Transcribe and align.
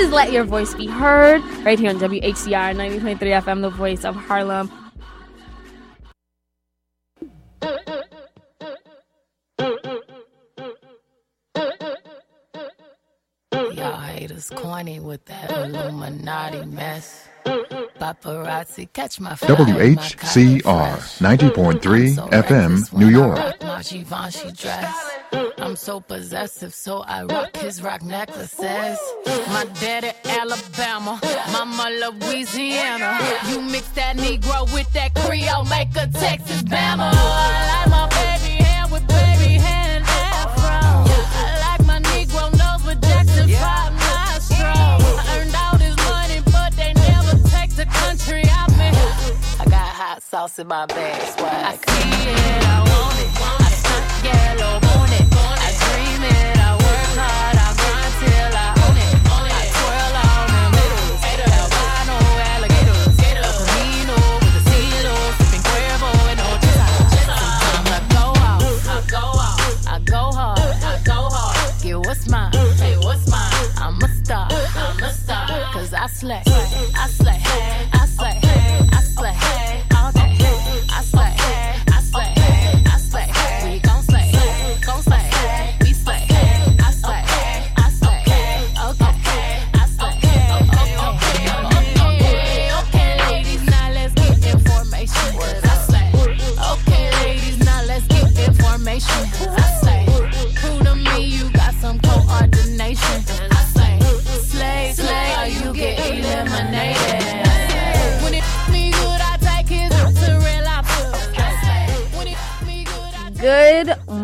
is 0.00 0.10
Let 0.12 0.32
Your 0.32 0.44
Voice 0.44 0.72
Be 0.74 0.86
Heard 0.86 1.42
right 1.64 1.78
here 1.78 1.90
on 1.90 1.98
WHCR 1.98 2.74
90.3 2.74 3.18
FM, 3.18 3.60
the 3.60 3.68
voice 3.68 4.04
of 4.06 4.16
Harlem. 4.16 4.70
Y'all 13.52 13.98
haters 13.98 14.48
corny 14.50 15.00
with 15.00 15.22
that 15.26 15.50
Illuminati 15.50 16.64
mess. 16.64 17.28
Paparazzi 17.44 18.90
catch 18.94 19.20
my 19.20 19.34
fire, 19.34 19.54
WHCR 19.56 20.62
90.3 21.20 22.08
I'm 22.08 22.14
so 22.14 22.28
FM, 22.28 22.32
reckless 22.32 22.92
New 22.94 23.04
when 23.06 23.14
York. 23.14 23.60
Rock 25.32 25.42
my 25.42 25.48
Givenchy 25.48 25.56
dress. 25.56 25.66
I'm 25.70 25.76
so 25.76 26.00
possessive, 26.00 26.74
so 26.74 27.02
I 27.06 27.24
rock 27.24 27.56
his 27.56 27.82
rock 27.82 28.02
necklaces. 28.02 28.98
My 29.48 29.66
daddy 29.80 30.12
Alabama, 30.24 31.20
mama 31.52 31.90
Louisiana. 31.90 33.18
You 33.48 33.60
mix 33.60 33.88
that 33.90 34.16
Negro 34.16 34.72
with 34.72 34.92
that 34.92 35.14
Creole, 35.14 35.64
make 35.64 35.90
a 35.96 36.06
Texas 36.08 36.62
Bama. 36.62 37.10
I 37.12 37.66
like 37.70 37.90
my 37.90 38.08
baby 38.08 38.62
hair 38.62 38.86
with 38.90 39.06
baby 39.08 39.58
hair 39.58 39.96
and 39.96 40.04
afro. 40.04 40.80
I 41.42 41.76
like 41.78 41.86
my 41.86 42.00
Negro 42.10 42.50
nose 42.58 42.84
with 42.86 43.00
Jackson 43.02 43.48
Five 43.48 43.92
nostrils. 43.92 45.04
I 45.18 45.38
earned 45.38 45.54
all 45.54 45.78
this 45.78 45.96
money, 46.08 46.40
but 46.52 46.74
they 46.76 46.92
never 46.94 47.36
take 47.48 47.74
the 47.76 47.86
country 47.86 48.44
out 48.50 48.70
me. 48.78 48.90
I 49.58 49.64
got 49.64 49.88
hot 49.88 50.22
sauce 50.22 50.58
in 50.58 50.66
my 50.68 50.86
bag, 50.86 51.20
swag. 51.38 51.64
I 51.64 51.76
see 51.76 52.30
it, 52.30 52.64
I 52.66 52.80
want 52.80 53.18
it. 53.18 53.30
I 53.40 53.70
stunt 53.80 54.24
yellow, 54.24 54.80
want 54.96 55.09
I 76.02 76.06
slay, 76.06 76.42
I 76.46 77.08
slay, 77.08 77.38
I 77.44 77.86
slay, 77.86 77.99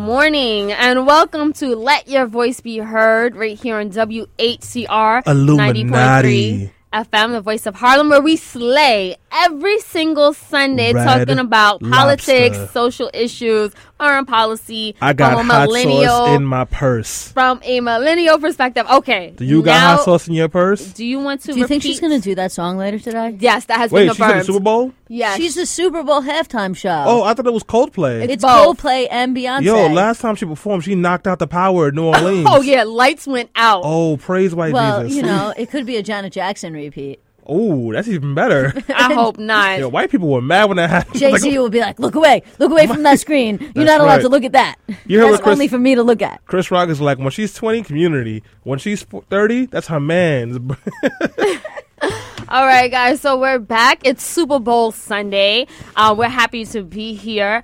morning 0.07 0.71
and 0.71 1.05
welcome 1.05 1.51
to 1.51 1.75
Let 1.75 2.07
Your 2.07 2.27
Voice 2.27 2.61
Be 2.61 2.77
Heard 2.77 3.35
right 3.35 3.59
here 3.59 3.75
on 3.75 3.89
WHCR 3.89 5.21
90.3 5.25 6.71
FM, 6.93 7.31
the 7.33 7.41
voice 7.41 7.65
of 7.65 7.75
Harlem, 7.75 8.07
where 8.07 8.21
we 8.21 8.37
slay 8.37 9.17
every 9.31 9.79
single 9.79 10.33
Sunday 10.33 10.93
Red 10.93 11.05
talking 11.05 11.39
about 11.39 11.81
politics, 11.81 12.57
Lobster. 12.57 12.67
social 12.73 13.09
issues, 13.13 13.71
foreign 13.97 14.25
policy 14.25 14.95
I 15.01 15.13
got 15.13 15.37
from 15.37 15.49
a 15.49 15.53
hot 15.53 15.67
millennial 15.67 16.03
sauce 16.03 16.35
in 16.35 16.43
my 16.45 16.65
purse. 16.65 17.31
from 17.31 17.59
a 17.63 17.79
millennial 17.79 18.39
perspective. 18.39 18.85
Okay. 18.89 19.33
Do 19.35 19.45
you 19.45 19.61
got 19.63 19.73
now, 19.73 19.95
hot 19.97 20.05
sauce 20.05 20.27
in 20.27 20.33
your 20.33 20.49
purse? 20.49 20.93
Do 20.93 21.05
you 21.05 21.19
want 21.19 21.41
to 21.41 21.53
Do 21.53 21.59
you 21.59 21.67
think 21.67 21.83
she's 21.83 21.99
going 21.99 22.19
to 22.19 22.21
do 22.21 22.35
that 22.35 22.51
song 22.51 22.77
later 22.77 22.99
today? 22.99 23.37
Yes, 23.39 23.65
that 23.65 23.77
has 23.77 23.91
Wait, 23.91 24.05
been 24.05 24.09
she's 24.09 24.19
in 24.19 24.23
confirmed. 24.25 24.41
the 24.41 24.45
Super 24.45 24.59
Bowl? 24.59 24.93
Yes. 25.09 25.37
She's 25.37 25.55
the 25.55 25.65
Super 25.65 26.03
Bowl 26.03 26.21
halftime 26.21 26.75
show. 26.75 27.03
Oh, 27.05 27.23
I 27.23 27.33
thought 27.33 27.47
it 27.47 27.53
was 27.53 27.63
Coldplay. 27.63 28.27
it's 28.29 28.43
both. 28.43 28.79
Coldplay 28.79 29.07
and 29.09 29.35
Beyonce. 29.35 29.63
Yo, 29.63 29.87
last 29.87 30.21
time 30.21 30.35
she 30.35 30.45
performed, 30.45 30.83
she 30.83 30.95
knocked 30.95 31.27
out 31.27 31.39
the 31.39 31.47
power 31.47 31.87
at 31.87 31.93
New 31.93 32.05
oh, 32.07 32.13
Orleans. 32.13 32.47
Oh 32.49 32.61
yeah, 32.61 32.83
lights 32.83 33.25
went 33.27 33.49
out. 33.55 33.81
Oh, 33.85 34.17
praise 34.17 34.53
white 34.53 34.73
well, 34.73 35.03
Jesus. 35.03 35.17
you 35.17 35.23
know, 35.23 35.53
it 35.57 35.69
could 35.69 35.85
be 35.85 35.95
a 35.97 36.03
Janet 36.03 36.33
Jackson 36.33 36.73
repeat. 36.73 37.21
Oh, 37.49 37.93
that's 37.93 38.09
even 38.09 38.35
better. 38.35 38.73
I 38.89 39.13
hope 39.13 39.37
not. 39.37 39.79
Yo, 39.79 39.87
white 39.87 40.11
people 40.11 40.27
were 40.27 40.41
mad 40.41 40.65
when 40.65 40.75
that 40.77 40.89
happened. 40.89 41.17
Jay 41.17 41.31
Like, 41.37 41.41
Z 41.41 41.57
will 41.57 41.69
be 41.69 41.79
like, 41.79 41.97
"Look 41.97 42.15
away, 42.15 42.43
look 42.59 42.71
away 42.71 42.87
from 42.87 43.03
that 43.03 43.19
screen. 43.19 43.71
You're 43.75 43.85
not 43.85 44.01
allowed 44.01 44.15
right. 44.15 44.21
to 44.23 44.29
look 44.29 44.43
at 44.43 44.51
that. 44.51 44.75
You 45.05 45.19
heard 45.19 45.31
That's 45.31 45.43
Chris- 45.43 45.53
only 45.53 45.67
for 45.69 45.77
me 45.77 45.95
to 45.95 46.03
look 46.03 46.21
at." 46.21 46.45
Chris 46.45 46.69
Rock 46.71 46.89
is 46.89 46.99
like, 46.99 47.17
when 47.19 47.31
she's 47.31 47.53
20, 47.53 47.83
community. 47.83 48.43
When 48.63 48.79
she's 48.79 49.03
30, 49.03 49.67
that's 49.67 49.87
her 49.87 49.99
man's." 49.99 50.57
All 52.49 52.65
right, 52.65 52.89
guys. 52.89 53.21
So 53.21 53.37
we're 53.37 53.59
back. 53.59 54.01
It's 54.05 54.23
Super 54.23 54.59
Bowl 54.59 54.91
Sunday. 54.91 55.67
Uh, 55.95 56.15
we're 56.17 56.29
happy 56.29 56.63
to 56.65 56.83
be 56.83 57.13
here. 57.13 57.61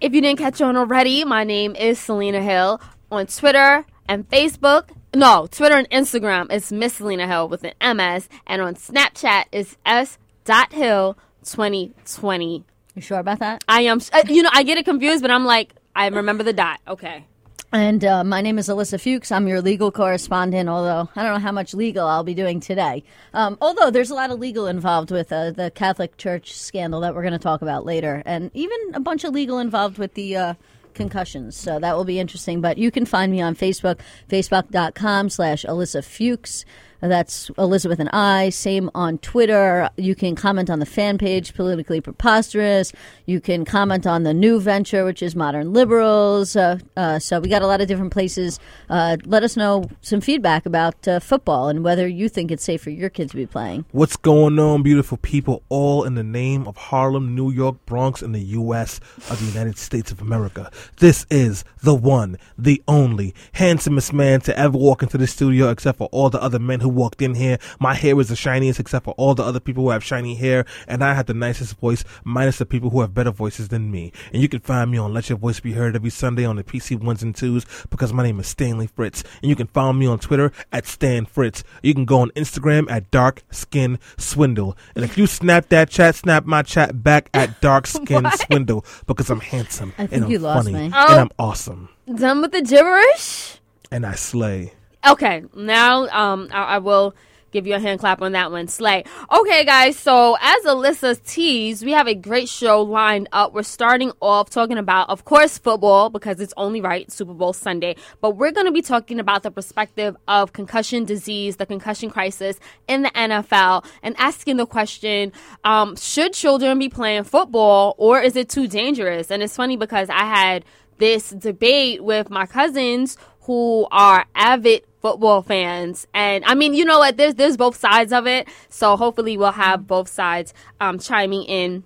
If 0.00 0.14
you 0.14 0.20
didn't 0.20 0.38
catch 0.38 0.60
on 0.60 0.76
already, 0.76 1.24
my 1.24 1.44
name 1.44 1.76
is 1.76 1.98
Selena 1.98 2.40
Hill 2.42 2.80
on 3.10 3.26
Twitter 3.26 3.84
and 4.08 4.28
Facebook. 4.28 4.88
No, 5.14 5.46
Twitter 5.50 5.76
and 5.76 5.90
Instagram 5.90 6.50
is 6.50 6.72
Miss 6.72 6.94
Selena 6.94 7.26
Hill 7.26 7.46
with 7.46 7.64
an 7.64 7.96
MS, 7.96 8.30
and 8.46 8.62
on 8.62 8.76
Snapchat 8.76 9.44
is 9.52 9.76
S. 9.84 10.16
Dot 10.46 10.72
Hill 10.72 11.18
2020. 11.44 12.64
You 12.94 13.02
sure 13.02 13.18
about 13.18 13.38
that? 13.40 13.62
I 13.68 13.82
am. 13.82 14.00
Uh, 14.10 14.22
you 14.26 14.42
know, 14.42 14.48
I 14.54 14.62
get 14.62 14.78
it 14.78 14.86
confused, 14.86 15.20
but 15.20 15.30
I'm 15.30 15.44
like, 15.44 15.74
I 15.94 16.08
remember 16.08 16.42
the 16.42 16.54
dot. 16.54 16.80
Okay. 16.88 17.26
And 17.74 18.04
uh, 18.04 18.24
my 18.24 18.40
name 18.40 18.58
is 18.58 18.68
Alyssa 18.68 18.98
Fuchs. 18.98 19.30
I'm 19.30 19.46
your 19.46 19.60
legal 19.60 19.92
correspondent, 19.92 20.68
although 20.70 21.10
I 21.14 21.22
don't 21.22 21.34
know 21.34 21.40
how 21.40 21.52
much 21.52 21.74
legal 21.74 22.06
I'll 22.06 22.24
be 22.24 22.34
doing 22.34 22.60
today. 22.60 23.04
Um, 23.34 23.58
although 23.60 23.90
there's 23.90 24.10
a 24.10 24.14
lot 24.14 24.30
of 24.30 24.38
legal 24.38 24.66
involved 24.66 25.10
with 25.10 25.30
uh, 25.30 25.50
the 25.50 25.70
Catholic 25.70 26.16
Church 26.16 26.54
scandal 26.54 27.00
that 27.00 27.14
we're 27.14 27.22
going 27.22 27.32
to 27.32 27.38
talk 27.38 27.60
about 27.60 27.84
later, 27.84 28.22
and 28.24 28.50
even 28.54 28.78
a 28.94 29.00
bunch 29.00 29.24
of 29.24 29.34
legal 29.34 29.58
involved 29.58 29.98
with 29.98 30.14
the 30.14 30.36
uh, 30.36 30.54
concussions. 30.94 31.56
So 31.56 31.78
that 31.78 31.96
will 31.96 32.04
be 32.04 32.18
interesting. 32.18 32.60
But 32.60 32.78
you 32.78 32.90
can 32.90 33.04
find 33.04 33.32
me 33.32 33.40
on 33.40 33.54
Facebook, 33.54 33.98
facebook.com 34.28 35.30
slash 35.30 35.64
Alyssa 35.64 36.04
Fuchs. 36.04 36.64
That's 37.02 37.50
Elizabeth 37.58 37.98
and 37.98 38.08
I. 38.12 38.50
Same 38.50 38.88
on 38.94 39.18
Twitter. 39.18 39.90
You 39.96 40.14
can 40.14 40.36
comment 40.36 40.70
on 40.70 40.78
the 40.78 40.86
fan 40.86 41.18
page, 41.18 41.52
Politically 41.52 42.00
Preposterous. 42.00 42.92
You 43.26 43.40
can 43.40 43.64
comment 43.64 44.06
on 44.06 44.22
the 44.22 44.32
new 44.32 44.60
venture, 44.60 45.04
which 45.04 45.20
is 45.20 45.34
Modern 45.34 45.72
Liberals. 45.72 46.54
Uh, 46.54 46.78
uh, 46.96 47.18
so 47.18 47.40
we 47.40 47.48
got 47.48 47.62
a 47.62 47.66
lot 47.66 47.80
of 47.80 47.88
different 47.88 48.12
places. 48.12 48.60
Uh, 48.88 49.16
let 49.24 49.42
us 49.42 49.56
know 49.56 49.84
some 50.00 50.20
feedback 50.20 50.64
about 50.64 51.08
uh, 51.08 51.18
football 51.18 51.68
and 51.68 51.82
whether 51.82 52.06
you 52.06 52.28
think 52.28 52.52
it's 52.52 52.62
safe 52.62 52.82
for 52.82 52.90
your 52.90 53.10
kids 53.10 53.32
to 53.32 53.36
be 53.36 53.46
playing. 53.46 53.84
What's 53.90 54.16
going 54.16 54.60
on, 54.60 54.84
beautiful 54.84 55.18
people? 55.18 55.64
All 55.68 56.04
in 56.04 56.14
the 56.14 56.22
name 56.22 56.68
of 56.68 56.76
Harlem, 56.76 57.34
New 57.34 57.50
York, 57.50 57.84
Bronx, 57.84 58.22
and 58.22 58.32
the 58.32 58.40
U.S. 58.40 59.00
of 59.28 59.40
the 59.40 59.46
United 59.46 59.76
States 59.76 60.12
of 60.12 60.20
America. 60.20 60.70
This 60.98 61.26
is 61.30 61.64
the 61.82 61.94
one, 61.96 62.38
the 62.56 62.80
only, 62.86 63.34
handsomest 63.54 64.12
man 64.12 64.40
to 64.42 64.56
ever 64.56 64.78
walk 64.78 65.02
into 65.02 65.18
the 65.18 65.26
studio, 65.26 65.68
except 65.68 65.98
for 65.98 66.08
all 66.12 66.30
the 66.30 66.40
other 66.40 66.60
men 66.60 66.78
who 66.78 66.91
walked 66.92 67.20
in 67.22 67.34
here. 67.34 67.58
My 67.80 67.94
hair 67.94 68.14
was 68.14 68.28
the 68.28 68.36
shiniest, 68.36 68.78
except 68.78 69.04
for 69.04 69.14
all 69.18 69.34
the 69.34 69.42
other 69.42 69.58
people 69.60 69.84
who 69.84 69.90
have 69.90 70.04
shiny 70.04 70.34
hair, 70.36 70.64
and 70.86 71.02
I 71.02 71.14
had 71.14 71.26
the 71.26 71.34
nicest 71.34 71.78
voice, 71.78 72.04
minus 72.24 72.58
the 72.58 72.66
people 72.66 72.90
who 72.90 73.00
have 73.00 73.14
better 73.14 73.30
voices 73.32 73.68
than 73.68 73.90
me. 73.90 74.12
And 74.32 74.40
you 74.40 74.48
can 74.48 74.60
find 74.60 74.90
me 74.90 74.98
on 74.98 75.12
Let 75.12 75.28
Your 75.28 75.38
Voice 75.38 75.58
Be 75.60 75.72
Heard 75.72 75.96
every 75.96 76.10
Sunday 76.10 76.44
on 76.44 76.56
the 76.56 76.64
PC 76.64 77.02
ones 77.02 77.22
and 77.22 77.34
twos 77.34 77.66
because 77.90 78.12
my 78.12 78.22
name 78.22 78.38
is 78.38 78.46
Stanley 78.46 78.86
Fritz, 78.86 79.24
and 79.42 79.48
you 79.48 79.56
can 79.56 79.66
follow 79.66 79.92
me 79.92 80.06
on 80.06 80.18
Twitter 80.18 80.52
at 80.72 80.86
Stan 80.86 81.24
Fritz. 81.26 81.64
You 81.82 81.94
can 81.94 82.04
go 82.04 82.20
on 82.20 82.30
Instagram 82.30 82.90
at 82.90 83.10
Dark 83.10 83.42
Skin 83.50 83.98
Swindle, 84.18 84.76
and 84.94 85.04
if 85.04 85.16
you 85.18 85.26
snap 85.26 85.68
that 85.70 85.88
chat, 85.90 86.14
snap 86.14 86.44
my 86.44 86.62
chat 86.62 87.02
back 87.02 87.30
at 87.34 87.60
Dark 87.62 87.86
Skin 87.86 88.26
Swindle 88.32 88.84
because 89.06 89.30
I'm 89.30 89.40
handsome 89.40 89.92
I 89.98 90.02
think 90.06 90.12
and 90.12 90.24
I'm 90.24 90.30
you 90.30 90.38
lost 90.38 90.64
funny 90.66 90.76
me. 90.78 90.84
and 90.86 90.94
Oh. 90.94 91.18
I'm 91.18 91.30
awesome 91.38 91.88
Done 92.14 92.42
with 92.42 92.52
the 92.52 92.62
gibberish? 92.62 93.58
and 93.90 94.04
I 94.04 94.14
slay. 94.14 94.72
Okay, 95.04 95.42
now 95.54 96.06
um, 96.08 96.48
I, 96.52 96.62
I 96.62 96.78
will 96.78 97.14
give 97.52 97.66
you 97.66 97.74
a 97.74 97.78
hand 97.78 98.00
clap 98.00 98.22
on 98.22 98.32
that 98.32 98.50
one. 98.50 98.66
Slay. 98.66 99.04
Okay, 99.30 99.64
guys, 99.64 99.96
so 99.98 100.36
as 100.40 100.64
Alyssa 100.64 101.22
teased, 101.24 101.84
we 101.84 101.92
have 101.92 102.08
a 102.08 102.14
great 102.14 102.48
show 102.48 102.82
lined 102.82 103.28
up. 103.32 103.52
We're 103.52 103.62
starting 103.62 104.10
off 104.20 104.50
talking 104.50 104.78
about, 104.78 105.10
of 105.10 105.24
course, 105.24 105.58
football 105.58 106.10
because 106.10 106.40
it's 106.40 106.54
only 106.56 106.80
right, 106.80 107.10
Super 107.12 107.34
Bowl 107.34 107.52
Sunday, 107.52 107.96
but 108.20 108.36
we're 108.36 108.50
going 108.50 108.66
to 108.66 108.72
be 108.72 108.82
talking 108.82 109.20
about 109.20 109.42
the 109.42 109.50
perspective 109.50 110.16
of 110.26 110.52
concussion 110.52 111.04
disease, 111.04 111.56
the 111.56 111.66
concussion 111.66 112.10
crisis 112.10 112.58
in 112.88 113.02
the 113.02 113.10
NFL, 113.10 113.84
and 114.02 114.16
asking 114.18 114.56
the 114.56 114.66
question 114.66 115.32
um, 115.64 115.94
should 115.96 116.32
children 116.32 116.78
be 116.78 116.88
playing 116.88 117.24
football 117.24 117.94
or 117.98 118.20
is 118.20 118.34
it 118.34 118.48
too 118.48 118.66
dangerous? 118.66 119.30
And 119.30 119.42
it's 119.42 119.56
funny 119.56 119.76
because 119.76 120.08
I 120.08 120.24
had 120.24 120.64
this 120.98 121.30
debate 121.30 122.02
with 122.02 122.30
my 122.30 122.46
cousins 122.46 123.16
who 123.42 123.88
are 123.90 124.24
avid 124.34 124.84
football 125.02 125.42
fans. 125.42 126.06
And 126.14 126.44
I 126.44 126.54
mean, 126.54 126.74
you 126.74 126.84
know 126.84 127.00
what? 127.00 127.16
There's 127.16 127.34
there's 127.34 127.56
both 127.56 127.76
sides 127.76 128.12
of 128.12 128.26
it. 128.26 128.48
So 128.68 128.96
hopefully 128.96 129.36
we'll 129.36 129.52
have 129.52 129.86
both 129.86 130.08
sides 130.08 130.54
um, 130.80 130.98
chiming 130.98 131.42
in 131.44 131.84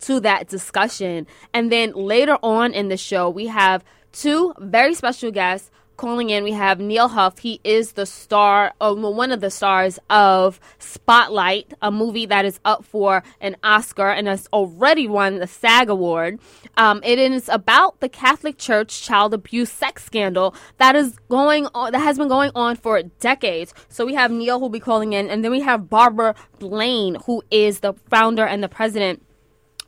to 0.00 0.18
that 0.20 0.48
discussion. 0.48 1.26
And 1.54 1.70
then 1.70 1.92
later 1.92 2.38
on 2.42 2.72
in 2.72 2.88
the 2.88 2.96
show, 2.96 3.30
we 3.30 3.46
have 3.46 3.84
two 4.12 4.54
very 4.58 4.94
special 4.94 5.30
guests 5.30 5.70
calling 5.96 6.30
in. 6.30 6.44
We 6.44 6.52
have 6.52 6.80
Neal 6.80 7.08
Huff. 7.08 7.38
He 7.38 7.60
is 7.64 7.92
the 7.92 8.06
star, 8.06 8.72
uh, 8.80 8.94
one 8.94 9.32
of 9.32 9.40
the 9.40 9.50
stars 9.50 9.98
of 10.10 10.60
Spotlight, 10.78 11.74
a 11.82 11.90
movie 11.90 12.26
that 12.26 12.44
is 12.44 12.60
up 12.64 12.84
for 12.84 13.22
an 13.40 13.56
Oscar 13.62 14.10
and 14.10 14.26
has 14.26 14.46
already 14.52 15.06
won 15.08 15.38
the 15.38 15.46
SAG 15.46 15.88
Award. 15.88 16.38
Um, 16.76 17.00
it 17.04 17.18
is 17.18 17.48
about 17.48 18.00
the 18.00 18.08
Catholic 18.08 18.58
Church 18.58 19.02
child 19.02 19.34
abuse 19.34 19.70
sex 19.70 20.04
scandal 20.04 20.54
that 20.78 20.96
is 20.96 21.18
going 21.28 21.66
on, 21.74 21.92
that 21.92 22.00
has 22.00 22.18
been 22.18 22.28
going 22.28 22.50
on 22.54 22.76
for 22.76 23.02
decades. 23.02 23.74
So 23.88 24.04
we 24.04 24.14
have 24.14 24.30
Neal 24.30 24.58
who'll 24.58 24.68
be 24.68 24.80
calling 24.80 25.12
in, 25.12 25.28
and 25.28 25.44
then 25.44 25.50
we 25.50 25.60
have 25.60 25.88
Barbara 25.88 26.34
Blaine, 26.58 27.16
who 27.26 27.42
is 27.50 27.80
the 27.80 27.94
founder 28.10 28.44
and 28.44 28.62
the 28.62 28.68
president 28.68 29.22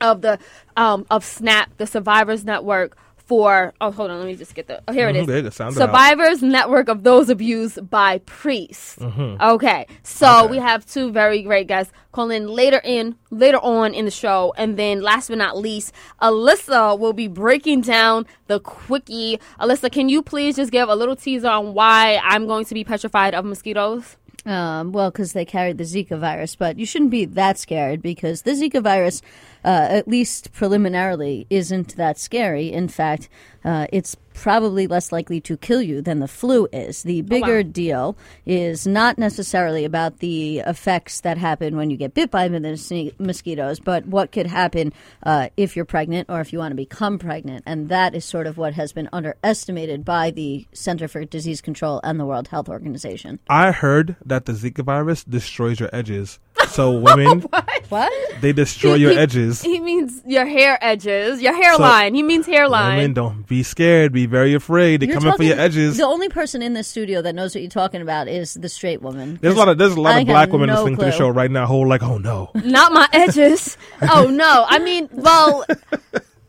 of 0.00 0.22
the 0.22 0.38
um, 0.76 1.06
of 1.10 1.25
SNAP, 1.25 1.76
the 1.76 1.87
Survivors 1.87 2.44
Network 2.44 2.96
for 3.28 3.75
oh 3.82 3.90
hold 3.90 4.10
on 4.10 4.19
let 4.19 4.26
me 4.26 4.34
just 4.34 4.54
get 4.54 4.66
the 4.69 4.80
oh 4.88 4.92
here 4.92 5.08
it 5.10 5.14
Mhm, 5.16 5.28
is 5.28 5.44
it 5.54 5.60
out. 5.60 5.75
survivors 5.75 6.42
network 6.42 6.88
of 6.88 7.02
those 7.04 7.28
abused 7.28 7.78
by 7.90 8.19
priests 8.25 8.96
okay 9.00 9.86
so 10.02 10.26
Mm-hmm. 10.26 10.44
Okay. 10.44 10.50
we 10.50 10.56
have 10.58 10.86
two 10.86 11.12
very 11.12 11.42
great 11.42 11.66
guests 11.69 11.92
calling 12.12 12.46
later 12.48 12.80
in 12.84 13.16
later 13.30 13.58
on 13.58 13.92
in 13.92 14.06
the 14.06 14.10
show 14.10 14.54
and 14.56 14.78
then 14.78 15.02
last 15.02 15.28
but 15.28 15.36
not 15.38 15.58
least 15.58 15.92
alyssa 16.22 16.98
will 16.98 17.12
be 17.12 17.28
breaking 17.28 17.82
down 17.82 18.25
the 18.46 18.58
quickie 18.60 19.38
alyssa 19.60 19.92
can 19.92 20.08
you 20.08 20.22
please 20.22 20.56
just 20.56 20.72
give 20.72 20.88
a 20.88 20.94
little 20.96 21.14
teaser 21.16 21.48
on 21.48 21.74
why 21.74 22.19
i'm 22.24 22.46
going 22.46 22.64
to 22.64 22.74
be 22.74 22.82
petrified 22.82 23.34
of 23.34 23.44
mosquitoes 23.44 24.16
Um, 24.48 24.92
well, 24.92 25.10
because 25.10 25.34
they 25.34 25.44
carried 25.44 25.76
the 25.76 25.84
Zika 25.84 26.18
virus, 26.18 26.56
but 26.56 26.78
you 26.78 26.86
shouldn't 26.86 27.10
be 27.10 27.26
that 27.26 27.58
scared 27.58 28.00
because 28.00 28.42
the 28.42 28.52
Zika 28.52 28.82
virus, 28.82 29.20
uh, 29.62 29.88
at 29.90 30.08
least 30.08 30.52
preliminarily, 30.52 31.46
isn't 31.50 31.96
that 31.96 32.18
scary. 32.18 32.72
In 32.72 32.88
fact, 32.88 33.28
uh, 33.62 33.88
it's 33.92 34.16
probably 34.43 34.87
less 34.87 35.12
likely 35.12 35.40
to 35.43 35.56
kill 35.56 35.82
you 35.82 36.00
than 36.00 36.20
the 36.20 36.29
flu 36.29 36.69
is. 36.73 37.02
The 37.02 37.23
bigger 37.23 37.62
deal 37.62 38.17
is 38.46 38.87
not 38.87 39.19
necessarily 39.19 39.85
about 39.85 40.19
the 40.19 40.61
effects 40.61 41.20
that 41.23 41.38
happen 41.38 41.76
when 41.76 41.90
you 41.90 41.96
get 41.96 42.14
bit 42.14 42.31
by 42.31 42.49
the 42.49 43.12
mosquitoes, 43.19 43.81
but 43.81 44.06
what 44.06 44.32
could 44.32 44.46
happen 44.46 44.93
uh, 45.25 45.49
if 45.56 45.75
you're 45.76 45.85
pregnant 45.85 46.31
or 46.31 46.40
if 46.40 46.52
you 46.52 46.58
want 46.58 46.73
to 46.73 46.76
become 46.76 47.19
pregnant. 47.19 47.64
And 47.67 47.88
that 47.88 48.14
is 48.14 48.25
sort 48.25 48.46
of 48.46 48.56
what 48.56 48.75
has 48.75 48.93
been 48.93 49.08
underestimated 49.12 50.05
by 50.05 50.31
the 50.31 50.67
Center 50.73 51.08
for 51.08 51.25
Disease 51.25 51.61
Control 51.61 52.00
and 52.05 52.20
the 52.20 52.26
World 52.26 52.49
Health 52.49 52.69
Organization. 52.69 53.38
I 53.49 53.73
heard 53.73 54.17
that 54.25 54.46
the 54.46 54.52
Zika 54.52 54.84
virus 54.84 55.25
destroys 55.25 55.81
your 55.81 55.91
edges. 55.93 56.38
So 56.70 56.93
women, 56.99 57.41
What? 57.88 58.12
they 58.41 58.53
destroy 58.53 58.94
He- 58.94 59.03
your 59.03 59.12
he- 59.12 59.19
edges. 59.19 59.62
he 59.62 59.81
means 59.81 60.23
your 60.26 60.44
hair 60.47 60.79
edges 60.82 61.41
your 61.41 61.55
hairline 61.55 62.15
he 62.15 62.23
means 62.23 62.47
hairline 62.47 62.97
Women, 62.99 63.15
don't 63.15 63.47
be 63.47 63.62
scared. 63.62 64.12
Be 64.12 64.26
very 64.26 64.55
afraid. 64.55 65.00
They're 65.00 65.09
You're 65.09 65.19
coming 65.20 65.35
for 65.37 65.43
your 65.43 65.59
edges. 65.59 65.97
The 65.97 66.05
only 66.05 66.29
person 66.29 66.62
in 66.62 66.75
this 66.75 66.87
studio 66.88 67.23
that 67.23 67.35
knows 67.35 67.55
what 67.55 67.62
you're 67.62 67.70
talking 67.70 68.03
about 68.03 68.29
is 68.29 68.55
the 68.55 68.69
straight 68.69 69.03
woman. 69.03 69.38
There's 69.41 69.55
a 69.55 69.59
lot 69.59 69.69
of 69.69 69.79
there's 69.79 69.94
a 69.94 70.00
lot 70.00 70.15
I 70.17 70.20
of 70.20 70.26
black 70.26 70.53
women 70.53 70.69
no 70.69 70.75
listening 70.76 70.97
to 70.99 71.05
the 71.06 71.12
show 71.12 71.29
right 71.29 71.50
now 71.50 71.67
who 71.67 71.82
are 71.82 71.87
like, 71.87 72.03
oh 72.03 72.19
no. 72.19 72.50
not 72.55 72.93
my 72.93 73.09
edges. 73.12 73.76
oh 74.03 74.26
no! 74.29 74.65
I 74.69 74.79
mean, 74.79 75.09
well, 75.12 75.65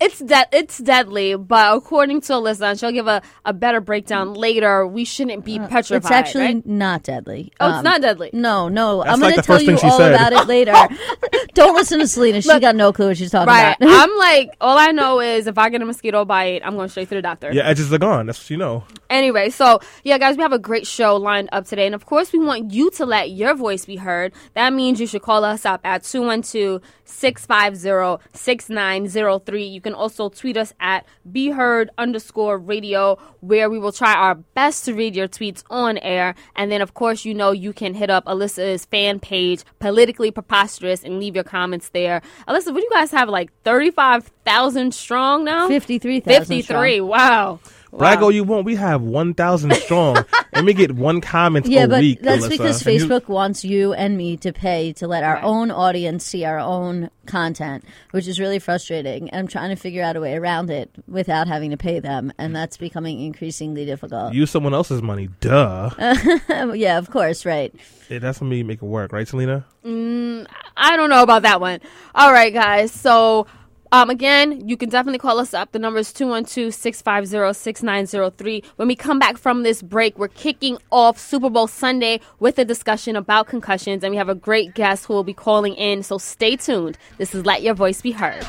it's 0.02 0.20
de- 0.20 0.48
it's 0.54 0.78
deadly, 0.78 1.36
but 1.36 1.76
according 1.76 2.22
to 2.22 2.34
Alyssa, 2.34 2.72
and 2.72 2.80
she'll 2.80 2.92
give 2.92 3.08
a, 3.08 3.22
a 3.46 3.54
better 3.54 3.82
breakdown 3.82 4.34
later. 4.34 4.88
We 4.88 5.06
shouldn't 5.06 5.44
be 5.46 5.60
petrified. 5.60 5.92
Uh, 5.92 5.98
It's 5.98 6.12
actually 6.12 6.44
right? 6.46 6.66
not 6.66 7.04
deadly. 7.04 7.52
Oh, 7.60 7.68
it's 7.70 7.78
Um, 7.80 7.84
not 7.84 8.02
deadly. 8.02 8.30
No, 8.34 8.70
no. 8.70 9.04
That's 9.04 9.14
I'm 9.14 9.20
like 9.20 9.34
going 9.36 9.42
to 9.42 9.48
tell 9.48 9.56
first 9.58 9.66
you 9.66 9.78
thing 9.78 9.78
she 9.78 9.88
all 9.88 9.98
said. 9.98 10.14
about 10.14 10.34
it 10.34 10.48
later. 10.56 10.74
Don't 11.54 11.76
listen 11.76 12.00
to 12.00 12.08
Selena. 12.08 12.42
She 12.42 12.48
Look, 12.48 12.62
got 12.62 12.76
no 12.76 12.94
clue 12.94 13.08
what 13.08 13.18
she's 13.18 13.32
talking 13.32 13.48
Right. 13.48 13.76
about. 13.80 13.90
I'm 13.92 14.18
like, 14.18 14.56
all 14.62 14.78
I 14.78 14.92
know 14.92 15.20
is 15.20 15.48
if 15.48 15.58
I 15.58 15.70
get 15.70 15.82
a 15.82 15.86
mosquito 15.86 16.24
bite, 16.26 16.62
I'm 16.64 16.76
going 16.76 16.90
straight 16.90 17.10
to 17.10 17.16
the 17.16 17.22
doctor. 17.22 17.52
Your 17.52 17.66
edges 17.66 17.92
are 17.92 17.98
gone. 17.98 18.28
That's 18.28 18.40
what 18.40 18.50
you 18.50 18.58
know. 18.58 18.84
Anyway, 19.10 19.50
so 19.50 19.80
yeah, 20.04 20.18
guys, 20.18 20.38
we 20.38 20.44
have 20.44 20.54
a 20.54 20.60
great 20.60 20.88
show 20.88 21.16
lined 21.18 21.50
up 21.52 21.66
today. 21.66 21.86
And 21.86 21.96
of 21.96 22.06
course, 22.06 22.32
we 22.32 22.40
want 22.40 22.72
you 22.72 22.90
to 22.92 23.06
let 23.06 23.32
your 23.32 23.56
voice 23.56 23.86
be 23.86 23.96
heard. 23.98 24.32
That 24.54 24.72
means 24.72 25.02
you 25.02 25.08
should 25.08 25.24
call 25.24 25.44
us 25.44 25.66
up 25.66 25.82
at 25.84 26.04
212 26.04 26.82
650 27.06 28.24
6903. 28.38 29.64
You 29.66 29.82
can 29.82 29.89
also 29.94 30.30
tweet 30.30 30.58
us 30.58 30.74
at 30.80 31.06
be 31.32 31.50
heard 31.50 31.90
underscore 31.98 32.58
radio, 32.58 33.18
where 33.42 33.70
we 33.70 33.80
will 33.80 33.92
try 33.92 34.14
our 34.14 34.36
best 34.36 34.86
to 34.86 34.94
read 34.94 35.16
your 35.16 35.28
tweets 35.28 35.64
on 35.70 35.98
air. 36.00 36.36
And 36.56 36.72
then, 36.72 36.82
of 36.82 36.94
course, 36.94 37.26
you 37.26 37.34
know, 37.34 37.52
you 37.52 37.74
can 37.74 37.94
hit 37.94 38.10
up 38.10 38.26
Alyssa's 38.26 38.86
fan 38.86 39.20
page, 39.20 39.64
Politically 39.80 40.32
Preposterous, 40.32 41.04
and 41.04 41.20
leave 41.20 41.36
your 41.36 41.44
comments 41.44 41.90
there. 41.90 42.22
Alyssa, 42.48 42.74
what 42.74 42.82
do 42.82 42.82
you 42.82 42.90
guys 42.92 43.12
have? 43.12 43.30
Like 43.30 43.52
35,000 43.64 44.94
strong 44.94 45.44
now? 45.44 45.68
53,000 45.68 46.46
53. 46.46 46.64
strong. 46.64 47.08
Wow. 47.08 47.60
Brag 47.92 48.20
Wow. 48.20 48.26
all 48.26 48.32
you 48.32 48.44
want. 48.44 48.66
We 48.66 48.76
have 48.76 49.02
1,000 49.02 49.74
strong. 49.76 50.24
and 50.54 50.66
we 50.66 50.74
get 50.74 50.92
one 50.94 51.22
comment 51.22 51.66
Yeah, 51.68 51.84
a 51.84 51.88
but 51.88 52.02
week. 52.02 52.22
that's 52.22 52.46
Alyssa. 52.46 52.50
because 52.50 52.86
And 52.86 52.96
you- 52.96 53.06
Facebook 53.08 53.28
wants 53.28 53.64
you 53.66 53.94
and 53.94 54.18
me 54.18 54.38
to 54.38 54.52
pay 54.54 54.94
to 54.94 55.08
let 55.08 55.24
our 55.24 55.36
Right. 55.36 55.44
own 55.44 55.72
audience 55.72 56.26
see 56.26 56.44
our 56.46 56.60
own 56.60 57.10
content, 57.26 57.84
which 58.12 58.28
is 58.28 58.40
really 58.40 58.60
frustrating. 58.60 59.30
And 59.30 59.40
I'm 59.40 59.48
trying 59.48 59.70
to 59.70 59.76
figure 59.76 60.04
out 60.04 60.16
a 60.16 60.20
way 60.22 60.36
around 60.36 60.70
it 60.70 60.90
without 61.08 61.48
having 61.48 61.70
to 61.72 61.78
pay 61.78 62.00
them, 62.00 62.32
and 62.40 62.56
that's 62.56 62.78
becoming 62.78 63.20
increasingly 63.22 63.86
difficult. 63.86 64.34
use 64.34 64.50
someone 64.50 64.74
else's 64.74 65.02
money. 65.02 65.30
Duh. 65.40 65.90
yeah, 66.74 66.98
of 66.98 67.10
course, 67.12 67.46
right. 67.46 67.74
Yeah, 68.10 68.20
that's 68.20 68.42
when 68.42 68.50
we 68.50 68.64
make 68.64 68.82
it 68.82 68.86
work, 68.86 69.14
right, 69.14 69.28
Selena? 69.28 69.66
Mm, 69.86 70.48
I 70.76 70.98
don't 70.98 71.10
know 71.12 71.22
about 71.22 71.44
that 71.44 71.62
one. 71.62 71.80
All 72.16 72.32
right, 72.32 72.52
guys. 72.54 72.92
So, 72.92 73.46
um, 73.92 74.10
again, 74.10 74.68
you 74.68 74.78
can 74.78 74.90
definitely 74.90 75.20
call 75.20 75.40
us 75.40 75.54
up. 75.54 75.72
The 75.72 75.80
number 75.80 76.00
is 76.00 76.14
212 76.14 76.74
650 76.74 77.54
6903. 77.54 78.64
When 78.76 78.88
we 78.88 78.96
come 78.96 79.20
back 79.20 79.38
from 79.38 79.64
this 79.64 79.82
break, 79.82 80.18
we're 80.18 80.28
kicking 80.28 80.78
off 80.92 81.18
Super 81.18 81.50
Bowl 81.50 81.68
Sunday 81.68 82.22
with 82.40 82.60
a 82.60 82.66
discussion 82.66 83.16
about 83.16 83.48
concussions, 83.48 84.04
and 84.04 84.12
we 84.12 84.18
have 84.18 84.30
a 84.30 84.36
great 84.36 84.76
guest 84.76 85.06
who 85.06 85.14
will 85.14 85.24
be 85.24 85.34
calling 85.34 85.74
in. 85.76 86.04
So, 86.04 86.18
stay 86.18 86.56
tuned. 86.56 86.98
This 87.18 87.34
is 87.34 87.46
Let 87.46 87.64
Your 87.64 87.74
Voice 87.74 88.02
Be 88.02 88.12
Heard. 88.12 88.46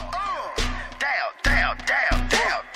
Down, 1.43 1.77
down, 1.87 2.29
down. 2.29 2.70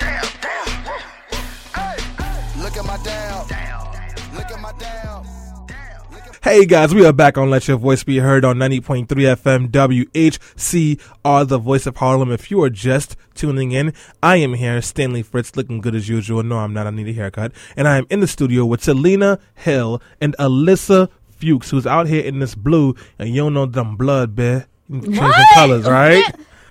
Hey 6.44 6.66
guys, 6.66 6.94
we 6.94 7.06
are 7.06 7.12
back 7.14 7.38
on 7.38 7.48
Let 7.48 7.68
Your 7.68 7.78
Voice 7.78 8.04
Be 8.04 8.18
Heard 8.18 8.44
on 8.44 8.58
90.3 8.58 9.06
FM 9.06 9.68
WHCR, 9.70 11.48
the 11.48 11.56
voice 11.56 11.86
of 11.86 11.96
Harlem. 11.96 12.30
If 12.30 12.50
you 12.50 12.62
are 12.62 12.68
just 12.68 13.16
tuning 13.34 13.72
in, 13.72 13.94
I 14.22 14.36
am 14.36 14.52
here, 14.52 14.82
Stanley 14.82 15.22
Fritz, 15.22 15.56
looking 15.56 15.80
good 15.80 15.94
as 15.94 16.06
usual. 16.10 16.42
No, 16.42 16.58
I'm 16.58 16.74
not. 16.74 16.86
I 16.86 16.90
need 16.90 17.08
a 17.08 17.14
haircut. 17.14 17.52
And 17.78 17.88
I 17.88 17.96
am 17.96 18.06
in 18.10 18.20
the 18.20 18.26
studio 18.26 18.66
with 18.66 18.84
Selena 18.84 19.38
Hill 19.54 20.02
and 20.20 20.36
Alyssa 20.36 21.08
Fuchs, 21.30 21.70
who's 21.70 21.86
out 21.86 22.08
here 22.08 22.22
in 22.22 22.40
this 22.40 22.54
blue, 22.54 22.94
and 23.18 23.30
you 23.30 23.36
don't 23.36 23.54
know 23.54 23.64
them 23.64 23.96
blood, 23.96 24.36
bear. 24.36 24.66
You 24.90 25.00
can 25.00 25.14
change 25.14 25.20
the 25.20 25.28
What? 25.28 25.54
colors, 25.54 25.86
right? 25.86 26.26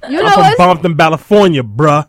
You 0.07 0.19
I'm 0.19 0.25
know 0.25 0.31
from 0.33 0.41
what? 0.43 0.57
Bompton, 0.59 0.95
California, 0.99 1.63
bruh. 1.63 2.07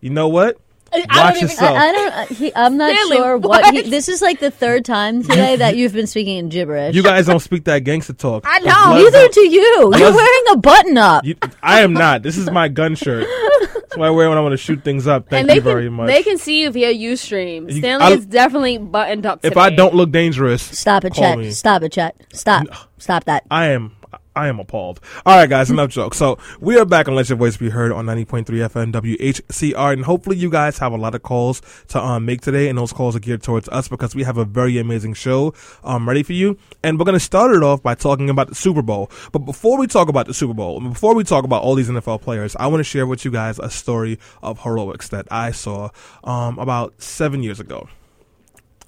You 0.00 0.08
know 0.08 0.28
what? 0.28 0.61
I 0.94 0.98
Watch 0.98 1.08
don't 1.08 1.36
even- 1.36 1.48
yourself. 1.48 1.76
I, 1.78 1.88
I 1.88 1.92
don't. 1.92 2.12
uh, 2.12 2.26
He, 2.26 2.54
I'm 2.54 2.76
not 2.76 2.94
Stanley, 2.94 3.16
sure 3.16 3.38
what. 3.38 3.74
He, 3.74 3.82
this 3.82 4.08
is 4.08 4.20
like 4.22 4.40
the 4.40 4.50
third 4.50 4.84
time 4.84 5.22
today 5.22 5.56
that 5.56 5.76
you've 5.76 5.92
been 5.92 6.06
speaking 6.06 6.36
in 6.38 6.48
gibberish. 6.48 6.94
You 6.94 7.02
guys 7.02 7.26
don't 7.26 7.40
speak 7.40 7.64
that 7.64 7.80
gangster 7.84 8.12
talk. 8.12 8.44
I 8.46 8.58
know. 8.60 8.64
bloods 8.88 9.04
Neither 9.04 9.18
don't- 9.18 9.34
do 9.34 9.40
you. 9.48 9.92
You're 9.98 10.12
wearing 10.14 10.44
a 10.50 10.56
button 10.56 10.98
up. 10.98 11.24
You, 11.24 11.36
I 11.62 11.80
am 11.80 11.92
not. 11.92 12.22
This 12.22 12.36
is 12.36 12.50
my 12.50 12.68
gun 12.68 12.94
shirt. 12.94 13.26
That's 13.72 13.96
what 13.96 14.06
I 14.06 14.10
wear 14.10 14.28
when 14.28 14.38
I 14.38 14.40
want 14.40 14.52
to 14.54 14.56
shoot 14.56 14.82
things 14.84 15.06
up. 15.06 15.28
Thank 15.28 15.40
and 15.42 15.50
they 15.50 15.54
you 15.56 15.60
can, 15.60 15.70
very 15.70 15.90
much. 15.90 16.06
They 16.08 16.22
can 16.22 16.38
see 16.38 16.60
you 16.60 16.70
via 16.70 16.92
Ustream. 16.94 17.70
You- 17.70 17.78
Stanley 17.80 18.06
I- 18.06 18.10
is 18.12 18.26
definitely 18.26 18.78
buttoned 18.78 19.26
up. 19.26 19.42
Today. 19.42 19.52
if 19.52 19.56
I 19.58 19.70
don't 19.70 19.94
look 19.94 20.10
dangerous, 20.12 20.62
Stop 20.62 21.04
it, 21.04 21.14
call 21.14 21.24
Chet. 21.24 21.38
me. 21.38 21.50
Stop 21.50 21.82
it, 21.82 21.92
Chet. 21.92 22.16
Stop. 22.32 22.66
Stop 22.98 23.24
that. 23.24 23.44
I 23.50 23.66
am. 23.68 23.96
I 24.34 24.48
am 24.48 24.58
appalled. 24.58 25.00
All 25.26 25.36
right, 25.36 25.48
guys, 25.48 25.70
enough 25.70 25.90
jokes. 25.90 26.16
So 26.16 26.38
we 26.58 26.78
are 26.78 26.86
back 26.86 27.06
and 27.06 27.14
Let 27.14 27.28
Your 27.28 27.36
Voice 27.36 27.58
Be 27.58 27.68
Heard 27.68 27.92
on 27.92 28.06
90.3 28.06 28.44
FM 28.46 28.92
WHCR, 28.92 29.92
and 29.92 30.04
hopefully 30.04 30.36
you 30.36 30.48
guys 30.48 30.78
have 30.78 30.92
a 30.92 30.96
lot 30.96 31.14
of 31.14 31.22
calls 31.22 31.60
to 31.88 32.02
um, 32.02 32.24
make 32.24 32.40
today, 32.40 32.68
and 32.68 32.78
those 32.78 32.94
calls 32.94 33.14
are 33.14 33.20
geared 33.20 33.42
towards 33.42 33.68
us 33.68 33.88
because 33.88 34.14
we 34.14 34.22
have 34.22 34.38
a 34.38 34.46
very 34.46 34.78
amazing 34.78 35.12
show 35.12 35.52
um, 35.84 36.08
ready 36.08 36.22
for 36.22 36.32
you. 36.32 36.56
And 36.82 36.98
we're 36.98 37.04
going 37.04 37.14
to 37.14 37.20
start 37.20 37.54
it 37.54 37.62
off 37.62 37.82
by 37.82 37.94
talking 37.94 38.30
about 38.30 38.48
the 38.48 38.54
Super 38.54 38.80
Bowl. 38.80 39.10
But 39.32 39.40
before 39.40 39.76
we 39.76 39.86
talk 39.86 40.08
about 40.08 40.26
the 40.26 40.34
Super 40.34 40.54
Bowl, 40.54 40.80
before 40.80 41.14
we 41.14 41.24
talk 41.24 41.44
about 41.44 41.62
all 41.62 41.74
these 41.74 41.90
NFL 41.90 42.22
players, 42.22 42.56
I 42.56 42.68
want 42.68 42.80
to 42.80 42.84
share 42.84 43.06
with 43.06 43.26
you 43.26 43.30
guys 43.30 43.58
a 43.58 43.68
story 43.68 44.18
of 44.42 44.60
heroics 44.60 45.08
that 45.10 45.26
I 45.30 45.50
saw 45.50 45.90
um, 46.24 46.58
about 46.58 47.02
seven 47.02 47.42
years 47.42 47.60
ago. 47.60 47.88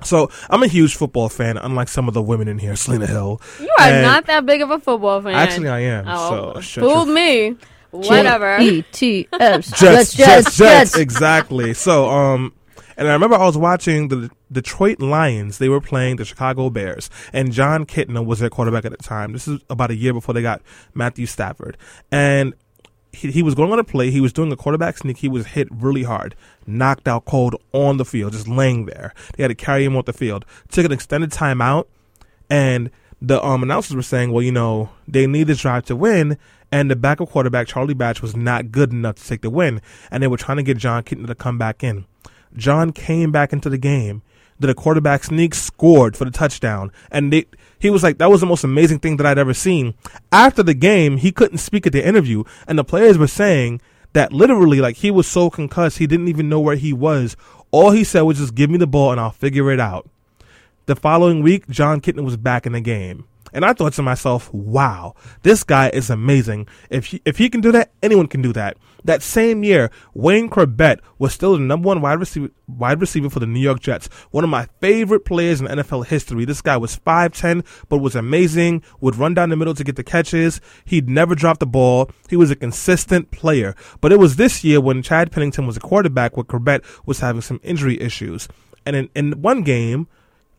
So 0.02 0.30
I'm 0.50 0.62
a 0.62 0.66
huge 0.66 0.96
football 0.96 1.28
fan, 1.28 1.56
unlike 1.56 1.88
some 1.88 2.08
of 2.08 2.14
the 2.14 2.22
women 2.22 2.48
in 2.48 2.58
here, 2.58 2.76
Selena 2.76 3.06
Hill. 3.06 3.40
You 3.60 3.68
are 3.78 3.86
And- 3.86 4.02
not 4.02 4.26
that 4.26 4.44
big 4.46 4.60
of 4.62 4.70
a 4.70 4.78
football 4.80 5.22
fan. 5.22 5.34
Actually, 5.34 5.68
I 5.68 5.80
am. 5.80 6.04
Oh, 6.08 6.60
so 6.60 6.80
fooled 6.80 7.08
me. 7.08 7.56
Whatever. 7.90 8.58
E 8.58 8.82
T 8.90 9.28
S. 9.32 9.70
Jets, 9.80 10.14
Jets, 10.14 10.56
Jets, 10.56 10.96
exactly. 10.96 11.74
So, 11.74 12.08
um, 12.10 12.52
and 12.96 13.06
I 13.08 13.12
remember 13.12 13.36
I 13.36 13.46
was 13.46 13.56
watching 13.56 14.08
the 14.08 14.30
Detroit 14.50 15.00
Lions. 15.00 15.58
They 15.58 15.68
were 15.68 15.80
playing 15.80 16.16
the 16.16 16.24
Chicago 16.24 16.70
Bears, 16.70 17.08
and 17.32 17.52
Jon 17.52 17.86
Kitna 17.86 18.24
was 18.26 18.40
their 18.40 18.50
quarterback 18.50 18.84
at 18.84 18.90
the 18.90 18.96
time. 18.98 19.32
This 19.32 19.46
is 19.46 19.60
about 19.70 19.92
a 19.92 19.94
year 19.94 20.12
before 20.12 20.34
they 20.34 20.42
got 20.42 20.60
Matthew 20.92 21.26
Stafford, 21.26 21.76
and 22.10 22.54
he, 23.14 23.30
he 23.30 23.42
was 23.42 23.54
going 23.54 23.72
on 23.72 23.78
a 23.78 23.84
play. 23.84 24.10
He 24.10 24.20
was 24.20 24.32
doing 24.32 24.52
a 24.52 24.56
quarterback 24.56 24.98
sneak. 24.98 25.18
He 25.18 25.28
was 25.28 25.46
hit 25.46 25.68
really 25.70 26.02
hard, 26.02 26.34
knocked 26.66 27.08
out 27.08 27.24
cold 27.24 27.56
on 27.72 27.96
the 27.96 28.04
field, 28.04 28.32
just 28.32 28.48
laying 28.48 28.86
there. 28.86 29.14
They 29.36 29.44
had 29.44 29.48
to 29.48 29.54
carry 29.54 29.84
him 29.84 29.96
off 29.96 30.04
the 30.04 30.12
field. 30.12 30.44
Took 30.68 30.84
an 30.84 30.92
extended 30.92 31.30
timeout, 31.30 31.86
and 32.50 32.90
the 33.22 33.42
um, 33.44 33.62
announcers 33.62 33.96
were 33.96 34.02
saying, 34.02 34.32
well, 34.32 34.42
you 34.42 34.52
know, 34.52 34.90
they 35.08 35.26
need 35.26 35.46
this 35.46 35.60
drive 35.60 35.84
to 35.86 35.96
win, 35.96 36.36
and 36.70 36.90
the 36.90 36.96
backup 36.96 37.30
quarterback, 37.30 37.68
Charlie 37.68 37.94
Batch, 37.94 38.20
was 38.20 38.36
not 38.36 38.70
good 38.70 38.92
enough 38.92 39.16
to 39.16 39.26
take 39.26 39.42
the 39.42 39.50
win, 39.50 39.80
and 40.10 40.22
they 40.22 40.26
were 40.26 40.36
trying 40.36 40.56
to 40.56 40.62
get 40.62 40.76
Jon 40.76 41.02
Kitna 41.02 41.26
to 41.26 41.34
come 41.34 41.56
back 41.56 41.82
in. 41.82 42.04
Jon 42.56 42.92
came 42.92 43.32
back 43.32 43.52
into 43.52 43.70
the 43.70 43.78
game, 43.78 44.22
did 44.60 44.70
a 44.70 44.74
quarterback 44.74 45.24
sneak, 45.24 45.54
scored 45.54 46.16
for 46.16 46.24
the 46.24 46.30
touchdown, 46.30 46.92
and 47.10 47.32
they, 47.32 47.46
he 47.84 47.90
was 47.90 48.02
like, 48.02 48.16
that 48.16 48.30
was 48.30 48.40
the 48.40 48.46
most 48.46 48.64
amazing 48.64 48.98
thing 48.98 49.18
that 49.18 49.26
I'd 49.26 49.36
ever 49.36 49.52
seen. 49.52 49.92
After 50.32 50.62
the 50.62 50.72
game, 50.72 51.18
he 51.18 51.30
couldn't 51.30 51.58
speak 51.58 51.86
at 51.86 51.92
the 51.92 52.02
interview, 52.02 52.42
and 52.66 52.78
the 52.78 52.82
players 52.82 53.18
were 53.18 53.26
saying 53.26 53.82
that 54.14 54.32
literally, 54.32 54.80
like, 54.80 54.96
he 54.96 55.10
was 55.10 55.26
so 55.26 55.50
concussed, 55.50 55.98
he 55.98 56.06
didn't 56.06 56.28
even 56.28 56.48
know 56.48 56.60
where 56.60 56.76
he 56.76 56.94
was. 56.94 57.36
All 57.72 57.90
he 57.90 58.02
said 58.02 58.22
was 58.22 58.38
just 58.38 58.54
give 58.54 58.70
me 58.70 58.78
the 58.78 58.86
ball 58.86 59.12
and 59.12 59.20
I'll 59.20 59.32
figure 59.32 59.70
it 59.70 59.80
out. 59.80 60.08
The 60.86 60.96
following 60.96 61.42
week, 61.42 61.68
Jon 61.68 62.00
Kitna 62.00 62.24
was 62.24 62.38
back 62.38 62.64
in 62.64 62.72
the 62.72 62.80
game. 62.80 63.26
And 63.54 63.64
I 63.64 63.72
thought 63.72 63.92
to 63.94 64.02
myself, 64.02 64.52
wow, 64.52 65.14
this 65.42 65.62
guy 65.62 65.88
is 65.90 66.10
amazing. 66.10 66.66
If 66.90 67.06
he, 67.06 67.22
if 67.24 67.38
he 67.38 67.48
can 67.48 67.60
do 67.60 67.70
that, 67.72 67.92
anyone 68.02 68.26
can 68.26 68.42
do 68.42 68.52
that. 68.52 68.76
That 69.04 69.22
same 69.22 69.62
year, 69.62 69.90
Wayne 70.12 70.50
Chrebet 70.50 70.98
was 71.18 71.32
still 71.32 71.52
the 71.52 71.60
number 71.60 71.86
one 71.86 72.00
wide 72.00 72.18
receiver, 72.18 72.48
wide 72.66 73.00
receiver 73.00 73.30
for 73.30 73.38
the 73.38 73.46
New 73.46 73.60
York 73.60 73.78
Jets. 73.78 74.08
One 74.32 74.42
of 74.42 74.50
my 74.50 74.66
favorite 74.80 75.24
players 75.24 75.60
in 75.60 75.68
NFL 75.68 76.06
history. 76.06 76.44
This 76.44 76.62
guy 76.62 76.76
was 76.76 76.96
5'10, 76.98 77.64
but 77.88 77.98
was 77.98 78.16
amazing, 78.16 78.82
would 79.00 79.16
run 79.16 79.34
down 79.34 79.50
the 79.50 79.56
middle 79.56 79.74
to 79.74 79.84
get 79.84 79.94
the 79.94 80.02
catches. 80.02 80.60
He'd 80.84 81.08
never 81.08 81.36
drop 81.36 81.58
the 81.58 81.66
ball. 81.66 82.10
He 82.28 82.36
was 82.36 82.50
a 82.50 82.56
consistent 82.56 83.30
player. 83.30 83.76
But 84.00 84.10
it 84.10 84.18
was 84.18 84.34
this 84.34 84.64
year 84.64 84.80
when 84.80 85.02
Chad 85.02 85.30
Pennington 85.30 85.66
was 85.66 85.76
a 85.76 85.80
quarterback 85.80 86.36
where 86.36 86.44
Chrebet 86.44 86.84
was 87.06 87.20
having 87.20 87.42
some 87.42 87.60
injury 87.62 88.00
issues. 88.00 88.48
And 88.84 88.96
in, 88.96 89.10
in 89.14 89.42
one 89.42 89.62
game, 89.62 90.08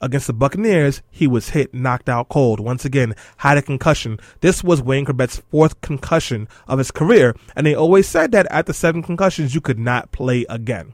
against 0.05 0.27
the 0.27 0.33
Buccaneers, 0.33 1.01
he 1.09 1.25
was 1.25 1.49
hit, 1.49 1.73
knocked 1.73 2.07
out 2.07 2.29
cold. 2.29 2.59
Once 2.59 2.85
again, 2.85 3.15
had 3.37 3.57
a 3.57 3.61
concussion. 3.61 4.19
This 4.41 4.63
was 4.63 4.81
Wayne 4.81 5.03
Chrebet's 5.03 5.41
fourth 5.49 5.81
concussion 5.81 6.47
of 6.67 6.77
his 6.77 6.91
career, 6.91 7.35
and 7.55 7.65
they 7.65 7.73
always 7.73 8.07
said 8.07 8.31
that 8.31 8.47
after 8.51 8.71
seven 8.71 9.01
concussions, 9.01 9.55
you 9.55 9.61
could 9.61 9.79
not 9.79 10.11
play 10.11 10.45
again. 10.47 10.93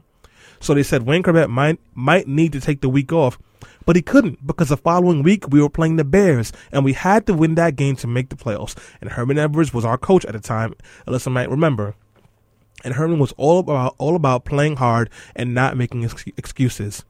So 0.60 0.72
they 0.72 0.82
said 0.82 1.02
Wayne 1.02 1.22
Chrebet 1.22 1.50
might 1.50 1.78
might 1.94 2.26
need 2.26 2.52
to 2.52 2.60
take 2.60 2.80
the 2.80 2.88
week 2.88 3.12
off, 3.12 3.38
but 3.84 3.96
he 3.96 4.02
couldn't 4.02 4.46
because 4.46 4.70
the 4.70 4.76
following 4.78 5.22
week 5.22 5.46
we 5.48 5.60
were 5.60 5.68
playing 5.68 5.96
the 5.96 6.04
Bears, 6.04 6.50
and 6.72 6.82
we 6.82 6.94
had 6.94 7.26
to 7.26 7.34
win 7.34 7.54
that 7.56 7.76
game 7.76 7.96
to 7.96 8.06
make 8.06 8.30
the 8.30 8.36
playoffs. 8.36 8.76
And 9.02 9.10
Herman 9.10 9.38
Edwards 9.38 9.74
was 9.74 9.84
our 9.84 9.98
coach 9.98 10.24
at 10.24 10.32
the 10.32 10.40
time. 10.40 10.74
Alyssa 11.06 11.30
might 11.30 11.50
remember. 11.50 11.94
And 12.84 12.94
Herman 12.94 13.18
was 13.18 13.32
all 13.36 13.58
about 13.58 13.94
all 13.98 14.16
about 14.16 14.46
playing 14.46 14.76
hard 14.76 15.10
and 15.36 15.54
not 15.54 15.76
making 15.76 16.04
ex- 16.04 16.24
excuses. 16.36 17.04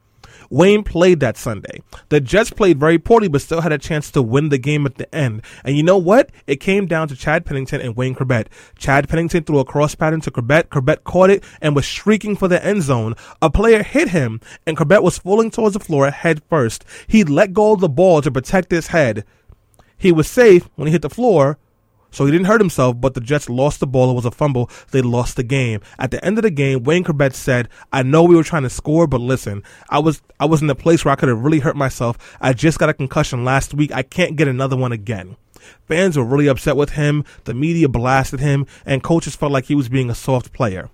Wayne 0.53 0.83
played 0.83 1.19
that 1.19 1.35
Sunday. 1.35 1.81
The 2.09 2.21
Jets 2.21 2.51
played 2.51 2.79
very 2.79 2.99
poorly, 2.99 3.27
but 3.27 3.41
still 3.41 3.61
had 3.61 3.71
a 3.71 3.79
chance 3.79 4.11
to 4.11 4.21
win 4.21 4.49
the 4.49 4.59
game 4.59 4.85
at 4.85 4.97
the 4.97 5.13
end. 5.13 5.41
And 5.63 5.75
you 5.75 5.81
know 5.81 5.97
what? 5.97 6.29
It 6.45 6.57
came 6.57 6.85
down 6.85 7.07
to 7.07 7.15
Chad 7.15 7.43
Pennington 7.43 7.81
and 7.81 7.95
Wayne 7.95 8.13
Chrebet. 8.13 8.49
Chad 8.77 9.09
Pennington 9.09 9.45
threw 9.45 9.57
a 9.57 9.65
cross 9.65 9.95
pattern 9.95 10.21
to 10.21 10.29
Chrebet. 10.29 10.65
Chrebet 10.65 11.05
caught 11.05 11.31
it 11.31 11.43
and 11.59 11.75
was 11.75 11.85
shrieking 11.85 12.35
for 12.35 12.47
the 12.47 12.63
end 12.63 12.83
zone. 12.83 13.15
A 13.41 13.49
player 13.49 13.81
hit 13.81 14.09
him, 14.09 14.41
and 14.67 14.77
Chrebet 14.77 15.01
was 15.01 15.17
falling 15.17 15.49
towards 15.49 15.73
the 15.73 15.79
floor 15.79 16.11
head 16.11 16.43
first. 16.51 16.85
He 17.07 17.23
let 17.23 17.53
go 17.53 17.73
of 17.73 17.79
the 17.79 17.89
ball 17.89 18.21
to 18.21 18.29
protect 18.29 18.69
his 18.69 18.87
head. 18.87 19.25
He 19.97 20.11
was 20.11 20.27
safe 20.27 20.69
when 20.75 20.85
he 20.85 20.91
hit 20.91 21.01
the 21.01 21.09
floor, 21.09 21.57
so 22.13 22.25
he 22.25 22.31
didn't 22.31 22.45
hurt 22.45 22.61
himself, 22.61 23.01
but 23.01 23.15
the 23.15 23.21
Jets 23.21 23.49
lost 23.49 23.79
the 23.79 23.87
ball. 23.87 24.11
It 24.11 24.13
was 24.13 24.25
a 24.25 24.31
fumble. 24.31 24.69
They 24.91 25.01
lost 25.01 25.35
the 25.35 25.43
game. 25.43 25.81
At 25.97 26.11
the 26.11 26.23
end 26.23 26.37
of 26.37 26.43
the 26.43 26.51
game, 26.51 26.83
Wayne 26.83 27.03
Chrebet 27.03 27.33
said, 27.33 27.69
I 27.91 28.03
know 28.03 28.23
we 28.23 28.35
were 28.35 28.43
trying 28.43 28.63
to 28.63 28.69
score, 28.69 29.07
but 29.07 29.19
listen, 29.19 29.63
I 29.89 29.99
was 29.99 30.21
I 30.39 30.45
was 30.45 30.61
in 30.61 30.69
a 30.69 30.75
place 30.75 31.03
where 31.03 31.11
I 31.11 31.15
could 31.15 31.29
have 31.29 31.43
really 31.43 31.59
hurt 31.59 31.75
myself. 31.75 32.37
I 32.39 32.53
just 32.53 32.77
got 32.77 32.89
a 32.89 32.93
concussion 32.93 33.43
last 33.43 33.73
week. 33.73 33.91
I 33.91 34.03
can't 34.03 34.35
get 34.35 34.47
another 34.47 34.77
one 34.77 34.91
again. 34.91 35.37
Fans 35.87 36.17
were 36.17 36.23
really 36.23 36.47
upset 36.47 36.77
with 36.77 36.91
him. 36.91 37.23
The 37.45 37.53
media 37.53 37.89
blasted 37.89 38.39
him, 38.39 38.67
and 38.85 39.01
coaches 39.01 39.35
felt 39.35 39.51
like 39.51 39.65
he 39.65 39.75
was 39.75 39.89
being 39.89 40.09
a 40.09 40.15
soft 40.15 40.53
player. 40.53 40.89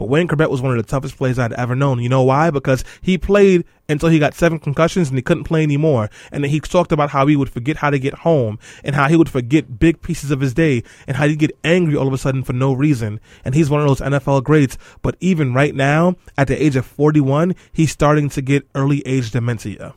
But 0.00 0.08
Wayne 0.08 0.28
Chrebet 0.28 0.48
was 0.48 0.62
one 0.62 0.70
of 0.70 0.78
the 0.78 0.90
toughest 0.90 1.18
players 1.18 1.38
I'd 1.38 1.52
ever 1.52 1.76
known. 1.76 2.00
You 2.00 2.08
know 2.08 2.22
why? 2.22 2.48
Because 2.48 2.84
he 3.02 3.18
played 3.18 3.66
until 3.86 4.08
he 4.08 4.18
got 4.18 4.32
seven 4.32 4.58
concussions 4.58 5.10
and 5.10 5.18
he 5.18 5.20
couldn't 5.20 5.44
play 5.44 5.62
anymore. 5.62 6.08
And 6.32 6.42
then 6.42 6.50
he 6.50 6.58
talked 6.58 6.90
about 6.90 7.10
how 7.10 7.26
he 7.26 7.36
would 7.36 7.50
forget 7.50 7.76
how 7.76 7.90
to 7.90 7.98
get 7.98 8.14
home 8.14 8.58
and 8.82 8.94
how 8.94 9.08
he 9.08 9.16
would 9.16 9.28
forget 9.28 9.78
big 9.78 10.00
pieces 10.00 10.30
of 10.30 10.40
his 10.40 10.54
day 10.54 10.84
and 11.06 11.18
how 11.18 11.28
he'd 11.28 11.38
get 11.38 11.54
angry 11.64 11.96
all 11.96 12.06
of 12.06 12.14
a 12.14 12.18
sudden 12.18 12.42
for 12.42 12.54
no 12.54 12.72
reason. 12.72 13.20
And 13.44 13.54
he's 13.54 13.68
one 13.68 13.82
of 13.82 13.88
those 13.88 14.00
NFL 14.00 14.42
greats. 14.42 14.78
But 15.02 15.16
even 15.20 15.52
right 15.52 15.74
now, 15.74 16.16
at 16.38 16.48
the 16.48 16.56
age 16.56 16.76
of 16.76 16.86
41, 16.86 17.54
he's 17.70 17.92
starting 17.92 18.30
to 18.30 18.40
get 18.40 18.66
early 18.74 19.06
age 19.06 19.32
dementia. 19.32 19.92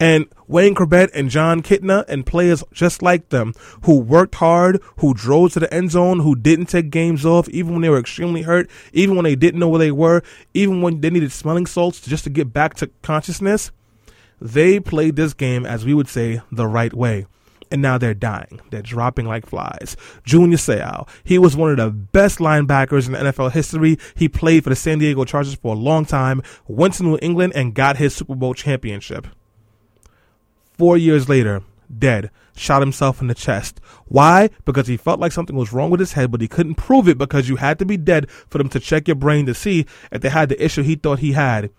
And 0.00 0.26
Wayne 0.46 0.76
Chrebet 0.76 1.10
and 1.12 1.28
Jon 1.28 1.60
Kitna 1.60 2.04
and 2.06 2.24
players 2.24 2.62
just 2.72 3.02
like 3.02 3.30
them 3.30 3.52
who 3.82 3.98
worked 3.98 4.36
hard, 4.36 4.80
who 4.98 5.12
drove 5.12 5.52
to 5.54 5.60
the 5.60 5.72
end 5.74 5.90
zone, 5.90 6.20
who 6.20 6.36
didn't 6.36 6.66
take 6.66 6.90
games 6.90 7.26
off, 7.26 7.48
even 7.48 7.72
when 7.72 7.82
they 7.82 7.88
were 7.88 7.98
extremely 7.98 8.42
hurt, 8.42 8.70
even 8.92 9.16
when 9.16 9.24
they 9.24 9.34
didn't 9.34 9.58
know 9.58 9.68
where 9.68 9.80
they 9.80 9.90
were, 9.90 10.22
even 10.54 10.82
when 10.82 11.00
they 11.00 11.10
needed 11.10 11.32
smelling 11.32 11.66
salts 11.66 12.00
just 12.00 12.24
to 12.24 12.30
get 12.30 12.52
back 12.52 12.74
to 12.74 12.88
consciousness. 13.02 13.72
They 14.40 14.78
played 14.78 15.16
this 15.16 15.34
game, 15.34 15.66
as 15.66 15.84
we 15.84 15.94
would 15.94 16.08
say, 16.08 16.42
the 16.52 16.68
right 16.68 16.94
way. 16.94 17.26
And 17.70 17.82
now 17.82 17.98
they're 17.98 18.14
dying. 18.14 18.60
They're 18.70 18.80
dropping 18.82 19.26
like 19.26 19.46
flies. 19.46 19.96
Junior 20.24 20.56
Seau, 20.56 21.08
he 21.24 21.38
was 21.38 21.56
one 21.56 21.70
of 21.70 21.76
the 21.76 21.90
best 21.90 22.38
linebackers 22.38 23.08
in 23.08 23.14
NFL 23.14 23.50
history. 23.52 23.98
He 24.14 24.28
played 24.28 24.62
for 24.62 24.70
the 24.70 24.76
San 24.76 25.00
Diego 25.00 25.24
Chargers 25.24 25.56
for 25.56 25.74
a 25.74 25.78
long 25.78 26.06
time, 26.06 26.40
went 26.68 26.94
to 26.94 27.02
New 27.02 27.18
England, 27.20 27.52
and 27.56 27.74
got 27.74 27.96
his 27.96 28.14
Super 28.14 28.36
Bowl 28.36 28.54
championship. 28.54 29.26
Four 30.78 30.96
years 30.96 31.28
later, 31.28 31.62
dead, 31.98 32.30
shot 32.56 32.82
himself 32.82 33.20
in 33.20 33.26
the 33.26 33.34
chest. 33.34 33.80
Why? 34.06 34.50
Because 34.64 34.86
he 34.86 34.96
felt 34.96 35.18
like 35.18 35.32
something 35.32 35.56
was 35.56 35.72
wrong 35.72 35.90
with 35.90 35.98
his 35.98 36.12
head, 36.12 36.30
but 36.30 36.40
he 36.40 36.46
couldn't 36.46 36.76
prove 36.76 37.08
it 37.08 37.18
because 37.18 37.48
you 37.48 37.56
had 37.56 37.80
to 37.80 37.84
be 37.84 37.96
dead 37.96 38.30
for 38.30 38.58
them 38.58 38.68
to 38.68 38.78
check 38.78 39.08
your 39.08 39.16
brain 39.16 39.44
to 39.46 39.54
see 39.54 39.86
if 40.12 40.22
they 40.22 40.28
had 40.28 40.48
the 40.48 40.64
issue 40.64 40.82
he 40.82 40.94
thought 40.94 41.18
he 41.18 41.32
had. 41.32 41.70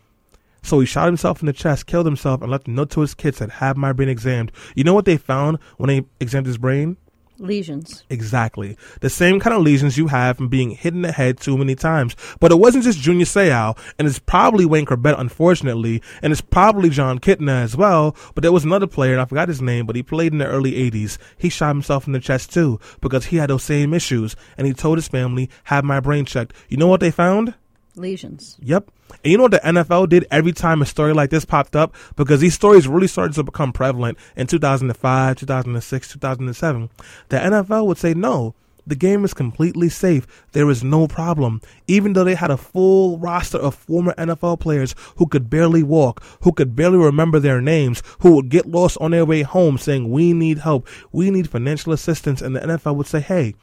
So 0.64 0.82
he 0.82 0.86
shot 0.86 1.06
himself 1.06 1.42
in 1.42 1.46
the 1.46 1.54
chest, 1.54 1.86
killed 1.86 2.06
himself, 2.06 2.42
and 2.42 2.52
left 2.52 2.68
a 2.68 2.72
note 2.72 2.90
to 2.92 3.00
his 3.00 3.14
kids 3.14 3.40
that 3.40 3.50
have 3.50 3.78
my 3.78 3.94
brain 3.94 4.10
examined. 4.10 4.52
You 4.76 4.84
know 4.84 4.94
what 4.94 5.06
they 5.06 5.16
found 5.16 5.60
when 5.78 5.88
they 5.88 6.06
examined 6.20 6.48
his 6.48 6.58
brain? 6.58 6.98
Lesions. 7.40 8.04
Exactly. 8.10 8.78
The 9.02 9.10
same 9.10 9.40
kind 9.40 9.56
of 9.56 9.62
lesions 9.62 9.98
you 9.98 10.08
have 10.08 10.38
from 10.38 10.48
being 10.48 10.72
hit 10.72 10.94
in 10.94 11.02
the 11.02 11.12
head 11.12 11.40
too 11.40 11.58
many 11.58 11.76
times. 11.76 12.16
But 12.40 12.52
it 12.52 12.60
wasn't 12.60 12.84
just 12.84 13.00
Junior 13.00 13.26
Seau, 13.26 13.78
and 13.98 14.08
it's 14.08 14.20
probably 14.20 14.66
Wayne 14.66 14.86
Chrebet, 14.86 15.20
unfortunately, 15.20 16.02
and 16.22 16.32
it's 16.32 16.42
probably 16.42 16.90
Jon 16.90 17.20
Kitna 17.20 17.64
as 17.64 17.76
well. 17.78 18.16
But 18.36 18.42
there 18.42 18.52
was 18.52 18.66
another 18.66 18.88
player, 18.88 19.14
and 19.14 19.22
I 19.22 19.26
forgot 19.26 19.48
his 19.48 19.62
name, 19.62 19.86
but 19.86 19.96
he 19.96 20.04
played 20.04 20.34
in 20.34 20.40
the 20.40 20.48
early 20.48 20.74
80s. 20.74 21.18
He 21.38 21.50
shot 21.50 21.70
himself 21.70 22.08
in 22.08 22.14
the 22.14 22.20
chest 22.20 22.54
too, 22.54 22.80
because 23.02 23.26
he 23.26 23.38
had 23.38 23.50
those 23.50 23.64
same 23.64 23.94
issues, 23.94 24.36
and 24.58 24.68
he 24.68 24.74
told 24.74 24.98
his 24.98 25.08
family, 25.08 25.50
have 25.66 25.84
my 25.84 26.00
brain 26.00 26.26
checked. 26.26 26.54
You 26.68 26.78
know 26.78 26.88
what 26.88 27.00
they 27.00 27.12
found? 27.12 27.56
Lesions. 28.00 28.58
Yep. 28.62 28.92
And 29.24 29.32
you 29.32 29.38
know 29.38 29.44
what 29.44 29.52
the 29.52 29.60
NFL 29.60 30.10
did 30.10 30.26
every 30.32 30.54
time 30.54 30.82
a 30.82 30.86
story 30.86 31.14
like 31.14 31.30
this 31.30 31.46
popped 31.46 31.76
up? 31.76 31.96
Because 32.16 32.40
these 32.40 32.54
stories 32.54 32.88
really 32.88 33.08
started 33.08 33.34
to 33.36 33.44
become 33.44 33.74
prevalent 33.74 34.18
in 34.36 34.48
2005, 34.48 35.36
2006, 35.38 36.08
2007. 36.14 36.90
The 37.30 37.38
NFL 37.38 37.88
would 37.88 37.98
say, 37.98 38.14
no, 38.14 38.56
the 38.90 38.96
game 38.96 39.24
is 39.24 39.34
completely 39.36 39.88
safe. 39.88 40.26
There 40.54 40.70
is 40.70 40.84
no 40.84 41.08
problem. 41.08 41.62
Even 41.88 42.14
though 42.14 42.24
they 42.24 42.36
had 42.36 42.50
a 42.50 42.58
full 42.58 43.20
roster 43.20 43.60
of 43.60 43.76
former 43.76 44.14
NFL 44.14 44.60
players 44.60 44.96
who 45.18 45.28
could 45.28 45.50
barely 45.50 45.84
walk, 45.84 46.24
who 46.42 46.52
could 46.52 46.76
barely 46.76 46.98
remember 46.98 47.40
their 47.40 47.62
names, 47.62 48.02
who 48.20 48.36
would 48.36 48.50
get 48.50 48.66
lost 48.66 48.98
on 49.00 49.12
their 49.12 49.26
way 49.26 49.44
home 49.44 49.78
saying, 49.78 50.10
we 50.10 50.34
need 50.34 50.60
help, 50.60 50.88
we 51.12 51.30
need 51.30 51.50
financial 51.50 51.94
assistance. 51.94 52.42
And 52.42 52.56
the 52.56 52.62
NFL 52.62 52.96
would 52.96 53.08
say, 53.08 53.20
hey, 53.20 53.54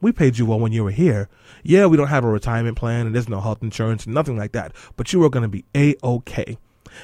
we 0.00 0.12
paid 0.12 0.38
you 0.38 0.46
well 0.46 0.60
when 0.60 0.72
you 0.72 0.84
were 0.84 0.90
here. 0.90 1.28
Yeah, 1.62 1.86
we 1.86 1.96
don't 1.96 2.08
have 2.08 2.24
a 2.24 2.28
retirement 2.28 2.76
plan 2.76 3.06
and 3.06 3.14
there's 3.14 3.28
no 3.28 3.40
health 3.40 3.62
insurance, 3.62 4.06
and 4.06 4.14
nothing 4.14 4.36
like 4.36 4.52
that. 4.52 4.72
But 4.96 5.12
you 5.12 5.22
are 5.24 5.30
going 5.30 5.42
to 5.42 5.48
be 5.48 5.64
a 5.74 5.96
okay. 6.02 6.58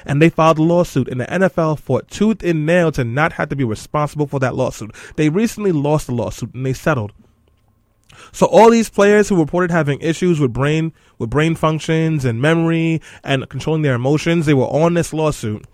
And 0.05 0.21
they 0.21 0.29
filed 0.29 0.57
a 0.57 0.63
lawsuit, 0.63 1.07
and 1.07 1.21
the 1.21 1.25
NFL 1.25 1.79
fought 1.79 2.09
tooth 2.09 2.43
and 2.43 2.65
nail 2.65 2.91
to 2.91 3.03
not 3.03 3.33
have 3.33 3.49
to 3.49 3.55
be 3.55 3.63
responsible 3.63 4.27
for 4.27 4.39
that 4.39 4.55
lawsuit. 4.55 4.93
They 5.15 5.29
recently 5.29 5.71
lost 5.71 6.07
the 6.07 6.13
lawsuit 6.13 6.53
and 6.53 6.65
they 6.65 6.73
settled. 6.73 7.13
So 8.31 8.47
all 8.47 8.69
these 8.69 8.89
players 8.89 9.29
who 9.29 9.39
reported 9.39 9.71
having 9.71 9.99
issues 10.01 10.39
with 10.39 10.53
brain 10.53 10.93
with 11.19 11.29
brain 11.29 11.55
functions 11.55 12.25
and 12.25 12.41
memory 12.41 13.01
and 13.23 13.47
controlling 13.49 13.81
their 13.81 13.95
emotions, 13.95 14.45
they 14.45 14.53
were 14.53 14.65
on 14.65 14.93
this 14.93 15.13
lawsuit. 15.13 15.65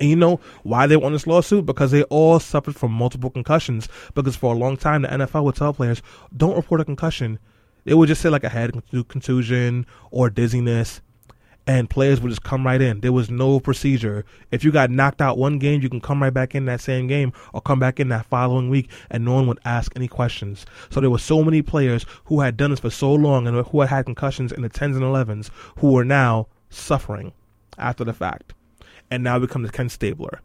And 0.00 0.08
you 0.08 0.16
know 0.16 0.40
why 0.62 0.86
they 0.86 0.96
won 0.96 1.12
this 1.12 1.26
lawsuit? 1.26 1.66
Because 1.66 1.90
they 1.90 2.02
all 2.04 2.40
suffered 2.40 2.74
from 2.74 2.90
multiple 2.90 3.30
concussions. 3.30 3.86
Because 4.14 4.34
for 4.34 4.54
a 4.54 4.58
long 4.58 4.76
time, 4.78 5.02
the 5.02 5.08
NFL 5.08 5.44
would 5.44 5.54
tell 5.56 5.74
players, 5.74 6.02
don't 6.36 6.56
report 6.56 6.80
a 6.80 6.84
concussion. 6.84 7.38
It 7.84 7.94
would 7.94 8.08
just 8.08 8.20
say 8.22 8.30
like 8.30 8.44
a 8.44 8.48
head 8.48 8.72
contusion 9.08 9.86
or 10.10 10.30
dizziness. 10.30 11.02
and 11.66 11.88
players 11.88 12.20
would 12.20 12.30
just 12.30 12.42
come 12.42 12.66
right 12.66 12.80
in. 12.80 13.00
There 13.00 13.12
was 13.12 13.30
no 13.30 13.60
procedure. 13.60 14.24
If 14.50 14.64
you 14.64 14.72
got 14.72 14.90
knocked 14.90 15.20
out 15.20 15.38
one 15.38 15.58
game, 15.58 15.82
you 15.82 15.88
can 15.88 16.00
come 16.00 16.22
right 16.22 16.32
back 16.32 16.54
in 16.54 16.64
that 16.64 16.80
same 16.80 17.06
game 17.06 17.32
or 17.52 17.60
come 17.60 17.78
back 17.78 18.00
in 18.00 18.08
that 18.08 18.26
following 18.26 18.70
week, 18.70 18.90
and 19.10 19.24
no 19.24 19.34
one 19.34 19.46
would 19.46 19.60
ask 19.64 19.92
any 19.94 20.08
questions. 20.08 20.66
So 20.90 21.00
there 21.00 21.10
were 21.10 21.18
so 21.18 21.44
many 21.44 21.62
players 21.62 22.06
who 22.24 22.40
had 22.40 22.56
done 22.56 22.70
this 22.70 22.80
for 22.80 22.90
so 22.90 23.12
long 23.14 23.46
and 23.46 23.64
who 23.66 23.80
had 23.80 23.90
had 23.90 24.06
concussions 24.06 24.52
in 24.52 24.62
the 24.62 24.68
tens 24.68 24.96
and 24.96 25.04
elevens 25.04 25.50
who 25.78 25.92
were 25.92 26.04
now 26.04 26.48
suffering 26.70 27.32
after 27.78 28.04
the 28.04 28.12
fact, 28.12 28.54
and 29.10 29.22
now 29.22 29.38
becomes 29.38 29.70
Ken 29.70 29.88
Stabler, 29.88 30.40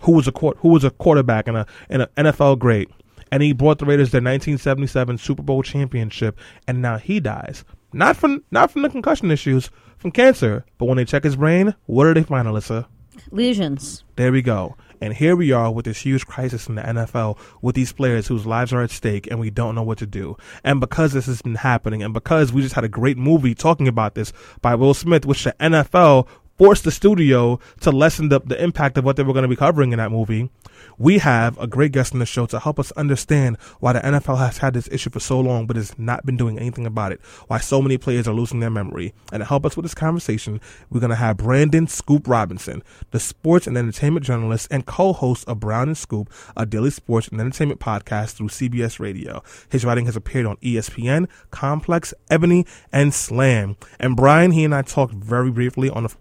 who 0.00 0.12
was 0.12 0.28
a 0.28 0.32
court, 0.32 0.58
who 0.58 0.68
was 0.68 0.84
a 0.84 0.90
quarterback 0.90 1.48
and 1.48 1.56
a 1.56 1.66
and 1.88 2.02
an 2.02 2.08
NFL 2.16 2.58
great, 2.58 2.90
and 3.30 3.42
he 3.42 3.52
brought 3.52 3.78
the 3.78 3.86
Raiders 3.86 4.10
their 4.10 4.20
1977 4.20 5.18
Super 5.18 5.42
Bowl 5.42 5.62
championship, 5.62 6.38
and 6.66 6.82
now 6.82 6.98
he 6.98 7.20
dies 7.20 7.64
not 7.94 8.16
from 8.16 8.42
not 8.50 8.70
from 8.70 8.82
the 8.82 8.90
concussion 8.90 9.30
issues, 9.30 9.70
from 9.96 10.10
cancer. 10.10 10.66
But 10.76 10.86
when 10.86 10.96
they 10.96 11.04
check 11.04 11.24
his 11.24 11.36
brain, 11.36 11.74
what 11.86 12.04
do 12.04 12.14
they 12.14 12.24
find, 12.24 12.46
Alyssa? 12.46 12.86
Lesions. 13.30 14.04
There 14.16 14.32
we 14.32 14.42
go. 14.42 14.76
And 15.00 15.12
here 15.12 15.36
we 15.36 15.52
are 15.52 15.70
with 15.70 15.84
this 15.84 16.00
huge 16.00 16.26
crisis 16.26 16.66
in 16.66 16.76
the 16.76 16.82
NFL 16.82 17.38
with 17.62 17.74
these 17.74 17.92
players 17.92 18.26
whose 18.26 18.46
lives 18.46 18.72
are 18.72 18.82
at 18.82 18.90
stake 18.90 19.26
and 19.30 19.38
we 19.38 19.50
don't 19.50 19.74
know 19.74 19.82
what 19.82 19.98
to 19.98 20.06
do. 20.06 20.36
And 20.64 20.80
because 20.80 21.12
this 21.12 21.26
has 21.26 21.42
been 21.42 21.56
happening 21.56 22.02
and 22.02 22.14
because 22.14 22.52
we 22.52 22.62
just 22.62 22.74
had 22.74 22.84
a 22.84 22.88
great 22.88 23.18
movie 23.18 23.54
talking 23.54 23.86
about 23.86 24.14
this 24.14 24.32
by 24.62 24.74
Will 24.74 24.94
Smith, 24.94 25.26
which 25.26 25.44
the 25.44 25.54
NFL 25.60 26.26
forced 26.56 26.84
the 26.84 26.90
studio 26.90 27.58
to 27.80 27.90
lessen 27.90 28.28
the, 28.28 28.40
the 28.40 28.62
impact 28.62 28.96
of 28.96 29.04
what 29.04 29.16
they 29.16 29.22
were 29.22 29.32
going 29.32 29.42
to 29.42 29.48
be 29.48 29.56
covering 29.56 29.92
in 29.92 29.98
that 29.98 30.10
movie. 30.10 30.50
We 30.98 31.18
have 31.18 31.58
a 31.58 31.66
great 31.66 31.92
guest 31.92 32.12
on 32.12 32.20
the 32.20 32.26
show 32.26 32.46
to 32.46 32.60
help 32.60 32.78
us 32.78 32.92
understand 32.92 33.56
why 33.80 33.94
the 33.94 34.00
NFL 34.00 34.38
has 34.38 34.58
had 34.58 34.74
this 34.74 34.88
issue 34.92 35.10
for 35.10 35.20
so 35.20 35.40
long 35.40 35.66
but 35.66 35.76
has 35.76 35.98
not 35.98 36.24
been 36.24 36.36
doing 36.36 36.58
anything 36.58 36.86
about 36.86 37.12
it, 37.12 37.20
why 37.48 37.58
so 37.58 37.82
many 37.82 37.98
players 37.98 38.28
are 38.28 38.34
losing 38.34 38.60
their 38.60 38.70
memory. 38.70 39.12
And 39.32 39.40
to 39.40 39.44
help 39.44 39.66
us 39.66 39.76
with 39.76 39.84
this 39.84 39.94
conversation, 39.94 40.60
we're 40.90 41.00
going 41.00 41.10
to 41.10 41.16
have 41.16 41.38
Brandon 41.38 41.86
Scoop 41.86 42.28
Robinson, 42.28 42.82
the 43.10 43.20
sports 43.20 43.66
and 43.66 43.76
entertainment 43.76 44.24
journalist 44.24 44.68
and 44.70 44.86
co-host 44.86 45.48
of 45.48 45.60
Brown 45.60 45.88
and 45.88 45.98
Scoop, 45.98 46.30
a 46.56 46.64
daily 46.64 46.90
sports 46.90 47.28
and 47.28 47.40
entertainment 47.40 47.80
podcast 47.80 48.34
through 48.34 48.48
CBS 48.48 49.00
Radio. 49.00 49.42
His 49.68 49.84
writing 49.84 50.06
has 50.06 50.16
appeared 50.16 50.46
on 50.46 50.56
ESPN, 50.58 51.28
Complex, 51.50 52.14
Ebony, 52.30 52.66
and 52.92 53.12
Slam. 53.12 53.76
And 53.98 54.16
Brian, 54.16 54.52
he 54.52 54.64
and 54.64 54.74
I 54.74 54.82
talked 54.82 55.14
very 55.14 55.50
briefly 55.50 55.90
on 55.90 56.04
the, 56.04 56.14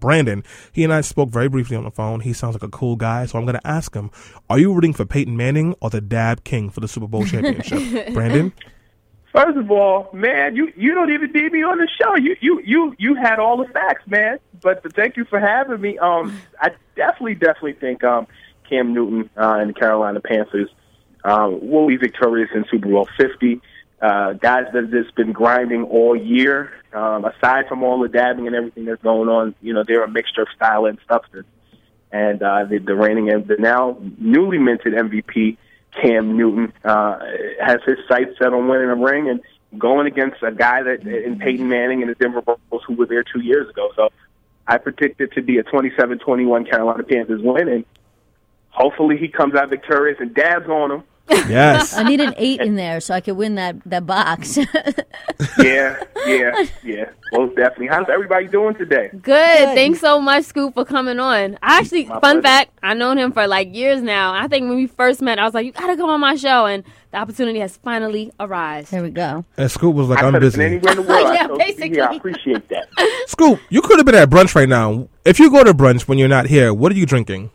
Brandon, 0.00 0.44
he 0.72 0.84
and 0.84 0.92
I 0.92 1.00
spoke 1.00 1.30
very 1.30 1.48
briefly 1.48 1.76
on 1.76 1.84
the 1.84 1.90
phone. 1.90 2.20
He 2.20 2.32
sounds 2.32 2.54
like 2.54 2.62
a 2.62 2.68
cool 2.68 2.96
guy, 2.96 3.26
so 3.26 3.38
I'm 3.38 3.44
going 3.44 3.58
to 3.58 3.66
ask 3.66 3.94
him, 3.94 4.10
are 4.48 4.58
you 4.58 4.72
rooting 4.72 4.92
for 4.92 5.04
Peyton 5.04 5.36
Manning 5.36 5.74
or 5.80 5.90
the 5.90 6.00
Dab 6.00 6.44
King 6.44 6.70
for 6.70 6.80
the 6.80 6.88
Super 6.88 7.06
Bowl 7.06 7.24
championship? 7.24 8.12
Brandon? 8.14 8.52
First 9.32 9.58
of 9.58 9.70
all, 9.70 10.08
man, 10.12 10.56
you 10.56 10.72
you 10.74 10.94
don't 10.94 11.12
even 11.12 11.30
need 11.32 11.52
me 11.52 11.62
on 11.62 11.78
the 11.78 11.88
show. 12.00 12.16
You 12.16 12.34
you 12.40 12.62
you 12.64 12.96
you 12.98 13.14
had 13.14 13.38
all 13.38 13.58
the 13.58 13.66
facts, 13.66 14.06
man. 14.06 14.38
But 14.62 14.82
thank 14.94 15.16
you 15.16 15.24
for 15.26 15.38
having 15.38 15.80
me. 15.80 15.98
Um, 15.98 16.40
I 16.60 16.70
definitely 16.96 17.34
definitely 17.34 17.74
think 17.74 18.02
um 18.02 18.26
Cam 18.68 18.94
Newton 18.94 19.28
uh, 19.36 19.58
and 19.60 19.70
the 19.70 19.74
Carolina 19.74 20.20
Panthers 20.20 20.70
um, 21.24 21.68
will 21.68 21.86
be 21.86 21.96
victorious 21.96 22.50
in 22.54 22.64
Super 22.70 22.88
Bowl 22.88 23.08
Fifty. 23.16 23.60
Uh, 24.00 24.34
guys 24.34 24.66
that 24.72 24.84
have 24.84 24.90
just 24.90 25.14
been 25.16 25.32
grinding 25.32 25.82
all 25.84 26.14
year. 26.14 26.72
Um, 26.92 27.24
aside 27.24 27.66
from 27.68 27.82
all 27.82 28.00
the 28.00 28.08
dabbing 28.08 28.46
and 28.46 28.54
everything 28.54 28.84
that's 28.84 29.02
going 29.02 29.28
on, 29.28 29.54
you 29.60 29.74
know, 29.74 29.82
they're 29.86 30.04
a 30.04 30.10
mixture 30.10 30.42
of 30.42 30.48
style 30.54 30.86
and 30.86 30.98
substance. 31.08 31.46
And 32.10 32.42
uh, 32.42 32.64
the, 32.64 32.78
the 32.78 32.94
reigning 32.94 33.30
and 33.30 33.46
the 33.46 33.56
now 33.58 33.98
newly 34.18 34.58
minted 34.58 34.94
MVP 34.94 35.58
Cam 36.00 36.36
Newton 36.36 36.72
uh, 36.84 37.18
has 37.60 37.80
his 37.86 37.98
sights 38.08 38.38
set 38.38 38.52
on 38.52 38.68
winning 38.68 38.88
a 38.88 38.94
ring 38.94 39.28
and 39.28 39.40
going 39.76 40.06
against 40.06 40.42
a 40.42 40.52
guy 40.52 40.82
that 40.82 41.02
in 41.02 41.38
Peyton 41.38 41.68
Manning 41.68 42.02
and 42.02 42.10
the 42.10 42.14
Denver 42.14 42.40
Broncos 42.40 42.82
who 42.86 42.94
were 42.94 43.06
there 43.06 43.22
two 43.22 43.40
years 43.40 43.68
ago. 43.68 43.90
So 43.96 44.10
I 44.66 44.78
predict 44.78 45.20
it 45.20 45.32
to 45.32 45.42
be 45.42 45.58
a 45.58 45.64
27-21 45.64 46.70
Carolina 46.70 47.02
Panthers 47.02 47.42
win, 47.42 47.68
and 47.68 47.84
hopefully 48.70 49.16
he 49.16 49.28
comes 49.28 49.54
out 49.54 49.70
victorious 49.70 50.18
and 50.20 50.34
dabs 50.34 50.68
on 50.68 50.90
him. 50.90 51.02
Yes. 51.48 51.94
I 51.96 52.02
need 52.02 52.20
an 52.20 52.34
eight 52.36 52.60
in 52.60 52.74
there 52.82 53.00
so 53.00 53.14
I 53.14 53.20
could 53.20 53.36
win 53.36 53.54
that, 53.54 53.76
that 53.86 54.04
box. 54.06 54.56
yeah, 55.58 56.02
yeah, 56.26 56.64
yeah. 56.84 57.10
Most 57.32 57.56
definitely. 57.56 57.86
How's 57.88 58.08
everybody 58.08 58.46
doing 58.48 58.74
today? 58.74 59.08
Good. 59.12 59.22
Good. 59.22 59.74
Thanks 59.74 60.00
so 60.00 60.20
much, 60.20 60.44
Scoop, 60.44 60.74
for 60.74 60.84
coming 60.84 61.18
on. 61.20 61.58
I 61.62 61.78
actually, 61.78 62.04
My 62.06 62.20
fun 62.20 62.40
pleasure. 62.40 62.42
fact, 62.42 62.70
I've 62.82 62.96
known 62.98 63.18
him 63.18 63.32
for 63.32 63.46
like 63.46 63.74
years 63.74 64.02
now. 64.02 64.32
I 64.34 64.48
think 64.48 64.68
when 64.68 64.76
we 64.76 64.86
first 64.86 65.22
met, 65.22 65.38
I 65.38 65.44
was 65.44 65.54
like, 65.54 65.64
you 65.66 65.72
gotta 65.72 65.96
come 65.96 66.10
on 66.10 66.20
my 66.20 66.34
show, 66.36 66.66
and 66.66 66.84
the 67.12 67.18
opportunity 67.18 67.60
has 67.60 67.76
finally 67.78 68.30
arrived. 68.40 68.90
there 68.90 69.02
we 69.02 69.10
go. 69.10 69.44
And 69.56 69.70
Scoop 69.70 69.94
was 69.94 70.08
like, 70.08 70.22
I 70.22 70.26
I'm 70.26 70.32
could 70.32 70.40
been 70.40 70.50
busy. 70.50 70.64
anywhere 70.64 70.92
in 70.92 70.96
the 70.98 71.02
world. 71.02 71.34
Yeah, 71.34 71.44
I 71.44 71.46
chose 71.46 71.48
to 71.48 71.52
be 71.58 71.64
basically. 71.64 71.90
here. 71.96 72.08
I 72.10 72.14
appreciate 72.16 72.68
that. 72.68 72.88
Scoop, 73.26 73.60
you 73.70 73.80
could 73.82 73.98
have 73.98 74.06
been 74.06 74.14
at 74.14 74.28
brunch 74.30 74.54
right 74.54 74.68
now. 74.68 75.08
If 75.24 75.38
you 75.38 75.50
go 75.50 75.64
to 75.64 75.72
brunch 75.74 76.02
when 76.08 76.18
you're 76.18 76.28
not 76.28 76.46
here, 76.46 76.72
what 76.74 76.92
are 76.92 76.96
you 76.96 77.06
drinking? 77.06 77.50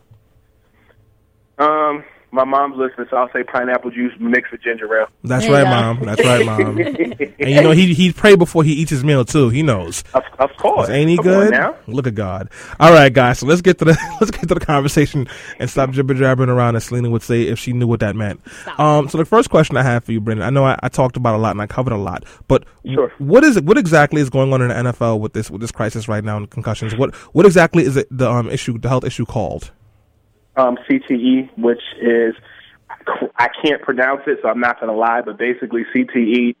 Um, 1.58 2.04
my 2.34 2.44
mom's 2.44 2.76
listening, 2.76 3.06
so 3.10 3.16
I'll 3.16 3.30
say 3.32 3.42
pineapple 3.44 3.90
juice 3.92 4.12
mixed 4.18 4.52
with 4.52 4.62
ginger 4.62 4.86
ale. 4.98 5.06
That's 5.22 5.46
There 5.46 5.52
right, 5.64 5.64
mom. 5.70 6.00
That's 6.04 6.22
right, 6.24 6.44
mom. 6.44 6.78
and 6.78 7.50
you 7.50 7.62
know 7.62 7.70
he 7.70 7.94
he 7.94 8.12
pray 8.12 8.34
before 8.34 8.64
he 8.64 8.72
eats 8.72 8.90
his 8.90 9.04
meal 9.04 9.24
too. 9.24 9.48
He 9.48 9.62
knows. 9.62 10.02
Of, 10.14 10.24
of 10.38 10.50
course. 10.56 10.88
Ain't 10.88 11.08
he 11.10 11.16
Come 11.16 11.24
good? 11.24 11.50
now. 11.52 11.76
Look 11.86 12.06
at 12.06 12.14
God. 12.14 12.50
All 12.80 12.92
right, 12.92 13.12
guys. 13.12 13.38
So 13.38 13.46
let's 13.46 13.60
get 13.62 13.78
to 13.78 13.84
the 13.86 13.98
let's 14.20 14.30
get 14.30 14.48
to 14.48 14.54
the 14.54 14.60
conversation 14.60 15.28
and 15.58 15.70
stop 15.70 15.90
jibber 15.92 16.14
jabbering 16.14 16.50
around, 16.50 16.76
as 16.76 16.84
Selena 16.84 17.08
would 17.10 17.22
say 17.22 17.42
if 17.44 17.58
she 17.58 17.72
knew 17.72 17.86
what 17.86 18.00
that 18.00 18.16
meant. 18.16 18.40
Um. 18.78 19.08
So 19.08 19.16
the 19.18 19.24
first 19.24 19.48
question 19.50 19.76
I 19.76 19.82
have 19.82 20.04
for 20.04 20.12
you, 20.12 20.20
Brendan, 20.20 20.46
I 20.46 20.50
know 20.50 20.64
I, 20.64 20.78
I 20.82 20.88
talked 20.88 21.16
about 21.16 21.34
a 21.36 21.38
lot 21.38 21.52
and 21.52 21.62
I 21.62 21.66
covered 21.66 21.92
a 21.92 21.96
lot, 21.98 22.24
but 22.48 22.64
Sure. 22.86 23.10
what 23.18 23.44
is 23.44 23.56
it? 23.56 23.64
What 23.64 23.78
exactly 23.78 24.20
is 24.20 24.28
going 24.28 24.52
on 24.52 24.60
in 24.60 24.68
the 24.68 24.74
NFL 24.74 25.20
with 25.20 25.32
this 25.32 25.50
with 25.50 25.60
this 25.60 25.72
crisis 25.72 26.08
right 26.08 26.22
now 26.24 26.36
and 26.36 26.50
concussions? 26.50 26.94
What 26.96 27.14
what 27.32 27.46
exactly 27.46 27.84
is 27.84 27.96
it 27.96 28.08
the 28.10 28.30
um 28.30 28.50
issue 28.50 28.76
the 28.78 28.88
health 28.88 29.04
issue 29.04 29.24
called? 29.24 29.70
Um, 30.56 30.78
CTE, 30.88 31.56
which 31.58 31.82
is 32.00 32.34
I 33.36 33.48
can't 33.64 33.82
pronounce 33.82 34.22
it, 34.26 34.38
so 34.42 34.48
I'm 34.48 34.60
not 34.60 34.80
going 34.80 34.92
to 34.92 34.98
lie. 34.98 35.20
But 35.22 35.38
basically, 35.38 35.82
CTE 35.94 36.54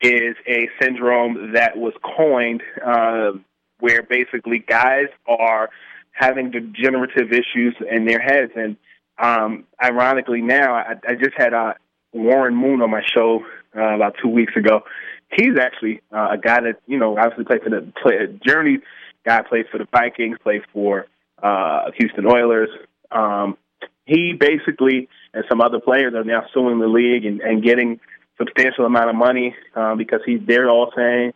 is 0.00 0.36
a 0.46 0.68
syndrome 0.80 1.52
that 1.54 1.76
was 1.76 1.94
coined 2.16 2.62
uh, 2.84 3.32
where 3.78 4.02
basically 4.02 4.58
guys 4.58 5.06
are 5.26 5.70
having 6.12 6.50
degenerative 6.50 7.32
issues 7.32 7.74
in 7.90 8.04
their 8.04 8.20
heads, 8.20 8.52
and 8.54 8.76
um, 9.18 9.64
ironically, 9.82 10.40
now 10.40 10.74
I, 10.74 10.94
I 11.06 11.14
just 11.14 11.34
had 11.36 11.54
uh, 11.54 11.74
Warren 12.12 12.54
Moon 12.54 12.82
on 12.82 12.90
my 12.90 13.02
show 13.14 13.44
uh, 13.76 13.94
about 13.94 14.16
two 14.22 14.28
weeks 14.28 14.54
ago. 14.56 14.82
He's 15.30 15.56
actually 15.58 16.02
uh, 16.12 16.30
a 16.32 16.38
guy 16.38 16.60
that 16.60 16.80
you 16.86 16.98
know 16.98 17.16
obviously 17.18 17.44
played 17.44 17.62
for 17.62 17.70
the 17.70 17.92
play, 18.02 18.38
Journey 18.46 18.78
guy 19.24 19.42
played 19.42 19.66
for 19.70 19.78
the 19.78 19.86
Vikings, 19.92 20.38
played 20.42 20.62
for 20.72 21.06
uh, 21.42 21.90
Houston 21.98 22.26
Oilers. 22.26 22.68
Um, 23.14 23.56
he 24.04 24.32
basically 24.32 25.08
and 25.34 25.44
some 25.48 25.60
other 25.60 25.80
players 25.80 26.14
are 26.14 26.24
now 26.24 26.44
suing 26.52 26.78
the 26.78 26.88
league 26.88 27.24
and, 27.24 27.40
and 27.40 27.62
getting 27.62 28.00
substantial 28.38 28.84
amount 28.84 29.10
of 29.10 29.16
money 29.16 29.54
um, 29.74 29.98
because 29.98 30.20
he's 30.26 30.40
they're 30.46 30.68
all 30.68 30.92
saying 30.96 31.32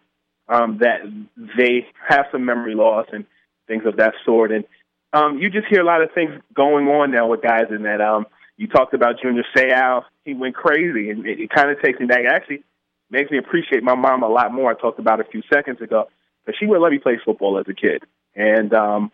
um, 0.49 0.79
that 0.79 1.01
they 1.57 1.87
have 2.09 2.27
some 2.33 2.45
memory 2.45 2.75
loss 2.75 3.07
and 3.13 3.25
things 3.67 3.85
of 3.87 3.97
that 3.97 4.15
sort. 4.25 4.53
And 4.53 4.65
um, 5.13 5.39
you 5.39 5.51
just 5.51 5.67
hear 5.69 5.81
a 5.81 5.85
lot 5.85 6.03
of 6.03 6.11
things 6.13 6.33
going 6.55 6.87
on 6.89 7.11
now 7.11 7.29
with 7.29 7.43
guys 7.43 7.67
in 7.71 7.83
that. 7.83 8.01
Um, 8.01 8.27
you 8.57 8.67
talked 8.67 8.95
about 8.95 9.21
Junior 9.23 9.45
Seau. 9.55 10.03
He 10.25 10.35
went 10.35 10.55
crazy, 10.55 11.11
and 11.11 11.27
it, 11.27 11.41
it 11.41 11.51
kind 11.51 11.71
of 11.71 11.81
takes 11.83 12.01
me 12.01 12.07
back. 12.07 12.25
Actually, 12.29 12.65
makes 13.11 13.31
me 13.31 13.39
appreciate 13.39 13.83
my 13.83 13.95
mom 13.95 14.23
a 14.23 14.29
lot 14.29 14.53
more. 14.53 14.71
I 14.71 14.75
talked 14.75 14.99
about 14.99 15.21
a 15.21 15.25
few 15.25 15.43
seconds 15.53 15.81
ago, 15.81 16.09
but 16.45 16.55
she 16.59 16.67
would 16.67 16.81
let 16.81 16.93
me 16.93 16.99
play 16.99 17.19
football 17.25 17.59
as 17.59 17.67
a 17.69 17.75
kid, 17.75 18.03
and 18.35 18.73
um, 18.73 19.13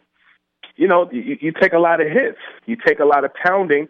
you 0.77 0.89
know, 0.89 1.11
you, 1.11 1.39
you 1.41 1.53
take 1.53 1.73
a 1.73 1.79
lot 1.79 2.01
of 2.01 2.09
hits, 2.09 2.39
you 2.67 2.77
take 2.77 2.99
a 3.01 3.05
lot 3.05 3.25
of 3.25 3.33
pounding, 3.35 3.89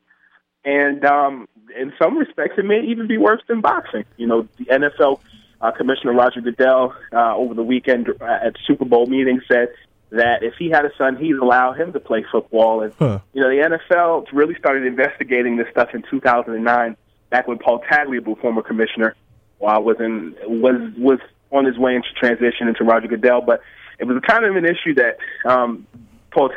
and 0.64 1.04
um, 1.04 1.48
in 1.76 1.92
some 2.00 2.16
respects, 2.18 2.54
it 2.58 2.64
may 2.64 2.80
even 2.86 3.06
be 3.08 3.18
worse 3.18 3.42
than 3.48 3.60
boxing. 3.60 4.04
You 4.16 4.26
know, 4.26 4.48
the 4.58 4.64
NFL 4.66 5.20
uh, 5.60 5.70
Commissioner 5.72 6.12
Roger 6.12 6.40
Goodell 6.40 6.94
uh, 7.12 7.36
over 7.36 7.54
the 7.54 7.62
weekend 7.62 8.08
at 8.20 8.56
Super 8.66 8.84
Bowl 8.84 9.06
meeting 9.06 9.40
said 9.48 9.68
that 10.10 10.42
if 10.42 10.54
he 10.58 10.68
had 10.68 10.84
a 10.84 10.90
son, 10.98 11.16
he'd 11.16 11.36
allow 11.36 11.72
him 11.72 11.92
to 11.94 12.00
play 12.00 12.24
football. 12.30 12.82
And 12.82 12.92
Huh. 12.98 13.20
you 13.32 13.40
know, 13.40 13.48
the 13.48 13.78
NFL 13.78 14.26
really 14.32 14.54
started 14.56 14.84
investigating 14.84 15.56
this 15.56 15.68
stuff 15.70 15.88
in 15.94 16.02
2009, 16.10 16.96
back 17.30 17.48
when 17.48 17.58
Paul 17.58 17.82
Tagliabue, 17.90 18.40
former 18.40 18.62
commissioner, 18.62 19.16
uh, 19.60 19.80
was 19.80 19.96
in 20.00 20.34
was 20.44 20.92
was 20.98 21.18
on 21.50 21.64
his 21.64 21.78
way 21.78 21.94
into 21.94 22.08
transition 22.18 22.68
into 22.68 22.84
Roger 22.84 23.08
Goodell. 23.08 23.40
But 23.40 23.62
it 23.98 24.04
was 24.04 24.20
kind 24.26 24.44
of 24.44 24.56
an 24.56 24.64
issue 24.64 24.94
that 24.94 25.18
um, 25.44 25.86
Paul 26.32 26.50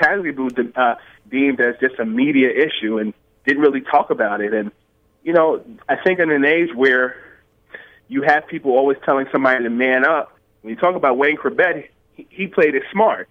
uh, 0.75 0.95
deemed 1.29 1.59
as 1.59 1.75
just 1.79 1.99
a 1.99 2.05
media 2.05 2.49
issue 2.49 2.97
and 2.97 3.13
didn't 3.45 3.61
really 3.61 3.81
talk 3.81 4.09
about 4.09 4.41
it. 4.41 4.53
And 4.53 4.71
you 5.23 5.33
know, 5.33 5.63
I 5.89 5.95
think 5.95 6.19
in 6.19 6.29
an 6.31 6.45
age 6.45 6.69
where 6.73 7.15
you 8.07 8.21
have 8.21 8.47
people 8.47 8.71
always 8.71 8.97
telling 9.05 9.27
somebody 9.31 9.63
to 9.63 9.69
man 9.69 10.05
up, 10.05 10.37
when 10.61 10.73
you 10.73 10.79
talk 10.79 10.95
about 10.95 11.17
Wayne 11.17 11.37
Corbett, 11.37 11.91
he, 12.13 12.27
he 12.29 12.47
played 12.47 12.75
it 12.75 12.83
smart 12.91 13.27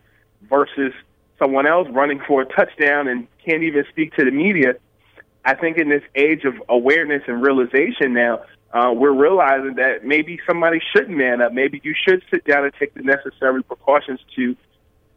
versus 0.48 0.92
someone 1.38 1.66
else 1.66 1.88
running 1.90 2.20
for 2.26 2.42
a 2.42 2.46
touchdown 2.46 3.08
and 3.08 3.26
can't 3.44 3.62
even 3.62 3.84
speak 3.90 4.14
to 4.14 4.24
the 4.24 4.30
media. 4.30 4.74
I 5.44 5.54
think 5.54 5.78
in 5.78 5.88
this 5.88 6.02
age 6.14 6.44
of 6.44 6.54
awareness 6.68 7.22
and 7.26 7.42
realization 7.42 8.12
now, 8.12 8.42
uh, 8.72 8.92
we're 8.92 9.12
realizing 9.12 9.74
that 9.76 10.04
maybe 10.04 10.40
somebody 10.46 10.80
shouldn't 10.92 11.16
man 11.16 11.40
up. 11.40 11.52
Maybe 11.52 11.80
you 11.84 11.94
should 11.94 12.22
sit 12.30 12.44
down 12.44 12.64
and 12.64 12.72
take 12.74 12.94
the 12.94 13.02
necessary 13.02 13.62
precautions 13.62 14.18
to 14.34 14.56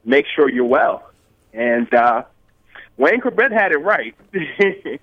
make 0.06 0.26
sure 0.36 0.50
you're 0.50 0.66
well. 0.66 1.10
And 1.54 1.92
uh, 1.94 2.24
Wayne 2.98 3.22
Corbett 3.22 3.52
had 3.52 3.72
it 3.72 3.78
right. 3.78 4.16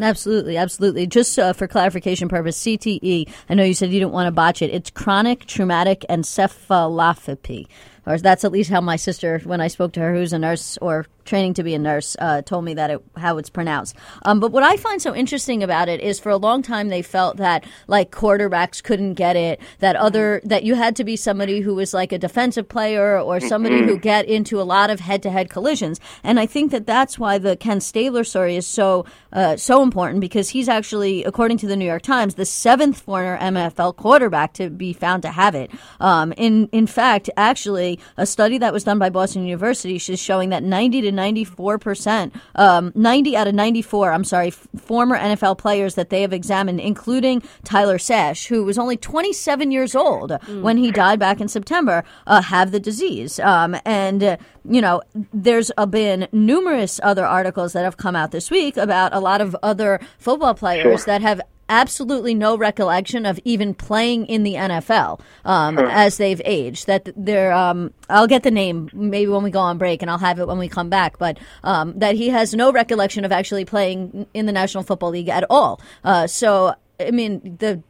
Absolutely, 0.00 0.56
absolutely. 0.56 1.06
Just 1.06 1.38
uh, 1.38 1.52
for 1.52 1.68
clarification 1.68 2.28
purpose, 2.28 2.60
CTE. 2.60 3.32
I 3.48 3.54
know 3.54 3.62
you 3.62 3.74
said 3.74 3.92
you 3.92 4.00
didn't 4.00 4.10
want 4.12 4.26
to 4.26 4.32
botch 4.32 4.60
it. 4.60 4.70
It's 4.70 4.90
chronic 4.90 5.46
traumatic 5.46 6.04
encephalopathy 6.10 7.68
or 8.06 8.18
that's 8.18 8.44
at 8.44 8.52
least 8.52 8.70
how 8.70 8.80
my 8.80 8.96
sister, 8.96 9.40
when 9.44 9.60
I 9.60 9.68
spoke 9.68 9.92
to 9.92 10.00
her, 10.00 10.14
who's 10.14 10.32
a 10.32 10.38
nurse 10.38 10.78
or 10.80 11.06
training 11.24 11.54
to 11.54 11.62
be 11.62 11.74
a 11.74 11.78
nurse, 11.78 12.16
uh, 12.18 12.42
told 12.42 12.64
me 12.64 12.74
that 12.74 12.90
it, 12.90 13.02
how 13.16 13.38
it's 13.38 13.50
pronounced. 13.50 13.96
Um, 14.24 14.40
but 14.40 14.52
what 14.52 14.62
I 14.62 14.76
find 14.76 15.00
so 15.00 15.14
interesting 15.14 15.62
about 15.62 15.88
it 15.88 16.00
is, 16.00 16.20
for 16.20 16.28
a 16.28 16.36
long 16.36 16.62
time, 16.62 16.88
they 16.88 17.02
felt 17.02 17.38
that 17.38 17.64
like 17.86 18.10
quarterbacks 18.10 18.82
couldn't 18.82 19.14
get 19.14 19.36
it, 19.36 19.60
that 19.78 19.96
other 19.96 20.40
that 20.44 20.64
you 20.64 20.74
had 20.74 20.96
to 20.96 21.04
be 21.04 21.16
somebody 21.16 21.60
who 21.60 21.74
was 21.74 21.94
like 21.94 22.12
a 22.12 22.18
defensive 22.18 22.68
player 22.68 23.18
or 23.18 23.40
somebody 23.40 23.82
who 23.82 23.98
get 23.98 24.26
into 24.26 24.60
a 24.60 24.64
lot 24.64 24.90
of 24.90 25.00
head-to-head 25.00 25.48
collisions. 25.48 25.98
And 26.22 26.38
I 26.38 26.46
think 26.46 26.70
that 26.72 26.86
that's 26.86 27.18
why 27.18 27.38
the 27.38 27.56
Ken 27.56 27.80
Stabler 27.80 28.24
story 28.24 28.56
is 28.56 28.66
so 28.66 29.06
uh, 29.32 29.56
so 29.56 29.82
important 29.82 30.20
because 30.20 30.50
he's 30.50 30.68
actually, 30.68 31.24
according 31.24 31.58
to 31.58 31.66
the 31.66 31.76
New 31.76 31.86
York 31.86 32.02
Times, 32.02 32.34
the 32.34 32.44
seventh 32.44 33.00
former 33.00 33.38
NFL 33.38 33.96
quarterback 33.96 34.52
to 34.54 34.70
be 34.70 34.92
found 34.92 35.22
to 35.22 35.30
have 35.30 35.54
it. 35.54 35.70
Um, 36.00 36.32
in 36.36 36.68
in 36.72 36.86
fact, 36.86 37.30
actually 37.36 37.93
a 38.16 38.26
study 38.26 38.58
that 38.58 38.72
was 38.72 38.84
done 38.84 38.98
by 38.98 39.10
Boston 39.10 39.44
University 39.44 39.96
is 39.96 40.18
showing 40.18 40.50
that 40.50 40.62
90 40.62 41.02
to 41.02 41.12
94 41.12 41.78
percent, 41.78 42.34
um, 42.54 42.92
90 42.94 43.36
out 43.36 43.46
of 43.46 43.54
94, 43.54 44.12
I'm 44.12 44.24
sorry, 44.24 44.48
f- 44.48 44.66
former 44.76 45.18
NFL 45.18 45.58
players 45.58 45.94
that 45.94 46.10
they 46.10 46.22
have 46.22 46.32
examined, 46.32 46.80
including 46.80 47.42
Tyler 47.64 47.98
Sash, 47.98 48.46
who 48.46 48.64
was 48.64 48.78
only 48.78 48.96
27 48.96 49.70
years 49.70 49.94
old 49.94 50.30
mm. 50.30 50.62
when 50.62 50.76
he 50.76 50.90
died 50.90 51.18
back 51.18 51.40
in 51.40 51.48
September, 51.48 52.04
uh, 52.26 52.42
have 52.42 52.70
the 52.70 52.80
disease. 52.80 53.38
Um, 53.40 53.76
and 53.84 54.22
uh, 54.22 54.36
you 54.68 54.80
know, 54.80 55.02
there's 55.32 55.70
uh, 55.76 55.86
been 55.86 56.28
numerous 56.32 56.98
other 57.02 57.26
articles 57.26 57.72
that 57.74 57.84
have 57.84 57.96
come 57.96 58.16
out 58.16 58.30
this 58.30 58.50
week 58.50 58.76
about 58.76 59.12
a 59.12 59.20
lot 59.20 59.40
of 59.40 59.54
other 59.62 60.00
football 60.18 60.54
players 60.54 61.00
sure. 61.00 61.06
that 61.06 61.22
have 61.22 61.40
absolutely 61.68 62.34
no 62.34 62.56
recollection 62.56 63.26
of 63.26 63.38
even 63.44 63.74
playing 63.74 64.26
in 64.26 64.42
the 64.42 64.54
NFL 64.54 65.20
um, 65.44 65.78
as 65.78 66.16
they've 66.16 66.40
aged. 66.44 66.86
That 66.86 67.08
they're, 67.16 67.52
um, 67.52 67.92
I'll 68.08 68.26
get 68.26 68.42
the 68.42 68.50
name 68.50 68.90
maybe 68.92 69.30
when 69.30 69.42
we 69.42 69.50
go 69.50 69.60
on 69.60 69.78
break, 69.78 70.02
and 70.02 70.10
I'll 70.10 70.18
have 70.18 70.38
it 70.38 70.46
when 70.46 70.58
we 70.58 70.68
come 70.68 70.88
back. 70.88 71.18
But 71.18 71.38
um, 71.62 71.98
that 71.98 72.16
he 72.16 72.28
has 72.30 72.54
no 72.54 72.72
recollection 72.72 73.24
of 73.24 73.32
actually 73.32 73.64
playing 73.64 74.26
in 74.34 74.46
the 74.46 74.52
National 74.52 74.84
Football 74.84 75.10
League 75.10 75.28
at 75.28 75.44
all. 75.50 75.80
Uh, 76.02 76.26
so 76.26 76.74
I 77.00 77.10
mean 77.10 77.56
the 77.58 77.82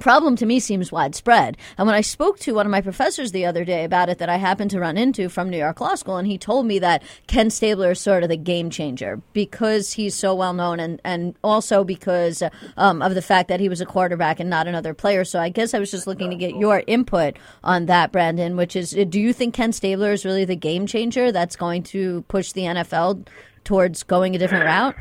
problem 0.00 0.36
to 0.36 0.46
me 0.46 0.60
seems 0.60 0.92
widespread. 0.92 1.56
And 1.78 1.86
when 1.86 1.94
I 1.94 2.00
spoke 2.00 2.38
to 2.40 2.54
one 2.54 2.66
of 2.66 2.72
my 2.72 2.80
professors 2.80 3.32
the 3.32 3.46
other 3.46 3.64
day 3.64 3.84
about 3.84 4.08
it 4.08 4.18
that 4.18 4.28
I 4.28 4.36
happened 4.36 4.70
to 4.72 4.80
run 4.80 4.96
into 4.96 5.28
from 5.28 5.50
New 5.50 5.58
York 5.58 5.80
Law 5.80 5.94
School, 5.94 6.16
and 6.16 6.26
he 6.26 6.38
told 6.38 6.66
me 6.66 6.78
that 6.80 7.02
Ken 7.26 7.50
Stabler 7.50 7.92
is 7.92 8.00
sort 8.00 8.22
of 8.22 8.28
the 8.28 8.36
game 8.36 8.70
changer 8.70 9.20
because 9.32 9.92
he's 9.92 10.14
so 10.14 10.34
well 10.34 10.52
known 10.52 10.80
and, 10.80 11.00
and 11.04 11.34
also 11.42 11.84
because 11.84 12.42
um, 12.76 13.02
of 13.02 13.14
the 13.14 13.22
fact 13.22 13.48
that 13.48 13.60
he 13.60 13.68
was 13.68 13.80
a 13.80 13.86
quarterback 13.86 14.40
and 14.40 14.50
not 14.50 14.66
another 14.66 14.94
player. 14.94 15.24
So 15.24 15.40
I 15.40 15.48
guess 15.48 15.74
I 15.74 15.78
was 15.78 15.90
just 15.90 16.06
looking 16.06 16.30
to 16.30 16.36
get 16.36 16.56
your 16.56 16.82
input 16.86 17.36
on 17.64 17.86
that, 17.86 18.12
Brandon, 18.12 18.56
which 18.56 18.76
is 18.76 18.90
do 19.08 19.20
you 19.20 19.32
think 19.32 19.54
Ken 19.54 19.72
Stabler 19.72 20.12
is 20.12 20.24
really 20.24 20.44
the 20.44 20.56
game 20.56 20.86
changer 20.86 21.32
that's 21.32 21.56
going 21.56 21.82
to 21.84 22.22
push 22.28 22.52
the 22.52 22.62
NFL 22.62 23.26
towards 23.64 24.02
going 24.02 24.34
a 24.34 24.38
different 24.38 24.64
route? 24.64 24.94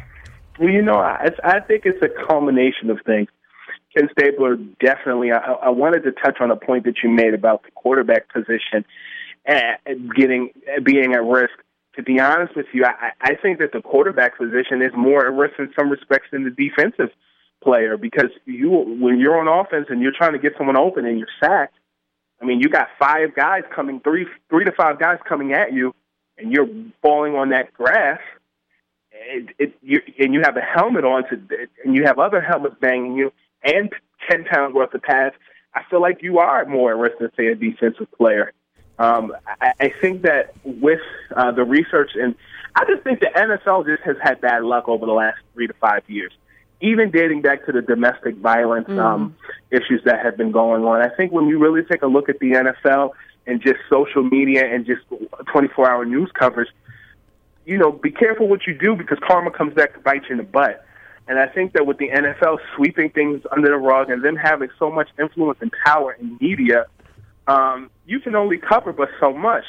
Well, 0.59 0.69
you 0.69 0.81
know, 0.81 0.95
I, 0.95 1.29
I 1.43 1.59
think 1.59 1.85
it's 1.85 2.01
a 2.01 2.27
culmination 2.27 2.89
of 2.89 2.99
things. 3.05 3.27
Ken 3.95 4.09
Stabler 4.11 4.57
definitely. 4.79 5.31
I, 5.31 5.37
I 5.37 5.69
wanted 5.69 6.03
to 6.03 6.11
touch 6.11 6.37
on 6.39 6.51
a 6.51 6.55
point 6.55 6.85
that 6.85 6.95
you 7.03 7.09
made 7.09 7.33
about 7.33 7.63
the 7.63 7.71
quarterback 7.71 8.31
position 8.31 8.85
and 9.45 10.13
getting 10.13 10.49
being 10.83 11.13
at 11.13 11.23
risk. 11.23 11.53
To 11.95 12.03
be 12.03 12.19
honest 12.19 12.55
with 12.57 12.65
you, 12.73 12.83
I, 12.83 13.11
I 13.21 13.35
think 13.35 13.59
that 13.59 13.71
the 13.71 13.81
quarterback 13.81 14.37
position 14.37 14.81
is 14.81 14.91
more 14.97 15.25
at 15.25 15.31
risk 15.31 15.53
in 15.59 15.71
some 15.79 15.89
respects 15.89 16.27
than 16.31 16.43
the 16.43 16.49
defensive 16.49 17.09
player 17.63 17.95
because 17.95 18.31
you 18.45 18.69
when 18.69 19.19
you're 19.19 19.39
on 19.39 19.47
offense 19.47 19.87
and 19.89 20.01
you're 20.01 20.11
trying 20.11 20.33
to 20.33 20.39
get 20.39 20.53
someone 20.57 20.77
open 20.77 21.05
and 21.05 21.17
you're 21.17 21.27
sacked. 21.39 21.75
I 22.41 22.45
mean, 22.45 22.59
you 22.59 22.67
got 22.67 22.89
five 22.99 23.33
guys 23.33 23.63
coming, 23.73 24.01
three 24.01 24.27
three 24.49 24.65
to 24.65 24.73
five 24.73 24.99
guys 24.99 25.19
coming 25.27 25.53
at 25.53 25.71
you, 25.71 25.95
and 26.37 26.51
you're 26.51 26.67
falling 27.01 27.35
on 27.35 27.49
that 27.49 27.73
grass. 27.73 28.19
It, 29.11 29.55
it, 29.57 29.73
you, 29.81 30.01
and 30.19 30.33
you 30.33 30.41
have 30.43 30.57
a 30.57 30.61
helmet 30.61 31.05
on, 31.05 31.23
to, 31.29 31.41
and 31.85 31.95
you 31.95 32.03
have 32.03 32.19
other 32.19 32.41
helmets 32.41 32.75
banging 32.81 33.15
you 33.15 33.31
and 33.65 33.91
10 34.29 34.45
pounds 34.45 34.73
worth 34.73 34.93
of 34.93 35.01
pads, 35.01 35.35
I 35.73 35.81
feel 35.89 36.01
like 36.01 36.21
you 36.21 36.39
are 36.39 36.65
more 36.65 36.91
at 36.91 36.97
risk 36.97 37.17
than, 37.19 37.31
say, 37.35 37.47
a 37.47 37.55
defensive 37.55 38.07
player. 38.17 38.53
Um, 38.97 39.33
I, 39.59 39.73
I 39.79 39.93
think 40.01 40.21
that 40.21 40.53
with 40.63 41.01
uh, 41.35 41.51
the 41.51 41.63
research, 41.63 42.11
and 42.15 42.35
I 42.75 42.85
just 42.85 43.03
think 43.03 43.19
the 43.19 43.31
NFL 43.35 43.85
just 43.85 44.03
has 44.03 44.15
had 44.21 44.39
bad 44.39 44.63
luck 44.63 44.87
over 44.87 45.05
the 45.05 45.11
last 45.11 45.37
three 45.53 45.67
to 45.67 45.73
five 45.73 46.03
years, 46.07 46.31
even 46.79 47.11
dating 47.11 47.41
back 47.41 47.65
to 47.65 47.73
the 47.73 47.81
domestic 47.81 48.35
violence 48.37 48.87
mm. 48.87 48.99
um, 48.99 49.35
issues 49.71 50.01
that 50.05 50.23
have 50.23 50.37
been 50.37 50.51
going 50.51 50.83
on. 50.85 51.01
I 51.01 51.09
think 51.15 51.33
when 51.33 51.47
you 51.47 51.59
really 51.59 51.83
take 51.83 52.03
a 52.03 52.07
look 52.07 52.29
at 52.29 52.39
the 52.39 52.51
NFL 52.51 53.11
and 53.47 53.61
just 53.61 53.79
social 53.89 54.23
media 54.23 54.65
and 54.65 54.85
just 54.85 55.01
24 55.51 55.89
hour 55.89 56.05
news 56.05 56.31
coverage, 56.37 56.69
you 57.65 57.77
know, 57.77 57.91
be 57.91 58.11
careful 58.11 58.47
what 58.47 58.65
you 58.65 58.73
do 58.73 58.95
because 58.95 59.17
karma 59.27 59.51
comes 59.51 59.73
back 59.73 59.93
to 59.93 59.99
bite 59.99 60.23
you 60.29 60.33
in 60.33 60.37
the 60.37 60.43
butt. 60.43 60.84
And 61.27 61.39
I 61.39 61.47
think 61.47 61.73
that 61.73 61.87
with 61.87 61.97
the 61.97 62.09
NFL 62.09 62.59
sweeping 62.75 63.09
things 63.09 63.41
under 63.51 63.69
the 63.69 63.77
rug 63.77 64.09
and 64.09 64.23
them 64.23 64.35
having 64.35 64.69
so 64.77 64.91
much 64.91 65.09
influence 65.19 65.57
and 65.61 65.71
power 65.85 66.13
in 66.13 66.37
media, 66.39 66.85
um, 67.47 67.89
you 68.05 68.19
can 68.19 68.35
only 68.35 68.57
cover 68.57 68.93
but 68.93 69.09
so 69.19 69.33
much. 69.33 69.63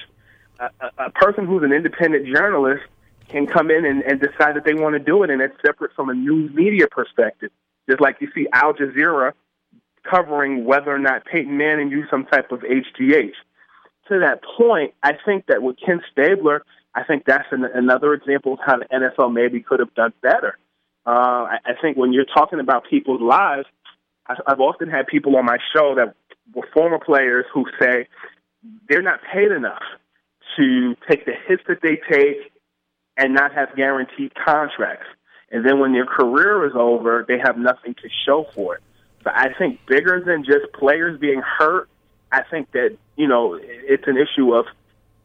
A, 0.58 0.70
a, 0.98 1.10
person 1.10 1.46
who's 1.46 1.62
an 1.62 1.72
independent 1.72 2.26
journalist 2.34 2.82
can 3.28 3.46
come 3.46 3.70
in 3.70 3.84
and, 3.84 4.02
and 4.02 4.20
decide 4.20 4.56
that 4.56 4.64
they 4.64 4.74
want 4.74 4.94
to 4.94 4.98
do 4.98 5.22
it, 5.22 5.30
and 5.30 5.42
it's 5.42 5.56
separate 5.64 5.92
from 5.94 6.08
a 6.08 6.14
news 6.14 6.52
media 6.54 6.86
perspective. 6.88 7.50
Just 7.88 8.00
like 8.00 8.16
you 8.20 8.28
see 8.34 8.46
Al 8.52 8.72
Jazeera 8.72 9.32
covering 10.10 10.64
whether 10.64 10.94
or 10.94 10.98
not 10.98 11.24
Peyton 11.24 11.56
Manning 11.56 11.90
used 11.90 12.08
some 12.10 12.24
type 12.26 12.52
of 12.52 12.60
HGH. 12.60 13.32
To 14.08 14.20
that 14.20 14.40
point, 14.56 14.94
I 15.02 15.12
think 15.24 15.46
that 15.46 15.62
with 15.62 15.76
Ken 15.84 16.00
Stabler, 16.12 16.64
I 16.94 17.04
think 17.04 17.24
that's 17.26 17.48
an, 17.50 17.64
another 17.64 18.14
example 18.14 18.54
of 18.54 18.60
how 18.64 18.78
the 18.78 18.86
NFL 18.86 19.32
maybe 19.32 19.60
could 19.60 19.80
have 19.80 19.92
done 19.94 20.12
better. 20.22 20.56
Uh, 21.06 21.46
I, 21.50 21.58
I 21.64 21.72
think 21.80 21.96
when 21.96 22.12
you're 22.12 22.24
talking 22.24 22.60
about 22.60 22.84
people's 22.90 23.20
lives, 23.20 23.66
I, 24.26 24.34
I've 24.46 24.60
often 24.60 24.88
had 24.88 25.06
people 25.06 25.36
on 25.36 25.44
my 25.44 25.58
show 25.72 25.94
that 25.94 26.14
were 26.54 26.68
former 26.74 26.98
players 26.98 27.46
who 27.52 27.64
say 27.80 28.08
they're 28.88 29.02
not 29.02 29.20
paid 29.32 29.52
enough 29.52 29.82
to 30.56 30.96
take 31.08 31.24
the 31.24 31.34
hits 31.46 31.62
that 31.68 31.78
they 31.82 32.00
take 32.10 32.52
and 33.16 33.34
not 33.34 33.54
have 33.54 33.74
guaranteed 33.76 34.32
contracts. 34.34 35.06
And 35.50 35.64
then 35.64 35.78
when 35.78 35.92
their 35.92 36.06
career 36.06 36.66
is 36.66 36.72
over, 36.74 37.24
they 37.26 37.38
have 37.38 37.56
nothing 37.56 37.94
to 37.94 38.08
show 38.26 38.46
for 38.54 38.76
it. 38.76 38.82
So 39.22 39.30
I 39.32 39.52
think 39.56 39.80
bigger 39.86 40.22
than 40.24 40.44
just 40.44 40.72
players 40.72 41.18
being 41.20 41.40
hurt, 41.40 41.88
I 42.32 42.42
think 42.42 42.72
that, 42.72 42.96
you 43.16 43.28
know, 43.28 43.58
it's 43.62 44.04
an 44.06 44.16
issue 44.16 44.54
of 44.54 44.66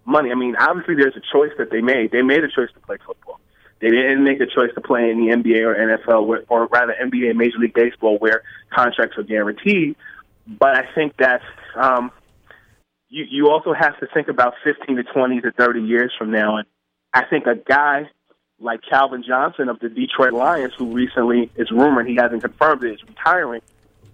money. 0.06 0.32
I 0.32 0.36
mean, 0.36 0.56
obviously 0.60 0.96
there's 0.96 1.16
a 1.16 1.22
choice 1.34 1.52
that 1.58 1.72
they 1.72 1.82
made. 1.82 2.12
They 2.12 2.22
made 2.22 2.44
a 2.44 2.48
choice 2.48 2.70
to 2.74 2.80
play 2.82 2.98
football. 3.06 3.40
They 3.82 3.90
didn't 3.90 4.24
make 4.24 4.40
a 4.40 4.46
choice 4.46 4.70
to 4.76 4.82
play 4.82 5.10
in 5.10 5.26
the 5.26 5.34
NBA 5.34 5.62
or 5.66 5.76
NFL, 5.76 6.46
or 6.50 6.68
rather 6.68 6.94
NBA 7.02 7.36
Major 7.36 7.58
League 7.58 7.74
Baseball, 7.74 8.18
where 8.20 8.44
contracts 8.72 9.18
are 9.18 9.24
guaranteed. 9.24 9.96
But 10.48 10.78
I 10.78 10.94
think 10.94 11.18
that 11.18 11.42
um, 11.76 12.12
you 13.10 13.26
you 13.30 13.50
also 13.50 13.74
have 13.74 14.00
to 14.00 14.08
think 14.14 14.28
about 14.28 14.54
15 14.64 14.98
to 14.98 15.04
20 15.04 15.42
to 15.42 15.52
30 15.52 15.82
years 15.82 16.14
from 16.18 16.32
now, 16.32 16.58
and 16.58 16.68
I 17.14 17.26
think 17.26 17.48
a 17.48 17.56
guy 17.56 18.10
like 18.60 18.82
Calvin 18.88 19.24
Johnson 19.28 19.68
of 19.70 19.80
the 19.80 19.90
Detroit 19.90 20.34
Lions, 20.34 20.74
who 20.78 20.94
recently 20.94 21.52
is 21.56 21.72
rumored 21.72 22.08
he 22.08 22.16
hasn't 22.16 22.44
confirmed 22.44 22.84
it, 22.84 22.94
is 22.94 23.04
retiring. 23.08 23.62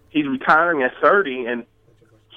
He's 0.09 0.25
retiring 0.25 0.83
at 0.83 0.93
30, 1.01 1.45
and 1.45 1.65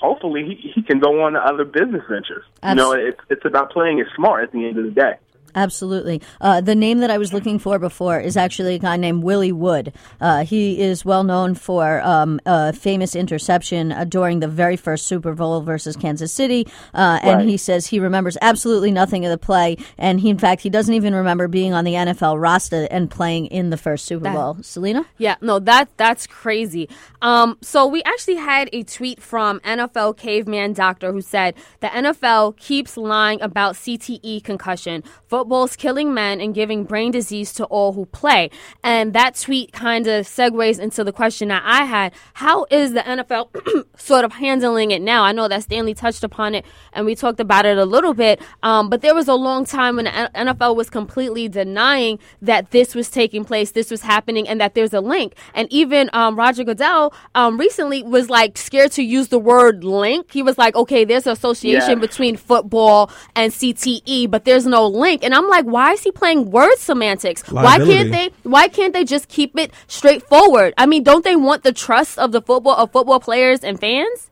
hopefully 0.01 0.45
he, 0.45 0.73
he 0.75 0.83
can 0.83 0.99
go 0.99 1.23
on 1.23 1.35
to 1.35 1.39
other 1.39 1.65
business 1.65 2.03
ventures. 2.09 2.45
Absolutely. 2.63 2.99
You 2.99 3.05
know, 3.05 3.09
it's 3.09 3.21
it's 3.31 3.45
about 3.45 3.71
playing 3.71 4.01
it 4.01 4.09
smart 4.17 4.43
at 4.43 4.53
the 4.53 4.67
end 4.67 4.79
of 4.79 4.85
the 4.85 4.91
day. 4.91 5.15
Absolutely. 5.55 6.23
Uh, 6.41 6.61
the 6.61 6.75
name 6.75 6.99
that 6.99 7.11
I 7.11 7.19
was 7.19 7.33
looking 7.33 7.59
for 7.59 7.79
before 7.79 8.21
is 8.21 8.37
actually 8.37 8.77
a 8.77 8.79
guy 8.79 8.97
named 8.97 9.23
Willie 9.23 9.53
Wood. 9.53 9.93
Uh, 10.21 10.45
he 10.45 10.81
is 10.81 11.05
well 11.05 11.25
known 11.25 11.55
for 11.55 12.01
um, 12.03 12.41
a 12.47 12.73
famous 12.73 13.15
interception 13.15 13.93
uh, 13.93 14.05
during 14.05 14.41
the 14.41 14.49
very 14.49 14.77
first 14.77 15.07
Super 15.07 15.35
Bowl 15.35 15.61
versus 15.61 15.97
Kansas 15.97 16.33
City. 16.33 16.67
Uh, 16.95 17.19
and 17.23 17.39
right. 17.39 17.49
he 17.49 17.57
says 17.57 17.87
he 17.87 18.01
remembers 18.01 18.37
absolutely 18.41 18.91
nothing 18.91 19.25
of 19.25 19.31
the 19.31 19.39
play. 19.39 19.77
And 19.99 20.21
he, 20.21 20.31
in 20.31 20.39
fact, 20.39 20.63
he 20.63 20.71
doesn't 20.71 20.95
even 20.95 21.15
remember 21.15 21.49
being 21.49 21.73
on 21.75 21.85
the 21.85 21.95
NFL 21.95 22.41
roster 22.41 22.87
and 22.91 23.11
playing 23.11 23.47
in 23.47 23.71
the 23.71 23.77
first 23.77 24.07
Super 24.07 24.25
that, 24.25 24.35
Bowl. 24.35 24.59
Selena? 24.63 25.07
Yeah, 25.19 25.37
no, 25.41 25.59
that 25.61 25.89
that's 25.97 26.27
crazy. 26.27 26.89
Um, 27.23 27.59
so 27.61 27.87
we 27.87 28.03
actually 28.03 28.37
had 28.37 28.71
a 28.73 28.83
tweet 28.83 29.23
from 29.23 29.61
NFL 29.61 30.17
Caveman 30.17 30.73
Doctor 30.73 31.13
who 31.13 31.21
said 31.21 31.55
the 31.81 31.89
NFL 31.89 32.57
keeps 32.57 32.97
lying 32.97 33.41
about 33.41 33.75
CTE 33.75 34.43
concussion. 34.45 35.03
For 35.27 35.40
football's 35.41 35.75
killing 35.75 36.13
men 36.13 36.39
and 36.39 36.55
giving 36.55 36.85
brain 36.85 37.11
disease 37.11 37.51
to 37.55 37.65
all 37.67 37.95
who 37.95 38.05
play. 38.05 38.51
And 38.85 39.15
that 39.15 39.37
tweet 39.37 39.73
kind 39.73 40.07
of 40.07 40.27
segues 40.27 40.79
into 40.79 41.03
the 41.03 41.13
question 41.15 41.49
that 41.49 41.63
I 41.65 41.85
had. 41.85 42.13
How 42.35 42.67
is 42.71 42.93
the 42.93 43.01
NFL 43.01 43.49
sort 43.99 44.27
of 44.27 44.33
handling 44.35 44.91
it 44.91 45.01
now? 45.01 45.23
I 45.23 45.33
know 45.33 45.49
that 45.49 45.63
Stanley 45.63 45.95
touched 45.95 46.25
upon 46.25 46.55
it 46.55 46.67
and 46.93 47.07
we 47.07 47.15
talked 47.15 47.41
about 47.41 47.65
it 47.65 47.79
a 47.79 47.87
little 47.87 48.13
bit, 48.13 48.39
um, 48.63 48.91
but 48.91 49.01
there 49.01 49.15
was 49.15 49.29
a 49.29 49.35
long 49.35 49.65
time 49.65 49.97
when 49.97 50.05
the 50.05 50.31
NFL 50.35 50.77
was 50.77 50.91
completely 50.91 51.49
denying 51.49 52.19
that 52.43 52.71
this 52.71 52.95
was 52.95 53.09
taking 53.09 53.43
place, 53.43 53.71
this 53.71 53.91
was 53.91 54.03
happening, 54.03 54.47
and 54.47 54.61
that 54.61 54.75
there's 54.75 54.93
a 54.93 55.01
link. 55.01 55.35
And 55.55 55.73
even 55.73 56.11
um, 56.13 56.37
Roger 56.37 56.65
Goodell 56.65 57.15
um, 57.35 57.57
recently 57.59 58.03
was 58.03 58.29
like 58.29 58.59
scared 58.59 58.93
to 58.93 59.03
use 59.03 59.29
the 59.29 59.39
word 59.39 59.85
link. 59.85 60.31
He 60.33 60.43
was 60.43 60.59
like, 60.59 60.77
okay, 60.77 61.07
there's 61.07 61.27
an 61.27 61.33
association 61.33 61.93
Yeah. 61.93 61.95
between 61.95 62.37
football 62.37 63.11
and 63.35 63.51
CTE, 63.53 64.31
but 64.31 64.45
there's 64.45 64.67
no 64.67 64.87
link. 64.87 65.23
And 65.25 65.30
I'm 65.35 65.49
like, 65.49 65.65
why 65.65 65.93
is 65.93 66.03
he 66.03 66.11
playing 66.13 66.51
word 66.51 66.77
semantics? 66.77 67.43
Why 67.51 67.79
can't 67.79 68.11
they? 68.11 68.31
Why 68.43 68.69
can't 68.69 68.93
they 68.93 69.05
just 69.05 69.29
keep 69.29 69.59
it 69.59 69.73
straightforward? 69.87 70.75
I 70.79 70.87
mean, 70.87 71.03
don't 71.03 71.25
they 71.25 71.37
want 71.37 71.63
the 71.63 71.73
trust 71.73 72.19
of 72.19 72.33
the 72.33 72.41
football 72.41 72.75
of 72.77 72.93
football 72.93 73.21
players 73.21 73.61
and 73.65 73.79
fans? 73.81 74.31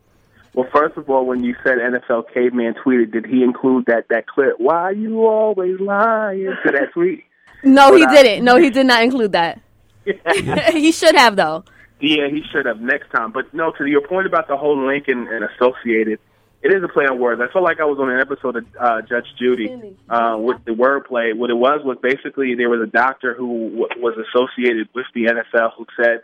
Well, 0.55 0.69
first 0.73 0.97
of 0.97 1.09
all, 1.09 1.25
when 1.27 1.45
you 1.45 1.55
said 1.63 1.79
NFL 1.79 2.33
caveman 2.35 2.75
tweeted, 2.85 3.13
did 3.13 3.27
he 3.27 3.43
include 3.45 3.87
that 3.87 4.09
that 4.09 4.27
clip? 4.27 4.55
Why 4.59 4.75
are 4.75 4.93
you 4.93 5.27
always 5.27 5.79
lying 5.79 6.55
to 6.65 6.73
that 6.73 6.93
tweet? 6.93 7.25
No, 7.65 7.93
he 7.93 8.05
But, 8.05 8.11
uh, 8.11 8.23
didn't. 8.23 8.45
No, 8.45 8.57
he 8.57 8.71
did 8.71 8.87
not 8.87 9.03
include 9.03 9.33
that. 9.33 9.61
he 10.73 10.93
should 10.93 11.17
have 11.17 11.35
though. 11.35 11.65
Yeah, 12.01 12.29
he 12.29 12.45
should 12.53 12.67
have 12.67 12.81
next 12.81 13.11
time. 13.11 13.33
But 13.33 13.53
no, 13.53 13.73
to 13.73 13.87
your 13.87 14.07
point 14.07 14.27
about 14.27 14.47
the 14.47 14.57
whole 14.57 14.87
link 14.87 15.09
and, 15.09 15.27
and 15.27 15.45
associated, 15.45 16.21
it 16.61 16.73
is 16.75 16.83
a 16.83 16.89
play 16.89 17.05
on 17.05 17.21
words. 17.21 17.41
I 17.41 17.53
felt 17.53 17.65
like 17.65 17.81
I 17.81 17.85
was 17.85 17.99
on 18.01 18.11
an 18.11 18.21
episode 18.21 18.57
of 18.57 18.65
uh, 18.81 19.03
Judge 19.03 19.27
Judy 19.39 19.69
uh, 20.09 20.37
with 20.39 20.65
the 20.65 20.73
wordplay. 20.73 21.37
What 21.37 21.51
it 21.51 21.57
was 21.57 21.81
was 21.85 21.99
basically 22.03 22.55
there 22.57 22.69
was 22.69 22.81
a 22.83 22.91
doctor 22.91 23.35
who 23.35 23.71
w- 23.71 23.89
was 23.99 24.15
associated 24.19 24.89
with 24.95 25.07
the 25.15 25.27
NFL 25.27 25.71
who 25.77 25.87
said 26.01 26.23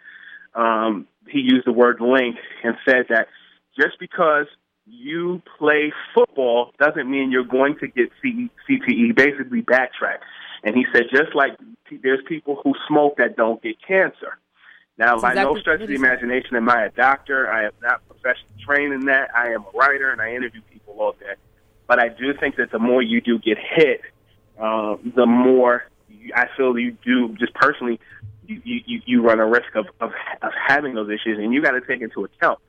um, 0.55 1.07
he 1.29 1.39
used 1.39 1.67
the 1.67 1.73
word 1.73 2.01
link 2.01 2.37
and 2.65 2.75
said 2.85 3.07
that 3.11 3.29
just 3.79 3.99
because 4.01 4.47
you 4.87 5.41
play 5.59 5.93
football 6.15 6.73
doesn't 6.79 7.09
mean 7.09 7.31
you're 7.31 7.45
going 7.45 7.77
to 7.79 7.87
get 7.87 8.11
C- 8.23 8.51
CTE. 8.69 9.15
Basically, 9.17 9.63
backtrack. 9.63 10.19
And 10.65 10.75
he 10.75 10.85
said 10.93 11.05
just 11.13 11.35
like 11.35 11.53
there's 12.03 12.21
people 12.29 12.61
who 12.65 12.75
smoke 12.89 13.19
that 13.19 13.37
don't 13.37 13.63
get 13.63 13.77
cancer. 13.87 14.39
Now, 14.97 15.19
by 15.19 15.35
no 15.35 15.41
exactly 15.41 15.61
stretch 15.61 15.81
of 15.83 15.89
the 15.89 15.95
imagination 15.95 16.57
am 16.57 16.69
I 16.69 16.85
a 16.85 16.91
doctor. 16.91 17.51
I 17.51 17.65
am 17.65 17.73
not 17.83 18.07
professionally 18.09 18.55
trained 18.65 18.93
in 18.93 19.07
that. 19.07 19.31
I 19.35 19.49
am 19.49 19.63
a 19.63 19.77
writer 19.77 20.11
and 20.11 20.21
I 20.21 20.35
interview 20.35 20.61
people 20.73 20.95
all 20.99 21.13
day. 21.13 21.35
But 21.87 21.99
I 21.99 22.09
do 22.09 22.33
think 22.35 22.57
that 22.57 22.71
the 22.71 22.79
more 22.79 23.03
you 23.03 23.21
do 23.21 23.39
get 23.39 23.59
hit, 23.59 24.03
uh, 24.59 24.97
the 25.17 25.27
more 25.27 25.85
you, 26.09 26.33
I 26.35 26.47
feel 26.57 26.79
you 26.79 26.97
do 27.05 27.29
just 27.37 27.55
personally, 27.55 27.99
you, 28.47 28.63
you, 28.65 29.03
you 29.05 29.23
run 29.23 29.41
a 29.41 29.47
risk 29.47 29.75
of, 29.75 29.87
of, 30.01 30.13
of 30.43 30.53
having 30.67 30.95
those 30.95 31.11
issues. 31.11 31.39
And 31.39 31.53
you 31.53 31.61
got 31.61 31.73
to 31.73 31.81
take 31.81 32.01
into 32.01 32.25
account, 32.25 32.61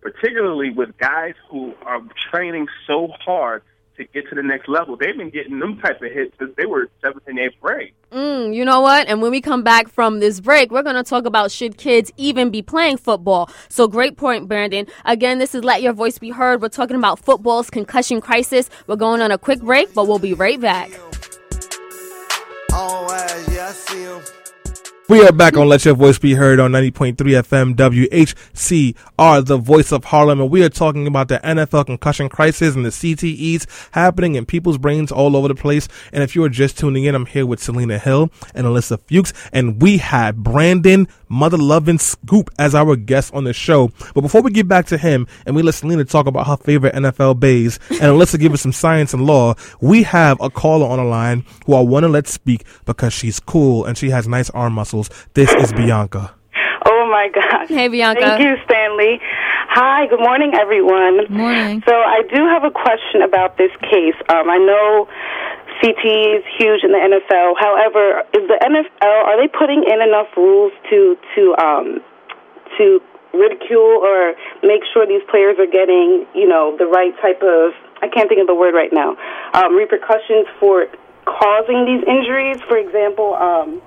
particularly 0.00 0.70
with 0.70 0.98
guys 0.98 1.34
who 1.48 1.74
are 1.82 2.00
training 2.30 2.66
so 2.86 3.08
hard 3.24 3.62
to 3.98 4.04
get 4.04 4.28
to 4.28 4.34
the 4.34 4.42
next 4.42 4.68
level. 4.68 4.96
They've 4.96 5.16
been 5.16 5.30
getting 5.30 5.58
them 5.58 5.78
type 5.78 6.00
of 6.00 6.10
hits 6.10 6.34
since 6.38 6.52
they 6.56 6.66
were 6.66 6.88
seventh 7.02 7.24
and 7.26 7.38
eighth 7.38 7.60
grade. 7.60 7.92
Mm, 8.10 8.54
you 8.54 8.64
know 8.64 8.80
what? 8.80 9.06
And 9.08 9.20
when 9.20 9.30
we 9.30 9.40
come 9.40 9.62
back 9.62 9.88
from 9.88 10.20
this 10.20 10.40
break, 10.40 10.70
we're 10.70 10.82
going 10.82 10.96
to 10.96 11.02
talk 11.02 11.26
about 11.26 11.50
should 11.50 11.76
kids 11.76 12.10
even 12.16 12.50
be 12.50 12.62
playing 12.62 12.96
football. 12.96 13.50
So 13.68 13.86
great 13.86 14.16
point, 14.16 14.48
Brandon. 14.48 14.86
Again, 15.04 15.38
this 15.38 15.54
is 15.54 15.62
Let 15.62 15.82
Your 15.82 15.92
Voice 15.92 16.18
Be 16.18 16.30
Heard. 16.30 16.62
We're 16.62 16.68
talking 16.68 16.96
about 16.96 17.18
football's 17.18 17.68
concussion 17.68 18.20
crisis. 18.20 18.70
We're 18.86 18.96
going 18.96 19.20
on 19.20 19.30
a 19.30 19.38
quick 19.38 19.60
break, 19.60 19.92
but 19.92 20.06
we'll 20.06 20.18
be 20.18 20.34
right 20.34 20.60
back. 20.60 20.90
Oh, 22.72 23.06
uh, 23.10 23.52
yeah, 23.52 23.68
I 23.68 23.72
see 23.72 24.02
him. 24.02 24.37
We 25.08 25.26
are 25.26 25.32
back 25.32 25.56
on 25.56 25.70
Let 25.70 25.86
Your 25.86 25.94
Voice 25.94 26.18
Be 26.18 26.34
Heard 26.34 26.60
on 26.60 26.70
90.3 26.72 27.16
FM 27.16 27.74
WHCR, 27.76 29.46
the 29.46 29.56
voice 29.56 29.90
of 29.90 30.04
Harlem, 30.04 30.38
and 30.38 30.50
we 30.50 30.62
are 30.62 30.68
talking 30.68 31.06
about 31.06 31.28
the 31.28 31.38
NFL 31.38 31.86
concussion 31.86 32.28
crisis 32.28 32.76
and 32.76 32.84
the 32.84 32.90
CTEs 32.90 33.64
happening 33.92 34.34
in 34.34 34.44
people's 34.44 34.76
brains 34.76 35.10
all 35.10 35.34
over 35.34 35.48
the 35.48 35.54
place. 35.54 35.88
And 36.12 36.22
if 36.22 36.36
you 36.36 36.44
are 36.44 36.50
just 36.50 36.76
tuning 36.78 37.04
in, 37.04 37.14
I'm 37.14 37.24
here 37.24 37.46
with 37.46 37.58
Selena 37.58 37.98
Hill 37.98 38.30
and 38.54 38.66
Alyssa 38.66 39.00
Fuchs, 39.00 39.32
and 39.50 39.80
we 39.80 39.96
have 39.96 40.36
Brandon 40.36 41.08
Mother 41.30 41.56
Loving 41.56 41.98
Scoop 41.98 42.50
as 42.58 42.74
our 42.74 42.94
guest 42.94 43.32
on 43.32 43.44
the 43.44 43.54
show. 43.54 43.90
But 44.14 44.20
before 44.20 44.42
we 44.42 44.50
get 44.50 44.68
back 44.68 44.84
to 44.88 44.98
him 44.98 45.26
and 45.46 45.56
we 45.56 45.62
let 45.62 45.76
Selena 45.76 46.04
talk 46.04 46.26
about 46.26 46.46
her 46.48 46.58
favorite 46.58 46.94
NFL 46.94 47.40
bays 47.40 47.78
and 47.88 48.00
Alyssa 48.00 48.38
give 48.38 48.52
us 48.52 48.60
some 48.60 48.72
science 48.72 49.14
and 49.14 49.24
law, 49.24 49.54
we 49.80 50.02
have 50.02 50.38
a 50.42 50.50
caller 50.50 50.86
on 50.86 50.98
the 50.98 51.04
line 51.04 51.46
who 51.64 51.72
I 51.72 51.80
want 51.80 52.04
to 52.04 52.08
let 52.08 52.28
speak 52.28 52.66
because 52.84 53.14
she's 53.14 53.40
cool 53.40 53.86
and 53.86 53.96
she 53.96 54.10
has 54.10 54.28
nice 54.28 54.50
arm 54.50 54.74
muscles. 54.74 54.97
This 55.34 55.52
is 55.54 55.72
Bianca. 55.72 56.34
Oh 56.86 57.06
my 57.10 57.28
gosh. 57.28 57.68
Hey, 57.68 57.88
Bianca. 57.88 58.20
Thank 58.20 58.40
you, 58.40 58.56
Stanley. 58.64 59.20
Hi, 59.70 60.06
good 60.08 60.20
morning, 60.20 60.52
everyone. 60.54 61.28
Morning. 61.28 61.82
So 61.86 61.92
I 61.92 62.22
do 62.32 62.40
have 62.48 62.64
a 62.64 62.70
question 62.70 63.22
about 63.22 63.58
this 63.58 63.70
case. 63.84 64.16
Um, 64.32 64.48
I 64.48 64.56
know 64.56 65.06
CT 65.80 66.02
is 66.40 66.44
huge 66.56 66.82
in 66.82 66.90
the 66.90 66.98
NFL. 66.98 67.54
However, 67.60 68.24
is 68.32 68.48
the 68.48 68.58
NFL 68.64 69.24
are 69.28 69.36
they 69.36 69.48
putting 69.48 69.84
in 69.84 70.00
enough 70.00 70.32
rules 70.36 70.72
to 70.90 71.16
to 71.36 71.42
um, 71.60 72.00
to 72.78 73.00
ridicule 73.34 74.00
or 74.00 74.34
make 74.62 74.82
sure 74.92 75.06
these 75.06 75.22
players 75.30 75.60
are 75.60 75.70
getting 75.70 76.26
you 76.34 76.48
know 76.48 76.74
the 76.78 76.86
right 76.86 77.12
type 77.20 77.42
of 77.44 77.76
I 78.00 78.08
can't 78.08 78.28
think 78.28 78.40
of 78.40 78.46
the 78.46 78.56
word 78.56 78.74
right 78.74 78.92
now 78.92 79.16
um, 79.52 79.76
repercussions 79.76 80.48
for 80.58 80.86
causing 81.28 81.84
these 81.84 82.02
injuries? 82.08 82.56
For 82.66 82.78
example. 82.78 83.34
Um, 83.34 83.82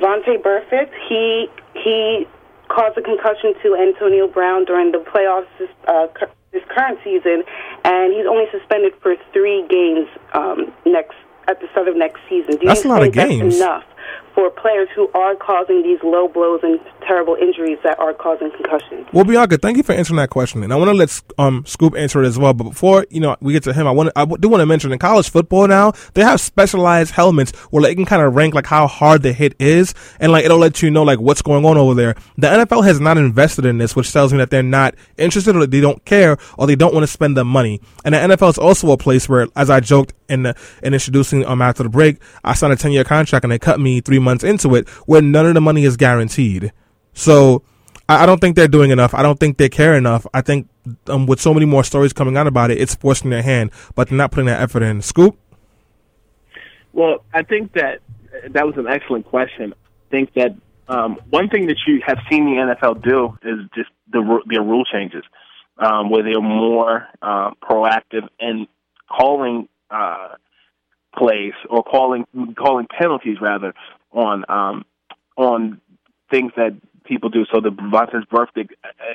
Vontaze 0.00 0.42
Burfict, 0.42 0.92
he 1.08 1.48
he 1.74 2.26
caused 2.68 2.98
a 2.98 3.02
concussion 3.02 3.54
to 3.62 3.76
Antonio 3.76 4.26
Brown 4.26 4.64
during 4.64 4.90
the 4.92 4.98
playoffs 4.98 5.46
this, 5.58 5.68
uh, 5.86 6.08
cur- 6.14 6.30
this 6.52 6.62
current 6.74 6.98
season, 7.04 7.44
and 7.84 8.12
he's 8.12 8.26
only 8.26 8.44
suspended 8.50 8.92
for 9.02 9.14
three 9.32 9.64
games 9.68 10.08
um, 10.34 10.72
next 10.84 11.14
at 11.48 11.60
the 11.60 11.68
start 11.70 11.86
of 11.88 11.96
next 11.96 12.20
season. 12.28 12.56
Do 12.56 12.66
That's 12.66 12.84
you 12.84 12.90
a 12.90 12.92
lot 12.92 12.98
of 12.98 13.04
think 13.04 13.14
that's 13.14 13.30
games. 13.30 13.56
enough 13.56 13.84
for 14.36 14.50
players 14.50 14.86
who 14.94 15.10
are 15.14 15.34
causing 15.34 15.82
these 15.82 15.98
low 16.04 16.28
blows 16.28 16.60
and 16.62 16.78
terrible 17.00 17.36
injuries 17.40 17.78
that 17.82 17.98
are 17.98 18.12
causing 18.12 18.50
concussions? 18.50 19.06
Well, 19.10 19.24
Bianca, 19.24 19.56
thank 19.56 19.78
you 19.78 19.82
for 19.82 19.94
answering 19.94 20.18
that 20.18 20.28
question, 20.28 20.62
and 20.62 20.72
I 20.74 20.76
want 20.76 20.90
to 20.90 20.94
let 20.94 21.22
um 21.38 21.64
Scoop 21.66 21.96
answer 21.96 22.22
it 22.22 22.26
as 22.26 22.38
well. 22.38 22.52
But 22.52 22.64
before 22.64 23.06
you 23.10 23.20
know 23.20 23.34
we 23.40 23.54
get 23.54 23.62
to 23.62 23.72
him, 23.72 23.86
I 23.86 23.90
want 23.90 24.10
I 24.14 24.26
do 24.26 24.48
want 24.48 24.60
to 24.60 24.66
mention 24.66 24.92
in 24.92 24.98
college 24.98 25.30
football 25.30 25.66
now 25.66 25.92
they 26.12 26.22
have 26.22 26.38
specialized 26.38 27.12
helmets 27.12 27.52
where 27.70 27.82
like, 27.82 27.92
it 27.92 27.94
can 27.94 28.04
kind 28.04 28.20
of 28.20 28.34
rank 28.36 28.54
like 28.54 28.66
how 28.66 28.86
hard 28.86 29.22
the 29.22 29.32
hit 29.32 29.54
is, 29.58 29.94
and 30.20 30.30
like 30.32 30.44
it'll 30.44 30.58
let 30.58 30.82
you 30.82 30.90
know 30.90 31.02
like 31.02 31.18
what's 31.18 31.40
going 31.40 31.64
on 31.64 31.78
over 31.78 31.94
there. 31.94 32.14
The 32.36 32.48
NFL 32.48 32.84
has 32.84 33.00
not 33.00 33.16
invested 33.16 33.64
in 33.64 33.78
this, 33.78 33.96
which 33.96 34.12
tells 34.12 34.32
me 34.32 34.38
that 34.38 34.50
they're 34.50 34.62
not 34.62 34.94
interested 35.16 35.56
or 35.56 35.66
they 35.66 35.80
don't 35.80 36.04
care 36.04 36.36
or 36.58 36.66
they 36.66 36.76
don't 36.76 36.92
want 36.92 37.04
to 37.04 37.08
spend 37.08 37.38
the 37.38 37.44
money. 37.44 37.80
And 38.04 38.14
the 38.14 38.18
NFL 38.18 38.50
is 38.50 38.58
also 38.58 38.90
a 38.92 38.98
place 38.98 39.30
where, 39.30 39.48
as 39.56 39.70
I 39.70 39.80
joked 39.80 40.12
in 40.28 40.42
the, 40.42 40.56
in 40.82 40.92
introducing 40.92 41.46
um 41.46 41.62
after 41.62 41.82
the 41.82 41.88
break, 41.88 42.18
I 42.44 42.52
signed 42.52 42.74
a 42.74 42.76
ten 42.76 42.92
year 42.92 43.04
contract 43.04 43.44
and 43.44 43.50
they 43.52 43.58
cut 43.58 43.80
me 43.80 44.02
three 44.02 44.18
months 44.26 44.44
into 44.44 44.74
it, 44.74 44.88
where 45.06 45.22
none 45.22 45.46
of 45.46 45.54
the 45.54 45.60
money 45.60 45.84
is 45.84 45.96
guaranteed. 45.96 46.72
So 47.14 47.62
I, 48.08 48.24
I 48.24 48.26
don't 48.26 48.40
think 48.40 48.56
they're 48.56 48.68
doing 48.68 48.90
enough. 48.90 49.14
I 49.14 49.22
don't 49.22 49.40
think 49.40 49.56
they 49.56 49.68
care 49.68 49.94
enough. 49.94 50.26
I 50.34 50.42
think 50.42 50.68
um, 51.06 51.26
with 51.26 51.40
so 51.40 51.54
many 51.54 51.66
more 51.66 51.84
stories 51.84 52.12
coming 52.12 52.36
out 52.36 52.46
about 52.46 52.70
it, 52.70 52.78
it's 52.78 52.94
forcing 52.94 53.30
their 53.30 53.42
hand, 53.42 53.70
but 53.94 54.08
they're 54.08 54.18
not 54.18 54.30
putting 54.30 54.46
that 54.46 54.60
effort 54.60 54.82
in. 54.82 55.02
Scoop. 55.02 55.38
Well, 56.92 57.24
I 57.32 57.42
think 57.42 57.72
that 57.74 58.00
that 58.50 58.66
was 58.66 58.76
an 58.76 58.86
excellent 58.86 59.26
question. 59.26 59.74
I 59.74 60.10
think 60.10 60.34
that 60.34 60.54
um, 60.88 61.18
one 61.30 61.48
thing 61.48 61.66
that 61.66 61.78
you 61.86 62.00
have 62.06 62.18
seen 62.30 62.44
the 62.44 62.74
NFL 62.74 63.02
do 63.02 63.36
is 63.42 63.68
just 63.74 63.90
the 64.12 64.40
their 64.46 64.62
rule 64.62 64.84
changes, 64.84 65.24
um, 65.78 66.10
where 66.10 66.22
they're 66.22 66.40
more 66.40 67.06
uh, 67.20 67.50
proactive 67.62 68.28
in 68.38 68.66
calling 69.10 69.68
uh, 69.90 70.34
plays 71.16 71.54
or 71.68 71.82
calling 71.82 72.24
calling 72.56 72.86
penalties 72.86 73.38
rather 73.40 73.74
on 74.16 74.44
um, 74.48 74.84
on 75.36 75.80
things 76.30 76.52
that 76.56 76.76
people 77.04 77.28
do. 77.28 77.44
So 77.52 77.60
the 77.60 77.70
Vontaze 77.70 78.26
Burfict 78.26 78.70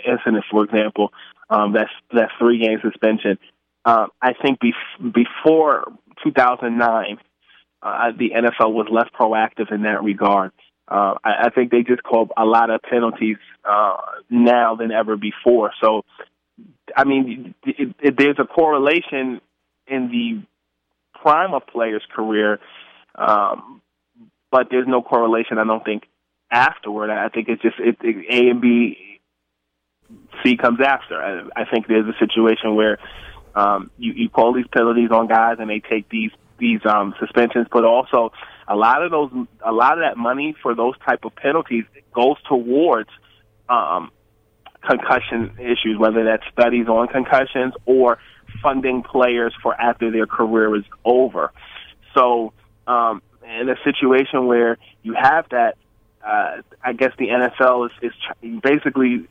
incident, 0.08 0.46
for 0.50 0.64
example, 0.64 1.12
um, 1.50 1.74
that's 1.74 1.92
that 2.14 2.30
three 2.40 2.60
game 2.60 2.80
suspension. 2.82 3.38
Uh, 3.84 4.08
I 4.22 4.34
think 4.34 4.60
bef- 4.60 5.14
before 5.14 5.92
2009 6.24 7.18
uh, 7.84 8.12
the 8.18 8.30
NFL 8.30 8.74
was 8.74 8.88
less 8.92 9.08
proactive 9.20 9.74
in 9.74 9.84
that 9.84 10.04
regard. 10.04 10.52
Uh, 10.88 11.16
I, 11.24 11.46
I 11.46 11.50
think 11.50 11.72
they 11.72 11.82
just 11.84 12.04
call 12.04 12.30
a 12.38 12.46
lot 12.46 12.70
of 12.70 12.82
penalties 12.84 13.38
uh, 13.66 13.98
now 14.30 14.76
than 14.76 14.92
ever 14.92 15.18
before. 15.18 15.72
So, 15.82 16.04
I 16.96 17.06
mean, 17.06 17.56
it, 17.66 17.96
it, 18.00 18.16
there's 18.18 18.38
a 18.40 18.46
correlation 18.46 19.42
in 19.88 20.10
the 20.10 20.44
prime 21.20 21.54
of 21.54 21.66
players' 21.68 22.04
career, 22.14 22.60
um, 23.16 23.81
but 24.52 24.68
there's 24.70 24.88
no 24.88 25.02
correlation. 25.02 25.58
I 25.58 25.64
don't 25.64 25.84
think 25.84 26.04
afterward. 26.52 27.10
I 27.10 27.30
think 27.30 27.48
it's 27.50 27.62
just 27.62 27.80
it, 27.80 27.98
it, 28.02 28.26
A 28.30 28.50
and 28.50 28.62
B, 28.62 29.20
C 30.44 30.58
comes 30.58 30.80
after. 30.86 31.22
I, 31.22 31.62
I 31.62 31.66
think 31.66 31.88
there's 31.88 32.08
a 32.08 32.18
situation 32.20 32.76
where 32.76 33.00
um, 33.56 33.92
you, 33.98 34.14
you 34.14 34.30
call 34.30 34.54
these 34.54 34.68
penalties 34.74 35.10
on 35.12 35.28
guys, 35.28 35.58
and 35.60 35.70
they 35.70 35.80
take 35.80 36.10
these 36.10 36.32
these 36.60 36.80
um, 36.86 37.16
suspensions, 37.20 37.68
but 37.72 37.84
also 37.86 38.32
a 38.68 38.76
lot 38.76 39.04
of 39.04 39.12
those 39.12 39.32
a 39.66 39.72
lot 39.72 39.94
of 39.94 40.00
that 40.00 40.18
money 40.18 40.56
for 40.62 40.76
those 40.76 40.94
type 41.06 41.26
of 41.26 41.36
penalties 41.36 41.86
goes 42.14 42.38
towards 42.48 43.10
um, 43.70 44.12
concussion 44.88 45.56
issues, 45.60 45.98
whether 45.98 46.24
that's 46.24 46.44
studies 46.52 46.88
on 46.88 47.08
concussions 47.08 47.74
or 47.86 48.20
funding 48.62 49.04
players 49.04 49.54
for 49.62 49.74
after 49.80 50.12
their 50.12 50.26
career 50.26 50.76
is 50.76 50.84
over. 51.06 51.52
So, 52.16 52.54
um, 52.88 53.22
in 53.44 53.70
a 53.70 53.76
situation 53.84 54.46
where 54.48 54.78
you 55.04 55.14
have 55.14 55.48
that, 55.50 55.78
uh, 56.26 56.62
I 56.84 56.94
guess 56.94 57.12
the 57.18 57.28
NFL 57.28 57.88
is, 57.88 57.92
is 58.02 58.12
tr- 58.26 58.60
basically 58.62 59.28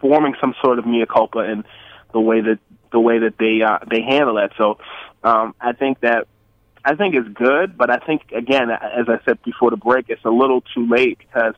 forming 0.00 0.34
some 0.40 0.54
sort 0.62 0.78
of 0.78 0.86
mea 0.86 1.06
culpa 1.06 1.40
in 1.40 1.64
the 2.12 2.20
way 2.20 2.40
that 2.40 2.58
the 2.90 3.00
way 3.00 3.18
that 3.18 3.34
they 3.38 3.62
uh, 3.62 3.78
they 3.90 4.02
handle 4.02 4.36
that. 4.36 4.52
So, 4.56 4.78
um, 5.22 5.54
I 5.60 5.72
think 5.72 6.00
that 6.00 6.26
I 6.84 6.94
think 6.94 7.14
it's 7.14 7.28
good, 7.28 7.76
but 7.76 7.90
I 7.90 7.98
think 7.98 8.32
again, 8.32 8.70
as 8.70 9.08
I 9.08 9.18
said 9.24 9.42
before 9.42 9.70
the 9.70 9.76
break, 9.76 10.06
it's 10.08 10.24
a 10.24 10.30
little 10.30 10.62
too 10.74 10.88
late 10.88 11.18
because 11.18 11.54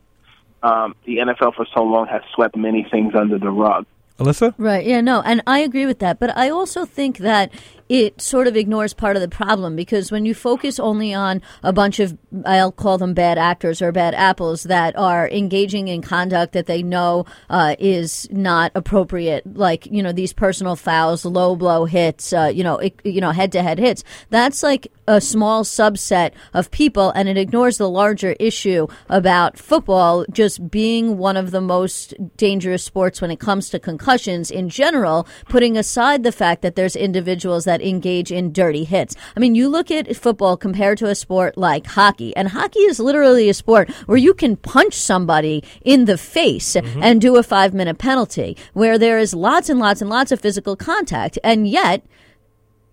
um, 0.62 0.94
the 1.05 1.18
NFL 1.18 1.55
for 1.55 1.66
so 1.75 1.83
long 1.83 2.07
has 2.09 2.23
swept 2.35 2.57
many 2.57 2.87
things 2.90 3.14
under 3.14 3.38
the 3.38 3.51
rug. 3.51 3.87
Alyssa? 4.18 4.55
Right. 4.59 4.85
Yeah, 4.85 5.01
no. 5.01 5.23
And 5.23 5.42
I 5.46 5.61
agree 5.61 5.87
with 5.87 5.99
that. 6.01 6.18
But 6.18 6.37
I 6.37 6.51
also 6.51 6.85
think 6.85 7.18
that 7.18 7.51
it 7.90 8.20
sort 8.20 8.46
of 8.46 8.57
ignores 8.57 8.94
part 8.94 9.16
of 9.16 9.20
the 9.20 9.29
problem 9.29 9.74
because 9.74 10.12
when 10.12 10.24
you 10.24 10.33
focus 10.33 10.79
only 10.79 11.12
on 11.12 11.42
a 11.64 11.72
bunch 11.72 11.98
of, 11.98 12.16
I'll 12.46 12.70
call 12.70 12.98
them 12.98 13.14
bad 13.14 13.37
actors 13.37 13.83
or 13.83 13.90
bad 13.90 14.14
apples 14.14 14.62
that 14.62 14.96
are 14.96 15.29
engaging 15.29 15.88
in 15.88 16.00
conduct 16.00 16.53
that 16.53 16.66
they 16.66 16.85
know 16.85 17.26
uh, 17.50 17.74
is 17.81 18.29
not 18.31 18.70
appropriate, 18.76 19.44
like, 19.57 19.87
you 19.87 20.05
know, 20.05 20.12
these 20.12 20.33
personal 20.33 20.76
fouls, 20.76 21.24
low 21.24 21.57
blow 21.57 21.85
hits, 21.85 22.33
uh, 22.33 22.53
you 22.55 22.62
know, 22.62 22.79
it, 22.79 22.94
you 23.03 23.20
know, 23.20 23.33
head 23.33 23.50
to 23.53 23.62
head 23.62 23.81
hits, 23.81 24.05
that's 24.29 24.62
like 24.62 24.87
a 25.09 25.20
small 25.20 25.64
subset 25.64 26.31
of 26.55 26.70
people 26.70 27.11
and 27.11 27.29
it 27.29 27.37
ignores 27.37 27.79
the 27.79 27.90
larger 27.90 28.37
issue 28.38 28.87
about 29.09 29.59
football 29.59 30.24
just 30.31 30.70
being 30.70 31.18
one 31.18 31.37
of 31.37 31.50
the 31.50 31.61
most 31.61 32.14
dangerous 32.37 32.85
sports 32.85 33.20
when 33.20 33.33
it 33.33 33.40
comes 33.40 33.68
to 33.68 33.81
concussions 33.81 34.48
in 34.48 34.68
general, 34.68 35.26
putting 35.48 35.76
aside 35.76 36.22
the 36.22 36.31
fact 36.31 36.62
that 36.62 36.76
there's 36.76 36.94
individuals 36.94 37.64
that 37.64 37.80
engage 37.81 38.31
in 38.33 38.53
dirty 38.53 38.85
hits. 38.85 39.16
I 39.37 39.40
mean, 39.40 39.55
you 39.55 39.69
look 39.69 39.90
at 39.90 40.16
football 40.16 40.57
compared 40.57 40.99
to 40.99 41.07
a 41.07 41.14
sport 41.14 41.57
like 41.57 41.87
hockey, 41.87 42.37
and 42.37 42.49
hockey 42.49 42.81
is 42.81 43.01
literally 43.01 43.49
a 43.49 43.55
sport 43.55 43.90
where 44.07 44.19
you 44.19 44.35
can 44.35 44.57
punch 44.57 44.95
somebody 44.95 45.62
in 45.83 46.05
the 46.05 46.19
face 46.19 46.61
Mm-hmm. 46.71 47.03
and 47.03 47.21
do 47.21 47.37
a 47.37 47.43
five 47.43 47.75
minute 47.75 47.99
penalty, 47.99 48.57
where 48.73 48.99
there 48.99 49.19
is 49.19 49.35
lots 49.35 49.69
and 49.69 49.79
lots 49.81 50.01
and 50.01 50.11
lots 50.11 50.31
of 50.33 50.40
physical 50.40 50.77
contact. 50.77 51.38
And 51.43 51.66
yet, 51.66 52.05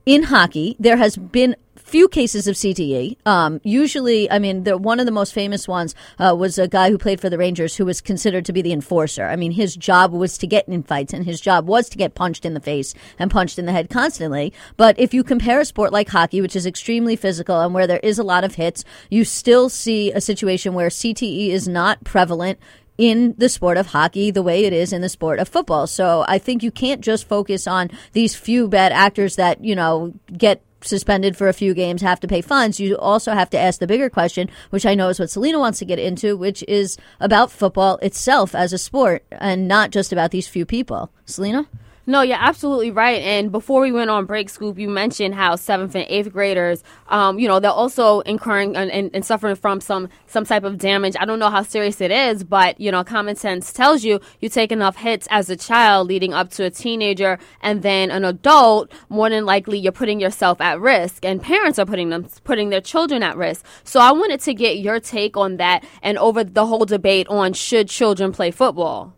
in 0.08 0.24
hockey, 0.24 0.78
there 0.80 0.96
has 0.96 1.17
been 1.17 1.54
few 1.76 2.08
cases 2.08 2.48
of 2.48 2.56
CTE. 2.56 3.17
Um, 3.26 3.60
usually, 3.63 4.32
I 4.32 4.39
mean, 4.39 4.63
the, 4.63 4.78
one 4.78 5.02
of 5.02 5.06
the 5.06 5.12
most 5.12 5.34
famous 5.34 5.67
ones 5.67 5.96
uh, 6.17 6.34
was 6.38 6.58
a 6.58 6.67
guy 6.67 6.89
who 6.89 6.98
played 6.98 7.20
for 7.20 7.30
the 7.30 7.38
Rangers 7.38 7.76
who 7.76 7.86
was 7.86 8.00
considered 8.00 8.46
to 8.46 8.54
be 8.54 8.62
the 8.62 8.72
enforcer. 8.72 9.26
I 9.26 9.36
mean, 9.36 9.52
his 9.52 9.76
job 9.76 10.13
was 10.13 10.38
to 10.38 10.48
get 10.48 10.67
in 10.67 10.84
fights, 10.84 11.13
and 11.13 11.26
his 11.26 11.41
job 11.41 11.67
was 11.67 11.89
to 11.89 11.98
get 11.98 12.15
punched 12.15 12.46
in 12.46 12.54
the 12.54 12.62
face 12.62 12.93
and 13.20 13.30
punched 13.30 13.60
in 13.60 13.65
the 13.65 13.74
head 13.74 13.89
constantly. 13.89 14.54
But 14.78 14.98
if 14.98 15.13
you 15.13 15.26
compare 15.26 15.60
a 15.60 15.65
sport 15.65 15.91
like 15.91 16.08
hockey, 16.08 16.41
which 16.41 16.56
is 16.56 16.65
extremely 16.65 17.17
physical 17.17 17.60
and 17.60 17.74
where 17.74 17.88
there 17.88 18.00
is 18.02 18.17
a 18.17 18.24
lot 18.24 18.46
of 18.46 18.56
hits, 18.56 18.86
you 19.10 19.26
still 19.26 19.67
see 19.67 20.13
a 20.13 20.22
situation 20.22 20.74
where 20.74 20.89
CTE 20.89 21.50
is 21.50 21.67
not 21.67 22.04
prevalent 22.06 22.60
in 22.97 23.36
the 23.38 23.49
sport 23.49 23.77
of 23.77 23.88
hockey 23.88 24.31
the 24.31 24.43
way 24.43 24.65
it 24.65 24.73
is 24.73 24.91
in 24.91 25.01
the 25.01 25.10
sport 25.10 25.39
of 25.39 25.47
football. 25.47 25.88
So 25.88 26.25
I 26.27 26.38
think 26.39 26.63
you 26.63 26.71
can't 26.71 27.01
just 27.01 27.27
focus 27.27 27.67
on 27.67 27.91
these 28.13 28.36
few 28.36 28.67
bad 28.67 28.91
actors 28.91 29.36
that, 29.36 29.63
you 29.63 29.75
know, 29.75 30.13
get 30.36 30.63
suspended 30.81 31.36
for 31.36 31.47
a 31.47 31.53
few 31.53 31.73
games, 31.73 32.01
have 32.01 32.19
to 32.19 32.27
pay 32.27 32.41
fines. 32.41 32.79
You 32.79 32.97
also 32.97 33.33
have 33.33 33.49
to 33.51 33.60
ask 33.60 33.79
the 33.79 33.88
bigger 33.88 34.10
question, 34.10 34.49
which 34.69 34.86
I 34.86 34.95
know 34.95 35.10
is 35.10 35.19
what 35.19 35.29
Selena 35.29 35.60
wants 35.60 35.79
to 35.79 35.86
get 35.86 35.99
into, 35.99 36.38
which 36.38 36.63
is 36.67 36.97
about 37.19 37.51
football 37.51 37.97
itself 37.97 38.53
as 38.53 38.73
a 38.73 38.77
sport 38.77 39.23
and 39.31 39.67
not 39.67 39.91
just 39.91 40.12
about 40.12 40.31
these 40.31 40.47
few 40.47 40.65
people. 40.65 41.12
Selena? 41.25 41.67
No, 42.10 42.22
you're 42.22 42.38
absolutely 42.39 42.89
right. 42.89 43.22
And 43.22 43.52
before 43.52 43.82
we 43.82 43.91
went 43.91 44.10
on 44.10 44.24
break, 44.24 44.48
Scoop, 44.48 44.80
you 44.80 44.88
mentioned 44.88 45.36
how 45.36 45.58
seventh 45.58 45.93
and 45.93 46.06
eighth 46.08 46.32
graders, 46.32 46.82
um, 47.10 47.38
you 47.38 47.50
know, 47.50 47.60
they're 47.60 47.70
also 47.70 48.22
incurring 48.22 48.78
and, 48.78 48.89
and, 48.89 49.12
and 49.13 49.26
suffering 49.26 49.58
from 49.58 49.82
some 49.82 50.08
some 50.26 50.46
type 50.46 50.63
of 50.63 50.78
damage. 50.78 51.17
I 51.20 51.26
don't 51.26 51.38
know 51.38 51.50
how 51.50 51.63
serious 51.63 52.00
it 52.00 52.10
is, 52.10 52.46
but 52.46 52.80
you 52.80 52.93
know, 52.93 53.04
common 53.04 53.36
sense 53.36 53.74
tells 53.74 54.06
you 54.06 54.22
you 54.39 54.48
take 54.48 54.72
enough 54.72 54.96
hits 54.96 55.28
as 55.30 55.50
a 55.50 55.58
child 55.58 56.08
leading 56.08 56.34
up 56.34 56.50
to 56.52 56.63
a 56.63 56.70
teenager 56.70 57.39
and 57.60 57.82
then 57.84 58.10
an 58.10 58.24
adult. 58.24 58.89
More 59.10 59.30
than 59.30 59.46
likely, 59.46 59.78
you're 59.78 59.91
putting 59.91 60.22
yourself 60.22 60.62
at 60.62 60.80
risk, 60.80 61.26
and 61.26 61.41
parents 61.41 61.78
are 61.78 61.86
putting 61.86 62.08
them 62.08 62.26
putting 62.46 62.70
their 62.70 62.80
children 62.80 63.22
at 63.22 63.36
risk. 63.36 63.65
So 63.84 64.00
I 64.00 64.13
wanted 64.13 64.39
to 64.41 64.54
get 64.54 64.80
your 64.80 65.02
take 65.02 65.36
on 65.36 65.58
that 65.58 65.84
and 66.02 66.17
over 66.17 66.46
the 66.46 66.67
whole 66.67 66.86
debate 66.86 67.28
on 67.28 67.52
should 67.52 67.89
children 67.89 68.32
play 68.32 68.52
football. 68.52 69.16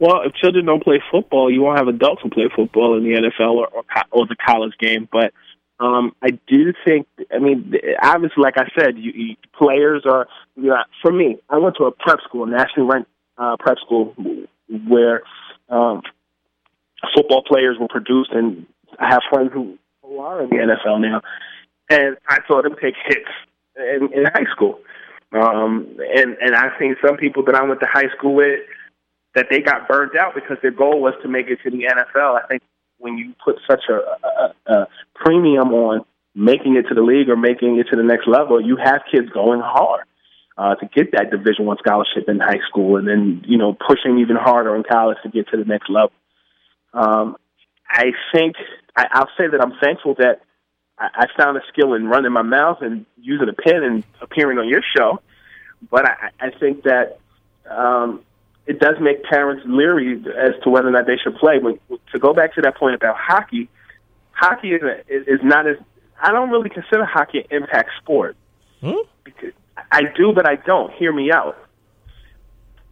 Well, 0.00 0.22
if 0.24 0.34
children 0.34 0.66
don't 0.66 0.82
play 0.82 1.02
football, 1.10 1.50
you 1.50 1.62
won't 1.62 1.78
have 1.78 1.88
adults 1.88 2.22
who 2.22 2.30
play 2.30 2.48
football 2.54 2.96
in 2.96 3.04
the 3.04 3.18
NFL 3.18 3.54
or 3.54 3.68
or, 3.68 3.84
or 4.10 4.26
the 4.26 4.36
college 4.36 4.74
game. 4.78 5.08
But 5.10 5.32
um, 5.80 6.14
I 6.22 6.30
do 6.46 6.72
think, 6.84 7.06
I 7.32 7.38
mean, 7.38 7.72
obviously, 8.02 8.42
like 8.42 8.58
I 8.58 8.68
said, 8.78 8.96
you, 8.96 9.12
you 9.12 9.36
players 9.56 10.04
are. 10.06 10.28
You 10.56 10.70
know, 10.70 10.82
for 11.02 11.12
me, 11.12 11.38
I 11.48 11.58
went 11.58 11.76
to 11.78 11.84
a 11.84 11.92
prep 11.92 12.20
school, 12.28 12.46
nationally 12.46 12.88
ranked 12.88 13.10
uh, 13.36 13.56
prep 13.58 13.78
school, 13.78 14.14
where 14.88 15.22
um, 15.68 16.02
football 17.14 17.42
players 17.46 17.76
were 17.80 17.88
produced, 17.88 18.30
and 18.32 18.66
I 18.98 19.08
have 19.10 19.22
friends 19.30 19.50
who, 19.52 19.78
who 20.02 20.18
are 20.18 20.42
in 20.42 20.50
the 20.50 20.56
NFL 20.56 21.00
now, 21.00 21.22
and 21.90 22.16
I 22.28 22.38
saw 22.46 22.62
them 22.62 22.74
take 22.80 22.94
hits 23.06 23.30
in, 23.76 24.12
in 24.12 24.24
high 24.26 24.50
school. 24.52 24.80
Um, 25.30 25.96
and 26.16 26.36
and 26.40 26.54
I've 26.54 26.72
seen 26.78 26.96
some 27.04 27.16
people 27.18 27.44
that 27.44 27.54
I 27.54 27.62
went 27.62 27.80
to 27.80 27.86
high 27.86 28.08
school 28.16 28.34
with 28.34 28.60
that 29.34 29.46
they 29.50 29.60
got 29.60 29.88
burned 29.88 30.16
out 30.16 30.34
because 30.34 30.56
their 30.62 30.70
goal 30.70 31.00
was 31.00 31.14
to 31.22 31.28
make 31.28 31.46
it 31.48 31.58
to 31.64 31.70
the 31.70 31.84
NFL. 31.84 32.42
I 32.42 32.46
think 32.46 32.62
when 32.98 33.18
you 33.18 33.34
put 33.44 33.56
such 33.68 33.82
a, 33.88 33.92
a, 34.26 34.72
a 34.72 34.88
premium 35.14 35.72
on 35.72 36.04
making 36.34 36.76
it 36.76 36.88
to 36.88 36.94
the 36.94 37.02
league 37.02 37.28
or 37.28 37.36
making 37.36 37.78
it 37.78 37.86
to 37.90 37.96
the 37.96 38.02
next 38.02 38.26
level, 38.26 38.60
you 38.60 38.76
have 38.76 39.02
kids 39.10 39.28
going 39.30 39.60
hard 39.60 40.04
uh, 40.56 40.74
to 40.74 40.86
get 40.86 41.12
that 41.12 41.30
Division 41.30 41.66
One 41.66 41.76
scholarship 41.78 42.28
in 42.28 42.40
high 42.40 42.60
school, 42.68 42.96
and 42.96 43.06
then 43.06 43.42
you 43.46 43.58
know 43.58 43.74
pushing 43.74 44.18
even 44.18 44.36
harder 44.36 44.74
in 44.74 44.82
college 44.82 45.18
to 45.22 45.28
get 45.28 45.48
to 45.48 45.56
the 45.56 45.64
next 45.64 45.88
level. 45.88 46.12
Um, 46.92 47.36
I 47.88 48.12
think 48.32 48.56
I, 48.96 49.06
I'll 49.12 49.30
say 49.38 49.46
that 49.48 49.60
I'm 49.60 49.74
thankful 49.80 50.14
that 50.18 50.40
I, 50.98 51.08
I 51.14 51.26
found 51.36 51.56
a 51.56 51.60
skill 51.72 51.94
in 51.94 52.06
running 52.08 52.32
my 52.32 52.42
mouth 52.42 52.78
and 52.80 53.06
using 53.16 53.48
a 53.48 53.52
pen 53.52 53.84
and 53.84 54.04
appearing 54.20 54.58
on 54.58 54.68
your 54.68 54.82
show, 54.96 55.20
but 55.90 56.04
I, 56.06 56.30
I 56.40 56.50
think 56.58 56.82
that 56.82 57.20
um, 57.70 58.24
it 58.68 58.78
does 58.80 58.96
make 59.00 59.24
parents 59.24 59.64
leery 59.66 60.22
as 60.36 60.52
to 60.62 60.68
whether 60.68 60.88
or 60.88 60.90
not 60.90 61.06
they 61.06 61.16
should 61.16 61.34
play. 61.36 61.58
But 61.58 61.80
to 62.12 62.18
go 62.18 62.34
back 62.34 62.54
to 62.54 62.60
that 62.60 62.76
point 62.76 62.94
about 62.94 63.16
hockey, 63.16 63.70
hockey 64.30 64.74
is, 64.74 64.82
a, 64.82 65.00
is 65.08 65.40
not 65.42 65.66
as 65.66 65.78
I 66.20 66.32
don't 66.32 66.50
really 66.50 66.68
consider 66.68 67.06
hockey 67.06 67.38
an 67.38 67.46
impact 67.50 67.90
sport. 68.02 68.36
Hmm? 68.82 68.98
Because 69.24 69.52
I 69.90 70.02
do, 70.14 70.32
but 70.34 70.46
I 70.46 70.56
don't. 70.56 70.92
Hear 70.92 71.12
me 71.12 71.32
out. 71.32 71.56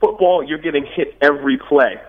Football, 0.00 0.42
you're 0.42 0.58
getting 0.58 0.86
hit 0.86 1.14
every 1.20 1.58
play. 1.58 2.00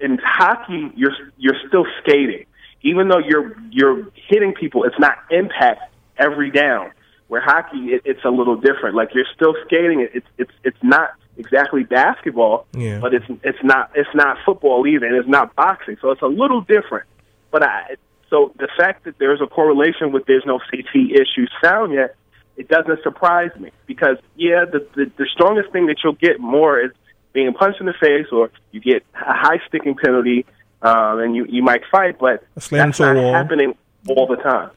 In 0.00 0.18
hockey, 0.24 0.90
you're 0.96 1.12
you're 1.36 1.56
still 1.68 1.84
skating, 2.00 2.46
even 2.80 3.08
though 3.08 3.18
you're 3.18 3.54
you're 3.70 4.08
hitting 4.14 4.54
people. 4.54 4.84
It's 4.84 4.98
not 4.98 5.18
impact 5.30 5.92
every 6.16 6.50
down. 6.50 6.92
Where 7.26 7.42
hockey, 7.42 7.92
it, 7.92 8.02
it's 8.06 8.24
a 8.24 8.30
little 8.30 8.56
different. 8.56 8.96
Like 8.96 9.10
you're 9.14 9.26
still 9.34 9.54
skating. 9.66 10.08
It's 10.14 10.26
it's 10.38 10.52
it's 10.64 10.82
not 10.82 11.10
exactly 11.38 11.84
basketball, 11.84 12.66
Yeah. 12.74 12.98
but 13.00 13.14
it's 13.14 13.24
it's 13.42 13.62
not 13.62 13.90
it's 13.94 14.14
not 14.14 14.36
football 14.44 14.86
either, 14.86 15.06
and 15.06 15.16
it's 15.16 15.28
not 15.28 15.54
boxing. 15.56 15.96
So 16.00 16.10
it's 16.10 16.22
a 16.22 16.26
little 16.26 16.60
different. 16.60 17.06
But 17.50 17.62
I 17.62 17.96
so 18.30 18.52
the 18.58 18.68
fact 18.76 19.04
that 19.04 19.18
there's 19.18 19.40
a 19.40 19.46
correlation 19.46 20.12
with 20.12 20.26
there's 20.26 20.44
no 20.44 20.58
CT 20.58 20.94
issues 21.12 21.50
found 21.62 21.92
yet, 21.94 22.16
it 22.56 22.68
doesn't 22.68 23.02
surprise 23.02 23.50
me 23.58 23.70
because 23.86 24.18
yeah, 24.36 24.64
the 24.64 24.86
the, 24.94 25.10
the 25.16 25.26
strongest 25.32 25.70
thing 25.72 25.86
that 25.86 25.96
you'll 26.04 26.12
get 26.14 26.38
more 26.40 26.78
is 26.80 26.90
being 27.32 27.52
punched 27.54 27.80
in 27.80 27.86
the 27.86 27.94
face, 27.94 28.26
or 28.32 28.50
you 28.72 28.80
get 28.80 29.02
a 29.14 29.32
high 29.32 29.60
sticking 29.68 29.94
penalty, 29.94 30.44
um, 30.82 31.20
and 31.20 31.36
you 31.36 31.46
you 31.48 31.62
might 31.62 31.82
fight, 31.90 32.18
but 32.18 32.44
slam 32.58 32.88
that's 32.88 33.00
not 33.00 33.16
wall. 33.16 33.32
happening 33.32 33.74
all 34.08 34.26
the 34.26 34.36
time. 34.36 34.70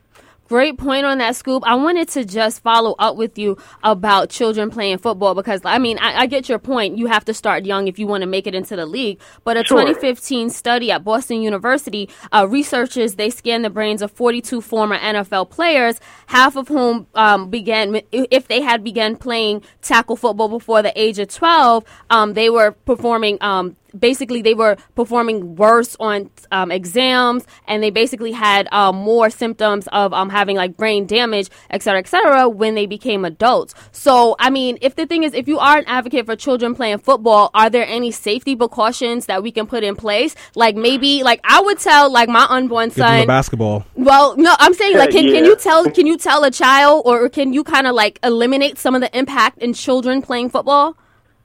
Great 0.52 0.78
point 0.78 1.06
on 1.06 1.20
that, 1.20 1.38
Scoop. 1.38 1.64
I 1.66 1.76
wanted 1.76 2.10
to 2.10 2.26
just 2.26 2.62
follow 2.62 2.94
up 3.00 3.16
with 3.16 3.38
you 3.38 3.58
about 3.86 4.30
children 4.30 4.70
playing 4.70 4.98
football 4.98 5.34
because, 5.34 5.62
I 5.64 5.78
mean, 5.78 5.98
I, 6.00 6.24
I 6.24 6.26
get 6.26 6.50
your 6.50 6.60
point. 6.60 6.98
You 6.98 7.06
have 7.06 7.24
to 7.24 7.34
start 7.34 7.64
young 7.64 7.88
if 7.88 7.98
you 7.98 8.06
want 8.06 8.24
to 8.24 8.28
make 8.28 8.46
it 8.48 8.54
into 8.54 8.76
the 8.76 8.86
league. 8.86 9.22
But 9.46 9.56
a 9.56 9.64
Sure. 9.64 9.80
2015 9.80 10.50
study 10.50 10.92
at 10.92 11.06
Boston 11.06 11.42
University, 11.42 12.10
uh, 12.34 12.48
researchers, 12.50 13.16
they 13.16 13.30
scanned 13.30 13.64
the 13.64 13.70
brains 13.70 14.02
of 14.02 14.12
42 14.12 14.60
former 14.60 14.98
NFL 14.98 15.50
players, 15.52 16.02
half 16.26 16.58
of 16.58 16.68
whom 16.68 17.08
um, 17.16 17.50
began, 17.50 18.02
if 18.12 18.50
they 18.50 18.60
had 18.60 18.84
begun 18.84 19.16
playing 19.16 19.64
tackle 19.82 20.18
football 20.18 20.50
before 20.50 20.82
the 20.82 20.92
age 21.02 21.18
of 21.18 21.30
12, 21.30 21.86
um, 22.10 22.34
they 22.34 22.50
were 22.50 22.72
performing 22.72 23.38
um, 23.40 23.78
basically 23.98 24.42
they 24.42 24.54
were 24.54 24.78
performing 24.96 25.56
worse 25.56 25.96
on 26.00 26.30
um, 26.52 26.72
exams, 26.72 27.46
and 27.68 27.82
they 27.84 27.90
basically 27.90 28.32
had 28.32 28.68
um, 28.72 28.96
more 28.96 29.30
symptoms 29.30 29.88
of 29.92 30.14
um, 30.14 30.30
having 30.30 30.56
like 30.56 30.78
brain 30.78 31.06
damage, 31.06 31.50
et 31.70 31.82
cetera, 31.82 32.00
et 32.00 32.08
cetera, 32.08 32.50
when 32.50 32.76
they 32.76 32.86
became 32.86 33.26
adults. 33.26 33.74
So, 33.92 34.36
I 34.40 34.50
mean, 34.50 34.78
if 34.82 34.96
the 34.96 35.06
thing 35.06 35.24
is, 35.24 35.34
if 35.34 35.48
you 35.48 35.60
are 35.60 35.78
an 35.78 35.86
advocate 35.88 36.26
for 36.26 36.36
children 36.36 36.76
playing 36.76 37.00
football, 37.00 37.50
are 37.54 37.70
there 37.70 37.86
any 37.88 38.12
safety 38.12 38.56
precautions 38.56 39.26
that 39.28 39.44
we 39.44 39.52
can 39.52 39.68
put 39.68 39.84
in 39.84 39.96
place? 39.96 40.36
Like 40.56 40.76
maybe, 40.76 41.24
like 41.24 41.40
I 41.44 41.62
would 41.62 41.80
tell 41.80 42.12
like 42.12 42.30
my 42.30 42.46
unborn 42.50 42.90
Give 42.90 42.96
them 42.96 43.08
son. 43.08 43.20
a 43.24 43.28
basketball. 43.28 43.86
Well, 43.96 44.36
no, 44.38 44.56
I'm 44.60 44.74
saying 44.74 44.98
like, 44.98 45.12
can, 45.12 45.26
can 45.26 45.46
you 45.46 45.56
tell 45.56 45.90
can 45.90 46.06
you 46.08 46.18
tell 46.18 46.44
a 46.44 46.52
child 46.52 47.04
or 47.06 47.30
can 47.30 47.54
you 47.54 47.64
kind 47.64 47.88
of 47.88 47.96
like 47.96 48.20
eliminate 48.24 48.78
some 48.78 48.96
of 48.96 49.02
the 49.02 49.18
impact 49.18 49.58
in 49.60 49.74
children 49.74 50.22
playing 50.22 50.50
football? 50.50 50.96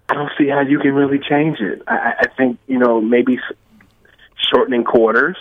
I 0.09 0.14
don't 0.14 0.30
see 0.38 0.48
how 0.48 0.61
you 0.61 0.78
can 0.78 0.92
really 0.94 1.18
change 1.18 1.59
it. 1.61 1.82
I, 1.86 2.14
I- 2.20 2.26
think 2.36 2.59
you 2.66 2.78
know 2.78 3.00
maybe 3.00 3.38
shortening 4.50 4.84
quarters. 4.84 5.36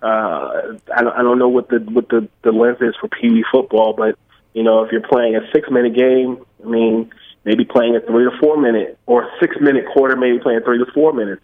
Uh, 0.00 0.76
I, 0.94 1.02
don't, 1.02 1.12
I 1.18 1.22
don't 1.22 1.38
know 1.38 1.48
what 1.48 1.68
the 1.68 1.78
what 1.80 2.08
the, 2.08 2.28
the 2.42 2.52
length 2.52 2.80
is 2.82 2.94
for 3.00 3.08
Pee 3.08 3.42
football, 3.50 3.94
but 3.96 4.16
you 4.54 4.62
know 4.62 4.84
if 4.84 4.92
you're 4.92 5.00
playing 5.06 5.34
a 5.36 5.40
six 5.52 5.68
minute 5.70 5.94
game, 5.96 6.44
I 6.64 6.68
mean 6.68 7.10
maybe 7.44 7.64
playing 7.64 7.96
a 7.96 8.00
three 8.00 8.24
to 8.24 8.30
four 8.38 8.56
minute 8.60 8.98
or 9.06 9.28
six 9.40 9.56
minute 9.60 9.86
quarter, 9.92 10.16
maybe 10.16 10.38
playing 10.38 10.60
three 10.64 10.78
to 10.78 10.86
four 10.92 11.12
minutes. 11.12 11.42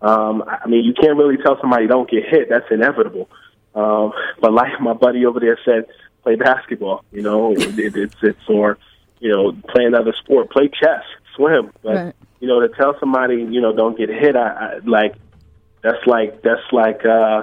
Um, 0.00 0.42
I 0.46 0.60
I 0.64 0.68
mean 0.68 0.84
you 0.84 0.94
can't 0.94 1.16
really 1.18 1.36
tell 1.38 1.58
somebody 1.60 1.86
don't 1.88 2.08
get 2.08 2.24
hit. 2.28 2.48
That's 2.48 2.70
inevitable. 2.70 3.28
Um, 3.74 4.12
but 4.40 4.52
like 4.52 4.80
my 4.80 4.92
buddy 4.92 5.26
over 5.26 5.40
there 5.40 5.58
said, 5.64 5.86
play 6.22 6.36
basketball. 6.36 7.04
You 7.10 7.22
know, 7.22 7.52
it, 7.52 7.78
it, 7.78 7.96
it's 7.96 8.16
it's 8.22 8.48
or 8.48 8.78
you 9.18 9.30
know 9.30 9.52
play 9.68 9.84
another 9.84 10.12
sport, 10.22 10.50
play 10.50 10.68
chess, 10.68 11.02
swim. 11.36 11.72
But 11.82 11.94
Right. 11.94 12.14
you 12.40 12.48
know, 12.48 12.60
to 12.60 12.68
tell 12.68 12.96
somebody, 12.98 13.36
you 13.36 13.60
know, 13.60 13.74
don't 13.74 13.96
get 13.96 14.08
hit, 14.08 14.36
I, 14.36 14.48
I 14.48 14.78
like 14.84 15.14
that's 15.82 16.06
like 16.06 16.42
that's 16.42 16.72
like 16.72 17.04
uh 17.04 17.42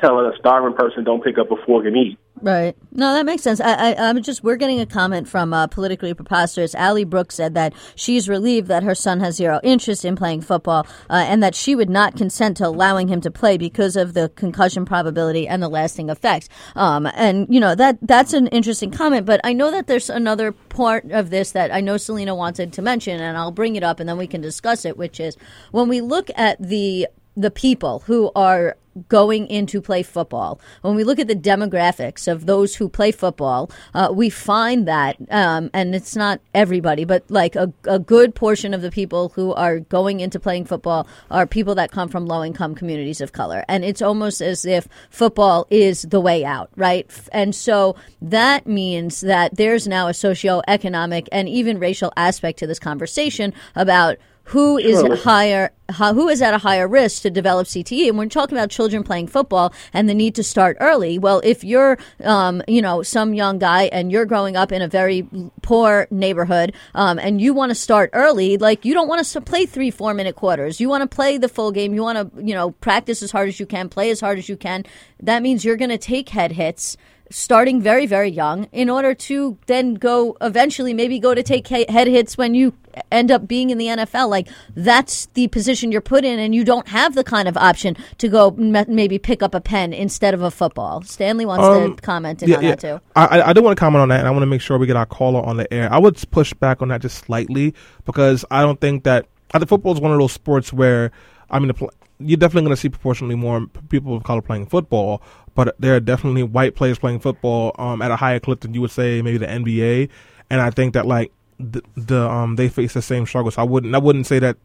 telling 0.00 0.32
a 0.32 0.36
starving 0.38 0.74
person 0.74 1.04
don't 1.04 1.22
pick 1.22 1.38
up 1.38 1.50
a 1.50 1.56
fork 1.64 1.86
and 1.86 1.96
eat. 1.96 2.18
Right. 2.44 2.76
No, 2.92 3.14
that 3.14 3.24
makes 3.24 3.42
sense. 3.42 3.58
I, 3.58 3.72
I, 3.72 3.94
I'm 3.96 4.22
just, 4.22 4.44
we're 4.44 4.56
getting 4.56 4.78
a 4.78 4.84
comment 4.84 5.26
from 5.26 5.54
uh, 5.54 5.66
Politically 5.66 6.12
Preposterous. 6.12 6.74
Allie 6.74 7.04
Brooks 7.04 7.36
said 7.36 7.54
that 7.54 7.72
she's 7.94 8.28
relieved 8.28 8.68
that 8.68 8.82
her 8.82 8.94
son 8.94 9.20
has 9.20 9.36
zero 9.36 9.60
interest 9.62 10.04
in 10.04 10.14
playing 10.14 10.42
football 10.42 10.86
uh, 11.08 11.24
and 11.26 11.42
that 11.42 11.54
she 11.54 11.74
would 11.74 11.88
not 11.88 12.18
consent 12.18 12.58
to 12.58 12.66
allowing 12.66 13.08
him 13.08 13.22
to 13.22 13.30
play 13.30 13.56
because 13.56 13.96
of 13.96 14.12
the 14.12 14.28
concussion 14.28 14.84
probability 14.84 15.48
and 15.48 15.62
the 15.62 15.70
lasting 15.70 16.10
effects. 16.10 16.50
Um, 16.76 17.06
and, 17.14 17.46
you 17.48 17.60
know, 17.60 17.74
that 17.76 17.96
that's 18.02 18.34
an 18.34 18.48
interesting 18.48 18.90
comment, 18.90 19.24
but 19.24 19.40
I 19.42 19.54
know 19.54 19.70
that 19.70 19.86
there's 19.86 20.10
another 20.10 20.52
part 20.52 21.10
of 21.12 21.30
this 21.30 21.52
that 21.52 21.72
I 21.72 21.80
know 21.80 21.96
Selena 21.96 22.34
wanted 22.34 22.74
to 22.74 22.82
mention, 22.82 23.22
and 23.22 23.38
I'll 23.38 23.52
bring 23.52 23.74
it 23.76 23.82
up 23.82 24.00
and 24.00 24.08
then 24.08 24.18
we 24.18 24.26
can 24.26 24.42
discuss 24.42 24.84
it, 24.84 24.98
which 24.98 25.18
is 25.18 25.38
when 25.70 25.88
we 25.88 26.02
look 26.02 26.28
at 26.36 26.60
the 26.60 27.08
the 27.36 27.50
people 27.50 28.00
who 28.00 28.30
are 28.36 28.76
going 29.08 29.46
in 29.48 29.66
to 29.66 29.80
play 29.80 30.02
football. 30.02 30.60
When 30.82 30.94
we 30.94 31.04
look 31.04 31.18
at 31.18 31.28
the 31.28 31.34
demographics 31.34 32.30
of 32.30 32.46
those 32.46 32.76
who 32.76 32.88
play 32.88 33.12
football, 33.12 33.70
uh, 33.94 34.10
we 34.12 34.30
find 34.30 34.86
that, 34.88 35.16
um, 35.30 35.70
and 35.72 35.94
it's 35.94 36.16
not 36.16 36.40
everybody, 36.54 37.04
but 37.04 37.24
like 37.28 37.56
a, 37.56 37.72
a 37.84 37.98
good 37.98 38.34
portion 38.34 38.74
of 38.74 38.82
the 38.82 38.90
people 38.90 39.30
who 39.30 39.52
are 39.54 39.80
going 39.80 40.20
into 40.20 40.38
playing 40.38 40.64
football 40.64 41.06
are 41.30 41.46
people 41.46 41.74
that 41.74 41.90
come 41.90 42.08
from 42.08 42.26
low 42.26 42.44
income 42.44 42.74
communities 42.74 43.20
of 43.20 43.32
color. 43.32 43.64
And 43.68 43.84
it's 43.84 44.02
almost 44.02 44.40
as 44.40 44.64
if 44.64 44.88
football 45.10 45.66
is 45.70 46.02
the 46.02 46.20
way 46.20 46.44
out, 46.44 46.70
right? 46.76 47.10
And 47.32 47.54
so 47.54 47.96
that 48.22 48.66
means 48.66 49.20
that 49.20 49.56
there's 49.56 49.88
now 49.88 50.08
a 50.08 50.12
socioeconomic 50.12 51.28
and 51.32 51.48
even 51.48 51.78
racial 51.78 52.12
aspect 52.16 52.58
to 52.60 52.66
this 52.66 52.78
conversation 52.78 53.52
about 53.74 54.16
who 54.44 54.76
is 54.78 55.22
higher 55.22 55.70
who 55.98 56.28
is 56.28 56.40
at 56.40 56.54
a 56.54 56.58
higher 56.58 56.88
risk 56.88 57.22
to 57.22 57.30
develop 57.30 57.66
CTE 57.66 58.08
and 58.08 58.18
we're 58.18 58.26
talking 58.26 58.56
about 58.56 58.70
children 58.70 59.02
playing 59.02 59.26
football 59.26 59.72
and 59.92 60.08
the 60.08 60.14
need 60.14 60.34
to 60.34 60.42
start 60.42 60.76
early. 60.80 61.18
Well 61.18 61.40
if 61.44 61.62
you're 61.64 61.98
um, 62.22 62.62
you 62.66 62.82
know 62.82 63.02
some 63.02 63.34
young 63.34 63.58
guy 63.58 63.84
and 63.84 64.10
you're 64.10 64.26
growing 64.26 64.56
up 64.56 64.72
in 64.72 64.82
a 64.82 64.88
very 64.88 65.28
poor 65.62 66.06
neighborhood 66.10 66.74
um, 66.94 67.18
and 67.18 67.40
you 67.40 67.54
want 67.54 67.70
to 67.70 67.74
start 67.74 68.10
early 68.12 68.56
like 68.56 68.84
you 68.84 68.94
don't 68.94 69.08
want 69.08 69.24
to 69.24 69.40
play 69.40 69.66
three 69.66 69.90
four 69.90 70.14
minute 70.14 70.36
quarters. 70.36 70.80
You 70.80 70.88
want 70.88 71.08
to 71.08 71.14
play 71.14 71.38
the 71.38 71.48
full 71.48 71.72
game. 71.72 71.94
You 71.94 72.02
want 72.02 72.34
to 72.34 72.42
you 72.42 72.54
know 72.54 72.72
practice 72.72 73.22
as 73.22 73.30
hard 73.30 73.48
as 73.48 73.60
you 73.60 73.66
can 73.66 73.88
play 73.88 74.10
as 74.10 74.20
hard 74.20 74.38
as 74.38 74.48
you 74.48 74.56
can. 74.56 74.84
That 75.22 75.42
means 75.42 75.64
you're 75.64 75.76
going 75.76 75.90
to 75.90 75.98
take 75.98 76.28
head 76.28 76.52
hits 76.52 76.96
starting 77.38 77.80
very 77.80 78.06
very 78.06 78.30
young 78.30 78.62
in 78.70 78.88
order 78.88 79.12
to 79.12 79.58
then 79.66 79.94
go 79.94 80.36
eventually 80.40 80.94
maybe 80.94 81.18
go 81.18 81.34
to 81.34 81.42
take 81.42 81.66
head 81.66 82.06
hits 82.06 82.38
when 82.38 82.54
you 82.54 82.72
end 83.10 83.28
up 83.32 83.48
being 83.48 83.70
in 83.70 83.78
the 83.78 83.86
NFL 83.88 84.28
like 84.28 84.46
that's 84.76 85.26
the 85.34 85.48
position 85.48 85.90
you're 85.90 86.00
put 86.00 86.24
in 86.24 86.38
and 86.38 86.54
you 86.54 86.62
don't 86.62 86.86
have 86.86 87.16
the 87.16 87.24
kind 87.24 87.48
of 87.48 87.56
option 87.56 87.96
to 88.18 88.28
go 88.28 88.50
m- 88.56 88.84
maybe 88.86 89.18
pick 89.18 89.42
up 89.42 89.52
a 89.52 89.60
pen 89.60 89.92
instead 89.92 90.32
of 90.32 90.42
a 90.42 90.50
football. 90.50 91.02
Stanley 91.02 91.44
wants 91.44 91.64
Um, 91.66 91.96
to 91.96 92.02
comment 92.02 92.40
in 92.44 92.54
on 92.54 92.62
that 92.62 92.78
too. 92.80 93.00
I, 93.16 93.26
I- 93.40 93.48
I 93.48 93.52
do 93.52 93.62
want 93.62 93.76
to 93.76 93.80
comment 93.80 94.00
on 94.02 94.10
that, 94.10 94.20
and 94.20 94.28
I 94.28 94.30
want 94.30 94.42
to 94.42 94.46
make 94.46 94.60
sure 94.60 94.78
we 94.78 94.86
get 94.86 94.94
our 94.96 95.04
caller 95.06 95.40
on 95.42 95.56
the 95.56 95.66
air. 95.74 95.92
I 95.92 95.98
would 95.98 96.16
push 96.30 96.54
back 96.54 96.82
on 96.82 96.88
that 96.88 97.00
just 97.02 97.18
slightly 97.18 97.74
because 98.04 98.44
I 98.52 98.62
don't 98.62 98.80
think 98.80 99.02
that 99.04 99.26
I 99.52 99.58
think 99.58 99.68
football 99.68 99.92
is 99.92 100.00
one 100.00 100.12
of 100.12 100.18
those 100.20 100.30
sports 100.32 100.72
where 100.72 101.10
I 101.50 101.58
mean, 101.58 101.72
you're 102.18 102.36
definitely 102.36 102.66
going 102.66 102.76
to 102.76 102.80
see 102.80 102.88
proportionally 102.88 103.34
more 103.34 103.66
people 103.88 104.16
of 104.16 104.22
color 104.22 104.40
playing 104.42 104.66
football, 104.66 105.20
but 105.54 105.74
there 105.78 105.94
are 105.96 106.00
definitely 106.00 106.42
white 106.42 106.74
players 106.74 106.98
playing 106.98 107.20
football 107.20 107.74
um, 107.78 108.00
at 108.02 108.10
a 108.10 108.16
higher 108.16 108.40
clip 108.40 108.60
than 108.60 108.74
you 108.74 108.80
would 108.80 108.90
say 108.90 109.20
maybe 109.22 109.38
the 109.38 109.46
NBA, 109.46 110.08
and 110.50 110.60
I 110.60 110.70
think 110.70 110.94
that 110.94 111.06
like 111.06 111.32
the, 111.58 111.82
the 111.96 112.28
um 112.28 112.56
they 112.56 112.68
face 112.68 112.94
the 112.94 113.02
same 113.02 113.26
struggles. 113.26 113.58
I 113.58 113.62
wouldn't 113.62 113.94
I 113.94 113.98
wouldn't 113.98 114.26
say 114.26 114.38
that 114.40 114.56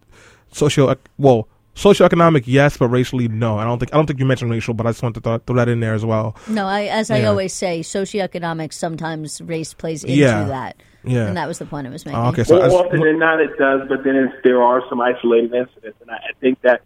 socio 0.52 0.96
well. 1.18 1.48
Socioeconomic, 1.76 2.44
yes, 2.46 2.76
but 2.76 2.90
racially, 2.90 3.30
no. 3.30 3.58
I 3.58 3.64
don't 3.64 3.80
think 3.80 3.94
I 3.94 3.96
don't 3.98 4.06
think 4.06 4.20
you 4.20 4.26
mentioned 4.26 4.52
racial, 4.52 4.74
but 4.74 4.86
I 4.86 4.90
just 4.90 5.02
want 5.02 5.16
to 5.16 5.22
th- 5.22 5.42
throw 5.48 5.56
that 5.56 5.70
in 5.70 5.80
there 5.80 5.94
as 5.94 6.04
well. 6.04 6.36
no 6.50 6.66
I 6.66 6.86
as 6.86 7.10
I 7.10 7.24
always 7.24 7.54
say 7.54 7.82
socioeconomic 7.82 8.74
sometimes 8.74 9.40
race 9.42 9.74
plays 9.74 10.04
into 10.04 10.16
Yeah. 10.18 10.44
that 10.46 10.76
Yeah. 11.06 11.28
and 11.28 11.38
that 11.38 11.48
was 11.48 11.60
the 11.60 11.66
point 11.66 11.88
I 11.88 11.92
was 11.92 12.06
making 12.06 12.20
Oh, 12.20 12.28
okay, 12.30 12.44
so 12.44 12.56
I 12.58 12.68
More 12.68 12.68
just- 12.68 12.86
often 12.88 13.00
than 13.00 13.20
not, 13.20 13.40
it 13.40 13.58
does. 13.58 13.88
But 13.88 14.04
then 14.04 14.16
it's, 14.18 14.34
there 14.44 14.62
are 14.62 14.82
some 14.90 15.00
isolated 15.00 15.54
incidents, 15.54 15.98
and 16.02 16.12
I, 16.12 16.16
I 16.16 16.32
think 16.42 16.60
that 16.64 16.82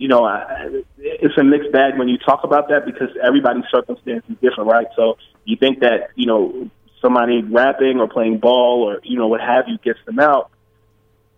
you 0.00 0.08
know 0.08 0.24
I, 0.24 0.80
it's 0.96 1.36
a 1.36 1.44
mixed 1.44 1.70
bag 1.72 1.98
when 1.98 2.08
you 2.08 2.16
talk 2.16 2.40
about 2.42 2.70
that 2.70 2.86
because 2.86 3.10
everybody's 3.22 3.64
circumstance 3.70 4.24
is 4.30 4.36
different, 4.40 4.70
right? 4.70 4.86
So 4.96 5.18
you 5.44 5.56
think 5.56 5.80
that 5.80 6.08
you 6.14 6.26
know 6.26 6.70
somebody 7.02 7.42
rapping 7.42 8.00
or 8.00 8.08
playing 8.08 8.38
ball 8.38 8.82
or 8.82 9.00
you 9.04 9.18
know 9.18 9.28
what 9.28 9.42
have 9.42 9.66
you 9.68 9.76
gets 9.76 9.98
them 10.06 10.18
out, 10.18 10.50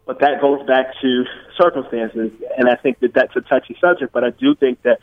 but 0.07 0.21
that 0.21 0.41
goes 0.41 0.65
back 0.65 0.95
to 1.03 1.25
circumstances, 1.61 2.31
and 2.57 2.69
I 2.69 2.77
think 2.77 3.01
that 3.01 3.13
that's 3.15 3.35
a 3.35 3.41
touchy 3.41 3.77
subject. 3.81 4.13
But 4.13 4.23
I 4.23 4.31
do 4.31 4.55
think 4.55 4.81
that 4.83 5.01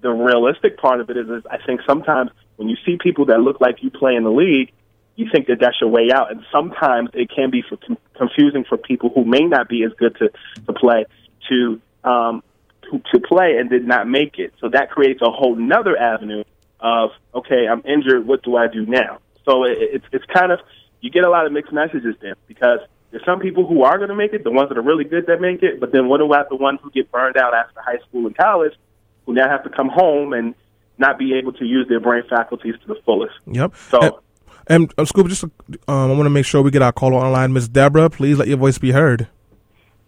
the 0.00 0.10
realistic 0.10 0.78
part 0.78 1.00
of 1.00 1.10
it 1.10 1.16
is, 1.16 1.28
is 1.28 1.42
I 1.50 1.58
think 1.66 1.80
sometimes 1.84 2.30
when 2.54 2.68
you 2.68 2.76
see 2.86 2.96
people 2.96 3.26
that 3.26 3.40
look 3.40 3.60
like 3.60 3.82
you 3.82 3.90
play 3.90 4.14
in 4.14 4.22
the 4.22 4.30
league, 4.30 4.70
you 5.16 5.26
think 5.32 5.48
that 5.48 5.58
that's 5.58 5.80
your 5.80 5.90
way 5.90 6.12
out, 6.14 6.30
and 6.30 6.44
sometimes 6.52 7.10
it 7.12 7.28
can 7.28 7.50
be 7.50 7.62
for 7.68 7.76
con- 7.76 7.98
confusing 8.16 8.64
for 8.68 8.78
people 8.78 9.10
who 9.12 9.24
may 9.24 9.46
not 9.46 9.68
be 9.68 9.82
as 9.82 9.90
good 9.98 10.16
to 10.18 10.30
to 10.66 10.72
play 10.72 11.06
to 11.48 11.80
um 12.04 12.44
to, 12.90 13.02
to 13.12 13.20
play 13.20 13.56
and 13.58 13.68
did 13.70 13.86
not 13.86 14.08
make 14.08 14.38
it. 14.38 14.54
So 14.60 14.68
that 14.70 14.90
creates 14.90 15.20
a 15.22 15.30
whole 15.30 15.56
nother 15.56 15.96
avenue 15.96 16.44
of 16.80 17.10
okay, 17.34 17.66
I'm 17.70 17.82
injured. 17.84 18.26
What 18.26 18.42
do 18.42 18.56
I 18.56 18.66
do 18.68 18.84
now? 18.86 19.18
So 19.44 19.64
it, 19.64 19.78
it's 19.80 20.06
it's 20.12 20.24
kind 20.26 20.52
of 20.52 20.60
you 21.00 21.10
get 21.10 21.24
a 21.24 21.30
lot 21.30 21.46
of 21.46 21.52
mixed 21.52 21.72
messages 21.72 22.14
then 22.20 22.34
because 22.46 22.80
there's 23.10 23.24
some 23.24 23.38
people 23.38 23.66
who 23.66 23.84
are 23.84 23.96
going 23.96 24.08
to 24.08 24.14
make 24.16 24.32
it, 24.32 24.42
the 24.42 24.50
ones 24.50 24.70
that 24.70 24.78
are 24.78 24.82
really 24.82 25.04
good 25.04 25.26
that 25.26 25.40
make 25.40 25.62
it, 25.62 25.78
but 25.78 25.92
then 25.92 26.08
what 26.08 26.20
about 26.20 26.48
the 26.48 26.56
ones 26.56 26.80
who 26.82 26.90
get 26.90 27.12
burned 27.12 27.36
out 27.36 27.54
after 27.54 27.80
high 27.80 27.98
school 28.08 28.26
and 28.26 28.36
college, 28.36 28.72
who 29.24 29.34
now 29.34 29.48
have 29.48 29.62
to 29.62 29.70
come 29.70 29.88
home 29.88 30.32
and 30.32 30.54
not 30.98 31.16
be 31.16 31.34
able 31.34 31.52
to 31.52 31.64
use 31.64 31.86
their 31.88 32.00
brain 32.00 32.24
faculties 32.28 32.74
to 32.82 32.88
the 32.88 32.96
fullest? 33.04 33.34
Yep. 33.46 33.74
So- 33.88 34.00
and, 34.00 34.12
and 34.66 34.94
uh, 34.98 35.04
Scoop, 35.04 35.28
just 35.28 35.44
um, 35.44 35.50
I 35.86 36.06
want 36.08 36.24
to 36.24 36.30
make 36.30 36.44
sure 36.44 36.60
we 36.60 36.72
get 36.72 36.82
our 36.82 36.90
caller 36.90 37.18
online. 37.18 37.52
Miss 37.52 37.68
Deborah, 37.68 38.10
please 38.10 38.38
let 38.38 38.48
your 38.48 38.56
voice 38.56 38.78
be 38.78 38.90
heard. 38.90 39.28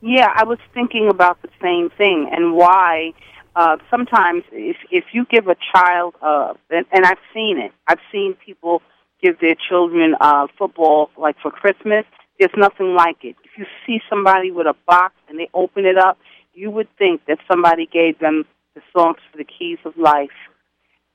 Yeah, 0.02 0.28
I 0.34 0.44
was 0.44 0.58
thinking 0.74 1.08
about 1.08 1.40
the 1.42 1.48
same 1.62 1.90
thing 1.90 2.28
and 2.30 2.54
why 2.54 3.12
uh, 3.54 3.78
sometimes 3.90 4.44
if 4.52 4.76
if 4.90 5.04
you 5.12 5.24
give 5.24 5.48
a 5.48 5.56
child 5.72 6.14
uh, 6.20 6.54
and, 6.70 6.84
and 6.92 7.06
I've 7.06 7.18
seen 7.32 7.58
it, 7.58 7.72
I've 7.86 8.00
seen 8.12 8.34
people 8.34 8.82
give 9.22 9.40
their 9.40 9.54
children 9.68 10.14
uh, 10.20 10.46
football 10.58 11.10
like 11.16 11.36
for 11.40 11.50
Christmas. 11.50 12.04
There's 12.38 12.52
nothing 12.56 12.94
like 12.94 13.24
it. 13.24 13.36
If 13.44 13.52
you 13.56 13.64
see 13.86 14.00
somebody 14.10 14.50
with 14.50 14.66
a 14.66 14.76
box 14.86 15.14
and 15.28 15.38
they 15.38 15.48
open 15.54 15.86
it 15.86 15.96
up, 15.96 16.18
you 16.52 16.70
would 16.70 16.88
think 16.98 17.24
that 17.26 17.38
somebody 17.48 17.86
gave 17.86 18.18
them 18.18 18.44
the 18.74 18.82
songs 18.94 19.16
for 19.32 19.38
the 19.38 19.44
keys 19.44 19.78
of 19.86 19.96
life. 19.96 20.28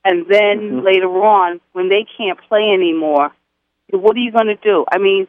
And 0.03 0.25
then 0.27 0.83
later 0.83 1.09
on, 1.23 1.61
when 1.73 1.89
they 1.89 2.07
can't 2.17 2.39
play 2.49 2.71
anymore, 2.73 3.31
what 3.91 4.15
are 4.15 4.19
you 4.19 4.31
going 4.31 4.47
to 4.47 4.55
do? 4.55 4.83
I 4.91 4.97
mean, 4.97 5.27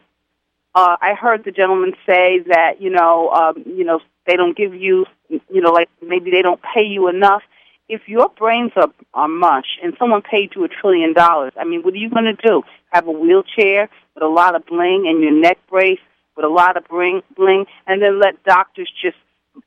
uh, 0.75 0.97
I 1.01 1.15
heard 1.15 1.45
the 1.45 1.53
gentleman 1.53 1.93
say 2.07 2.41
that 2.47 2.81
you 2.81 2.91
know, 2.91 3.31
um, 3.31 3.63
you 3.67 3.85
know, 3.85 4.01
they 4.27 4.37
don't 4.37 4.57
give 4.57 4.75
you, 4.75 5.07
you 5.29 5.61
know, 5.61 5.71
like 5.71 5.89
maybe 6.01 6.31
they 6.31 6.43
don't 6.43 6.61
pay 6.75 6.85
you 6.85 7.09
enough. 7.09 7.43
If 7.89 8.03
your 8.07 8.29
brains 8.31 8.73
are, 8.77 8.89
are 9.13 9.29
mush 9.29 9.79
and 9.83 9.95
someone 9.99 10.23
paid 10.23 10.53
you 10.57 10.65
a 10.65 10.69
trillion 10.69 11.13
dollars, 11.13 11.53
I 11.59 11.65
mean, 11.65 11.83
what 11.83 11.93
are 11.95 11.99
you 11.99 12.09
going 12.09 12.25
to 12.25 12.49
do? 12.49 12.63
Have 12.91 13.07
a 13.07 13.11
wheelchair 13.11 13.91
with 14.15 14.23
a 14.23 14.29
lot 14.29 14.55
of 14.55 14.65
bling 14.65 15.07
and 15.09 15.23
your 15.23 15.33
neck 15.33 15.59
brace 15.69 15.99
with 16.37 16.47
a 16.47 16.49
lot 16.49 16.77
of 16.77 16.85
bling, 16.89 17.23
bling, 17.37 17.67
and 17.87 18.01
then 18.01 18.19
let 18.19 18.43
doctors 18.45 18.91
just, 19.03 19.17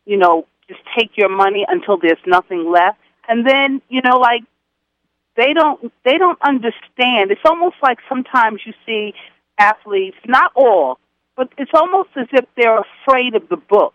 you 0.05 0.17
know, 0.17 0.47
just 0.67 0.79
take 0.97 1.11
your 1.15 1.29
money 1.29 1.65
until 1.67 1.97
there's 1.97 2.17
nothing 2.25 2.71
left, 2.71 2.97
and 3.27 3.47
then 3.47 3.81
you 3.89 4.01
know, 4.01 4.17
like 4.17 4.41
they 5.35 5.53
don't 5.53 5.91
they 6.03 6.17
don't 6.17 6.39
understand. 6.41 7.31
It's 7.31 7.41
almost 7.45 7.75
like 7.83 7.99
sometimes 8.09 8.61
you 8.65 8.73
see 8.85 9.13
athletes, 9.57 10.17
not 10.27 10.51
all, 10.55 10.99
but 11.35 11.49
it's 11.57 11.71
almost 11.73 12.09
as 12.15 12.27
if 12.31 12.45
they're 12.55 12.79
afraid 12.79 13.35
of 13.35 13.47
the 13.49 13.57
book. 13.57 13.93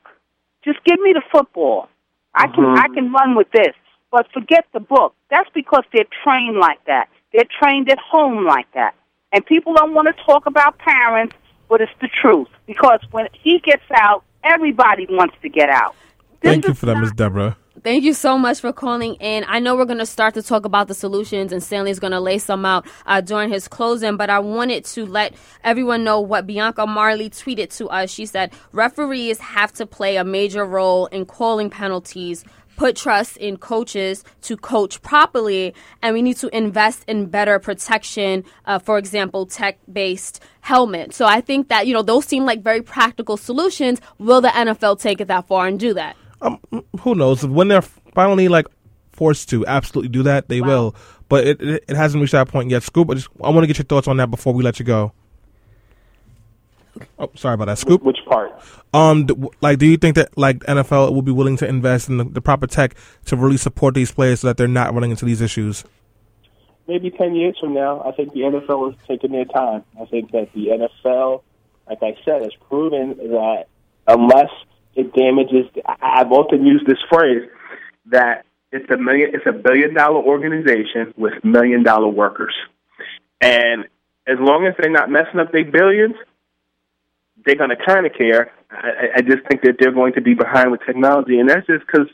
Just 0.64 0.82
give 0.84 1.00
me 1.00 1.12
the 1.12 1.22
football. 1.32 1.88
I 2.34 2.46
can 2.46 2.64
I 2.64 2.86
mm-hmm. 2.86 2.94
can 2.94 3.12
run 3.12 3.34
with 3.34 3.50
this, 3.52 3.74
but 4.10 4.26
forget 4.32 4.66
the 4.72 4.80
book. 4.80 5.14
That's 5.30 5.48
because 5.54 5.84
they're 5.92 6.04
trained 6.22 6.58
like 6.58 6.84
that. 6.86 7.08
They're 7.32 7.48
trained 7.60 7.90
at 7.90 7.98
home 7.98 8.44
like 8.46 8.70
that, 8.74 8.94
and 9.32 9.44
people 9.44 9.74
don't 9.74 9.94
want 9.94 10.08
to 10.08 10.24
talk 10.24 10.46
about 10.46 10.78
parents, 10.78 11.34
but 11.68 11.80
it's 11.80 11.92
the 12.00 12.08
truth. 12.08 12.48
Because 12.66 13.00
when 13.10 13.28
he 13.32 13.58
gets 13.60 13.82
out, 13.94 14.24
everybody 14.44 15.06
wants 15.08 15.34
to 15.42 15.48
get 15.48 15.70
out. 15.70 15.94
This 16.40 16.52
Thank 16.52 16.68
you 16.68 16.74
for 16.74 16.86
that, 16.86 16.94
not- 16.94 17.02
Miss 17.02 17.12
Deborah. 17.12 17.56
Thank 17.82 18.04
you 18.04 18.12
so 18.12 18.36
much 18.36 18.60
for 18.60 18.74
calling 18.74 19.14
in. 19.14 19.42
I 19.48 19.58
know 19.58 19.74
we're 19.74 19.86
going 19.86 19.98
to 19.98 20.06
start 20.06 20.34
to 20.34 20.42
talk 20.42 20.66
about 20.66 20.88
the 20.88 20.94
solutions, 20.94 21.50
and 21.50 21.62
Stanley's 21.62 21.98
going 21.98 22.10
to 22.10 22.20
lay 22.20 22.36
some 22.36 22.66
out 22.66 22.86
uh, 23.06 23.22
during 23.22 23.48
his 23.48 23.68
closing. 23.68 24.18
But 24.18 24.28
I 24.28 24.38
wanted 24.38 24.84
to 24.86 25.06
let 25.06 25.32
everyone 25.64 26.04
know 26.04 26.20
what 26.20 26.46
Bianca 26.46 26.86
Marley 26.86 27.30
tweeted 27.30 27.74
to 27.78 27.88
us. 27.88 28.10
She 28.10 28.26
said, 28.26 28.52
Referees 28.72 29.38
have 29.38 29.72
to 29.74 29.86
play 29.86 30.16
a 30.16 30.24
major 30.24 30.66
role 30.66 31.06
in 31.06 31.24
calling 31.24 31.70
penalties. 31.70 32.44
Put 32.76 32.96
trust 32.96 33.38
in 33.38 33.56
coaches 33.56 34.24
to 34.42 34.58
coach 34.58 35.00
properly, 35.00 35.74
and 36.02 36.12
we 36.12 36.20
need 36.20 36.36
to 36.38 36.54
invest 36.54 37.04
in 37.08 37.26
better 37.26 37.58
protection. 37.58 38.44
Uh, 38.66 38.78
for 38.78 38.98
example, 38.98 39.46
tech-based 39.46 40.42
helmet. 40.60 41.14
So 41.14 41.24
I 41.24 41.40
think 41.40 41.68
that 41.68 41.86
you 41.86 41.94
know 41.94 42.02
those 42.02 42.26
seem 42.26 42.44
like 42.44 42.62
very 42.62 42.82
practical 42.82 43.38
solutions. 43.38 44.02
Will 44.18 44.42
the 44.42 44.48
NFL 44.48 45.00
take 45.00 45.22
it 45.22 45.28
that 45.28 45.46
far 45.46 45.66
and 45.66 45.80
do 45.80 45.94
that? 45.94 46.16
Um, 46.42 46.58
who 47.00 47.14
knows 47.14 47.44
when 47.44 47.68
they're 47.68 47.82
finally 47.82 48.48
like 48.48 48.66
forced 49.12 49.48
to 49.50 49.66
absolutely 49.66 50.08
do 50.08 50.22
that, 50.22 50.48
they 50.48 50.60
Wow. 50.60 50.66
will. 50.68 50.94
But 51.28 51.46
it, 51.46 51.60
it 51.62 51.84
it 51.88 51.96
hasn't 51.96 52.20
reached 52.20 52.32
that 52.32 52.48
point 52.48 52.70
yet. 52.70 52.82
Scoop, 52.82 53.10
I 53.10 53.14
just 53.14 53.28
I 53.42 53.50
want 53.50 53.62
to 53.62 53.66
get 53.66 53.78
your 53.78 53.84
thoughts 53.84 54.08
on 54.08 54.16
that 54.18 54.30
before 54.30 54.52
we 54.52 54.62
let 54.64 54.78
you 54.78 54.84
go. 54.84 55.12
Oh, 57.18 57.30
sorry 57.36 57.54
about 57.54 57.66
that, 57.66 57.78
Scoop. 57.78 58.02
Which 58.02 58.18
part? 58.26 58.50
Um, 58.92 59.24
d- 59.26 59.34
w- 59.34 59.50
like, 59.60 59.78
do 59.78 59.86
you 59.86 59.96
think 59.96 60.16
that 60.16 60.36
like 60.36 60.58
NFL 60.60 61.14
will 61.14 61.22
be 61.22 61.30
willing 61.32 61.56
to 61.58 61.68
invest 61.68 62.08
in 62.08 62.16
the, 62.18 62.24
the 62.24 62.40
proper 62.40 62.66
tech 62.66 62.94
to 63.26 63.36
really 63.36 63.56
support 63.56 63.94
these 63.94 64.10
players 64.10 64.40
so 64.40 64.48
that 64.48 64.56
they're 64.56 64.66
not 64.68 64.92
running 64.92 65.10
into 65.10 65.24
these 65.24 65.40
issues? 65.40 65.84
maybe 66.88 67.08
10 67.08 67.36
years 67.36 67.56
from 67.60 67.72
now, 67.72 68.02
I 68.04 68.10
think 68.10 68.32
the 68.32 68.40
NFL 68.40 68.90
is 68.90 68.96
taking 69.06 69.30
their 69.30 69.44
time. 69.44 69.84
I 70.00 70.06
think 70.06 70.32
that 70.32 70.52
the 70.54 70.66
NFL, 71.04 71.42
like 71.88 72.02
I 72.02 72.16
said, 72.24 72.42
has 72.42 72.52
proven 72.68 73.10
that 73.16 73.66
unless 74.08 74.50
it 74.94 75.12
damages, 75.14 75.66
I- 75.86 76.20
I've 76.20 76.32
often 76.32 76.64
used 76.66 76.86
this 76.86 76.98
phrase 77.08 77.48
that 78.06 78.44
it's 78.72 78.88
a 78.90 78.96
million, 78.96 79.30
it's 79.34 79.46
a 79.46 79.52
billion 79.52 79.94
dollar 79.94 80.20
organization 80.20 81.12
with 81.16 81.42
million 81.44 81.82
dollar 81.82 82.08
workers. 82.08 82.54
And 83.40 83.84
as 84.26 84.38
long 84.38 84.66
as 84.66 84.74
they're 84.78 84.90
not 84.90 85.10
messing 85.10 85.40
up 85.40 85.50
their 85.52 85.64
billions, 85.64 86.14
they're 87.44 87.56
going 87.56 87.70
to 87.70 87.76
kind 87.76 88.06
of 88.06 88.12
care. 88.14 88.52
I, 88.70 88.76
I- 88.88 89.10
I 89.16 89.20
just 89.22 89.46
think 89.48 89.62
that 89.62 89.76
they're 89.78 89.92
going 89.92 90.12
to 90.14 90.20
be 90.20 90.34
behind 90.34 90.70
with 90.70 90.80
technology, 90.86 91.38
and 91.40 91.48
that's 91.48 91.66
just 91.66 91.86
because 91.86 92.06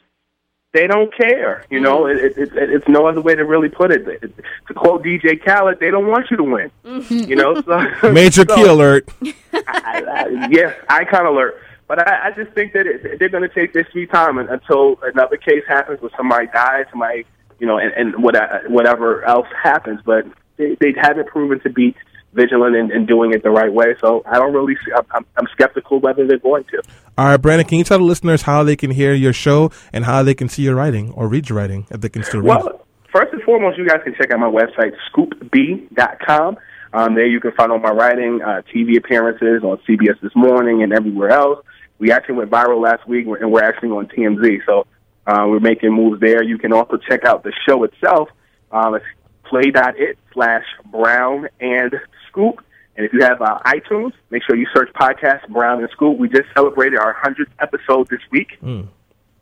they 0.72 0.86
don't 0.86 1.14
care. 1.16 1.64
You 1.70 1.80
know, 1.80 2.06
it, 2.06 2.18
it, 2.18 2.38
it, 2.38 2.52
it's 2.54 2.88
no 2.88 3.06
other 3.06 3.20
way 3.20 3.34
to 3.34 3.44
really 3.44 3.68
put 3.68 3.90
it. 3.90 4.06
It- 4.06 4.32
To 4.68 4.74
quote 4.74 5.02
DJ 5.04 5.42
Khaled, 5.44 5.78
they 5.80 5.90
don't 5.90 6.06
want 6.06 6.30
you 6.30 6.36
to 6.36 6.44
win. 6.44 6.70
You 7.28 7.36
know, 7.36 7.60
so, 7.62 8.12
Major 8.12 8.44
so, 8.48 8.54
key 8.54 8.62
alert. 8.64 9.08
I, 9.52 10.02
I, 10.08 10.48
yeah, 10.50 10.74
icon 10.88 11.26
alert. 11.26 11.60
But 11.88 12.06
I, 12.06 12.28
I 12.28 12.30
just 12.32 12.52
think 12.52 12.72
that 12.72 12.86
it, 12.86 13.18
they're 13.18 13.28
going 13.28 13.48
to 13.48 13.54
take 13.54 13.72
their 13.72 13.86
sweet 13.92 14.10
time 14.10 14.38
until 14.38 14.98
another 15.02 15.36
case 15.36 15.62
happens 15.68 16.00
where 16.00 16.10
somebody 16.16 16.48
dies, 16.52 16.86
somebody, 16.90 17.24
you 17.58 17.66
know, 17.66 17.78
and, 17.78 17.92
and 17.92 18.22
what, 18.22 18.34
whatever 18.68 19.24
else 19.24 19.46
happens. 19.62 20.00
But 20.04 20.26
they, 20.56 20.76
they 20.80 20.94
haven't 21.00 21.28
proven 21.28 21.60
to 21.60 21.70
be 21.70 21.94
vigilant 22.32 22.76
and, 22.76 22.90
and 22.90 23.06
doing 23.06 23.32
it 23.32 23.42
the 23.42 23.50
right 23.50 23.72
way. 23.72 23.94
So 24.00 24.22
I 24.26 24.38
don't 24.38 24.52
really 24.52 24.74
see. 24.84 24.92
I'm, 24.92 25.06
I'm, 25.12 25.26
I'm 25.36 25.46
skeptical 25.52 26.00
whether 26.00 26.26
they're 26.26 26.38
going 26.38 26.64
to. 26.64 26.82
All 27.18 27.26
right, 27.26 27.36
Brandon, 27.36 27.66
can 27.66 27.78
you 27.78 27.84
tell 27.84 27.98
the 27.98 28.04
listeners 28.04 28.42
how 28.42 28.62
they 28.62 28.76
can 28.76 28.90
hear 28.90 29.14
your 29.14 29.32
show 29.32 29.70
and 29.92 30.04
how 30.04 30.22
they 30.22 30.34
can 30.34 30.48
see 30.48 30.62
your 30.62 30.74
writing 30.74 31.12
or 31.12 31.28
read 31.28 31.48
your 31.48 31.58
writing 31.58 31.86
if 31.90 32.00
they 32.00 32.08
can 32.08 32.22
still 32.22 32.40
read? 32.40 32.62
Well, 32.62 32.86
first 33.12 33.32
and 33.32 33.42
foremost, 33.42 33.78
you 33.78 33.88
guys 33.88 34.00
can 34.04 34.14
check 34.14 34.30
out 34.30 34.38
my 34.38 34.50
website, 34.50 34.92
scoopb.com. 35.12 36.58
Um, 36.92 37.14
there 37.14 37.26
you 37.26 37.40
can 37.40 37.52
find 37.52 37.72
all 37.72 37.78
my 37.78 37.90
writing, 37.90 38.40
uh, 38.42 38.62
TV 38.72 38.96
appearances 38.96 39.62
on 39.64 39.78
CBS 39.88 40.20
This 40.20 40.34
Morning 40.36 40.82
and 40.82 40.92
everywhere 40.92 41.30
else. 41.30 41.64
We 41.98 42.12
actually 42.12 42.36
went 42.36 42.50
viral 42.50 42.82
last 42.82 43.06
week, 43.08 43.26
and 43.26 43.50
we're 43.50 43.64
actually 43.64 43.90
on 43.90 44.06
TMZ. 44.06 44.60
So 44.66 44.86
uh, 45.26 45.46
we're 45.48 45.60
making 45.60 45.92
moves 45.92 46.20
there. 46.20 46.42
You 46.42 46.58
can 46.58 46.72
also 46.72 46.96
check 46.96 47.24
out 47.24 47.42
the 47.42 47.52
show 47.66 47.84
itself. 47.84 48.28
Um, 48.70 48.94
it's 48.94 49.04
play.it 49.44 50.18
slash 50.32 50.64
Brown 50.90 51.48
and 51.60 51.94
Scoop. 52.28 52.62
And 52.96 53.04
if 53.04 53.12
you 53.12 53.22
have 53.22 53.42
uh, 53.42 53.58
iTunes, 53.66 54.12
make 54.30 54.42
sure 54.44 54.56
you 54.56 54.66
search 54.74 54.90
podcast 54.94 55.48
Brown 55.48 55.80
and 55.80 55.90
Scoop. 55.90 56.18
We 56.18 56.28
just 56.28 56.48
celebrated 56.54 56.98
our 56.98 57.14
100th 57.14 57.50
episode 57.60 58.08
this 58.08 58.20
week. 58.30 58.58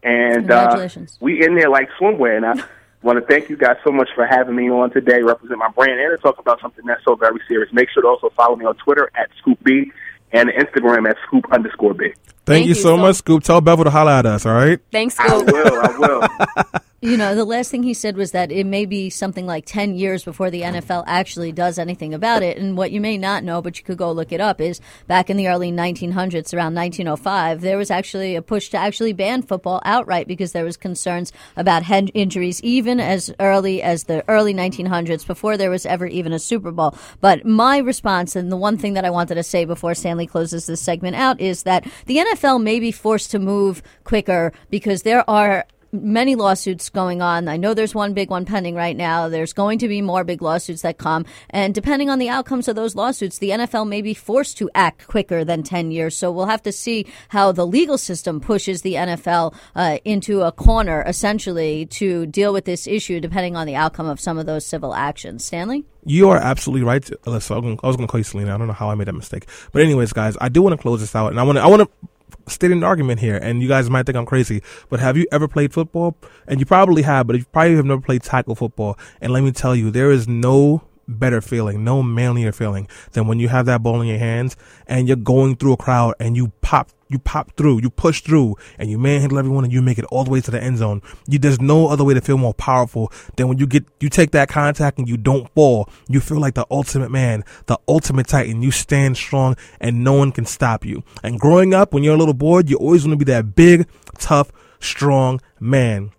And 0.02 0.50
uh, 0.50 0.68
Congratulations. 0.68 1.16
we 1.20 1.44
in 1.44 1.54
there 1.54 1.70
like 1.70 1.88
swimwear. 2.00 2.36
And 2.36 2.46
I 2.46 2.64
want 3.02 3.18
to 3.18 3.26
thank 3.26 3.48
you 3.48 3.56
guys 3.56 3.76
so 3.84 3.92
much 3.92 4.08
for 4.14 4.26
having 4.26 4.56
me 4.56 4.70
on 4.70 4.90
today, 4.90 5.22
represent 5.22 5.58
my 5.58 5.70
brand, 5.70 6.00
and 6.00 6.10
to 6.10 6.22
talk 6.22 6.38
about 6.38 6.60
something 6.60 6.84
that's 6.84 7.04
so 7.04 7.14
very 7.14 7.40
serious. 7.46 7.72
Make 7.72 7.90
sure 7.90 8.02
to 8.02 8.08
also 8.08 8.30
follow 8.36 8.56
me 8.56 8.64
on 8.64 8.74
Twitter 8.76 9.10
at 9.14 9.30
ScoopB 9.44 9.90
and 10.34 10.50
Instagram 10.50 11.08
at 11.08 11.16
Scoop 11.26 11.44
underscore 11.52 11.94
B. 11.94 12.12
Thank, 12.44 12.66
you 12.66 12.74
so 12.74 12.98
much, 12.98 13.16
Scoop. 13.16 13.42
Tell 13.42 13.62
Bevel 13.62 13.84
to 13.84 13.90
holler 13.90 14.12
at 14.12 14.26
us, 14.26 14.44
all 14.44 14.52
right? 14.52 14.78
Thanks, 14.92 15.18
I 15.18 15.28
Scoop. 15.28 15.46
will, 15.46 15.80
I 15.80 15.98
will. 15.98 16.80
You 17.04 17.18
know, 17.18 17.34
the 17.34 17.44
last 17.44 17.70
thing 17.70 17.82
he 17.82 17.92
said 17.92 18.16
was 18.16 18.30
that 18.30 18.50
it 18.50 18.64
may 18.64 18.86
be 18.86 19.10
something 19.10 19.44
like 19.44 19.66
10 19.66 19.94
years 19.94 20.24
before 20.24 20.50
the 20.50 20.62
NFL 20.62 21.04
actually 21.06 21.52
does 21.52 21.78
anything 21.78 22.14
about 22.14 22.42
it. 22.42 22.56
And 22.56 22.78
what 22.78 22.92
you 22.92 23.00
may 23.02 23.18
not 23.18 23.44
know, 23.44 23.60
but 23.60 23.76
you 23.76 23.84
could 23.84 23.98
go 23.98 24.10
look 24.10 24.32
it 24.32 24.40
up, 24.40 24.58
is 24.58 24.80
back 25.06 25.28
in 25.28 25.36
the 25.36 25.48
early 25.48 25.70
1900s, 25.70 26.54
around 26.54 26.74
1905, 26.74 27.60
there 27.60 27.76
was 27.76 27.90
actually 27.90 28.36
a 28.36 28.40
push 28.40 28.70
to 28.70 28.78
actually 28.78 29.12
ban 29.12 29.42
football 29.42 29.82
outright 29.84 30.26
because 30.26 30.52
there 30.52 30.64
was 30.64 30.78
concerns 30.78 31.30
about 31.58 31.82
head 31.82 32.10
injuries 32.14 32.62
even 32.62 32.98
as 32.98 33.30
early 33.38 33.82
as 33.82 34.04
the 34.04 34.26
early 34.26 34.54
1900s 34.54 35.26
before 35.26 35.58
there 35.58 35.68
was 35.68 35.84
ever 35.84 36.06
even 36.06 36.32
a 36.32 36.38
Super 36.38 36.72
Bowl. 36.72 36.96
But 37.20 37.44
my 37.44 37.76
response, 37.76 38.34
and 38.34 38.50
the 38.50 38.56
one 38.56 38.78
thing 38.78 38.94
that 38.94 39.04
I 39.04 39.10
wanted 39.10 39.34
to 39.34 39.42
say 39.42 39.66
before 39.66 39.94
Stanley 39.94 40.26
closes 40.26 40.64
this 40.64 40.80
segment 40.80 41.16
out, 41.16 41.38
is 41.38 41.64
that 41.64 41.86
the 42.06 42.16
NFL 42.16 42.62
may 42.62 42.80
be 42.80 42.92
forced 42.92 43.30
to 43.32 43.38
move 43.38 43.82
quicker 44.04 44.54
because 44.70 45.02
there 45.02 45.28
are 45.28 45.66
many 45.94 46.34
lawsuits 46.34 46.90
going 46.90 47.22
on. 47.22 47.48
I 47.48 47.56
know 47.56 47.72
there's 47.72 47.94
one 47.94 48.12
big 48.12 48.30
one 48.30 48.44
pending 48.44 48.74
right 48.74 48.96
now. 48.96 49.28
There's 49.28 49.52
going 49.52 49.78
to 49.78 49.88
be 49.88 50.02
more 50.02 50.24
big 50.24 50.42
lawsuits 50.42 50.82
that 50.82 50.98
come. 50.98 51.24
And 51.50 51.74
depending 51.74 52.10
on 52.10 52.18
the 52.18 52.28
outcomes 52.28 52.68
of 52.68 52.76
those 52.76 52.94
lawsuits, 52.94 53.38
the 53.38 53.50
NFL 53.50 53.88
may 53.88 54.02
be 54.02 54.14
forced 54.14 54.58
to 54.58 54.70
act 54.74 55.06
quicker 55.06 55.44
than 55.44 55.62
10 55.62 55.90
years. 55.90 56.16
So 56.16 56.30
we'll 56.32 56.46
have 56.46 56.62
to 56.64 56.72
see 56.72 57.06
how 57.28 57.52
the 57.52 57.66
legal 57.66 57.96
system 57.96 58.40
pushes 58.40 58.82
the 58.82 58.94
NFL 58.94 59.54
uh, 59.74 59.98
into 60.04 60.42
a 60.42 60.52
corner, 60.52 61.02
essentially, 61.06 61.86
to 61.86 62.26
deal 62.26 62.52
with 62.52 62.64
this 62.64 62.86
issue, 62.86 63.20
depending 63.20 63.56
on 63.56 63.66
the 63.66 63.76
outcome 63.76 64.06
of 64.06 64.20
some 64.20 64.38
of 64.38 64.46
those 64.46 64.66
civil 64.66 64.94
actions. 64.94 65.44
Stanley? 65.44 65.84
You 66.06 66.28
are 66.30 66.36
absolutely 66.36 66.84
right, 66.84 67.02
Alyssa. 67.02 67.56
I 67.56 67.86
was 67.86 67.96
going 67.96 68.06
to 68.06 68.10
call 68.10 68.20
you 68.20 68.24
Selena. 68.24 68.54
I 68.54 68.58
don't 68.58 68.66
know 68.66 68.74
how 68.74 68.90
I 68.90 68.94
made 68.94 69.08
that 69.08 69.14
mistake. 69.14 69.46
But 69.72 69.82
anyways, 69.82 70.12
guys, 70.12 70.36
I 70.40 70.48
do 70.50 70.60
want 70.60 70.74
to 70.74 70.82
close 70.82 71.00
this 71.00 71.14
out, 71.14 71.28
and 71.28 71.40
I 71.40 71.42
want 71.44 71.56
to 71.56 71.62
I 71.62 71.66
want 71.66 71.82
to 71.82 72.08
state 72.46 72.70
an 72.70 72.84
argument 72.84 73.20
here. 73.20 73.36
And 73.36 73.62
you 73.62 73.68
guys 73.68 73.88
might 73.90 74.06
think 74.06 74.16
I'm 74.16 74.26
crazy, 74.26 74.62
but 74.88 75.00
have 75.00 75.16
you 75.16 75.26
ever 75.32 75.48
played 75.48 75.72
football? 75.72 76.16
And 76.46 76.60
you 76.60 76.66
probably 76.66 77.02
have, 77.02 77.26
but 77.26 77.36
you 77.36 77.44
probably 77.46 77.76
have 77.76 77.84
never 77.84 78.00
played 78.00 78.22
tackle 78.22 78.54
football. 78.54 78.98
And 79.20 79.32
let 79.32 79.42
me 79.42 79.52
tell 79.52 79.74
you, 79.74 79.90
there 79.90 80.10
is 80.10 80.28
no 80.28 80.82
better 81.06 81.40
feeling, 81.40 81.84
no 81.84 82.02
manlier 82.02 82.52
feeling 82.52 82.88
than 83.12 83.26
when 83.26 83.38
you 83.38 83.48
have 83.48 83.66
that 83.66 83.82
ball 83.82 84.00
in 84.00 84.08
your 84.08 84.18
hands 84.18 84.56
and 84.86 85.06
you're 85.06 85.16
going 85.16 85.56
through 85.56 85.72
a 85.72 85.76
crowd 85.76 86.14
and 86.18 86.36
you 86.36 86.48
pop 86.62 86.90
you 87.14 87.18
pop 87.18 87.56
through, 87.56 87.80
you 87.80 87.88
push 87.88 88.20
through, 88.20 88.56
and 88.78 88.90
you 88.90 88.98
manhandle 88.98 89.38
everyone, 89.38 89.64
and 89.64 89.72
you 89.72 89.80
make 89.80 89.98
it 89.98 90.04
all 90.06 90.24
the 90.24 90.30
way 90.30 90.40
to 90.42 90.50
the 90.50 90.62
end 90.62 90.78
zone. 90.78 91.00
You, 91.26 91.38
there's 91.38 91.60
no 91.60 91.88
other 91.88 92.04
way 92.04 92.12
to 92.12 92.20
feel 92.20 92.36
more 92.36 92.52
powerful 92.52 93.10
than 93.36 93.48
when 93.48 93.58
you 93.58 93.66
get, 93.66 93.84
you 94.00 94.10
take 94.10 94.32
that 94.32 94.48
contact 94.48 94.98
and 94.98 95.08
you 95.08 95.16
don't 95.16 95.48
fall. 95.54 95.88
You 96.08 96.20
feel 96.20 96.40
like 96.40 96.54
the 96.54 96.66
ultimate 96.70 97.10
man, 97.10 97.44
the 97.66 97.78
ultimate 97.88 98.26
titan. 98.26 98.60
You 98.60 98.70
stand 98.70 99.16
strong, 99.16 99.56
and 99.80 100.04
no 100.04 100.12
one 100.12 100.32
can 100.32 100.44
stop 100.44 100.84
you. 100.84 101.02
And 101.22 101.40
growing 101.40 101.72
up, 101.72 101.94
when 101.94 102.02
you're 102.02 102.14
a 102.14 102.18
little 102.18 102.34
boy, 102.34 102.62
you 102.66 102.76
always 102.76 103.06
want 103.06 103.18
to 103.18 103.24
be 103.24 103.32
that 103.32 103.54
big, 103.54 103.88
tough, 104.18 104.52
strong 104.80 105.40
man. 105.60 106.10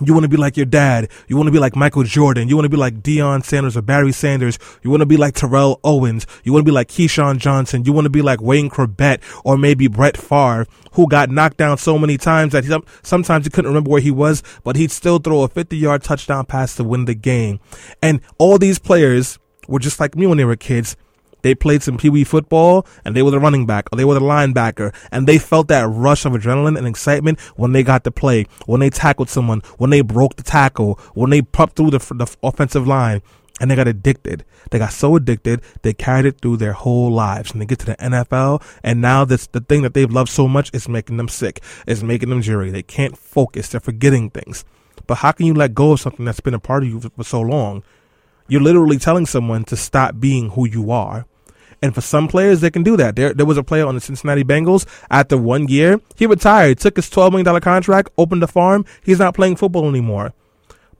You 0.00 0.12
want 0.12 0.24
to 0.24 0.28
be 0.28 0.36
like 0.36 0.56
your 0.56 0.66
dad. 0.66 1.08
You 1.28 1.36
want 1.36 1.46
to 1.46 1.52
be 1.52 1.60
like 1.60 1.76
Michael 1.76 2.02
Jordan. 2.02 2.48
You 2.48 2.56
want 2.56 2.64
to 2.64 2.70
be 2.70 2.76
like 2.76 3.00
Deion 3.00 3.44
Sanders 3.44 3.76
or 3.76 3.82
Barry 3.82 4.10
Sanders. 4.10 4.58
You 4.82 4.90
want 4.90 5.02
to 5.02 5.06
be 5.06 5.16
like 5.16 5.34
Terrell 5.34 5.78
Owens. 5.84 6.26
You 6.42 6.52
want 6.52 6.64
to 6.64 6.68
be 6.68 6.74
like 6.74 6.88
Keyshawn 6.88 7.38
Johnson. 7.38 7.84
You 7.84 7.92
want 7.92 8.06
to 8.06 8.10
be 8.10 8.22
like 8.22 8.40
Wayne 8.40 8.68
Chrebet 8.68 9.20
or 9.44 9.56
maybe 9.56 9.86
Brett 9.86 10.16
Favre, 10.16 10.66
who 10.92 11.06
got 11.08 11.30
knocked 11.30 11.58
down 11.58 11.78
so 11.78 11.96
many 11.96 12.18
times 12.18 12.52
that 12.52 12.64
he, 12.64 12.76
sometimes 13.02 13.46
he 13.46 13.50
couldn't 13.50 13.70
remember 13.70 13.90
where 13.90 14.00
he 14.00 14.10
was, 14.10 14.42
but 14.64 14.74
he'd 14.74 14.90
still 14.90 15.18
throw 15.18 15.42
a 15.42 15.48
50 15.48 15.76
yard 15.76 16.02
touchdown 16.02 16.44
pass 16.44 16.74
to 16.76 16.84
win 16.84 17.04
the 17.04 17.14
game. 17.14 17.60
And 18.02 18.20
all 18.38 18.58
these 18.58 18.80
players 18.80 19.38
were 19.68 19.78
just 19.78 20.00
like 20.00 20.16
me 20.16 20.26
when 20.26 20.38
they 20.38 20.44
were 20.44 20.56
kids. 20.56 20.96
They 21.44 21.54
played 21.54 21.82
some 21.82 21.98
Pee 21.98 22.08
Wee 22.08 22.24
football 22.24 22.86
and 23.04 23.14
they 23.14 23.22
were 23.22 23.30
the 23.30 23.38
running 23.38 23.66
back 23.66 23.90
or 23.92 23.96
they 23.96 24.04
were 24.06 24.14
the 24.14 24.20
linebacker 24.20 24.94
and 25.12 25.26
they 25.26 25.36
felt 25.36 25.68
that 25.68 25.82
rush 25.82 26.24
of 26.24 26.32
adrenaline 26.32 26.78
and 26.78 26.86
excitement 26.86 27.38
when 27.56 27.72
they 27.72 27.82
got 27.82 28.02
to 28.04 28.10
play, 28.10 28.46
when 28.64 28.80
they 28.80 28.88
tackled 28.88 29.28
someone, 29.28 29.60
when 29.76 29.90
they 29.90 30.00
broke 30.00 30.36
the 30.36 30.42
tackle, 30.42 30.98
when 31.12 31.28
they 31.28 31.42
popped 31.42 31.76
through 31.76 31.90
the, 31.90 31.98
the 31.98 32.34
offensive 32.42 32.86
line 32.86 33.20
and 33.60 33.70
they 33.70 33.76
got 33.76 33.86
addicted. 33.86 34.46
They 34.70 34.78
got 34.78 34.94
so 34.94 35.16
addicted, 35.16 35.60
they 35.82 35.92
carried 35.92 36.24
it 36.24 36.40
through 36.40 36.56
their 36.56 36.72
whole 36.72 37.12
lives. 37.12 37.52
And 37.52 37.60
they 37.60 37.66
get 37.66 37.78
to 37.80 37.86
the 37.86 37.96
NFL, 37.96 38.62
and 38.82 39.02
now 39.02 39.26
this 39.26 39.46
the 39.46 39.60
thing 39.60 39.82
that 39.82 39.92
they've 39.92 40.10
loved 40.10 40.30
so 40.30 40.48
much 40.48 40.70
is 40.72 40.88
making 40.88 41.18
them 41.18 41.28
sick. 41.28 41.62
is 41.86 42.02
making 42.02 42.30
them 42.30 42.40
jittery. 42.40 42.70
They 42.70 42.82
can't 42.82 43.18
focus. 43.18 43.68
They're 43.68 43.80
forgetting 43.80 44.30
things. 44.30 44.64
But 45.06 45.16
how 45.16 45.32
can 45.32 45.44
you 45.44 45.52
let 45.52 45.74
go 45.74 45.92
of 45.92 46.00
something 46.00 46.24
that's 46.24 46.40
been 46.40 46.54
a 46.54 46.58
part 46.58 46.84
of 46.84 46.88
you 46.88 47.00
for, 47.00 47.10
for 47.10 47.24
so 47.24 47.42
long? 47.42 47.82
You're 48.48 48.62
literally 48.62 48.98
telling 48.98 49.26
someone 49.26 49.64
to 49.64 49.76
stop 49.76 50.20
being 50.20 50.50
who 50.50 50.66
you 50.66 50.90
are. 50.90 51.26
And 51.84 51.94
for 51.94 52.00
some 52.00 52.28
players, 52.28 52.62
they 52.62 52.70
can 52.70 52.82
do 52.82 52.96
that. 52.96 53.14
There, 53.14 53.34
there 53.34 53.44
was 53.44 53.58
a 53.58 53.62
player 53.62 53.86
on 53.86 53.94
the 53.94 54.00
Cincinnati 54.00 54.42
Bengals 54.42 54.86
after 55.10 55.36
one 55.36 55.68
year. 55.68 56.00
He 56.16 56.24
retired, 56.24 56.78
took 56.78 56.96
his 56.96 57.10
$12 57.10 57.32
million 57.32 57.60
contract, 57.60 58.08
opened 58.16 58.42
a 58.42 58.46
farm. 58.46 58.86
He's 59.02 59.18
not 59.18 59.34
playing 59.34 59.56
football 59.56 59.86
anymore. 59.86 60.32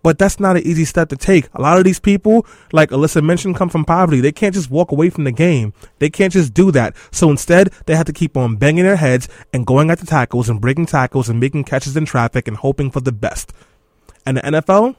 But 0.02 0.18
that's 0.18 0.38
not 0.38 0.58
an 0.58 0.62
easy 0.62 0.84
step 0.84 1.08
to 1.08 1.16
take. 1.16 1.48
A 1.54 1.62
lot 1.62 1.78
of 1.78 1.84
these 1.84 2.00
people, 2.00 2.46
like 2.70 2.90
Alyssa 2.90 3.24
mentioned, 3.24 3.56
come 3.56 3.70
from 3.70 3.86
poverty. 3.86 4.20
They 4.20 4.30
can't 4.30 4.52
just 4.52 4.70
walk 4.70 4.92
away 4.92 5.08
from 5.08 5.24
the 5.24 5.32
game. 5.32 5.72
They 6.00 6.10
can't 6.10 6.34
just 6.34 6.52
do 6.52 6.70
that. 6.72 6.94
So 7.10 7.30
instead, 7.30 7.72
they 7.86 7.96
have 7.96 8.04
to 8.04 8.12
keep 8.12 8.36
on 8.36 8.56
banging 8.56 8.84
their 8.84 8.96
heads 8.96 9.26
and 9.54 9.66
going 9.66 9.90
at 9.90 10.00
the 10.00 10.06
tackles 10.06 10.50
and 10.50 10.60
breaking 10.60 10.84
tackles 10.84 11.30
and 11.30 11.40
making 11.40 11.64
catches 11.64 11.96
in 11.96 12.04
traffic 12.04 12.46
and 12.46 12.58
hoping 12.58 12.90
for 12.90 13.00
the 13.00 13.10
best. 13.10 13.54
And 14.26 14.36
the 14.36 14.42
NFL, 14.42 14.96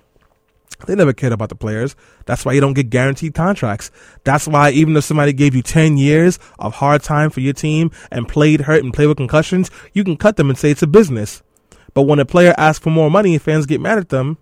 they 0.86 0.96
never 0.96 1.14
cared 1.14 1.34
about 1.34 1.50
the 1.50 1.56
players. 1.56 1.96
That's 2.26 2.46
why 2.46 2.54
you 2.54 2.62
don't 2.62 2.74
get 2.74 2.90
guaranteed 2.90 3.34
contracts. 3.34 3.92
That's 4.24 4.48
why 4.48 4.72
even 4.72 4.96
if 4.98 5.04
somebody 5.04 5.34
gave 5.34 5.56
you 5.56 5.62
10 5.62 5.98
years 5.98 6.40
of 6.60 6.76
hard 6.76 7.04
time 7.04 7.30
for 7.30 7.40
your 7.40 7.54
team 7.54 7.92
and 8.12 8.28
played 8.28 8.62
hurt 8.62 8.84
and 8.84 8.94
played 8.94 9.08
with 9.08 9.18
concussions, 9.18 9.72
you 9.94 10.04
can 10.04 10.18
cut 10.18 10.38
them 10.38 10.50
and 10.50 10.58
say 10.58 10.72
it's 10.72 10.84
a 10.84 10.88
business. 10.88 11.42
But 11.94 12.04
when 12.04 12.20
a 12.20 12.26
player 12.26 12.54
asks 12.58 12.84
for 12.84 12.90
more 12.90 13.10
money 13.10 13.34
and 13.34 13.42
fans 13.42 13.66
get 13.66 13.82
mad 13.82 13.98
at 13.98 14.10
them, 14.10 14.38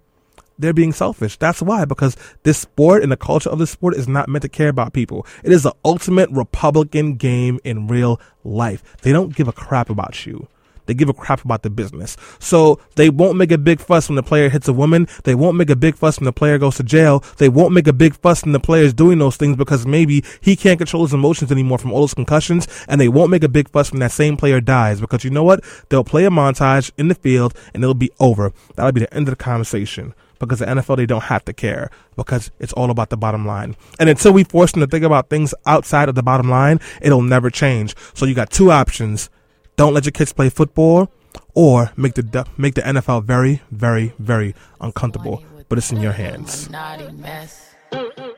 they're 0.58 0.74
being 0.74 0.94
selfish. 0.94 1.38
That's 1.38 1.62
why, 1.62 1.86
because 1.86 2.16
this 2.44 2.58
sport 2.58 3.04
and 3.04 3.12
the 3.12 3.18
culture 3.18 3.50
of 3.50 3.60
this 3.60 3.72
sport 3.72 3.96
is 3.96 4.08
not 4.08 4.30
meant 4.30 4.44
to 4.44 4.50
care 4.50 4.70
about 4.70 4.94
people. 4.94 5.26
It 5.44 5.52
is 5.52 5.64
the 5.64 5.74
ultimate 5.84 6.30
Republican 6.32 7.16
game 7.16 7.60
in 7.64 7.88
real 7.88 8.20
life. 8.44 8.84
They 9.02 9.12
don't 9.12 9.36
give 9.36 9.48
a 9.48 9.54
crap 9.54 9.90
about 9.90 10.26
you. 10.26 10.48
They 10.86 10.94
give 10.94 11.10
a 11.10 11.14
crap 11.14 11.44
about 11.44 11.64
the 11.64 11.70
business. 11.70 12.18
So 12.40 12.80
they 12.96 13.10
won't 13.10 13.38
make 13.38 13.52
a 13.52 13.58
big 13.58 13.80
fuss 13.80 14.10
when 14.10 14.16
the 14.16 14.24
player 14.24 14.50
hits 14.50 14.68
a 14.68 14.74
woman. 14.74 15.08
They 15.24 15.36
won't 15.36 15.58
make 15.58 15.70
a 15.70 15.76
big 15.76 15.96
fuss 15.96 16.20
when 16.20 16.26
the 16.26 16.34
player 16.34 16.58
goes 16.58 16.78
to 16.78 16.84
jail. 16.84 17.24
They 17.38 17.50
won't 17.50 17.74
make 17.74 17.88
a 17.88 17.94
big 17.94 18.16
fuss 18.16 18.44
when 18.44 18.54
the 18.54 18.60
player 18.60 18.84
is 18.84 18.94
doing 18.94 19.20
those 19.20 19.38
things 19.38 19.56
because 19.56 19.86
maybe 19.86 20.24
he 20.42 20.56
can't 20.56 20.80
control 20.80 21.04
his 21.04 21.14
emotions 21.14 21.52
anymore 21.52 21.78
from 21.78 21.92
all 21.94 22.02
those 22.02 22.14
concussions. 22.14 22.68
And 22.88 23.00
they 23.00 23.10
won't 23.10 23.32
make 23.32 23.44
a 23.44 23.50
big 23.50 23.70
fuss 23.70 23.92
when 23.92 24.00
that 24.00 24.12
same 24.12 24.38
player 24.38 24.62
dies 24.62 25.00
because 25.00 25.24
you 25.24 25.30
know 25.30 25.44
what? 25.44 25.64
They'll 25.90 26.04
play 26.04 26.26
a 26.26 26.30
montage 26.30 26.92
in 26.98 27.08
the 27.08 27.16
field 27.16 27.54
and 27.74 27.84
it'll 27.84 27.94
be 27.94 28.12
over. 28.20 28.54
That'll 28.76 28.92
be 28.92 29.02
the 29.02 29.14
end 29.14 29.28
of 29.28 29.38
the 29.38 29.44
conversation 29.44 30.14
because 30.40 30.60
the 30.60 30.66
NFL 30.66 30.98
they 30.98 31.06
don't 31.06 31.24
have 31.24 31.46
to 31.46 31.54
care 31.54 31.90
because 32.16 32.52
it's 32.60 32.74
all 32.74 32.92
about 32.92 33.10
the 33.10 33.18
bottom 33.18 33.46
line. 33.46 33.76
And 34.00 34.10
until 34.10 34.34
we 34.34 34.44
force 34.44 34.72
them 34.72 34.82
to 34.82 34.88
think 34.88 35.04
about 35.04 35.30
things 35.30 35.54
outside 35.66 36.10
of 36.10 36.16
the 36.16 36.24
bottom 36.24 36.50
line, 36.50 36.80
it'll 37.02 37.22
never 37.22 37.50
change. 37.50 37.96
So 38.14 38.26
you 38.26 38.36
got 38.36 38.50
two 38.50 38.72
options: 38.72 39.30
don't 39.76 39.94
let 39.94 40.06
your 40.06 40.12
kids 40.12 40.34
play 40.34 40.50
football, 40.50 41.10
or 41.54 41.92
make 41.98 42.14
the 42.14 42.46
make 42.58 42.76
the 42.76 42.82
NFL 42.82 43.24
very, 43.24 43.62
very, 43.72 44.14
very 44.20 44.56
uncomfortable. 44.82 45.44
But 45.70 45.78
it's 45.78 45.92
in 45.92 46.02
your 46.02 46.12
hands. 46.14 46.70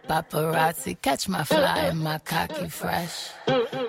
Paparazzi 0.07 1.01
catch 1.01 1.27
my 1.27 1.43
fly 1.43 1.88
and 1.89 1.99
my 1.99 2.19
cocky 2.19 2.69
fresh. 2.69 3.29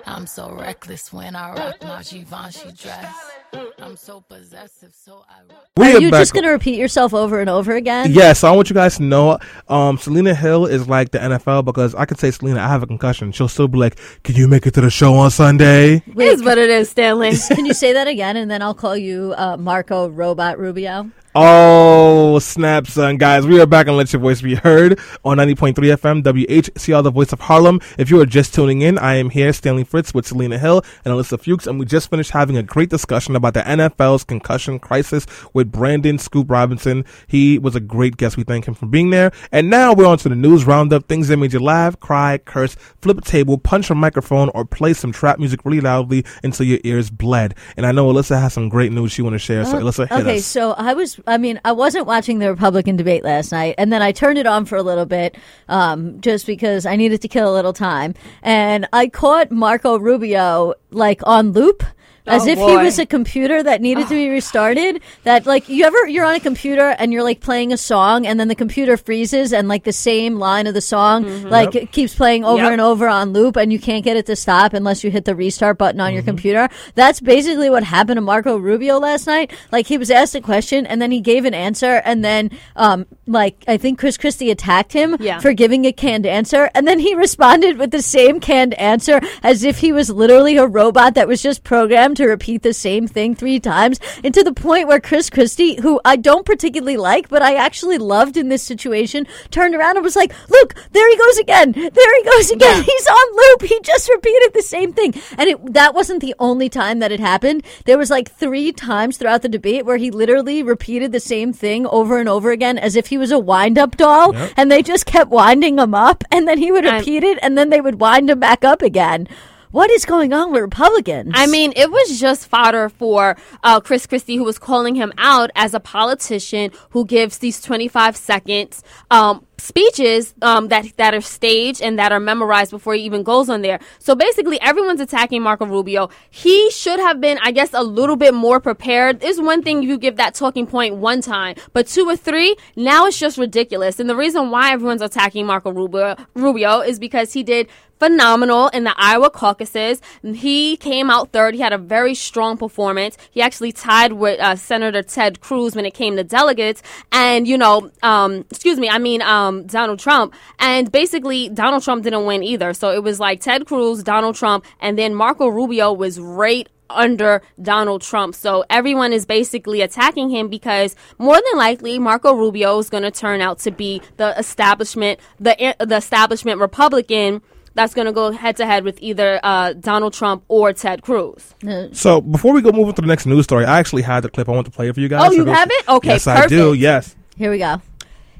I'm 0.05 0.25
so 0.25 0.51
reckless 0.51 1.13
when 1.13 1.35
I 1.35 1.53
rock 1.53 1.81
my 1.83 2.01
Givenchy 2.03 2.71
dress. 2.71 3.13
I'm 3.53 3.95
so 3.95 4.21
possessive, 4.21 4.93
so 4.93 5.23
I. 5.29 5.41
We 5.77 5.93
are, 5.93 5.97
are 5.97 5.99
you 6.01 6.11
just 6.11 6.33
going 6.33 6.43
to 6.43 6.49
repeat 6.49 6.77
yourself 6.77 7.13
over 7.13 7.39
and 7.39 7.49
over 7.49 7.75
again? 7.75 8.11
Yes, 8.11 8.43
I 8.43 8.51
want 8.51 8.69
you 8.69 8.73
guys 8.73 8.97
to 8.97 9.03
know. 9.03 9.39
Um, 9.69 9.97
Selena 9.97 10.35
Hill 10.35 10.65
is 10.65 10.87
like 10.87 11.11
the 11.11 11.19
NFL 11.19 11.63
because 11.63 11.95
I 11.95 12.05
could 12.05 12.19
say 12.19 12.31
Selena, 12.31 12.59
I 12.59 12.67
have 12.67 12.83
a 12.83 12.87
concussion. 12.87 13.31
She'll 13.31 13.47
still 13.47 13.67
be 13.67 13.77
like, 13.77 13.97
"Can 14.23 14.35
you 14.35 14.47
make 14.47 14.67
it 14.67 14.73
to 14.73 14.81
the 14.81 14.89
show 14.89 15.13
on 15.15 15.31
Sunday?" 15.31 16.03
It 16.05 16.17
is 16.17 16.43
what 16.43 16.57
it 16.57 16.69
is, 16.69 16.89
Stanley. 16.89 17.33
Can 17.49 17.65
you 17.65 17.73
say 17.73 17.93
that 17.93 18.07
again, 18.07 18.35
and 18.35 18.51
then 18.51 18.61
I'll 18.61 18.73
call 18.73 18.97
you 18.97 19.33
uh, 19.37 19.55
Marco 19.57 20.09
Robot 20.09 20.59
Rubio. 20.59 21.11
Oh, 21.39 22.39
snap, 22.39 22.87
son. 22.87 23.17
Guys, 23.17 23.45
we 23.45 23.61
are 23.61 23.67
back 23.67 23.85
and 23.85 23.95
let 23.95 24.11
your 24.11 24.19
voice 24.19 24.41
be 24.41 24.55
heard 24.55 24.99
on 25.23 25.37
90.3 25.37 25.75
FM, 25.75 26.23
WHCR, 26.23 27.03
the 27.03 27.11
voice 27.11 27.31
of 27.31 27.41
Harlem. 27.41 27.79
If 27.99 28.09
you 28.09 28.19
are 28.19 28.25
just 28.25 28.55
tuning 28.55 28.81
in, 28.81 28.97
I 28.97 29.17
am 29.17 29.29
here, 29.29 29.53
Stanley 29.53 29.83
Fritz 29.83 30.15
with 30.15 30.25
Selena 30.25 30.57
Hill 30.57 30.83
and 31.05 31.13
Alyssa 31.13 31.39
Fuchs, 31.39 31.67
and 31.67 31.77
we 31.77 31.85
just 31.85 32.09
finished 32.09 32.31
having 32.31 32.57
a 32.57 32.63
great 32.63 32.89
discussion 32.89 33.35
about 33.37 33.53
the 33.53 33.61
NFL's 33.61 34.23
concussion 34.23 34.79
crisis 34.79 35.25
with 35.53 35.71
Brandon 35.71 36.17
Scoop 36.17 36.49
Robinson. 36.49 37.05
He 37.27 37.57
was 37.59 37.75
a 37.75 37.79
great 37.79 38.17
guest. 38.17 38.37
We 38.37 38.43
thank 38.43 38.67
him 38.67 38.73
for 38.73 38.85
being 38.85 39.09
there. 39.09 39.31
And 39.51 39.69
now 39.69 39.93
we're 39.93 40.05
on 40.05 40.17
to 40.19 40.29
the 40.29 40.35
news 40.35 40.65
roundup, 40.65 41.07
things 41.07 41.29
that 41.29 41.37
made 41.37 41.53
you 41.53 41.59
laugh, 41.59 41.99
cry, 41.99 42.37
curse, 42.39 42.75
flip 43.01 43.19
a 43.19 43.21
table, 43.21 43.57
punch 43.57 43.89
a 43.89 43.95
microphone, 43.95 44.49
or 44.49 44.65
play 44.65 44.93
some 44.93 45.11
trap 45.11 45.39
music 45.39 45.63
really 45.63 45.81
loudly 45.81 46.25
until 46.43 46.65
your 46.65 46.79
ears 46.83 47.09
bled. 47.09 47.55
And 47.75 47.85
I 47.85 47.91
know 47.91 48.11
Alyssa 48.11 48.39
has 48.39 48.53
some 48.53 48.69
great 48.69 48.91
news 48.91 49.11
she 49.11 49.21
want 49.21 49.33
to 49.33 49.39
share, 49.39 49.65
so 49.65 49.77
uh, 49.77 49.81
Alyssa, 49.81 50.09
hit 50.09 50.19
okay, 50.19 50.37
us. 50.37 50.45
so 50.45 50.71
I 50.73 50.93
was 50.93 51.19
I 51.27 51.37
mean, 51.37 51.59
I 51.63 51.71
wasn't 51.71 52.05
watching 52.05 52.39
the 52.39 52.49
Republican 52.49 52.95
debate 52.95 53.23
last 53.23 53.51
night, 53.51 53.75
and 53.77 53.91
then 53.91 54.01
I 54.01 54.11
turned 54.11 54.37
it 54.37 54.47
on 54.47 54.65
for 54.65 54.75
a 54.75 54.83
little 54.83 55.05
bit, 55.05 55.37
um, 55.69 56.19
just 56.21 56.45
because 56.45 56.85
I 56.85 56.95
needed 56.95 57.21
to 57.21 57.27
kill 57.27 57.51
a 57.51 57.55
little 57.55 57.73
time, 57.73 58.13
and 58.41 58.87
I 58.93 59.07
caught 59.07 59.51
Marco 59.51 59.99
Rubio 59.99 60.73
like 60.91 61.21
on 61.25 61.51
loop 61.51 61.83
as 62.27 62.45
oh, 62.45 62.49
if 62.49 62.57
boy. 62.57 62.69
he 62.69 62.77
was 62.77 62.99
a 62.99 63.05
computer 63.05 63.63
that 63.63 63.81
needed 63.81 64.07
to 64.07 64.13
be 64.13 64.29
restarted. 64.37 65.01
That 65.23 65.45
like 65.45 65.69
you 65.69 65.85
ever 65.85 66.07
you're 66.07 66.25
on 66.25 66.35
a 66.35 66.39
computer 66.39 66.95
and 66.99 67.13
you're 67.13 67.23
like 67.23 67.39
playing 67.39 67.73
a 67.73 67.77
song 67.77 68.27
and 68.27 68.39
then 68.39 68.47
the 68.47 68.55
computer 68.55 68.97
freezes 68.97 69.53
and 69.53 69.67
like 69.67 69.83
the 69.83 69.93
same 69.93 70.37
line 70.37 70.67
of 70.67 70.73
the 70.73 70.81
song 70.81 71.25
mm-hmm. 71.25 71.47
like 71.47 71.73
yep. 71.73 71.91
keeps 71.91 72.13
playing 72.15 72.43
over 72.43 72.63
yep. 72.63 72.71
and 72.73 72.81
over 72.81 73.07
on 73.07 73.33
loop 73.33 73.55
and 73.55 73.71
you 73.71 73.79
can't 73.79 74.03
get 74.03 74.17
it 74.17 74.25
to 74.25 74.35
stop 74.35 74.73
unless 74.73 75.03
you 75.03 75.11
hit 75.11 75.25
the 75.25 75.35
restart 75.35 75.77
button 75.77 75.99
on 75.99 76.07
mm-hmm. 76.07 76.15
your 76.15 76.23
computer. 76.23 76.69
That's 76.95 77.19
basically 77.19 77.69
what 77.69 77.83
happened 77.83 78.17
to 78.17 78.21
Marco 78.21 78.57
Rubio 78.57 78.99
last 78.99 79.27
night. 79.27 79.51
Like 79.71 79.87
he 79.87 79.97
was 79.97 80.11
asked 80.11 80.35
a 80.35 80.41
question 80.41 80.85
and 80.85 81.01
then 81.01 81.11
he 81.11 81.21
gave 81.21 81.45
an 81.45 81.53
answer 81.53 82.01
and 82.05 82.23
then 82.23 82.51
um 82.75 83.05
like 83.25 83.63
I 83.67 83.77
think 83.77 83.99
Chris 83.99 84.17
Christie 84.17 84.51
attacked 84.51 84.93
him 84.93 85.17
yeah. 85.19 85.39
for 85.39 85.53
giving 85.53 85.85
a 85.85 85.93
canned 85.93 86.25
answer 86.25 86.69
and 86.73 86.87
then 86.87 86.99
he 86.99 87.15
responded 87.27 87.77
with 87.77 87.91
the 87.91 88.01
same 88.01 88.39
canned 88.39 88.73
answer 88.75 89.21
as 89.43 89.63
if 89.63 89.79
he 89.79 89.91
was 89.91 90.09
literally 90.09 90.57
a 90.57 90.67
robot 90.67 91.15
that 91.15 91.27
was 91.27 91.41
just 91.41 91.63
programmed 91.63 92.16
to 92.17 92.27
repeat 92.27 92.61
the 92.61 92.73
same 92.73 93.07
thing 93.07 93.33
three 93.33 93.59
times, 93.59 93.99
and 94.23 94.33
to 94.33 94.43
the 94.43 94.53
point 94.53 94.87
where 94.87 94.99
Chris 94.99 95.29
Christie, 95.29 95.81
who 95.81 95.99
I 96.03 96.15
don't 96.15 96.45
particularly 96.45 96.97
like, 96.97 97.29
but 97.29 97.41
I 97.41 97.55
actually 97.55 97.97
loved 97.97 98.37
in 98.37 98.49
this 98.49 98.63
situation, 98.63 99.25
turned 99.51 99.73
around 99.75 99.97
and 99.97 100.03
was 100.03 100.15
like, 100.15 100.33
"Look, 100.49 100.75
there 100.91 101.09
he 101.09 101.17
goes 101.17 101.37
again! 101.37 101.71
There 101.71 102.17
he 102.17 102.23
goes 102.23 102.51
again! 102.51 102.77
Yeah. 102.77 102.83
He's 102.83 103.07
on 103.07 103.35
loop! 103.35 103.61
He 103.63 103.79
just 103.81 104.09
repeated 104.09 104.53
the 104.53 104.61
same 104.61 104.93
thing." 104.93 105.13
And 105.37 105.49
it, 105.49 105.73
that 105.73 105.93
wasn't 105.95 106.21
the 106.21 106.35
only 106.39 106.69
time 106.69 106.99
that 106.99 107.11
it 107.11 107.19
happened. 107.19 107.63
There 107.85 107.97
was 107.97 108.09
like 108.09 108.31
three 108.31 108.71
times 108.71 109.17
throughout 109.17 109.41
the 109.41 109.49
debate 109.49 109.85
where 109.85 109.97
he 109.97 110.11
literally 110.11 110.63
repeated 110.63 111.11
the 111.11 111.19
same 111.19 111.53
thing 111.53 111.87
over 111.87 112.19
and 112.19 112.27
over 112.27 112.51
again, 112.51 112.77
as 112.77 112.95
if 112.95 113.07
he 113.07 113.17
was 113.17 113.31
a 113.31 113.39
wind-up 113.39 113.97
doll, 113.97 114.33
yep. 114.33 114.51
and 114.57 114.71
they 114.71 114.81
just 114.81 115.05
kept 115.05 115.29
winding 115.31 115.79
him 115.79 115.93
up, 115.93 116.23
and 116.31 116.47
then 116.47 116.57
he 116.57 116.71
would 116.71 116.85
repeat 116.85 117.23
I'm- 117.23 117.33
it, 117.33 117.39
and 117.41 117.57
then 117.57 117.69
they 117.69 117.81
would 117.81 117.99
wind 117.99 118.29
him 118.29 118.39
back 118.39 118.63
up 118.63 118.81
again. 118.81 119.27
What 119.71 119.91
is 119.91 120.05
going 120.05 120.31
on 120.31 120.53
with 120.53 120.61
Republicans? 120.61 121.33
I 121.35 121.45
mean, 121.45 121.73
it 121.75 121.91
was 121.91 122.19
just 122.19 122.47
fodder 122.47 122.87
for 122.87 123.35
uh, 123.63 123.81
Chris 123.81 124.07
Christie, 124.07 124.37
who 124.37 124.45
was 124.45 124.57
calling 124.57 124.95
him 124.95 125.11
out 125.17 125.49
as 125.55 125.73
a 125.73 125.79
politician 125.79 126.71
who 126.91 127.05
gives 127.05 127.39
these 127.39 127.61
25 127.61 128.15
seconds 128.15 128.81
um, 129.11 129.45
speeches 129.59 130.33
um, 130.41 130.67
that 130.67 130.85
that 130.97 131.13
are 131.13 131.21
staged 131.21 131.81
and 131.81 131.97
that 131.99 132.11
are 132.11 132.19
memorized 132.19 132.71
before 132.71 132.93
he 132.93 133.01
even 133.01 133.23
goes 133.23 133.49
on 133.49 133.61
there. 133.61 133.79
So 133.99 134.15
basically, 134.15 134.59
everyone's 134.61 135.01
attacking 135.01 135.41
Marco 135.41 135.65
Rubio. 135.65 136.09
He 136.29 136.69
should 136.71 136.99
have 136.99 137.19
been, 137.19 137.39
I 137.41 137.51
guess, 137.51 137.73
a 137.73 137.83
little 137.83 138.15
bit 138.15 138.33
more 138.33 138.59
prepared. 138.59 139.19
There's 139.19 139.41
one 139.41 139.63
thing 139.63 139.83
you 139.83 139.97
give 139.97 140.17
that 140.17 140.35
talking 140.35 140.67
point 140.67 140.95
one 140.95 141.21
time, 141.21 141.55
but 141.73 141.87
two 141.87 142.05
or 142.07 142.15
three, 142.15 142.55
now 142.75 143.05
it's 143.05 143.19
just 143.19 143.37
ridiculous. 143.37 143.99
And 143.99 144.09
the 144.09 144.15
reason 144.15 144.51
why 144.51 144.71
everyone's 144.71 145.01
attacking 145.01 145.45
Marco 145.45 145.71
Rubio, 145.71 146.15
Rubio 146.35 146.81
is 146.81 146.99
because 146.99 147.33
he 147.33 147.43
did 147.43 147.67
phenomenal 147.99 148.67
in 148.69 148.83
the 148.83 148.93
Iowa 148.95 149.29
caucuses. 149.29 150.01
He 150.23 150.77
came 150.77 151.09
out 151.09 151.31
third. 151.31 151.55
He 151.55 151.61
had 151.61 151.73
a 151.73 151.77
very 151.77 152.13
strong 152.13 152.57
performance. 152.57 153.17
He 153.31 153.41
actually 153.41 153.71
tied 153.71 154.13
with 154.13 154.39
uh, 154.39 154.55
Senator 154.55 155.01
Ted 155.01 155.41
Cruz 155.41 155.75
when 155.75 155.85
it 155.85 155.93
came 155.93 156.15
to 156.15 156.23
delegates. 156.23 156.83
And, 157.11 157.47
you 157.47 157.57
know, 157.57 157.89
um, 158.03 158.45
excuse 158.51 158.77
me, 158.77 158.89
I 158.89 158.99
mean 158.99 159.21
um, 159.21 159.46
Donald 159.67 159.99
Trump. 159.99 160.33
And 160.59 160.91
basically, 160.91 161.49
Donald 161.49 161.83
Trump 161.83 162.03
didn't 162.03 162.25
win 162.25 162.43
either. 162.43 162.73
So 162.73 162.91
it 162.91 163.03
was 163.03 163.19
like 163.19 163.41
Ted 163.41 163.65
Cruz, 163.65 164.03
Donald 164.03 164.35
Trump, 164.35 164.65
and 164.79 164.97
then 164.97 165.13
Marco 165.15 165.47
Rubio 165.47 165.93
was 165.93 166.19
right 166.19 166.67
under 166.89 167.41
Donald 167.61 168.01
Trump. 168.01 168.33
So 168.33 168.63
everyone 168.69 169.11
is 169.11 169.25
basically 169.25 169.81
attacking 169.81 170.29
him 170.29 170.47
because 170.47 170.95
more 171.17 171.35
than 171.35 171.57
likely 171.57 171.99
Marco 171.99 172.33
Rubio 172.33 172.79
is 172.79 172.89
going 172.89 173.03
to 173.03 173.11
turn 173.11 173.41
out 173.41 173.59
to 173.59 173.71
be 173.71 174.01
the 174.17 174.37
establishment, 174.39 175.19
the 175.39 175.75
the 175.79 175.97
establishment 175.97 176.59
Republican 176.61 177.41
that's 177.73 177.93
going 177.93 178.07
to 178.07 178.11
go 178.13 178.31
head 178.31 178.55
to 178.57 178.65
head 178.65 178.83
with 178.83 178.97
either 179.01 179.39
uh, 179.43 179.73
Donald 179.73 180.11
Trump 180.13 180.43
or 180.47 180.73
Ted 180.73 181.03
Cruz. 181.03 181.53
So 181.91 182.21
before 182.21 182.53
we 182.53 182.61
go 182.61 182.71
move 182.71 182.87
on 182.87 182.95
to 182.95 183.01
the 183.01 183.07
next 183.07 183.25
news 183.27 183.43
story, 183.43 183.65
I 183.65 183.77
actually 183.79 184.01
had 184.01 184.21
the 184.21 184.29
clip 184.29 184.49
I 184.49 184.53
want 184.53 184.65
to 184.65 184.71
play 184.71 184.91
for 184.91 184.99
you 184.99 185.07
guys. 185.09 185.29
Oh, 185.29 185.31
you 185.31 185.45
So 185.45 185.51
have 185.51 185.69
it? 185.69 185.87
Okay, 185.87 186.07
yes, 186.09 186.25
I 186.25 186.47
do. 186.47 186.69
perfect. 186.69 186.81
Yes. 186.81 187.15
Here 187.37 187.51
we 187.51 187.59
go. 187.59 187.81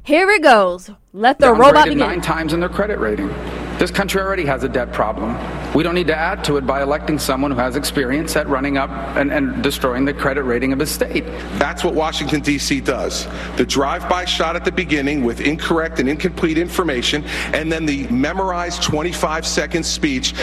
Here 0.07 0.29
it 0.29 0.41
goes. 0.41 0.89
Let 1.11 1.37
the 1.37 1.51
robot 1.51 1.75
downgraded 1.75 1.83
begin. 1.83 1.97
nine 1.97 2.21
times 2.21 2.53
in 2.53 2.61
their 2.61 2.69
credit 2.69 2.97
rating. 2.97 3.27
This 3.77 3.91
country 3.91 4.21
already 4.21 4.45
has 4.45 4.63
a 4.63 4.69
debt 4.69 4.93
problem. 4.93 5.35
We 5.73 5.83
don't 5.83 5.95
need 5.95 6.07
to 6.07 6.15
add 6.15 6.45
to 6.45 6.55
it 6.55 6.65
by 6.65 6.81
electing 6.81 7.19
someone 7.19 7.51
who 7.51 7.57
has 7.57 7.75
experience 7.75 8.37
at 8.37 8.47
running 8.47 8.77
up 8.77 8.89
and, 9.17 9.33
and 9.33 9.61
destroying 9.61 10.05
the 10.05 10.13
credit 10.13 10.43
rating 10.43 10.71
of 10.71 10.79
a 10.79 10.85
state. 10.85 11.25
That's 11.59 11.83
what 11.83 11.93
Washington, 11.93 12.39
D.C. 12.39 12.79
does. 12.79 13.27
The 13.57 13.65
drive 13.65 14.07
by 14.07 14.23
shot 14.23 14.55
at 14.55 14.63
the 14.63 14.71
beginning 14.71 15.25
with 15.25 15.41
incorrect 15.41 15.99
and 15.99 16.07
incomplete 16.07 16.57
information, 16.57 17.25
and 17.53 17.69
then 17.69 17.85
the 17.85 18.07
memorized 18.07 18.83
25 18.83 19.45
second 19.45 19.85
speech. 19.85 20.33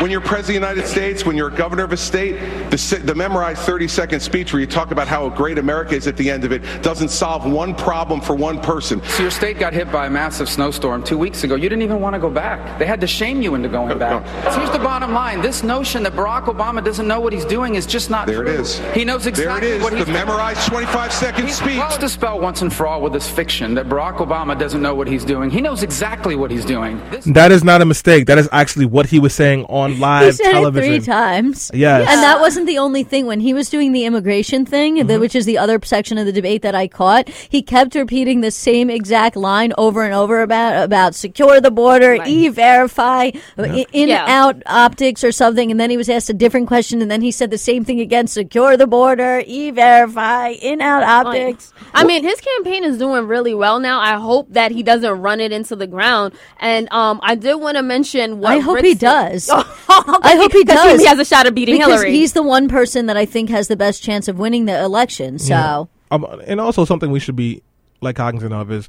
When 0.00 0.10
you're 0.10 0.20
president 0.20 0.62
of 0.62 0.68
the 0.68 0.74
United 0.74 0.86
States, 0.90 1.24
when 1.24 1.36
you're 1.38 1.48
a 1.48 1.56
governor 1.56 1.82
of 1.84 1.90
a 1.92 1.96
state, 1.96 2.34
the, 2.70 3.00
the 3.02 3.14
memorized 3.14 3.62
30 3.62 3.88
second 3.88 4.20
speech 4.20 4.52
where 4.52 4.60
you 4.60 4.66
talk 4.66 4.90
about 4.90 5.08
how 5.08 5.30
great 5.30 5.56
America 5.56 5.94
is 5.94 6.06
at 6.06 6.18
the 6.18 6.30
end 6.30 6.44
of 6.44 6.52
it 6.52 6.60
doesn't 6.82 7.08
solve 7.08 7.50
one 7.50 7.74
problem 7.74 8.20
for 8.20 8.34
one 8.34 8.60
person. 8.60 9.00
So 9.04 9.22
your 9.22 9.30
state 9.30 9.58
got 9.58 9.72
hit 9.72 9.90
by 9.90 10.06
a 10.06 10.10
massive 10.10 10.50
snowstorm 10.50 11.02
two 11.02 11.16
weeks 11.16 11.44
ago. 11.44 11.54
You 11.54 11.70
didn't 11.70 11.80
even 11.80 12.02
want 12.02 12.12
to 12.12 12.20
go 12.20 12.28
back. 12.28 12.78
They 12.78 12.84
had 12.84 13.00
to 13.00 13.06
shame 13.06 13.40
you 13.40 13.54
into 13.54 13.70
going 13.70 13.98
back. 13.98 14.26
So 14.52 14.58
here's 14.60 14.70
the 14.70 14.78
bottom 14.78 15.14
line: 15.14 15.40
this 15.40 15.62
notion 15.62 16.02
that 16.02 16.12
Barack 16.12 16.44
Obama 16.44 16.84
doesn't 16.84 17.08
know 17.08 17.20
what 17.20 17.32
he's 17.32 17.46
doing 17.46 17.74
is 17.76 17.86
just 17.86 18.10
not 18.10 18.26
There 18.26 18.42
true. 18.42 18.52
it 18.52 18.60
is. 18.60 18.78
He 18.92 19.02
knows 19.02 19.26
exactly 19.26 19.68
There 19.68 19.76
it 19.76 19.78
is, 19.78 19.82
what 19.82 19.94
he's 19.94 20.04
the 20.04 20.12
memorized 20.12 20.66
25 20.68 21.10
second 21.12 21.46
He's 21.46 21.56
speech. 21.56 21.78
well 21.78 21.98
dispel 21.98 22.38
once 22.38 22.60
and 22.60 22.70
for 22.70 22.86
all 22.86 23.00
with 23.00 23.14
this 23.14 23.30
fiction 23.30 23.72
that 23.74 23.86
Barack 23.88 24.18
Obama 24.18 24.58
doesn't 24.58 24.82
know 24.82 24.94
what 24.94 25.08
he's 25.08 25.24
doing. 25.24 25.48
He 25.48 25.62
knows 25.62 25.82
exactly 25.82 26.36
what 26.36 26.50
he's 26.50 26.66
doing. 26.66 27.00
This 27.10 27.24
That 27.24 27.50
is 27.50 27.64
not 27.64 27.80
a 27.80 27.86
mistake. 27.86 28.26
That 28.26 28.36
is 28.36 28.46
actually 28.52 28.84
what 28.84 29.06
he 29.06 29.18
was 29.18 29.34
saying 29.34 29.64
on 29.70 29.85
live 29.88 30.24
he 30.26 30.32
said 30.32 30.52
television. 30.52 30.92
it 30.92 30.96
three 30.98 31.06
times. 31.06 31.70
Yes. 31.74 32.08
And 32.10 32.22
that 32.22 32.40
wasn't 32.40 32.66
the 32.66 32.78
only 32.78 33.02
thing. 33.04 33.26
When 33.26 33.40
he 33.40 33.52
was 33.54 33.68
doing 33.70 33.92
the 33.92 34.04
immigration 34.04 34.64
thing, 34.66 34.96
Mm-hmm. 34.96 35.08
the, 35.08 35.20
which 35.20 35.34
is 35.34 35.46
the 35.46 35.58
other 35.58 35.78
section 35.82 36.18
of 36.18 36.26
the 36.26 36.32
debate 36.32 36.62
that 36.62 36.74
I 36.74 36.86
caught, 36.88 37.28
he 37.28 37.62
kept 37.62 37.94
repeating 37.94 38.40
the 38.40 38.50
same 38.50 38.88
exact 38.90 39.36
line 39.36 39.72
over 39.78 40.02
and 40.04 40.14
over 40.14 40.42
about 40.42 40.82
about 40.84 41.14
secure 41.14 41.60
the 41.60 41.70
border, 41.70 42.18
e-verify, 42.26 43.30
i- 43.58 43.86
in 43.92 44.08
Yeah. 44.08 44.24
out 44.28 44.62
optics 44.66 45.22
or 45.24 45.32
something. 45.32 45.70
And 45.70 45.78
then 45.80 45.90
he 45.90 45.96
was 45.96 46.08
asked 46.08 46.30
a 46.30 46.34
different 46.34 46.68
question, 46.68 47.02
and 47.02 47.10
then 47.10 47.20
he 47.22 47.30
said 47.30 47.50
the 47.50 47.58
same 47.58 47.84
thing 47.84 48.00
again: 48.00 48.26
secure 48.26 48.76
the 48.76 48.86
border, 48.86 49.42
e-verify, 49.46 50.48
in 50.62 50.80
out 50.80 51.02
optics. 51.02 51.72
I 51.94 52.04
mean, 52.04 52.22
his 52.22 52.40
campaign 52.40 52.84
is 52.84 52.98
doing 52.98 53.26
really 53.26 53.54
well 53.54 53.80
now. 53.80 54.00
I 54.00 54.14
hope 54.16 54.52
that 54.52 54.70
he 54.72 54.82
doesn't 54.82 55.10
run 55.20 55.40
it 55.40 55.52
into 55.52 55.76
the 55.76 55.86
ground. 55.86 56.34
And 56.60 56.90
um, 56.92 57.20
I 57.22 57.34
did 57.34 57.54
want 57.56 57.76
to 57.76 57.82
mention 57.82 58.38
what 58.40 58.52
I 58.52 58.58
hope 58.60 58.76
Rick 58.76 58.84
he 58.84 58.92
said- 58.94 59.00
does. 59.00 59.50
I 59.88 60.18
I 60.22 60.36
hope 60.36 60.52
he 60.52 60.64
does. 60.64 61.00
He 61.00 61.06
has 61.06 61.18
a 61.18 61.24
shot 61.24 61.46
of 61.46 61.54
beating 61.54 61.76
because 61.76 62.00
Hillary. 62.00 62.12
he's 62.12 62.32
the 62.32 62.42
one 62.42 62.68
person 62.68 63.06
that 63.06 63.16
I 63.16 63.24
think 63.24 63.50
has 63.50 63.68
the 63.68 63.76
best 63.76 64.02
chance 64.02 64.28
of 64.28 64.38
winning 64.38 64.66
the 64.66 64.78
election. 64.82 65.38
So. 65.38 65.88
Um, 66.10 66.24
and 66.46 66.60
also 66.60 66.84
something 66.84 67.10
we 67.10 67.20
should 67.20 67.36
be 67.36 67.62
like 68.00 68.16
cognizant 68.16 68.52
of 68.52 68.70
is 68.70 68.88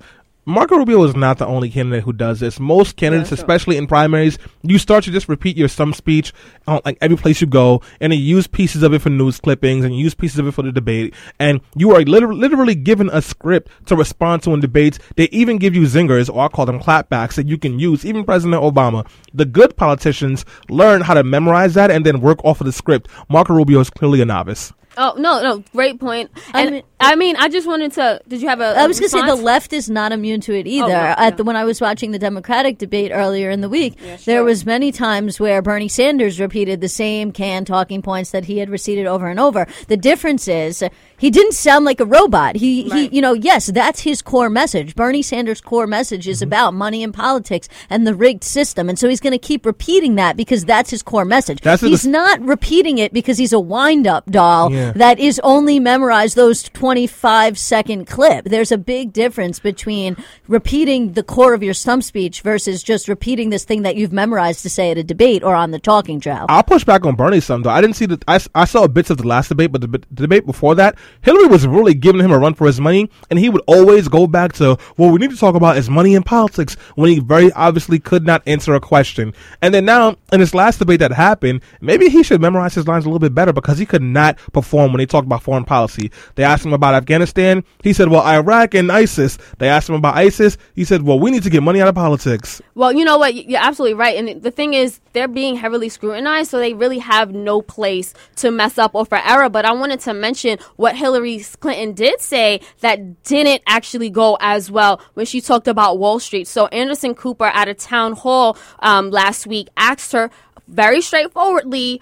Marco 0.50 0.78
Rubio 0.78 1.04
is 1.04 1.14
not 1.14 1.40
the 1.40 1.46
only 1.46 1.70
candidate 1.70 2.06
who 2.06 2.14
does 2.14 2.40
this. 2.40 2.58
Most 2.58 2.96
candidates, 2.96 3.34
especially 3.34 3.76
in 3.76 3.86
primaries, 3.86 4.40
you 4.64 4.80
start 4.80 5.04
to 5.04 5.12
just 5.12 5.28
repeat 5.28 5.58
your 5.58 5.68
some 5.68 5.92
speech 5.92 6.32
on 6.66 6.80
like 6.86 6.98
every 7.02 7.18
place 7.18 7.42
you 7.42 7.48
go, 7.48 7.82
and 8.00 8.14
you 8.14 8.20
use 8.20 8.48
pieces 8.48 8.82
of 8.82 8.94
it 8.94 9.02
for 9.02 9.10
news 9.10 9.42
clippings, 9.42 9.84
and 9.84 9.94
you 9.94 10.02
use 10.02 10.16
pieces 10.16 10.40
of 10.40 10.48
it 10.48 10.54
for 10.54 10.62
the 10.62 10.72
debate, 10.72 11.14
and 11.38 11.60
you 11.76 11.94
are 11.94 12.02
literally, 12.04 12.40
literally 12.40 12.76
given 12.76 13.10
a 13.12 13.22
script 13.22 13.70
to 13.88 13.96
respond 13.98 14.42
to 14.44 14.54
in 14.54 14.62
debates. 14.62 15.00
They 15.18 15.26
even 15.34 15.58
give 15.58 15.76
you 15.76 15.82
zingers, 15.82 16.34
or 16.34 16.46
I 16.46 16.48
call 16.48 16.66
them 16.66 16.80
clapbacks, 16.80 17.36
that 17.36 17.50
you 17.50 17.58
can 17.58 17.78
use. 17.78 18.06
Even 18.06 18.24
President 18.24 18.64
Obama, 18.64 19.06
the 19.34 19.44
good 19.44 19.76
politicians 19.76 20.46
learn 20.70 21.02
how 21.02 21.16
to 21.16 21.26
memorize 21.26 21.74
that 21.74 21.92
and 21.92 22.06
then 22.06 22.22
work 22.22 22.40
off 22.46 22.62
of 22.62 22.66
the 22.68 22.72
script. 22.72 23.10
Marco 23.28 23.54
Rubio 23.54 23.82
is 23.82 23.90
clearly 23.90 24.22
a 24.22 24.26
novice. 24.26 24.72
Oh 24.98 25.14
no, 25.18 25.42
no, 25.42 25.64
great 25.74 26.00
point. 26.00 26.32
I 26.54 26.62
And 26.62 26.84
I 27.00 27.16
mean- 27.16 27.28
mean, 27.28 27.36
I 27.38 27.50
just 27.50 27.68
wanted 27.68 27.92
to. 27.94 28.22
Did 28.28 28.42
you 28.42 28.48
have 28.48 28.60
a? 28.62 28.66
I 28.78 28.88
was 28.88 29.00
going 29.00 29.10
to 29.10 29.18
say 29.20 29.26
the 29.26 29.36
left 29.36 29.74
is 29.74 29.90
not 29.90 30.12
immune 30.12 30.40
to 30.42 30.54
it 30.54 30.66
either. 30.68 30.88
no, 30.88 30.94
At 30.94 31.38
the, 31.38 31.44
when 31.44 31.56
I 31.56 31.64
was 31.66 31.80
watching 31.82 32.12
the 32.12 32.20
Democratic 32.20 32.78
debate 32.78 33.12
earlier 33.14 33.50
in 33.50 33.62
the 33.62 33.70
week, 33.70 33.98
there 34.26 34.44
was 34.44 34.66
many 34.66 34.92
times 34.92 35.40
where 35.40 35.62
Bernie 35.62 35.88
Sanders 35.90 36.40
repeated 36.40 36.80
the 36.82 36.88
same 36.90 37.32
canned 37.32 37.68
talking 37.68 38.02
points 38.02 38.32
that 38.32 38.46
he 38.46 38.58
had 38.60 38.70
repeated 38.70 39.06
over 39.08 39.28
and 39.28 39.40
over. 39.40 39.68
The 39.88 39.98
difference 39.98 40.48
is 40.48 40.82
uh, 40.82 40.90
he 41.18 41.30
didn't 41.30 41.54
sound 41.54 41.86
like 41.86 42.00
a 42.00 42.06
robot. 42.06 42.56
He, 42.56 42.84
he, 42.90 43.08
you 43.16 43.22
know, 43.22 43.34
yes, 43.34 43.68
that's 43.68 44.02
his 44.02 44.22
core 44.22 44.50
message. 44.50 44.96
Bernie 44.96 45.22
Sanders' 45.22 45.62
core 45.62 45.88
message 45.88 46.08
Mm-hmm. 46.24 46.32
is 46.32 46.42
about 46.42 46.74
money 46.74 47.04
and 47.04 47.14
politics 47.14 47.68
and 47.90 48.06
the 48.08 48.16
rigged 48.16 48.44
system, 48.44 48.88
and 48.90 48.98
so 48.98 49.10
he's 49.10 49.20
going 49.20 49.32
to 49.34 49.38
keep 49.40 49.66
repeating 49.66 50.16
that 50.16 50.38
because 50.38 50.66
that's 50.66 50.90
his 50.90 51.04
core 51.04 51.26
message. 51.26 51.62
That's 51.62 51.82
the- 51.82 51.90
he's 51.90 52.06
not 52.08 52.40
repeating 52.42 52.98
it 52.98 53.12
because 53.14 53.38
he's 53.38 53.54
a 53.54 53.60
wind-up 53.60 54.26
doll 54.32 54.72
Yeah. 54.72 54.87
That 54.96 55.20
is 55.20 55.40
only 55.44 55.80
memorized 55.80 56.36
those 56.36 56.64
25 56.64 57.58
second 57.58 58.06
clip. 58.08 58.46
There's 58.46 58.72
a 58.72 58.78
big 58.78 59.14
difference 59.14 59.60
between 59.60 60.18
repeating 60.48 61.14
the 61.14 61.24
core 61.24 61.54
of 61.54 61.64
your 61.64 61.74
stump 61.74 62.04
speech 62.04 62.42
versus 62.42 62.84
just 62.84 63.08
repeating 63.08 63.50
this 63.50 63.64
thing 63.64 63.84
that 63.84 63.96
you've 63.96 64.14
memorized 64.14 64.62
to 64.64 64.70
say 64.70 64.92
at 64.92 64.98
a 64.98 65.04
debate 65.04 65.44
or 65.44 65.56
on 65.56 65.72
the 65.72 65.80
talking 65.80 66.20
trail. 66.20 66.46
I'll 66.50 66.64
push 66.64 66.84
back 66.84 67.06
on 67.06 67.16
Bernie 67.16 67.40
some 67.40 67.64
though. 67.64 67.70
I 67.70 67.82
didn't 67.82 67.96
see 67.96 68.06
the 68.06 68.20
I 68.28 68.66
saw 68.66 68.88
bits 68.88 69.10
of 69.10 69.18
the 69.18 69.28
last 69.28 69.50
debate, 69.50 69.72
but 69.72 69.82
the, 69.82 69.88
the 69.88 70.00
debate 70.24 70.46
before 70.46 70.76
that, 70.76 70.98
Hillary 71.22 71.48
was 71.48 71.68
really 71.68 71.94
giving 71.94 72.22
him 72.22 72.32
a 72.32 72.40
run 72.40 72.54
for 72.54 72.68
his 72.68 72.80
money, 72.80 73.10
and 73.30 73.40
he 73.40 73.50
would 73.50 73.62
always 73.68 74.08
go 74.08 74.28
back 74.28 74.54
to 74.54 74.78
what 74.96 75.12
we 75.12 75.20
need 75.20 75.32
to 75.32 75.38
talk 75.38 75.56
about 75.56 75.78
is 75.78 75.90
money 75.90 76.16
in 76.16 76.24
politics 76.24 76.76
when 76.96 77.10
he 77.10 77.20
very 77.20 77.52
obviously 77.54 78.00
could 78.00 78.26
not 78.26 78.42
answer 78.46 78.76
a 78.76 78.80
question. 78.80 79.34
And 79.62 79.74
then 79.74 79.86
now 79.86 80.18
in 80.32 80.40
this 80.40 80.54
last 80.54 80.80
debate 80.80 81.00
that 81.00 81.12
happened, 81.12 81.62
maybe 81.82 82.10
he 82.10 82.24
should 82.24 82.42
memorize 82.42 82.76
his 82.76 82.88
lines 82.88 83.06
a 83.06 83.10
little 83.10 83.20
bit 83.20 83.34
better 83.34 83.54
because 83.54 83.78
he 83.78 83.86
could 83.86 84.02
not 84.02 84.38
perform 84.54 84.77
when 84.86 84.98
they 84.98 85.06
talked 85.06 85.26
about 85.26 85.44
foreign 85.44 85.66
policy. 85.66 86.12
They 86.36 86.44
asked 86.44 86.66
him 86.66 86.74
about 86.74 86.94
Afghanistan, 86.94 87.64
he 87.84 87.94
said, 87.94 88.10
"Well, 88.10 88.22
Iraq 88.26 88.74
and 88.74 88.92
ISIS." 88.92 89.38
They 89.58 89.70
asked 89.70 89.90
him 89.90 89.96
about 89.96 90.16
ISIS, 90.16 90.58
he 90.76 90.84
said, 90.84 91.04
"Well, 91.04 91.20
we 91.20 91.32
need 91.32 91.44
to 91.44 91.50
get 91.50 91.64
money 91.64 91.82
out 91.82 91.88
of 91.88 91.96
politics." 91.96 92.62
Well, 92.76 92.94
you 92.94 93.06
know 93.06 93.18
what? 93.18 93.34
You're 93.34 93.62
absolutely 93.62 93.96
right. 93.96 94.18
And 94.18 94.42
the 94.42 94.52
thing 94.52 94.74
is, 94.74 95.00
they're 95.14 95.28
being 95.28 95.56
heavily 95.56 95.90
scrutinized, 95.90 96.52
so 96.52 96.60
they 96.60 96.74
really 96.74 97.00
have 97.00 97.34
no 97.34 97.62
place 97.62 98.14
to 98.38 98.52
mess 98.52 98.78
up 98.78 98.94
or 98.94 99.06
for 99.06 99.18
error. 99.18 99.50
But 99.50 99.66
I 99.66 99.74
wanted 99.74 100.00
to 100.02 100.14
mention 100.14 100.60
what 100.76 100.96
Hillary 100.96 101.44
Clinton 101.60 101.94
did 101.94 102.22
say 102.22 102.62
that 102.82 103.24
didn't 103.24 103.64
actually 103.68 104.10
go 104.10 104.38
as 104.40 104.70
well 104.70 105.02
when 105.16 105.26
she 105.26 105.42
talked 105.42 105.68
about 105.68 105.98
Wall 105.98 106.20
Street. 106.20 106.48
So 106.48 106.68
Anderson 106.68 107.16
Cooper 107.16 107.46
at 107.46 107.68
a 107.68 107.74
town 107.74 108.14
hall 108.14 108.58
um, 108.80 109.10
last 109.10 109.48
week 109.48 109.70
asked 109.78 110.12
her 110.12 110.30
very 110.68 111.02
straightforwardly, 111.02 112.02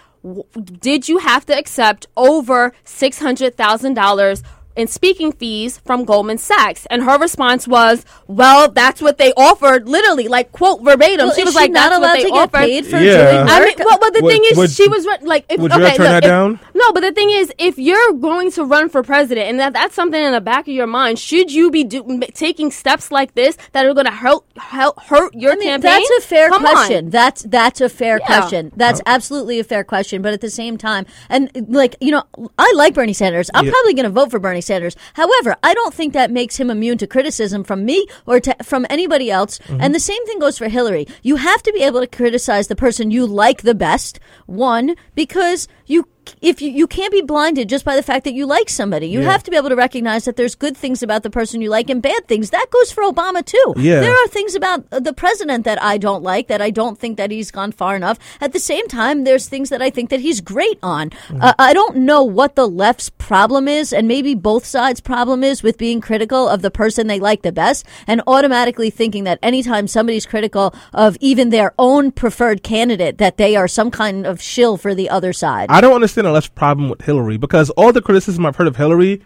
did 0.79 1.07
you 1.09 1.19
have 1.19 1.45
to 1.47 1.57
accept 1.57 2.07
over 2.17 2.73
$600,000 2.85 4.43
in 4.75 4.87
speaking 4.87 5.31
fees 5.31 5.77
from 5.85 6.03
Goldman 6.03 6.37
Sachs? 6.37 6.85
And 6.89 7.03
her 7.03 7.17
response 7.17 7.67
was, 7.67 8.05
well, 8.27 8.69
that's 8.71 9.01
what 9.01 9.17
they 9.17 9.31
offered, 9.33 9.87
literally, 9.87 10.27
like, 10.27 10.51
quote, 10.51 10.81
verbatim. 10.83 11.27
Well, 11.27 11.35
she 11.35 11.43
was 11.43 11.53
she 11.53 11.59
like, 11.59 11.71
not 11.71 11.89
that's 11.89 11.97
allowed 11.97 12.07
what 12.09 12.13
they 12.17 12.23
to 12.23 12.29
get 12.29 12.37
offered. 12.37 12.57
paid 12.59 12.85
for 12.85 12.97
Yeah. 12.97 13.31
doing 13.31 13.47
I 13.49 13.59
mean, 13.65 13.75
well, 13.79 13.97
but 13.99 14.13
the 14.13 14.21
Would- 14.23 14.31
thing 14.31 14.41
is, 14.45 14.57
would- 14.57 14.69
she 14.71 14.87
was 14.87 15.05
like, 15.21 15.45
if, 15.49 15.59
would 15.59 15.71
you 15.71 15.77
okay, 15.77 15.87
ever 15.87 15.95
turn 15.97 16.05
look, 16.05 16.11
that 16.11 16.23
if- 16.23 16.29
down? 16.29 16.59
No, 16.77 16.91
but 16.91 16.99
the 16.99 17.13
thing 17.13 17.29
is, 17.31 17.53
if 17.57 17.77
you're 17.77 18.11
going 18.13 18.51
to 18.51 18.65
run 18.65 18.89
for 18.89 19.01
president, 19.01 19.47
and 19.47 19.59
that, 19.61 19.71
that's 19.71 19.95
something 19.95 20.21
in 20.21 20.33
the 20.33 20.41
back 20.41 20.67
of 20.67 20.73
your 20.73 20.87
mind, 20.87 21.17
should 21.17 21.49
you 21.51 21.71
be 21.71 21.85
do, 21.85 22.19
taking 22.33 22.69
steps 22.69 23.11
like 23.11 23.33
this 23.33 23.57
that 23.71 23.85
are 23.85 23.93
going 23.93 24.05
to 24.07 24.11
hurt, 24.11 24.43
hurt 24.57 24.99
hurt 24.99 25.33
your 25.33 25.53
I 25.53 25.55
mean, 25.55 25.69
campaign? 25.69 26.03
that's 26.09 26.25
a 26.25 26.27
fair 26.27 26.49
Come 26.49 26.65
on. 26.65 26.71
question. 26.73 27.09
That's 27.09 27.43
that's 27.43 27.79
a 27.79 27.87
fair 27.87 28.19
Yeah. 28.19 28.25
question. 28.25 28.71
That's 28.75 29.01
absolutely 29.05 29.59
a 29.59 29.63
fair 29.63 29.85
question. 29.85 30.21
But 30.21 30.33
at 30.33 30.41
the 30.41 30.49
same 30.49 30.77
time, 30.77 31.05
and 31.29 31.49
like 31.69 31.95
you 32.01 32.11
know, 32.11 32.23
I 32.59 32.71
like 32.75 32.93
Bernie 32.93 33.13
Sanders. 33.13 33.49
I'm 33.53 33.65
Yeah. 33.65 33.71
probably 33.71 33.93
going 33.93 34.03
to 34.03 34.09
vote 34.09 34.29
for 34.29 34.39
Bernie 34.39 34.59
Sanders. 34.59 34.97
However, 35.13 35.55
I 35.63 35.73
don't 35.73 35.93
think 35.93 36.11
that 36.13 36.29
makes 36.29 36.57
him 36.57 36.69
immune 36.69 36.97
to 36.97 37.07
criticism 37.07 37.63
from 37.63 37.85
me 37.85 38.05
or 38.27 38.41
to, 38.41 38.53
from 38.63 38.85
anybody 38.89 39.31
else. 39.31 39.59
Mm-hmm. 39.59 39.77
And 39.79 39.95
the 39.95 39.99
same 40.01 40.25
thing 40.25 40.39
goes 40.39 40.57
for 40.57 40.67
Hillary. 40.67 41.07
You 41.23 41.37
have 41.37 41.63
to 41.63 41.71
be 41.71 41.83
able 41.83 42.01
to 42.01 42.07
criticize 42.07 42.67
the 42.67 42.75
person 42.75 43.11
you 43.11 43.25
like 43.25 43.61
the 43.61 43.75
best. 43.75 44.19
One, 44.45 44.95
because 45.15 45.69
you 45.85 46.07
if 46.45 46.61
you, 46.61 46.69
you 46.69 46.87
can't 46.87 47.11
be 47.11 47.21
blinded 47.21 47.67
just 47.69 47.83
by 47.85 47.95
the 47.95 48.03
fact 48.03 48.23
that 48.25 48.33
you 48.33 48.45
like 48.45 48.69
somebody. 48.69 49.07
You 49.07 49.21
Yeah. 49.21 49.31
have 49.31 49.43
to 49.43 49.51
be 49.51 49.57
able 49.57 49.69
to 49.69 49.75
recognize 49.75 50.25
that 50.25 50.35
there's 50.35 50.55
good 50.55 50.77
things 50.77 51.01
about 51.01 51.23
the 51.23 51.29
person 51.29 51.61
you 51.61 51.69
like 51.69 51.89
and 51.89 52.01
bad 52.01 52.27
things. 52.27 52.51
That 52.51 52.67
goes 52.71 52.91
for 52.91 53.03
Obama 53.03 53.43
too. 53.43 53.73
Yeah. 53.77 53.99
There 53.99 54.13
are 54.13 54.27
things 54.27 54.53
about 54.55 54.85
uh, 54.91 54.99
the 54.99 55.13
president 55.13 55.65
that 55.65 55.81
I 55.81 55.97
don't 55.97 56.23
like, 56.23 56.47
that 56.47 56.61
I 56.61 56.69
don't 56.69 56.97
think 56.99 57.17
that 57.17 57.31
he's 57.31 57.51
gone 57.51 57.71
far 57.71 57.95
enough. 57.95 58.17
At 58.39 58.53
the 58.53 58.59
same 58.59 58.87
time, 58.87 59.23
there's 59.23 59.47
things 59.49 59.69
that 59.69 59.81
I 59.81 59.89
think 59.89 60.09
that 60.11 60.19
he's 60.19 60.39
great 60.41 60.77
on. 60.83 61.11
Uh, 61.41 61.53
I 61.57 61.73
don't 61.73 61.97
know 61.97 62.23
what 62.23 62.55
the 62.55 62.67
left's 62.67 63.09
problem 63.09 63.67
is, 63.67 63.91
and 63.91 64.07
maybe 64.07 64.35
both 64.35 64.65
sides' 64.65 65.01
problem 65.01 65.43
is 65.43 65.63
with 65.63 65.77
being 65.77 65.99
critical 66.01 66.47
of 66.47 66.61
the 66.61 66.71
person 66.71 67.07
they 67.07 67.19
like 67.19 67.41
the 67.41 67.51
best, 67.51 67.85
and 68.07 68.21
automatically 68.27 68.89
thinking 68.91 69.23
that 69.23 69.39
anytime 69.41 69.87
somebody's 69.87 70.25
critical 70.25 70.73
of 70.93 71.17
even 71.19 71.49
their 71.49 71.73
own 71.79 72.11
preferred 72.11 72.61
candidate, 72.61 73.17
that 73.17 73.37
they 73.37 73.55
are 73.55 73.67
some 73.67 73.89
kind 73.89 74.27
of 74.27 74.41
shill 74.41 74.77
for 74.77 74.93
the 74.93 75.09
other 75.09 75.33
side. 75.33 75.67
I 75.69 75.81
don't 75.81 75.95
understand 75.95 76.27
left's 76.35 76.49
problem 76.49 76.89
with 76.89 77.01
Hillary 77.01 77.37
because 77.37 77.69
all 77.71 77.91
the 77.91 78.01
criticism 78.01 78.45
I've 78.45 78.55
heard 78.55 78.67
of 78.67 78.75
Hillary 78.75 79.21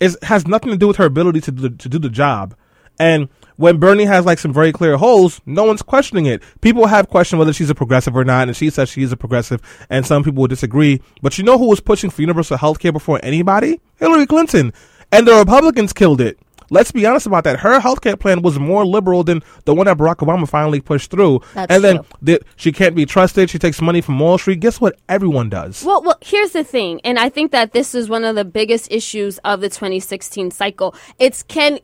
is 0.00 0.18
has 0.22 0.46
nothing 0.46 0.70
to 0.70 0.76
do 0.76 0.88
with 0.88 0.96
her 0.96 1.04
ability 1.04 1.40
to 1.42 1.50
do, 1.52 1.70
to 1.70 1.88
do 1.88 1.98
the 1.98 2.10
job. 2.10 2.54
And 2.98 3.28
when 3.56 3.78
Bernie 3.78 4.04
has 4.04 4.24
like 4.24 4.38
some 4.38 4.52
very 4.52 4.72
clear 4.72 4.96
holes, 4.96 5.40
no 5.46 5.64
one's 5.64 5.82
questioning 5.82 6.26
it. 6.26 6.42
People 6.60 6.86
have 6.86 7.08
questioned 7.08 7.38
whether 7.38 7.52
she's 7.52 7.70
a 7.70 7.74
progressive 7.74 8.16
or 8.16 8.24
not, 8.24 8.48
and 8.48 8.56
she 8.56 8.70
says 8.70 8.88
she 8.88 9.02
is 9.02 9.12
a 9.12 9.16
progressive, 9.16 9.60
and 9.90 10.06
some 10.06 10.24
people 10.24 10.42
will 10.42 10.48
disagree. 10.48 11.00
But 11.22 11.38
you 11.38 11.44
know 11.44 11.58
who 11.58 11.68
was 11.68 11.80
pushing 11.80 12.10
for 12.10 12.22
universal 12.22 12.56
health 12.56 12.78
care 12.78 12.92
before 12.92 13.20
anybody? 13.22 13.80
Hillary 13.96 14.26
Clinton. 14.26 14.72
And 15.12 15.26
the 15.26 15.34
Republicans 15.34 15.92
killed 15.92 16.20
it. 16.20 16.38
Let's 16.70 16.92
be 16.92 17.06
honest 17.06 17.26
about 17.26 17.44
that. 17.44 17.60
Her 17.60 17.80
health 17.80 18.00
care 18.00 18.16
plan 18.16 18.42
was 18.42 18.58
more 18.58 18.84
liberal 18.84 19.24
than 19.24 19.42
the 19.64 19.74
one 19.74 19.86
that 19.86 19.96
Barack 19.96 20.16
Obama 20.16 20.48
finally 20.48 20.80
pushed 20.80 21.10
through. 21.10 21.40
That's 21.54 21.72
and 21.72 21.84
then 21.84 22.00
the, 22.20 22.40
she 22.56 22.72
can't 22.72 22.94
be 22.94 23.06
trusted. 23.06 23.50
She 23.50 23.58
takes 23.58 23.80
money 23.80 24.00
from 24.00 24.18
Wall 24.18 24.38
Street. 24.38 24.60
Guess 24.60 24.80
what? 24.80 24.98
Everyone 25.08 25.48
does. 25.48 25.84
Well, 25.84 26.02
well, 26.02 26.18
here's 26.20 26.52
the 26.52 26.64
thing, 26.64 27.00
and 27.04 27.18
I 27.18 27.28
think 27.28 27.52
that 27.52 27.72
this 27.72 27.94
is 27.94 28.08
one 28.08 28.24
of 28.24 28.34
the 28.34 28.44
biggest 28.44 28.90
issues 28.90 29.38
of 29.38 29.60
the 29.60 29.68
2016 29.68 30.50
cycle. 30.50 30.94
It's 31.18 31.42
can 31.42 31.78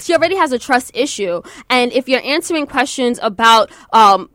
she 0.00 0.14
already 0.14 0.36
has 0.36 0.52
a 0.52 0.58
trust 0.58 0.90
issue, 0.94 1.42
and 1.70 1.92
if 1.92 2.08
you're 2.08 2.22
answering 2.24 2.66
questions 2.66 3.18
about 3.22 3.70
um, 3.92 4.28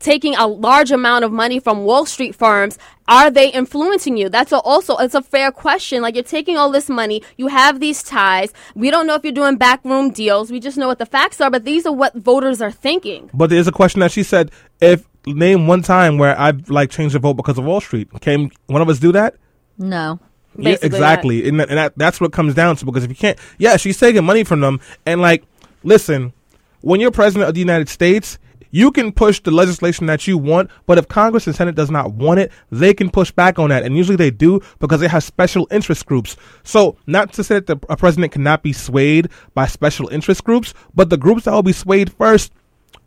taking 0.00 0.34
a 0.34 0.46
large 0.46 0.90
amount 0.90 1.24
of 1.24 1.30
money 1.30 1.60
from 1.60 1.84
Wall 1.84 2.04
Street 2.04 2.34
firms, 2.34 2.78
are 3.06 3.30
they 3.30 3.50
influencing 3.50 4.16
you? 4.16 4.28
That's 4.28 4.50
a, 4.50 4.58
also 4.58 4.96
it's 4.96 5.14
a 5.14 5.22
fair 5.22 5.52
question. 5.52 6.02
Like 6.02 6.14
you're 6.14 6.24
taking 6.24 6.56
all 6.56 6.70
this 6.70 6.88
money, 6.88 7.22
you 7.36 7.46
have 7.46 7.78
these 7.78 8.02
ties. 8.02 8.52
We 8.74 8.90
don't 8.90 9.06
know 9.06 9.14
if 9.14 9.22
you're 9.22 9.32
doing 9.32 9.56
backroom 9.56 10.10
deals. 10.10 10.50
We 10.50 10.58
just 10.58 10.76
know 10.76 10.88
what 10.88 10.98
the 10.98 11.06
facts 11.06 11.40
are, 11.40 11.50
but 11.50 11.64
these 11.64 11.86
are 11.86 11.92
what 11.92 12.14
voters 12.14 12.60
are 12.60 12.72
thinking. 12.72 13.30
But 13.32 13.50
there's 13.50 13.68
a 13.68 13.72
question 13.72 14.00
that 14.00 14.10
she 14.10 14.22
said, 14.24 14.50
if 14.80 15.06
name 15.26 15.66
one 15.66 15.82
time 15.82 16.18
where 16.18 16.38
I've 16.38 16.70
like 16.70 16.90
changed 16.90 17.14
the 17.14 17.18
vote 17.18 17.34
because 17.34 17.58
of 17.58 17.64
Wall 17.64 17.80
Street. 17.80 18.08
Can 18.20 18.50
one 18.66 18.82
of 18.82 18.88
us 18.88 18.98
do 18.98 19.12
that? 19.12 19.34
No. 19.78 20.18
Yeah, 20.56 20.72
Basically, 20.72 20.86
exactly. 20.86 21.48
And, 21.48 21.60
that, 21.60 21.68
and 21.68 21.78
that, 21.78 21.92
that's 21.96 22.20
what 22.20 22.28
it 22.28 22.32
comes 22.32 22.54
down 22.54 22.76
to 22.76 22.84
because 22.84 23.04
if 23.04 23.10
you 23.10 23.16
can't, 23.16 23.38
yeah, 23.58 23.76
she's 23.76 23.98
taking 23.98 24.24
money 24.24 24.44
from 24.44 24.60
them. 24.60 24.80
And 25.06 25.20
like, 25.20 25.44
listen, 25.82 26.32
when 26.80 27.00
you're 27.00 27.10
president 27.10 27.48
of 27.48 27.54
the 27.54 27.60
United 27.60 27.88
States, 27.88 28.38
you 28.70 28.90
can 28.92 29.12
push 29.12 29.40
the 29.40 29.50
legislation 29.50 30.06
that 30.06 30.26
you 30.26 30.38
want, 30.38 30.70
but 30.86 30.98
if 30.98 31.08
Congress 31.08 31.46
and 31.46 31.56
Senate 31.56 31.74
does 31.74 31.90
not 31.90 32.12
want 32.12 32.40
it, 32.40 32.52
they 32.70 32.94
can 32.94 33.10
push 33.10 33.30
back 33.30 33.58
on 33.58 33.70
that. 33.70 33.82
And 33.84 33.96
usually 33.96 34.16
they 34.16 34.30
do 34.30 34.60
because 34.78 35.00
they 35.00 35.08
have 35.08 35.24
special 35.24 35.66
interest 35.70 36.06
groups. 36.06 36.36
So 36.62 36.96
not 37.06 37.32
to 37.34 37.44
say 37.44 37.56
that 37.56 37.66
the, 37.66 37.78
a 37.88 37.96
president 37.96 38.32
cannot 38.32 38.62
be 38.62 38.72
swayed 38.72 39.28
by 39.54 39.66
special 39.66 40.08
interest 40.08 40.44
groups, 40.44 40.74
but 40.94 41.10
the 41.10 41.16
groups 41.16 41.44
that 41.44 41.52
will 41.52 41.62
be 41.62 41.72
swayed 41.72 42.12
first 42.12 42.52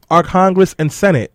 are 0.09 0.24
Congress 0.24 0.76
and 0.78 0.91
Senate. 0.91 1.34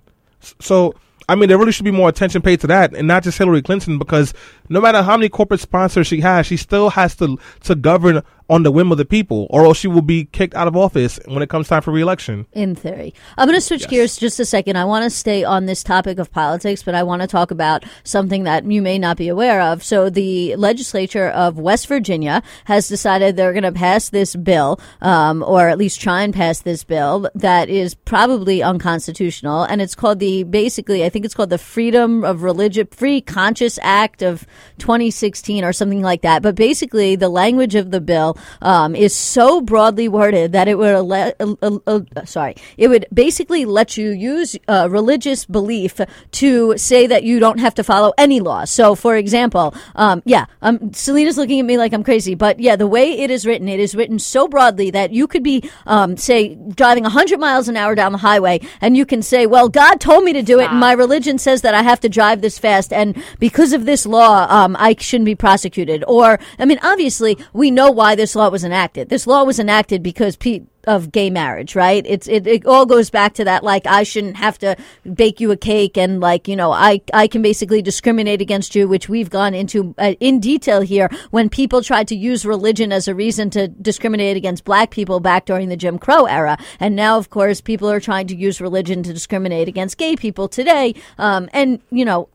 So, 0.61 0.95
I 1.29 1.35
mean, 1.35 1.49
there 1.49 1.59
really 1.59 1.73
should 1.73 1.85
be 1.85 1.91
more 1.91 2.09
attention 2.09 2.43
paid 2.43 2.61
to 2.61 2.67
that, 2.69 2.95
and 2.95 3.09
not 3.09 3.23
just 3.23 3.39
Hillary 3.39 3.61
Clinton, 3.61 3.99
because 3.99 4.33
no 4.69 4.81
matter 4.81 5.03
how 5.03 5.17
many 5.17 5.29
corporate 5.29 5.61
sponsors 5.61 6.07
she 6.07 6.21
has, 6.21 6.47
she 6.47 6.57
still 6.57 6.91
has 6.91 7.17
to 7.17 7.39
to 7.65 7.75
govern 7.75 8.23
on 8.49 8.63
the 8.63 8.71
whim 8.71 8.91
of 8.91 8.99
the 8.99 9.05
people, 9.05 9.47
or 9.51 9.65
else 9.65 9.79
she 9.79 9.89
will 9.89 10.03
be 10.03 10.25
kicked 10.25 10.55
out 10.55 10.67
of 10.67 10.77
office 10.77 11.21
when 11.27 11.43
it 11.43 11.49
comes 11.49 11.69
time 11.69 11.83
for 11.83 11.93
reelection. 11.93 12.47
in 12.53 12.75
theory. 12.75 13.15
I'm 13.37 13.47
going 13.47 13.57
to 13.57 13.61
switch 13.61 13.89
gears 13.89 14.17
just 14.17 14.41
a 14.41 14.45
second. 14.45 14.77
I 14.77 14.85
want 14.85 15.05
to 15.05 15.11
stay 15.11 15.45
on 15.45 15.67
this 15.67 15.83
topic 15.83 16.19
of 16.19 16.31
politics, 16.31 16.83
but 16.83 16.95
I 16.95 17.03
want 17.03 17.23
to 17.23 17.29
talk 17.29 17.51
about 17.51 17.85
something 18.05 18.45
that 18.45 18.65
you 18.65 18.81
may 18.81 18.99
not 18.99 19.17
be 19.17 19.29
aware 19.29 19.61
of. 19.61 19.83
So, 19.83 20.09
the 20.11 20.57
legislature 20.57 21.29
of 21.29 21.59
West 21.59 21.87
Virginia 21.89 22.43
has 22.65 22.89
decided 22.89 23.37
they're 23.37 23.53
going 23.53 23.63
to 23.63 23.73
pass 23.73 24.09
this 24.09 24.35
bill, 24.35 24.81
um, 25.01 25.43
or 25.43 25.69
at 25.69 25.79
least 25.79 26.01
try 26.01 26.23
and 26.23 26.33
pass 26.33 26.61
this 26.61 26.85
bill 26.85 27.29
that 27.35 27.69
is 27.69 27.95
probably 27.95 28.63
unconstitutional, 28.63 29.65
and 29.65 29.83
it's 29.83 29.95
called 29.95 30.21
the 30.21 30.45
basically, 30.45 31.05
I 31.05 31.11
think 31.11 31.25
it's 31.25 31.35
called 31.35 31.51
the 31.51 31.59
Freedom 31.59 32.25
of 32.25 32.43
Religion 32.43 32.87
Free 32.91 33.21
Conscious 33.21 33.79
Act 33.83 34.23
of 34.23 34.47
2016 34.79 35.65
or 35.65 35.73
something 35.73 36.03
like 36.03 36.23
that. 36.23 36.43
But 36.43 36.55
basically, 36.55 37.17
the 37.17 37.29
language 37.29 37.75
of 37.75 37.91
the 37.91 38.01
bill 38.01 38.38
um, 38.63 38.95
is 38.95 39.15
so 39.15 39.61
broadly 39.61 40.09
worded 40.09 40.53
that 40.53 40.69
it 40.69 40.79
would 40.79 40.95
ele- 40.95 41.13
uh, 41.13 41.55
uh, 41.63 41.79
uh, 41.87 42.25
sorry, 42.25 42.55
it 42.77 42.89
would 42.89 43.07
basically 43.13 43.65
let 43.65 43.97
you 43.97 44.11
use 44.11 44.57
uh, 44.69 44.89
religious 44.91 45.45
belief 45.45 46.01
to 46.33 46.77
say 46.77 47.07
that 47.07 47.23
you 47.23 47.39
don't 47.39 47.59
have 47.59 47.75
to 47.75 47.85
follow 47.85 48.13
any 48.19 48.41
law. 48.41 48.65
So, 48.65 48.95
for 48.95 49.17
example, 49.17 49.75
um, 49.95 50.23
yeah, 50.25 50.47
um, 50.63 50.93
Selena's 50.93 51.37
looking 51.37 51.61
at 51.61 51.67
me 51.67 51.79
like 51.79 51.93
I'm 51.93 52.05
crazy, 52.05 52.35
but 52.35 52.61
yeah, 52.61 52.77
the 52.77 52.87
way 52.87 53.13
it 53.13 53.31
is 53.31 53.47
written, 53.47 53.69
it 53.69 53.81
is 53.81 53.95
written 53.95 54.19
so 54.19 54.49
broadly 54.49 54.91
that 54.91 55.13
you 55.13 55.27
could 55.27 55.43
be, 55.43 55.69
um, 55.87 56.17
say, 56.17 56.55
driving 56.55 57.05
100 57.05 57.39
miles 57.39 57.69
an 57.69 57.77
hour 57.77 57.95
down 57.95 58.13
the 58.13 58.19
highway, 58.19 58.61
and 58.81 58.97
you 58.97 59.07
can 59.07 59.23
say, 59.23 59.47
"Well, 59.47 59.69
God 59.69 60.01
told 60.01 60.25
me 60.25 60.33
to 60.33 60.43
do 60.43 60.61
it, 60.61 60.71
and 60.71 60.81
my 60.81 60.93
religion 60.93 61.39
says 61.39 61.63
that 61.63 61.75
I 61.75 61.83
have 61.83 62.01
to 62.01 62.09
drive 62.09 62.41
this 62.41 62.59
fast, 62.59 62.93
and 62.93 63.21
because 63.39 63.73
of 63.73 63.85
this 63.85 64.07
law, 64.07 64.47
um, 64.49 64.77
I 64.79 64.95
shouldn't 64.99 65.27
be 65.27 65.35
prosecuted." 65.35 66.05
Or, 66.07 66.39
I 66.59 66.65
mean, 66.65 66.79
obviously, 66.83 67.39
we 67.53 67.71
know 67.71 67.91
why 67.91 68.15
this 68.15 68.28
law 68.35 68.49
was 68.49 68.65
enacted. 68.65 69.09
This 69.09 69.27
law 69.27 69.45
was 69.45 69.59
enacted 69.59 70.03
because 70.03 70.37
pe- 70.37 70.63
of 70.89 71.13
gay 71.13 71.29
marriage, 71.29 71.77
right? 71.77 72.05
It's 72.07 72.27
it, 72.27 72.47
it 72.47 72.67
all 72.67 72.87
goes 72.87 73.11
back 73.11 73.35
to 73.35 73.45
that 73.45 73.63
like 73.63 73.87
I 73.87 74.03
shouldn't 74.03 74.37
have 74.37 74.59
to 74.61 74.75
bake 75.15 75.39
you 75.39 75.51
a 75.51 75.57
cake 75.57 75.99
and 75.99 76.19
like 76.21 76.49
you 76.49 76.57
know 76.57 76.73
I 76.73 77.03
I 77.13 77.29
can 77.29 77.43
basically 77.43 77.83
discriminate 77.83 78.41
against 78.41 78.75
you, 78.75 78.89
which 78.89 79.09
we've 79.09 79.29
gone 79.29 79.55
into 79.55 79.95
uh, 79.99 80.15
in 80.19 80.41
detail 80.41 80.81
here 80.81 81.11
when 81.31 81.51
people 81.51 81.83
tried 81.83 82.09
to 82.09 82.17
use 82.17 82.47
religion 82.47 82.91
as 82.91 83.07
a 83.07 83.15
reason 83.15 83.51
to 83.51 83.69
discriminate 83.69 84.37
against 84.37 84.65
black 84.65 84.91
people 84.91 85.21
back 85.21 85.45
during 85.45 85.69
the 85.69 85.77
Jim 85.77 85.99
Crow 85.99 86.25
era, 86.25 86.57
and 86.81 86.97
now 86.97 87.19
of 87.19 87.29
course 87.29 87.61
people 87.61 87.91
are 87.91 88.01
trying 88.01 88.27
to 88.29 88.35
use 88.35 88.61
religion 88.61 89.03
to 89.03 89.13
discriminate 89.13 89.69
against 89.69 89.99
gay 89.99 90.17
people 90.17 90.49
today, 90.49 90.95
um, 91.19 91.51
and 91.53 91.81
you 91.91 92.05
know 92.05 92.29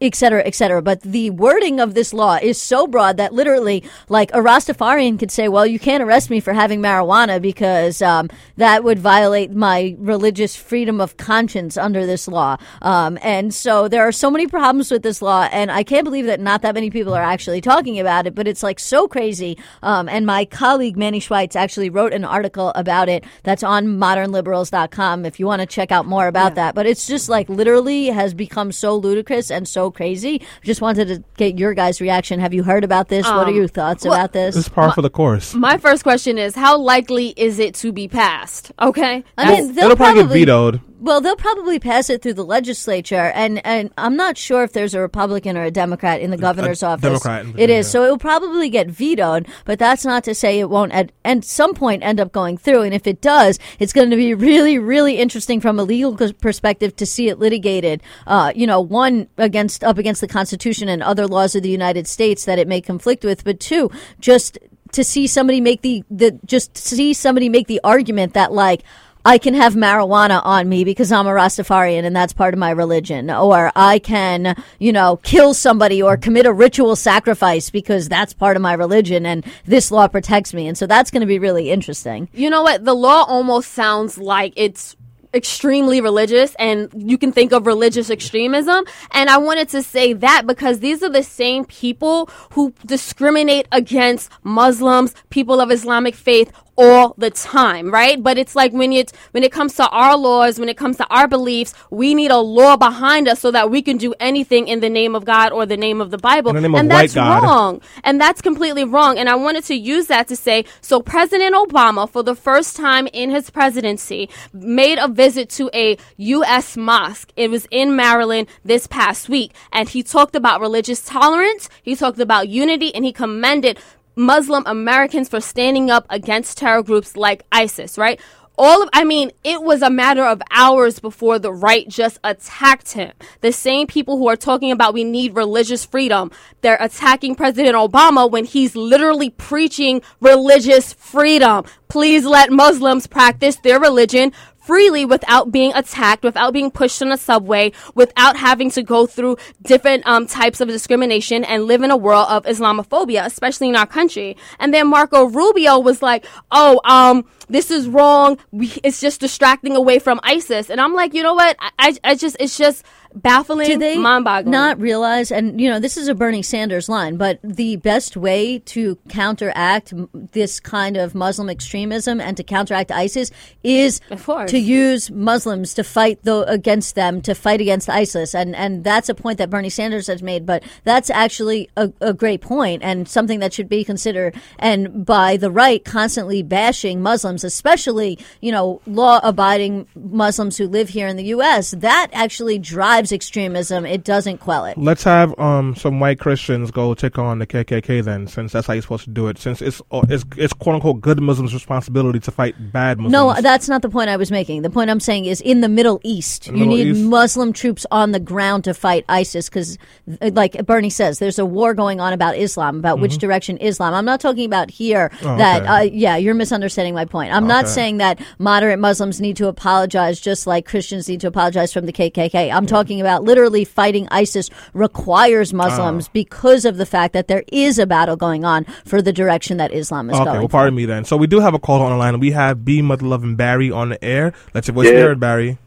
et 0.00 0.14
cetera, 0.14 0.42
et 0.46 0.54
cetera. 0.54 0.80
But 0.80 1.02
the 1.02 1.30
wording 1.30 1.78
of 1.78 1.94
this 1.94 2.14
law 2.14 2.38
is 2.40 2.60
so 2.60 2.86
broad 2.86 3.18
that 3.18 3.34
literally, 3.34 3.84
like 4.08 4.30
a 4.32 4.38
Rastafarian 4.38 5.18
could 5.18 5.30
say, 5.30 5.48
well, 5.48 5.66
you 5.66 5.78
can't 5.78 6.02
arrest 6.02 6.30
me 6.30 6.40
for 6.40 6.54
having 6.54 6.80
marijuana 6.80 7.40
because 7.40 8.00
um, 8.00 8.30
that 8.56 8.82
would 8.82 8.98
violate 8.98 9.50
my 9.50 9.94
religious 9.98 10.56
freedom 10.56 11.00
of 11.00 11.16
conscience 11.18 11.76
under 11.76 12.06
this 12.06 12.26
law. 12.26 12.56
Um, 12.80 13.18
and 13.22 13.52
so 13.52 13.88
there 13.88 14.02
are 14.02 14.12
so 14.12 14.30
many 14.30 14.46
problems 14.46 14.90
with 14.90 15.02
this 15.02 15.20
law, 15.20 15.48
and 15.52 15.70
I 15.70 15.82
can't 15.82 16.04
believe 16.04 16.26
that 16.26 16.40
not 16.40 16.62
that 16.62 16.74
many 16.74 16.90
people 16.90 17.14
are 17.14 17.22
actually 17.22 17.60
talking 17.60 18.00
about 18.00 18.26
it, 18.26 18.34
but 18.34 18.48
it's 18.48 18.62
like 18.62 18.80
so 18.80 19.06
crazy. 19.06 19.58
Um, 19.82 20.08
and 20.08 20.24
my 20.24 20.46
colleague 20.46 20.96
Manny 20.96 21.20
Schweitz 21.20 21.56
actually 21.56 21.90
wrote 21.90 22.14
an 22.14 22.24
article 22.24 22.72
about 22.74 23.08
it 23.08 23.24
that's 23.42 23.62
on 23.62 23.86
modernliberals.com 23.86 25.26
if 25.26 25.38
you 25.38 25.46
want 25.46 25.60
to 25.60 25.66
check 25.66 25.92
out 25.92 26.06
more 26.06 26.26
about 26.26 26.54
that. 26.54 26.74
But 26.74 26.86
it's 26.86 27.06
just 27.06 27.28
like 27.28 27.48
literally 27.48 28.06
has 28.06 28.32
become 28.32 28.72
so 28.72 28.96
ludicrous 28.96 29.50
and 29.50 29.68
so 29.68 29.89
crazy. 29.90 30.42
Just 30.62 30.80
wanted 30.80 31.08
to 31.08 31.22
get 31.36 31.58
your 31.58 31.74
guys' 31.74 32.00
reaction. 32.00 32.40
Have 32.40 32.54
you 32.54 32.62
heard 32.62 32.84
about 32.84 33.08
this? 33.08 33.26
what 33.26 33.46
are 33.46 33.50
Um, 33.50 33.54
your 33.54 33.68
thoughts 33.68 34.04
well- 34.04 34.14
about 34.14 34.32
this? 34.32 34.56
It's 34.56 34.68
par 34.68 34.92
for 34.92 35.02
the 35.02 35.10
course. 35.10 35.54
My 35.54 35.76
first 35.78 36.02
question 36.02 36.38
is 36.38 36.54
how 36.54 36.78
likely 36.78 37.28
is 37.36 37.58
it 37.58 37.74
to 37.76 37.92
be 37.92 38.08
passed? 38.08 38.72
Okay. 38.80 39.24
I 39.38 39.50
mean, 39.50 39.74
they'll 39.74 39.84
It'll 39.86 39.96
probably 39.96 40.14
get 40.14 40.20
probably- 40.22 40.40
vetoed. 40.40 40.80
Well, 41.00 41.22
they'll 41.22 41.34
probably 41.34 41.78
pass 41.78 42.10
it 42.10 42.20
through 42.20 42.34
the 42.34 42.44
legislature, 42.44 43.32
and, 43.34 43.64
and 43.66 43.90
I'm 43.96 44.16
not 44.16 44.36
sure 44.36 44.62
if 44.62 44.74
there's 44.74 44.92
a 44.92 45.00
Republican 45.00 45.56
or 45.56 45.64
a 45.64 45.70
Democrat 45.70 46.20
in 46.20 46.30
the 46.30 46.36
governor's 46.36 46.82
office. 46.82 47.22
Democrat 47.22 47.46
it 47.56 47.70
is, 47.70 47.90
so 47.90 48.04
it 48.04 48.10
will 48.10 48.18
probably 48.18 48.68
get 48.68 48.88
vetoed, 48.90 49.48
but 49.64 49.78
that's 49.78 50.04
not 50.04 50.24
to 50.24 50.34
say 50.34 50.60
it 50.60 50.68
won't 50.68 50.92
at, 50.92 51.10
at 51.24 51.42
some 51.42 51.72
point 51.72 52.02
end 52.02 52.20
up 52.20 52.32
going 52.32 52.58
through. 52.58 52.82
And 52.82 52.92
if 52.92 53.06
it 53.06 53.22
does, 53.22 53.58
it's 53.78 53.94
going 53.94 54.10
to 54.10 54.16
be 54.16 54.34
really, 54.34 54.78
really 54.78 55.16
interesting 55.16 55.58
from 55.58 55.78
a 55.78 55.84
legal 55.84 56.16
perspective 56.34 56.94
to 56.96 57.06
see 57.06 57.28
it 57.28 57.38
litigated. 57.38 58.02
Uh, 58.26 58.52
you 58.54 58.66
know, 58.66 58.80
one 58.80 59.26
against 59.38 59.82
up 59.82 59.96
against 59.96 60.20
the 60.20 60.28
Constitution 60.28 60.88
and 60.88 61.02
other 61.02 61.26
laws 61.26 61.54
of 61.54 61.62
the 61.62 61.70
United 61.70 62.06
States 62.06 62.44
that 62.44 62.58
it 62.58 62.68
may 62.68 62.82
conflict 62.82 63.24
with, 63.24 63.42
but 63.42 63.58
two, 63.58 63.90
just 64.18 64.58
to 64.92 65.04
see 65.04 65.26
somebody 65.26 65.60
make 65.60 65.82
the, 65.82 66.04
the 66.10 66.38
just 66.44 66.74
to 66.74 66.82
see 66.82 67.14
somebody 67.14 67.48
make 67.48 67.68
the 67.68 67.80
argument 67.84 68.34
that 68.34 68.52
like 68.52 68.82
I 69.24 69.38
can 69.38 69.54
have 69.54 69.74
marijuana 69.74 70.40
on 70.44 70.68
me 70.68 70.84
because 70.84 71.12
I'm 71.12 71.26
a 71.26 71.30
Rastafarian 71.30 72.04
and 72.04 72.16
that's 72.16 72.32
part 72.32 72.54
of 72.54 72.58
my 72.58 72.70
religion. 72.70 73.30
Or 73.30 73.70
I 73.76 73.98
can, 73.98 74.56
you 74.78 74.92
know, 74.92 75.16
kill 75.22 75.52
somebody 75.52 76.02
or 76.02 76.16
commit 76.16 76.46
a 76.46 76.52
ritual 76.52 76.96
sacrifice 76.96 77.70
because 77.70 78.08
that's 78.08 78.32
part 78.32 78.56
of 78.56 78.62
my 78.62 78.72
religion 78.72 79.26
and 79.26 79.44
this 79.66 79.90
law 79.90 80.08
protects 80.08 80.54
me. 80.54 80.68
And 80.68 80.76
so 80.76 80.86
that's 80.86 81.10
going 81.10 81.20
to 81.20 81.26
be 81.26 81.38
really 81.38 81.70
interesting. 81.70 82.28
You 82.32 82.48
know 82.48 82.62
what? 82.62 82.84
The 82.84 82.94
law 82.94 83.24
almost 83.24 83.72
sounds 83.72 84.16
like 84.16 84.54
it's 84.56 84.96
extremely 85.32 86.00
religious 86.00 86.56
and 86.58 86.90
you 86.96 87.16
can 87.16 87.30
think 87.30 87.52
of 87.52 87.66
religious 87.66 88.10
extremism 88.10 88.84
and 89.12 89.30
I 89.30 89.38
wanted 89.38 89.68
to 89.68 89.82
say 89.82 90.12
that 90.12 90.44
because 90.44 90.80
these 90.80 91.04
are 91.04 91.08
the 91.08 91.22
same 91.22 91.64
people 91.66 92.28
who 92.52 92.74
discriminate 92.84 93.68
against 93.70 94.28
Muslims, 94.42 95.14
people 95.30 95.60
of 95.60 95.70
Islamic 95.70 96.16
faith 96.16 96.50
all 96.80 97.14
the 97.18 97.30
time, 97.30 97.90
right? 97.90 98.22
But 98.22 98.38
it's 98.38 98.56
like 98.56 98.72
when 98.72 98.92
it 98.92 99.12
when 99.32 99.44
it 99.44 99.52
comes 99.52 99.74
to 99.74 99.86
our 99.90 100.16
laws, 100.16 100.58
when 100.58 100.70
it 100.70 100.78
comes 100.78 100.96
to 100.96 101.06
our 101.08 101.28
beliefs, 101.28 101.74
we 101.90 102.14
need 102.14 102.30
a 102.30 102.38
law 102.38 102.78
behind 102.78 103.28
us 103.28 103.38
so 103.38 103.50
that 103.50 103.70
we 103.70 103.82
can 103.82 103.98
do 103.98 104.14
anything 104.18 104.66
in 104.66 104.80
the 104.80 104.88
name 104.88 105.14
of 105.14 105.26
God 105.26 105.52
or 105.52 105.66
the 105.66 105.76
name 105.76 106.00
of 106.00 106.10
the 106.10 106.16
Bible. 106.16 106.54
The 106.54 106.64
and 106.74 106.90
that's 106.90 107.14
wrong. 107.14 107.82
And 108.02 108.18
that's 108.18 108.40
completely 108.40 108.84
wrong. 108.84 109.18
And 109.18 109.28
I 109.28 109.34
wanted 109.34 109.64
to 109.64 109.74
use 109.74 110.06
that 110.06 110.26
to 110.28 110.36
say 110.36 110.64
so 110.80 111.02
President 111.02 111.54
Obama, 111.54 112.08
for 112.08 112.22
the 112.22 112.34
first 112.34 112.76
time 112.76 113.06
in 113.12 113.28
his 113.28 113.50
presidency, 113.50 114.30
made 114.54 114.98
a 114.98 115.06
visit 115.06 115.50
to 115.50 115.70
a 115.74 115.98
U.S. 116.16 116.78
mosque. 116.78 117.30
It 117.36 117.50
was 117.50 117.66
in 117.70 117.94
Maryland 117.94 118.48
this 118.64 118.86
past 118.86 119.28
week. 119.28 119.52
And 119.70 119.86
he 119.86 120.02
talked 120.02 120.34
about 120.34 120.62
religious 120.62 121.04
tolerance, 121.04 121.68
he 121.82 121.94
talked 121.94 122.20
about 122.20 122.48
unity, 122.48 122.94
and 122.94 123.04
he 123.04 123.12
commended 123.12 123.78
Muslim 124.20 124.62
Americans 124.66 125.28
for 125.28 125.40
standing 125.40 125.90
up 125.90 126.06
against 126.10 126.58
terror 126.58 126.82
groups 126.82 127.16
like 127.16 127.44
ISIS, 127.50 127.96
right? 127.96 128.20
all 128.62 128.82
of, 128.82 128.90
I 128.92 129.04
mean, 129.04 129.30
it 129.42 129.62
was 129.62 129.80
a 129.80 129.88
matter 129.88 130.22
of 130.22 130.42
hours 130.50 131.00
before 131.00 131.38
the 131.38 131.50
right 131.50 131.88
just 131.88 132.18
attacked 132.22 132.92
him. 132.92 133.12
The 133.40 133.52
same 133.52 133.86
people 133.86 134.18
who 134.18 134.28
are 134.28 134.36
talking 134.36 134.70
about 134.70 134.92
we 134.92 135.02
need 135.02 135.34
religious 135.34 135.86
freedom, 135.86 136.30
they're 136.60 136.76
attacking 136.78 137.36
President 137.36 137.74
Obama 137.74 138.30
when 138.30 138.44
he's 138.44 138.76
literally 138.76 139.30
preaching 139.30 140.02
religious 140.20 140.92
freedom. 140.92 141.64
Please 141.88 142.26
let 142.26 142.52
Muslims 142.52 143.06
practice 143.06 143.56
their 143.56 143.80
religion 143.80 144.30
freely 144.60 145.04
without 145.04 145.50
being 145.50 145.72
attacked, 145.74 146.22
without 146.22 146.52
being 146.52 146.70
pushed 146.70 147.02
on 147.02 147.10
a 147.10 147.16
subway, 147.16 147.72
without 147.94 148.36
having 148.36 148.70
to 148.70 148.82
go 148.82 149.06
through 149.06 149.36
different 149.62 150.06
um, 150.06 150.26
types 150.26 150.60
of 150.60 150.68
discrimination 150.68 151.44
and 151.44 151.64
live 151.64 151.82
in 151.82 151.90
a 151.90 151.96
world 151.96 152.26
of 152.28 152.44
Islamophobia, 152.44 153.24
especially 153.24 153.68
in 153.68 153.76
our 153.76 153.86
country. 153.86 154.36
And 154.58 154.72
then 154.72 154.88
Marco 154.88 155.24
Rubio 155.24 155.78
was 155.78 156.02
like, 156.02 156.24
oh, 156.50 156.80
um, 156.84 157.24
this 157.50 157.70
is 157.70 157.88
wrong. 157.88 158.38
We, 158.50 158.72
it's 158.82 159.00
just 159.00 159.20
distracting 159.20 159.76
away 159.76 159.98
from 159.98 160.20
ISIS. 160.22 160.70
And 160.70 160.80
I'm 160.80 160.94
like, 160.94 161.14
you 161.14 161.22
know 161.22 161.34
what? 161.34 161.56
I, 161.60 161.70
I, 161.78 161.96
I 162.04 162.14
just, 162.14 162.36
it's 162.40 162.56
just 162.56 162.84
baffling, 163.14 163.66
Do 163.66 163.78
they 163.78 163.98
mind-boggling. 163.98 164.50
not 164.50 164.80
realize, 164.80 165.32
and 165.32 165.60
you 165.60 165.68
know, 165.68 165.80
this 165.80 165.96
is 165.96 166.08
a 166.08 166.14
Bernie 166.14 166.42
Sanders 166.42 166.88
line, 166.88 167.16
but 167.16 167.40
the 167.42 167.76
best 167.76 168.16
way 168.16 168.60
to 168.60 168.96
counteract 169.08 169.92
this 170.32 170.60
kind 170.60 170.96
of 170.96 171.14
Muslim 171.14 171.48
extremism 171.50 172.20
and 172.20 172.36
to 172.36 172.44
counteract 172.44 172.90
ISIS 172.90 173.30
is 173.62 174.00
to 174.46 174.58
use 174.58 175.10
Muslims 175.10 175.74
to 175.74 175.84
fight 175.84 176.22
the, 176.22 176.42
against 176.50 176.94
them, 176.94 177.20
to 177.22 177.34
fight 177.34 177.60
against 177.60 177.88
ISIS, 177.88 178.34
and 178.34 178.54
and 178.54 178.84
that's 178.84 179.08
a 179.08 179.14
point 179.14 179.38
that 179.38 179.50
Bernie 179.50 179.70
Sanders 179.70 180.06
has 180.06 180.22
made. 180.22 180.46
But 180.46 180.62
that's 180.84 181.10
actually 181.10 181.68
a, 181.76 181.92
a 182.00 182.12
great 182.14 182.40
point 182.40 182.82
and 182.82 183.08
something 183.08 183.40
that 183.40 183.52
should 183.52 183.68
be 183.68 183.84
considered. 183.84 184.34
And 184.58 185.04
by 185.04 185.36
the 185.36 185.50
right 185.50 185.84
constantly 185.84 186.42
bashing 186.42 187.02
Muslims, 187.02 187.39
especially 187.44 188.18
you 188.40 188.52
know 188.52 188.80
law-abiding 188.86 189.86
Muslims 189.94 190.56
who 190.56 190.66
live 190.66 190.88
here 190.88 191.06
in 191.06 191.16
the 191.16 191.24
U.S., 191.24 191.72
that 191.72 192.08
actually 192.12 192.58
drives 192.58 193.12
extremism. 193.12 193.84
It 193.84 194.04
doesn't 194.04 194.38
quell 194.38 194.64
it. 194.64 194.78
Let's 194.78 195.04
have 195.04 195.38
um 195.38 195.74
some 195.76 196.00
white 196.00 196.18
Christians 196.18 196.70
go 196.70 196.94
take 196.94 197.18
on 197.18 197.38
the 197.38 197.46
KKK 197.46 198.04
then, 198.04 198.26
since 198.26 198.52
that's 198.52 198.66
how 198.66 198.72
you're 198.74 198.82
supposed 198.82 199.04
to 199.04 199.10
do 199.10 199.28
it. 199.28 199.38
Since 199.38 199.62
it's 199.62 199.82
uh, 199.90 200.02
it's 200.08 200.24
it's 200.36 200.52
quote 200.52 200.76
unquote 200.76 201.00
good 201.00 201.20
Muslims' 201.20 201.54
responsibility 201.54 202.20
to 202.20 202.30
fight 202.30 202.54
bad 202.72 202.98
Muslims. 202.98 203.12
No, 203.12 203.40
that's 203.40 203.68
not 203.68 203.82
the 203.82 203.90
point 203.90 204.10
I 204.10 204.16
was 204.16 204.30
making. 204.30 204.62
The 204.62 204.70
point 204.70 204.90
I'm 204.90 205.00
saying 205.00 205.26
is 205.26 205.40
in 205.40 205.60
the 205.60 205.68
Middle 205.68 206.00
East, 206.04 206.44
the 206.44 206.52
you 206.52 206.58
Middle 206.58 206.76
need 206.76 206.86
East? 206.88 207.04
Muslim 207.04 207.52
troops 207.52 207.86
on 207.90 208.12
the 208.12 208.20
ground 208.20 208.64
to 208.64 208.74
fight 208.74 209.04
ISIS 209.08 209.48
because, 209.48 209.78
like 210.20 210.64
Bernie 210.66 210.90
says, 210.90 211.18
there's 211.18 211.38
a 211.38 211.46
war 211.46 211.74
going 211.74 212.00
on 212.00 212.12
about 212.12 212.36
Islam, 212.36 212.78
about 212.78 213.00
which 213.00 213.18
direction 213.18 213.56
Islam. 213.58 213.94
I'm 213.94 214.04
not 214.04 214.20
talking 214.20 214.44
about 214.46 214.70
here 214.70 215.10
Mm-hmm. 215.20 215.26
Oh, 215.28 215.36
that, 215.38 215.62
okay. 215.62 215.68
uh, 215.68 215.80
yeah, 215.80 216.16
you're 216.16 216.34
misunderstanding 216.34 216.94
my 216.94 217.04
point. 217.04 217.29
I'm 217.30 217.46
not 217.46 217.68
saying 217.68 217.98
that 217.98 218.20
moderate 218.38 218.78
Muslims 218.78 219.20
need 219.20 219.36
to 219.36 219.48
apologize 219.48 220.20
just 220.20 220.46
like 220.46 220.66
Christians 220.66 221.08
need 221.08 221.20
to 221.22 221.26
apologize 221.28 221.72
from 221.72 221.86
the 221.86 221.92
KKK. 221.92 222.52
I'm 222.52 222.66
talking 222.66 223.00
about 223.00 223.22
literally 223.24 223.64
fighting 223.64 224.08
ISIS 224.10 224.50
requires 224.74 225.52
Muslims 225.54 226.06
Ah. 226.08 226.10
because 226.12 226.64
of 226.64 226.76
the 226.76 226.86
fact 226.86 227.12
that 227.12 227.28
there 227.28 227.44
is 227.52 227.78
a 227.78 227.86
battle 227.86 228.16
going 228.16 228.44
on 228.44 228.64
for 228.84 229.00
the 229.00 229.12
direction 229.12 229.56
that 229.58 229.72
Islam 229.72 230.10
is 230.10 230.16
Okay, 230.16 230.24
going. 230.24 230.38
well, 230.40 230.48
pardon 230.48 230.74
me 230.74 230.84
then. 230.84 231.04
So 231.04 231.16
we 231.16 231.26
do 231.26 231.40
have 231.40 231.54
a 231.54 231.58
call 231.58 231.82
on 231.82 231.90
the 231.90 231.96
line. 231.96 232.18
We 232.20 232.32
have 232.32 232.64
B 232.64 232.82
Mother 232.82 233.06
Loving 233.06 233.36
Barry 233.36 233.70
on 233.70 233.90
the 233.90 234.04
air. 234.04 234.32
Let's 234.54 234.68
voice 234.68 234.88
be 234.88 234.94
Yeah. 234.94 235.02
heard, 235.02 235.20
Barry. 235.20 235.58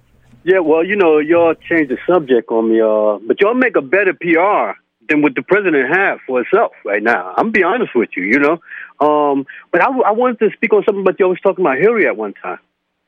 Yeah, 0.43 0.59
well, 0.59 0.83
you 0.83 0.95
know, 0.97 1.19
y'all 1.19 1.53
changed 1.53 1.89
the 1.89 1.97
subject 2.05 2.51
on 2.51 2.69
me, 2.69 2.81
uh, 2.81 3.17
but 3.25 3.39
y'all 3.39 3.53
make 3.53 3.77
a 3.77 3.81
better 3.81 4.13
PR 4.13 4.77
than 5.09 5.21
what 5.21 5.35
the 5.35 5.41
president 5.41 5.95
have 5.95 6.19
for 6.27 6.43
himself 6.43 6.71
right 6.85 7.01
now. 7.03 7.33
I'm 7.37 7.51
be 7.51 7.63
honest 7.63 7.95
with 7.95 8.09
you, 8.17 8.23
you 8.23 8.39
know. 8.39 8.57
Um, 8.99 9.45
but 9.71 9.81
I, 9.81 9.87
I 9.87 10.11
wanted 10.11 10.39
to 10.39 10.49
speak 10.53 10.73
on 10.73 10.83
something, 10.85 11.03
but 11.03 11.19
y'all 11.19 11.29
was 11.29 11.39
talking 11.41 11.65
about 11.65 11.77
Hillary 11.77 12.07
at 12.07 12.15
one 12.17 12.33
time. 12.33 12.59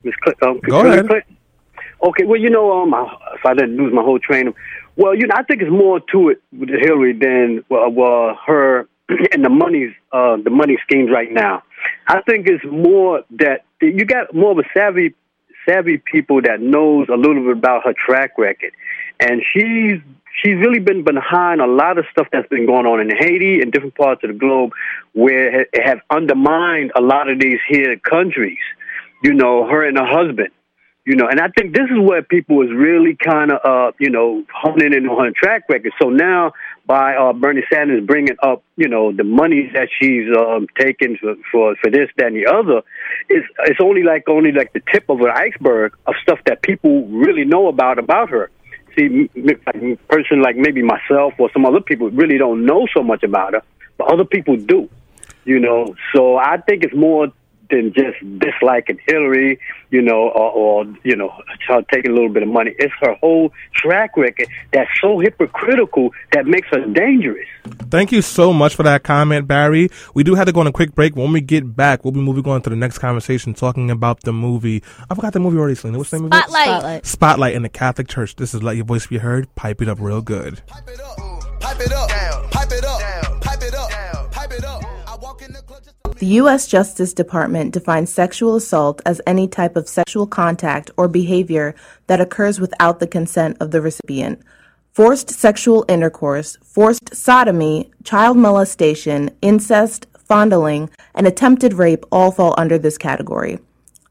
Miss 0.02 0.14
Cl- 0.24 0.36
um, 0.50 0.60
Go 0.60 0.78
Hillary 0.78 0.92
ahead. 0.92 1.06
Clinton. 1.08 1.36
Okay, 2.02 2.24
well, 2.24 2.40
you 2.40 2.50
know, 2.50 2.82
um, 2.82 2.92
I- 2.94 3.16
if 3.34 3.44
I 3.46 3.54
didn't 3.54 3.76
lose 3.76 3.92
my 3.92 4.02
whole 4.02 4.18
train 4.18 4.48
of, 4.48 4.54
well, 4.96 5.14
you 5.14 5.26
know, 5.26 5.34
I 5.36 5.42
think 5.42 5.62
it's 5.62 5.70
more 5.70 6.00
to 6.12 6.30
it 6.30 6.42
with 6.58 6.68
Hillary 6.68 7.12
than 7.12 7.64
well, 7.68 7.90
well 7.90 8.38
her 8.46 8.88
and 9.32 9.44
the 9.44 9.48
money's 9.50 9.92
uh, 10.12 10.36
the 10.42 10.50
money 10.50 10.78
schemes 10.82 11.10
right 11.10 11.30
now. 11.30 11.62
I 12.08 12.20
think 12.22 12.48
it's 12.48 12.64
more 12.64 13.22
that 13.38 13.64
you 13.80 14.04
got 14.04 14.34
more 14.34 14.52
of 14.52 14.58
a 14.58 14.64
savvy, 14.74 15.14
savvy 15.68 15.98
people 15.98 16.40
that 16.42 16.60
knows 16.60 17.08
a 17.08 17.16
little 17.16 17.42
bit 17.42 17.52
about 17.52 17.84
her 17.84 17.94
track 17.94 18.32
record, 18.38 18.72
and 19.20 19.42
she's 19.52 20.00
she's 20.42 20.56
really 20.56 20.80
been 20.80 21.04
behind 21.04 21.60
a 21.60 21.66
lot 21.66 21.98
of 21.98 22.04
stuff 22.10 22.28
that's 22.32 22.48
been 22.48 22.66
going 22.66 22.86
on 22.86 23.00
in 23.00 23.10
Haiti 23.16 23.60
and 23.60 23.72
different 23.72 23.94
parts 23.94 24.22
of 24.24 24.30
the 24.30 24.38
globe, 24.38 24.72
where 25.12 25.62
it 25.62 25.68
have 25.82 26.00
undermined 26.10 26.92
a 26.96 27.00
lot 27.00 27.28
of 27.28 27.40
these 27.40 27.58
here 27.68 27.98
countries. 27.98 28.58
You 29.22 29.34
know, 29.34 29.66
her 29.66 29.86
and 29.86 29.96
her 29.96 30.06
husband 30.06 30.50
you 31.06 31.14
know, 31.14 31.28
and 31.28 31.40
I 31.40 31.46
think 31.56 31.72
this 31.72 31.84
is 31.84 32.00
where 32.00 32.20
people 32.20 32.60
is 32.62 32.68
really 32.74 33.14
kind 33.14 33.52
of, 33.52 33.60
uh, 33.64 33.92
you 34.00 34.10
know, 34.10 34.42
honing 34.52 34.92
in 34.92 35.06
on 35.06 35.26
her 35.26 35.30
track 35.30 35.62
record. 35.68 35.92
So 36.02 36.08
now, 36.10 36.52
by 36.84 37.14
uh, 37.14 37.32
Bernie 37.32 37.62
Sanders 37.72 38.04
bringing 38.04 38.36
up, 38.42 38.64
you 38.76 38.88
know, 38.88 39.12
the 39.12 39.22
money 39.22 39.70
that 39.72 39.88
she's 40.00 40.26
um, 40.36 40.66
taking 40.76 41.16
for, 41.16 41.36
for 41.52 41.76
for 41.76 41.90
this, 41.92 42.08
that, 42.16 42.26
and 42.26 42.36
the 42.36 42.46
other, 42.46 42.82
it's 43.28 43.46
it's 43.60 43.78
only 43.80 44.02
like 44.02 44.28
only 44.28 44.50
like 44.50 44.72
the 44.72 44.82
tip 44.92 45.08
of 45.08 45.20
an 45.20 45.30
iceberg 45.32 45.96
of 46.08 46.14
stuff 46.22 46.40
that 46.46 46.62
people 46.62 47.06
really 47.06 47.44
know 47.44 47.68
about 47.68 48.00
about 48.00 48.28
her. 48.30 48.50
See, 48.96 49.30
like 49.36 50.08
person 50.08 50.40
like 50.40 50.56
maybe 50.56 50.82
myself 50.82 51.34
or 51.38 51.50
some 51.52 51.66
other 51.66 51.80
people 51.80 52.10
really 52.10 52.38
don't 52.38 52.64
know 52.64 52.86
so 52.94 53.02
much 53.02 53.22
about 53.22 53.52
her, 53.52 53.62
but 53.98 54.12
other 54.12 54.24
people 54.24 54.56
do 54.56 54.88
you 55.46 55.60
know. 55.60 55.94
So 56.14 56.36
I 56.36 56.58
think 56.58 56.84
it's 56.84 56.94
more 56.94 57.28
than 57.70 57.92
just 57.92 58.16
disliking 58.38 58.98
Hillary, 59.06 59.58
you 59.90 60.02
know, 60.02 60.28
or, 60.30 60.50
or 60.52 60.84
you 61.04 61.16
know, 61.16 61.32
her 61.68 61.82
taking 61.92 62.10
a 62.10 62.14
little 62.14 62.28
bit 62.28 62.42
of 62.42 62.48
money. 62.48 62.74
It's 62.78 62.94
her 63.00 63.14
whole 63.14 63.52
track 63.74 64.16
record 64.16 64.48
that's 64.72 64.90
so 65.00 65.18
hypocritical 65.18 66.10
that 66.32 66.46
makes 66.46 66.68
her 66.68 66.84
dangerous. 66.86 67.46
Thank 67.90 68.12
you 68.12 68.22
so 68.22 68.52
much 68.52 68.74
for 68.74 68.82
that 68.84 69.02
comment, 69.02 69.46
Barry. 69.46 69.88
We 70.14 70.24
do 70.24 70.34
have 70.34 70.46
to 70.46 70.52
go 70.52 70.60
on 70.60 70.66
a 70.66 70.72
quick 70.72 70.94
break. 70.94 71.16
When 71.16 71.32
we 71.32 71.40
get 71.40 71.76
back, 71.76 72.04
we'll 72.04 72.12
be 72.12 72.20
moving 72.20 72.46
on 72.50 72.62
to 72.62 72.70
the 72.70 72.76
next 72.76 72.98
conversation, 72.98 73.54
talking 73.54 73.90
about 73.90 74.20
the 74.22 74.32
movie. 74.32 74.82
I 75.10 75.14
forgot 75.14 75.32
the 75.32 75.40
movie 75.40 75.58
already, 75.58 75.74
Selena. 75.74 75.98
What's 75.98 76.10
the 76.10 76.18
name 76.18 76.26
of 76.26 76.32
it? 76.32 76.36
Spotlight. 76.36 76.66
Spotlight. 76.66 77.06
Spotlight 77.06 77.54
in 77.54 77.62
the 77.62 77.68
Catholic 77.68 78.08
Church. 78.08 78.36
This 78.36 78.54
is 78.54 78.62
Let 78.62 78.76
Your 78.76 78.84
Voice 78.84 79.06
Be 79.06 79.18
Heard. 79.18 79.52
Pipe 79.54 79.82
it 79.82 79.88
up 79.88 79.98
real 80.00 80.22
good. 80.22 80.62
Pipe 80.66 80.88
it 80.88 81.00
up, 81.00 81.60
pipe 81.60 81.80
it 81.80 81.92
up, 81.92 82.05
The 86.18 86.26
U.S. 86.40 86.66
Justice 86.66 87.12
Department 87.12 87.74
defines 87.74 88.10
sexual 88.10 88.56
assault 88.56 89.02
as 89.04 89.20
any 89.26 89.46
type 89.46 89.76
of 89.76 89.86
sexual 89.86 90.26
contact 90.26 90.90
or 90.96 91.08
behavior 91.08 91.74
that 92.06 92.22
occurs 92.22 92.58
without 92.58 93.00
the 93.00 93.06
consent 93.06 93.58
of 93.60 93.70
the 93.70 93.82
recipient. 93.82 94.40
Forced 94.94 95.28
sexual 95.28 95.84
intercourse, 95.88 96.56
forced 96.64 97.14
sodomy, 97.14 97.90
child 98.02 98.38
molestation, 98.38 99.28
incest, 99.42 100.06
fondling, 100.18 100.88
and 101.14 101.26
attempted 101.26 101.74
rape 101.74 102.06
all 102.10 102.32
fall 102.32 102.54
under 102.56 102.78
this 102.78 102.96
category. 102.96 103.58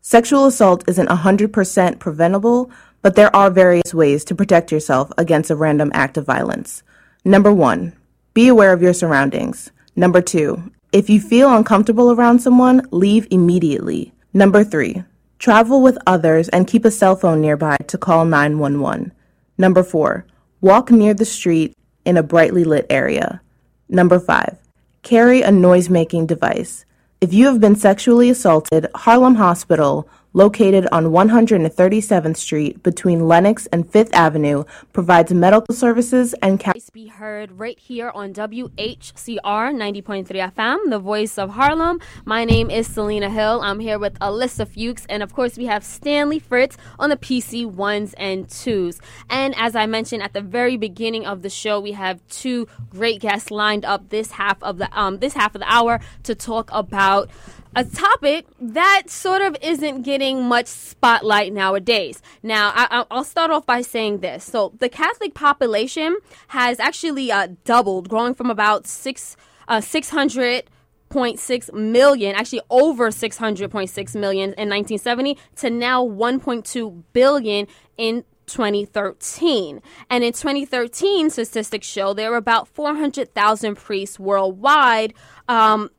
Sexual 0.01 0.45
assault 0.45 0.84
isn't 0.88 1.10
100% 1.10 1.97
preventable, 1.97 2.70
but 3.01 3.16
there 3.16 3.36
are 3.36 3.49
various 3.49 3.95
ways 3.95 4.24
to 4.26 4.36
protect 4.36 4.72
yourself 4.72 5.12
against 5.18 5.49
a 5.49 5.56
random 5.56 5.89
act 5.95 6.18
of 6.18 6.26
violence. 6.28 6.84
Number 7.24 7.51
one, 7.51 7.93
be 8.36 8.47
aware 8.47 8.74
of 8.74 8.84
your 8.84 8.93
surroundings. 8.93 9.72
Number 9.95 10.22
two, 10.22 10.72
if 10.92 11.10
you 11.10 11.20
feel 11.20 11.54
uncomfortable 11.54 12.12
around 12.12 12.40
someone, 12.40 12.88
leave 12.92 13.28
immediately. 13.32 14.14
Number 14.34 14.64
three, 14.64 15.04
travel 15.40 15.82
with 15.82 15.98
others 16.08 16.50
and 16.50 16.68
keep 16.68 16.86
a 16.86 16.92
cell 16.92 17.16
phone 17.16 17.42
nearby 17.42 17.78
to 17.88 17.98
call 17.98 18.26
911. 18.26 19.12
Number 19.58 19.84
four, 19.84 20.26
walk 20.62 20.92
near 20.92 21.14
the 21.14 21.26
street 21.26 21.74
in 22.06 22.18
a 22.18 22.24
brightly 22.24 22.64
lit 22.64 22.86
area. 22.90 23.42
Number 23.90 24.20
five, 24.20 24.58
carry 25.04 25.42
a 25.42 25.52
noise 25.52 25.90
making 25.90 26.28
device. 26.28 26.86
If 27.22 27.34
you 27.34 27.46
have 27.46 27.60
been 27.60 27.76
sexually 27.76 28.30
assaulted, 28.30 28.88
Harlem 28.96 29.36
Hospital, 29.36 30.10
located 30.36 30.86
on 30.92 31.06
137th 31.06 32.36
Street 32.36 32.84
between 32.84 33.26
Lenox 33.26 33.68
and 33.68 33.90
Fifth 33.90 34.14
Avenue, 34.14 34.66
provides 34.92 35.34
medical 35.34 35.74
services 35.74 36.36
and. 36.42 36.62
Voice 36.62 36.90
be 36.90 37.08
heard 37.08 37.54
right 37.54 37.80
here 37.80 38.12
on 38.14 38.34
WHCR 38.34 39.40
90.3 39.40 40.28
FM, 40.28 40.90
the 40.90 41.00
voice 41.00 41.38
of 41.38 41.52
Harlem. 41.52 42.02
My 42.26 42.44
name 42.44 42.70
is 42.70 42.86
Selena 42.86 43.30
Hill. 43.30 43.62
I'm 43.64 43.80
here 43.80 43.98
with 43.98 44.20
Alyssa 44.20 44.68
Fuchs, 44.68 45.06
and 45.08 45.24
of 45.24 45.34
course, 45.34 45.58
we 45.58 45.68
have 45.68 45.86
Stanley 45.86 46.40
Fritz 46.40 46.76
on 47.00 47.10
the 47.10 47.18
PC 47.18 47.66
ones 47.66 48.14
and 48.18 48.50
twos. 48.50 49.00
And 49.30 49.56
as 49.58 49.74
I 49.74 49.86
mentioned 49.86 50.22
at 50.22 50.34
the 50.34 50.42
very 50.42 50.76
beginning 50.76 51.26
of 51.26 51.44
the 51.44 51.50
show, 51.50 51.80
we 51.80 51.94
have 51.94 52.20
two 52.28 52.68
great 52.90 53.22
guests 53.22 53.52
lined 53.52 53.86
up 53.86 54.10
this 54.10 54.32
half 54.32 54.62
of 54.62 54.80
the 54.80 54.90
um 55.00 55.20
this 55.20 55.34
half 55.34 55.56
of 55.56 55.62
the 55.62 55.72
hour 55.72 56.02
to 56.24 56.36
talk 56.36 56.70
about 56.74 57.30
a 57.76 57.84
topic 57.84 58.45
that 58.59 59.03
sort 59.09 59.41
of 59.41 59.55
isn't 59.61 60.03
getting 60.03 60.43
much 60.43 60.67
spotlight 60.67 61.53
nowadays. 61.53 62.21
Now, 62.41 62.71
I, 62.76 62.88
I- 62.89 63.05
I'll 63.11 63.23
start 63.23 63.51
off 63.51 63.65
by 63.65 63.82
saying 63.82 64.19
this. 64.19 64.43
So, 64.43 64.73
the 64.80 64.89
Catholic 64.89 65.34
population 65.34 66.17
has 66.49 66.80
actually 66.80 67.32
uh, 67.32 67.49
doubled, 67.65 68.09
growing 68.09 68.34
from 68.34 68.49
about 68.49 68.88
six 68.88 69.36
uh, 69.67 69.82
600 69.82 70.69
600.6 71.11 71.73
million, 71.73 72.36
actually 72.36 72.61
over 72.69 73.09
600.6 73.09 74.15
million 74.15 74.49
in 74.53 74.69
1970 74.69 75.38
to 75.57 75.69
now 75.69 76.03
1.2 76.03 77.03
billion 77.13 77.67
in 77.97 78.23
2013. 78.47 79.82
And 80.09 80.23
in 80.23 80.34
2013, 80.34 81.30
statistics 81.30 81.88
show 81.88 82.13
there 82.13 82.32
were 82.32 82.38
about 82.38 82.67
400,000 82.67 83.76
priests 83.76 84.19
worldwide. 84.19 85.13
Um, 85.47 85.89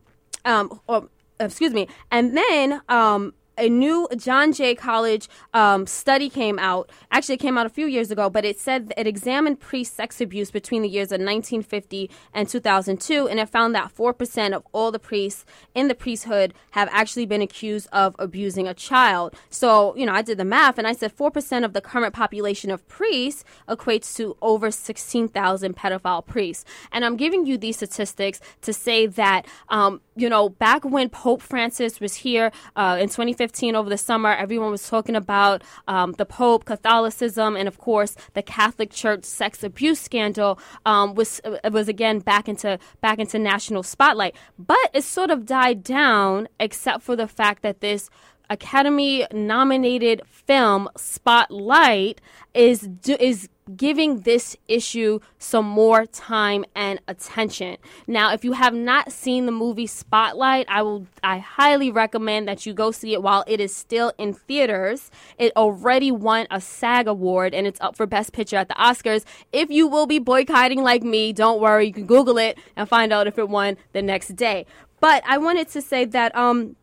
um, 0.45 0.81
or, 0.87 1.09
excuse 1.41 1.73
me. 1.73 1.89
And 2.11 2.37
then 2.37 2.81
um, 2.89 3.33
a 3.59 3.69
new 3.69 4.09
John 4.17 4.53
Jay 4.53 4.75
College 4.75 5.29
um, 5.55 5.87
study 5.87 6.29
came 6.29 6.59
out. 6.59 6.91
Actually, 7.11 7.37
it 7.37 7.41
came 7.41 7.57
out 7.57 7.67
a 7.67 7.71
few 7.71 7.87
years 7.87 8.11
ago, 8.11 8.29
but 8.29 8.45
it 8.45 8.59
said 8.59 8.93
it 8.97 9.07
examined 9.07 9.61
priest 9.61 9.95
sex 9.97 10.21
abuse 10.21 10.51
between 10.51 10.83
the 10.83 10.89
years 10.89 11.09
of 11.09 11.21
1950 11.21 12.11
and 12.35 12.49
2002, 12.49 13.29
and 13.29 13.41
it 13.41 13.49
found 13.49 13.75
that 13.75 13.95
4% 13.95 14.55
of 14.55 14.67
all 14.73 14.93
the 14.93 14.99
priests 14.99 15.45
in 15.75 15.89
the 15.89 15.95
priesthood 15.95 16.55
have 16.73 16.89
actually 16.93 17.27
been 17.27 17.43
accused 17.43 17.89
of 17.93 18.15
abusing 18.19 18.69
a 18.69 18.75
child. 18.75 19.35
So, 19.51 19.97
you 19.97 20.07
know, 20.07 20.13
I 20.13 20.23
did 20.23 20.39
the 20.39 20.45
math 20.45 20.79
and 20.79 20.87
I 20.87 20.93
said 20.93 21.17
4% 21.17 21.65
of 21.65 21.73
the 21.73 21.81
current 21.81 22.15
population 22.15 22.71
of 22.71 22.87
priests 22.89 23.45
equates 23.69 24.15
to 24.17 24.37
over 24.43 24.71
16,000 24.71 25.77
pedophile 25.77 26.27
priests. 26.27 26.65
And 26.93 27.05
I'm 27.05 27.17
giving 27.17 27.47
you 27.47 27.57
these 27.57 27.77
statistics 27.77 28.41
to 28.63 28.73
say 28.73 29.07
that, 29.07 29.47
um, 29.69 30.01
you 30.17 30.29
know, 30.29 30.49
back 30.49 30.85
when 30.85 31.11
Pope 31.11 31.43
Francis 31.43 32.01
was 32.01 32.15
here 32.15 32.51
uh, 32.75 32.97
in 32.99 33.09
2015 33.09 33.77
over 33.77 33.91
the 33.91 33.99
summer, 33.99 34.33
everyone 34.33 34.71
was 34.71 34.89
talking 34.89 35.15
about 35.15 35.63
um, 35.87 36.13
the 36.13 36.25
Pope, 36.25 36.65
Catholicism, 36.65 37.55
and 37.55 37.69
of 37.69 37.79
course 37.79 38.17
the 38.33 38.43
Catholic 38.43 38.91
Church 38.91 39.25
sex 39.25 39.63
abuse 39.63 40.01
scandal 40.01 40.59
um, 40.87 41.15
was 41.15 41.41
uh, 41.45 41.71
was 41.71 41.89
again 41.89 42.21
back 42.21 42.49
into 42.49 42.79
back 43.01 43.19
into 43.19 43.39
national 43.39 43.83
spotlight. 43.83 44.35
But 44.59 44.91
it 44.95 45.05
sort 45.05 45.31
of 45.31 45.45
died 45.45 45.83
down, 45.83 46.49
except 46.59 47.03
for 47.03 47.15
the 47.15 47.29
fact 47.29 47.63
that 47.63 47.81
this 47.81 48.09
Academy 48.51 49.27
nominated 49.33 50.23
film 50.29 50.89
Spotlight 50.97 52.21
is 52.55 52.89
is 53.19 53.49
giving 53.77 54.21
this 54.21 54.57
issue 54.69 55.19
some 55.39 55.67
more 55.67 56.07
time 56.07 56.65
and 56.77 57.01
attention. 57.09 57.77
Now, 58.07 58.33
if 58.33 58.45
you 58.45 58.53
have 58.53 58.73
not 58.73 59.11
seen 59.11 59.47
the 59.47 59.53
movie 59.53 59.89
Spotlight, 59.89 60.67
I 60.69 60.83
will 60.83 61.07
I 61.25 61.39
highly 61.39 61.91
recommend 61.91 62.47
that 62.47 62.65
you 62.65 62.73
go 62.73 62.93
see 62.93 63.13
it 63.13 63.23
while 63.23 63.45
it 63.47 63.61
is 63.61 63.75
still 63.75 64.13
in 64.19 64.33
theaters. 64.33 65.11
It 65.39 65.53
already 65.57 66.13
won 66.13 66.47
a 66.51 66.61
SAG 66.61 67.09
award 67.09 67.55
and 67.55 67.67
it's 67.67 67.81
up 67.81 67.97
for 67.97 68.07
best 68.07 68.33
picture 68.33 68.57
at 68.57 68.69
the 68.69 68.75
Oscars. 68.75 69.25
If 69.53 69.71
you 69.71 69.89
will 69.89 70.07
be 70.07 70.19
boycotting 70.19 70.83
like 70.83 71.03
me, 71.03 71.33
don't 71.33 71.61
worry, 71.61 71.89
you 71.89 71.93
can 71.93 72.07
google 72.07 72.39
it 72.39 72.59
and 72.77 72.89
find 72.89 73.13
out 73.13 73.27
if 73.27 73.39
it 73.39 73.49
won 73.49 73.77
the 73.93 74.03
next 74.03 74.37
day. 74.37 74.67
But 75.01 75.23
I 75.27 75.39
wanted 75.39 75.69
to 75.71 75.83
say 75.83 76.05
that 76.05 76.35
um 76.37 76.77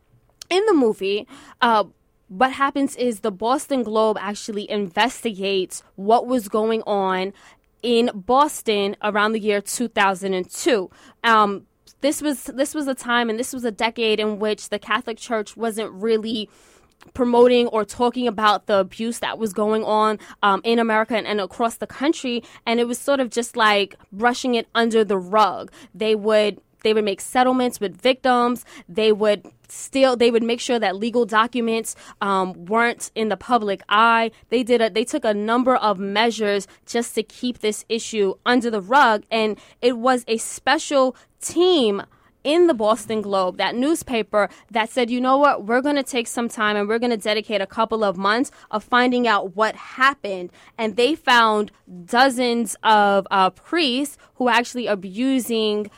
in 0.54 0.66
the 0.68 0.74
movie, 0.74 1.28
uh, 1.62 1.86
what 2.28 2.52
happens 2.52 2.96
is 2.96 3.20
the 3.20 3.32
Boston 3.32 3.84
Globe 3.84 4.18
actually 4.20 4.70
investigates 4.70 5.84
what 5.96 6.28
was 6.28 6.48
going 6.48 6.82
on 6.84 7.34
in 7.82 8.10
Boston 8.14 8.96
around 9.04 9.34
the 9.34 9.40
year 9.40 9.62
2002. 9.62 10.90
Um, 11.24 11.68
this 12.02 12.22
was 12.22 12.46
this 12.46 12.74
was 12.74 12.88
a 12.88 12.96
time 12.96 13.30
and 13.30 13.40
this 13.40 13.54
was 13.54 13.64
a 13.64 13.72
decade 13.72 14.20
in 14.20 14.40
which 14.40 14.70
the 14.70 14.80
Catholic 14.80 15.18
Church 15.18 15.56
wasn't 15.56 15.92
really 15.92 16.50
promoting 17.14 17.68
or 17.68 17.84
talking 17.84 18.28
about 18.28 18.68
the 18.68 18.80
abuse 18.80 19.20
that 19.20 19.38
was 19.38 19.54
going 19.54 19.84
on 19.84 20.20
um, 20.42 20.62
in 20.64 20.80
America 20.80 21.16
and, 21.16 21.28
and, 21.28 21.42
across 21.42 21.78
the 21.78 21.88
country, 21.88 22.42
and 22.66 22.80
it 22.80 22.88
was 22.88 22.98
sort 22.98 23.20
of 23.20 23.30
just 23.30 23.58
like 23.58 23.96
brushing 24.12 24.56
it 24.56 24.68
under 24.74 25.04
the 25.04 25.18
rug. 25.18 25.72
They 25.94 26.16
would 26.16 26.62
they 26.84 26.94
would 26.94 27.06
make 27.06 27.22
settlements 27.22 27.80
with 27.80 28.00
victims. 28.00 28.66
They 28.88 29.12
would 29.12 29.46
still 29.68 30.16
they 30.16 30.30
would 30.30 30.44
make 30.44 30.60
sure 30.60 30.80
that 30.80 30.96
legal 30.96 31.26
documents 31.26 31.96
um, 32.22 32.66
weren't 32.66 33.12
in 33.16 33.30
the 33.30 33.38
public 33.38 33.82
eye. 33.90 34.32
They 34.50 34.64
did 34.64 34.82
a, 34.82 34.90
they 34.90 35.04
took 35.04 35.26
a 35.26 35.34
number 35.34 35.76
of 35.76 35.98
measures 36.00 36.68
just 36.86 37.16
to 37.16 37.24
keep 37.24 37.60
this 37.60 37.86
issue 37.90 38.36
under 38.46 38.70
the 38.70 38.82
rug, 38.82 39.24
and 39.32 39.58
it 39.82 39.98
was 39.98 40.24
a 40.28 40.38
special 40.38 41.16
team 41.42 42.04
in 42.44 42.68
the 42.68 42.74
Boston 42.74 43.22
Globe, 43.22 43.58
that 43.58 43.76
newspaper, 43.76 44.50
that 44.72 44.90
said, 44.90 45.10
you 45.10 45.22
know 45.22 45.38
what, 45.38 45.66
we're 45.66 45.82
going 45.82 45.96
to 45.96 46.04
take 46.04 46.28
some 46.28 46.50
time 46.50 46.76
and 46.76 46.88
we're 46.88 47.00
going 47.00 47.12
to 47.12 47.18
dedicate 47.18 47.62
a 47.62 47.68
couple 47.68 48.04
of 48.04 48.18
months 48.18 48.52
of 48.72 48.84
finding 48.84 49.28
out 49.28 49.56
what 49.56 49.76
happened. 49.76 50.52
And 50.78 50.96
they 50.96 51.16
found 51.16 51.72
dozens 52.06 52.76
of 52.84 53.28
uh, 53.32 53.52
priests 53.52 54.18
who 54.36 54.46
were 54.46 54.52
actually 54.52 54.88
abusing 54.88 55.90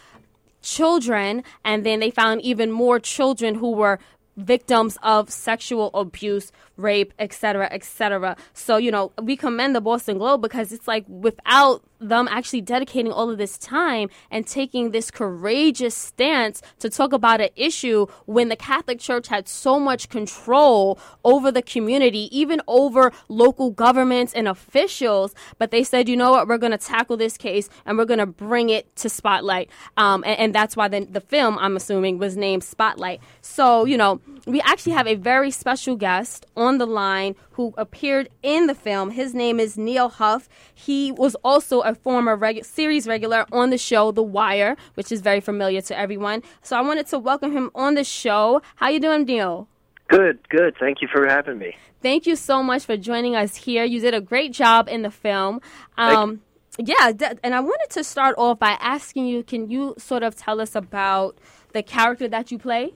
children, 0.66 1.44
and 1.64 1.86
then 1.86 2.00
they 2.02 2.12
found 2.12 2.42
even 2.42 2.72
more 2.72 3.00
children 3.00 3.56
who 3.56 3.72
were 3.72 4.00
victims 4.36 4.98
of 5.02 5.30
sexual 5.30 5.92
abuse, 5.94 6.52
rape, 6.76 7.14
etc., 7.20 7.70
etc. 7.72 8.36
So, 8.54 8.76
you 8.78 8.92
know, 8.92 9.14
we 9.22 9.38
commend 9.38 9.76
the 9.76 9.82
Boston 9.82 10.18
Globe 10.18 10.42
because 10.42 10.74
it's 10.74 10.88
like 10.88 11.06
without 11.08 11.82
them 12.10 12.28
actually 12.30 12.62
dedicating 12.62 13.12
all 13.12 13.30
of 13.30 13.38
this 13.38 13.58
time 13.58 14.10
and 14.32 14.46
taking 14.46 14.92
this 14.92 15.12
courageous 15.12 15.96
stance 15.96 16.62
to 16.80 16.90
talk 16.90 17.14
about 17.14 17.42
an 17.42 17.50
issue 17.56 18.06
when 18.26 18.50
the 18.50 18.56
Catholic 18.56 19.00
Church 19.00 19.28
had 19.28 19.48
so 19.48 19.80
much 19.80 20.10
control 20.10 21.00
over 21.24 21.52
the 21.52 21.62
community, 21.62 22.30
even 22.38 22.62
over 22.68 23.12
local 23.30 23.72
governments 23.72 24.34
and 24.34 24.48
officials. 24.48 25.34
But 25.58 25.72
they 25.72 25.84
said, 25.84 26.08
you 26.08 26.16
know 26.16 26.32
what, 26.32 26.48
we're 26.48 26.58
going 26.58 26.72
to 26.72 26.78
tackle 26.78 27.18
this 27.18 27.38
case 27.38 27.70
and 27.86 27.98
we're 27.98 28.06
going 28.06 28.20
to 28.20 28.26
bring 28.26 28.70
it 28.70 28.96
to 28.98 29.10
spotlight. 29.10 29.70
Um, 29.98 30.24
and, 30.26 30.40
and, 30.40 30.56
that's 30.56 30.78
why 30.78 30.88
the, 30.88 31.06
the 31.06 31.20
film, 31.20 31.58
I'm 31.60 31.76
assuming, 31.76 32.18
was 32.18 32.38
named 32.38 32.64
Spotlight. 32.64 33.20
So, 33.42 33.84
you 33.84 33.98
know, 33.98 34.22
we 34.46 34.62
actually 34.62 34.94
have 34.94 35.08
a 35.08 35.16
very 35.16 35.52
special 35.52 35.96
guest 35.98 36.46
on 36.56 36.78
the 36.78 36.86
line 36.86 37.36
who 37.56 37.74
appeared 37.78 38.30
in 38.44 38.68
the 38.68 38.76
film. 38.76 39.12
His 39.12 39.34
name 39.34 39.60
is 39.60 39.78
Neal 39.78 40.10
Huff. 40.10 40.50
He 40.74 41.12
was 41.12 41.36
also 41.36 41.82
a 41.82 41.96
former 41.96 42.38
regu- 42.38 42.66
series 42.66 43.08
regular 43.08 43.46
on 43.52 43.70
the 43.70 43.78
show 43.78 44.12
The 44.12 44.24
Wire, 44.24 44.76
which 44.96 45.12
is 45.12 45.22
very 45.22 45.40
familiar 45.40 45.82
to 45.82 45.98
everyone. 45.98 46.44
So 46.62 46.78
I 46.78 46.82
wanted 46.82 47.08
to 47.08 47.20
welcome 47.20 47.54
him 47.54 47.72
on 47.74 47.96
the 47.96 48.04
show. 48.04 48.62
How 48.76 48.90
you 48.90 49.00
doing, 49.00 49.24
Neil? 49.24 49.70
Good, 50.10 50.38
good. 50.50 50.76
Thank 50.80 51.02
you 51.02 51.08
for 51.08 51.26
having 51.28 51.58
me. 51.58 51.76
Thank 52.02 52.28
you 52.28 52.36
so 52.36 52.62
much 52.62 52.86
for 52.86 52.98
joining 52.98 53.36
us 53.36 53.56
here. 53.56 53.86
You 53.86 54.02
did 54.02 54.14
a 54.14 54.22
great 54.22 54.52
job 54.52 54.90
in 54.90 55.02
the 55.02 55.10
film. 55.10 55.62
Um, 55.98 56.42
yeah, 56.78 57.14
and 57.42 57.56
I 57.56 57.62
wanted 57.62 57.90
to 57.92 58.04
start 58.04 58.36
off 58.38 58.60
by 58.60 58.78
asking 58.82 59.28
you 59.28 59.44
can 59.44 59.70
you 59.70 59.96
sort 59.98 60.24
of 60.24 60.36
tell 60.36 60.60
us 60.60 60.76
about 60.76 61.38
the 61.72 61.82
character 61.82 62.28
that 62.28 62.52
you 62.52 62.60
play? 62.60 62.94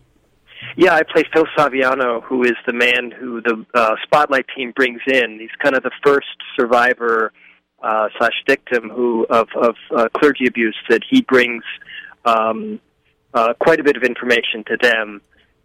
Yeah, 0.75 0.93
I 0.93 1.03
play 1.03 1.23
Phil 1.33 1.45
Saviano, 1.57 2.23
who 2.23 2.43
is 2.43 2.55
the 2.65 2.73
man 2.73 3.11
who 3.11 3.41
the 3.41 3.65
uh, 3.73 3.95
Spotlight 4.03 4.45
team 4.55 4.71
brings 4.75 5.01
in. 5.07 5.37
He's 5.39 5.49
kind 5.61 5.75
of 5.75 5.83
the 5.83 5.91
first 6.03 6.27
survivor 6.57 7.31
uh, 7.81 8.09
slash 8.17 8.33
victim 8.47 8.89
who 8.89 9.25
of, 9.29 9.47
of 9.55 9.75
uh, 9.95 10.09
clergy 10.17 10.47
abuse 10.47 10.75
that 10.89 11.01
he 11.09 11.21
brings 11.21 11.63
um, 12.25 12.79
uh, 13.33 13.53
quite 13.59 13.79
a 13.79 13.83
bit 13.83 13.95
of 13.95 14.03
information 14.03 14.63
to 14.67 14.77
them 14.81 15.21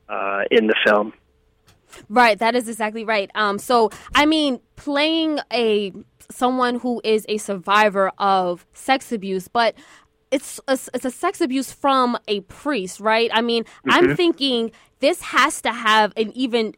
uh, 0.08 0.42
in 0.50 0.66
the 0.66 0.76
film. 0.86 1.12
Right, 2.08 2.38
that 2.38 2.54
is 2.54 2.68
exactly 2.68 3.04
right. 3.04 3.30
Um, 3.34 3.58
so, 3.58 3.90
I 4.14 4.26
mean, 4.26 4.60
playing 4.76 5.38
a 5.52 5.92
someone 6.30 6.78
who 6.80 7.00
is 7.04 7.26
a 7.28 7.36
survivor 7.38 8.10
of 8.18 8.66
sex 8.72 9.12
abuse, 9.12 9.46
but 9.46 9.74
it's 10.34 10.60
a, 10.66 10.78
it's 10.92 11.04
a 11.04 11.10
sex 11.12 11.40
abuse 11.40 11.72
from 11.72 12.18
a 12.26 12.40
priest, 12.40 12.98
right? 12.98 13.30
I 13.32 13.40
mean, 13.40 13.62
mm-hmm. 13.62 13.90
I'm 13.90 14.16
thinking 14.16 14.72
this 14.98 15.22
has 15.22 15.62
to 15.62 15.72
have 15.72 16.12
an 16.16 16.32
even 16.34 16.74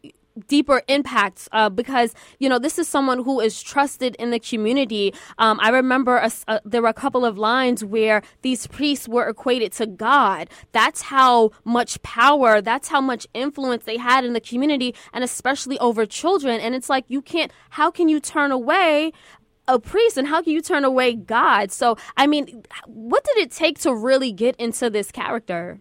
deeper 0.48 0.82
impacts 0.86 1.48
uh, 1.52 1.70
because 1.70 2.14
you 2.38 2.46
know 2.46 2.58
this 2.58 2.78
is 2.78 2.86
someone 2.86 3.24
who 3.24 3.40
is 3.40 3.62
trusted 3.62 4.14
in 4.16 4.30
the 4.30 4.38
community. 4.38 5.14
Um, 5.38 5.58
I 5.62 5.70
remember 5.70 6.18
a, 6.18 6.30
a, 6.48 6.60
there 6.66 6.82
were 6.82 6.88
a 6.88 6.94
couple 6.94 7.24
of 7.24 7.38
lines 7.38 7.82
where 7.82 8.20
these 8.42 8.66
priests 8.66 9.08
were 9.08 9.26
equated 9.26 9.72
to 9.72 9.86
God. 9.86 10.50
That's 10.72 11.00
how 11.02 11.52
much 11.64 12.02
power, 12.02 12.60
that's 12.60 12.88
how 12.88 13.00
much 13.00 13.26
influence 13.32 13.84
they 13.84 13.96
had 13.96 14.24
in 14.26 14.34
the 14.34 14.40
community, 14.40 14.94
and 15.14 15.24
especially 15.24 15.78
over 15.78 16.04
children. 16.04 16.60
And 16.60 16.74
it's 16.74 16.90
like 16.90 17.06
you 17.08 17.22
can't. 17.22 17.50
How 17.70 17.90
can 17.90 18.10
you 18.10 18.20
turn 18.20 18.52
away? 18.52 19.12
A 19.68 19.78
priest, 19.78 20.16
and 20.16 20.28
how 20.28 20.43
can 20.43 20.52
you 20.52 20.60
turn 20.60 20.84
away 20.84 21.14
God? 21.14 21.72
So, 21.72 21.97
I 22.16 22.26
mean, 22.26 22.62
what 22.86 23.24
did 23.24 23.38
it 23.38 23.51
take 23.51 23.78
to 23.80 23.94
really 23.94 24.30
get 24.30 24.55
into 24.56 24.90
this 24.90 25.10
character? 25.10 25.80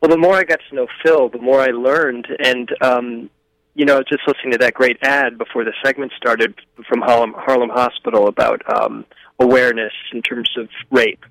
Well, 0.00 0.10
the 0.10 0.18
more 0.18 0.34
I 0.34 0.44
got 0.44 0.60
to 0.68 0.74
know 0.76 0.86
Phil, 1.02 1.28
the 1.28 1.38
more 1.38 1.60
I 1.60 1.68
learned, 1.68 2.28
and 2.38 2.70
um, 2.82 3.30
you 3.74 3.84
know, 3.84 4.02
just 4.02 4.22
listening 4.26 4.52
to 4.52 4.58
that 4.58 4.74
great 4.74 4.98
ad 5.02 5.38
before 5.38 5.64
the 5.64 5.72
segment 5.84 6.12
started 6.16 6.54
from 6.88 7.00
Harlem, 7.02 7.34
Harlem 7.36 7.70
Hospital 7.70 8.28
about 8.28 8.62
um, 8.80 9.04
awareness 9.38 9.92
in 10.12 10.22
terms 10.22 10.50
of 10.56 10.68
rape 10.90 11.24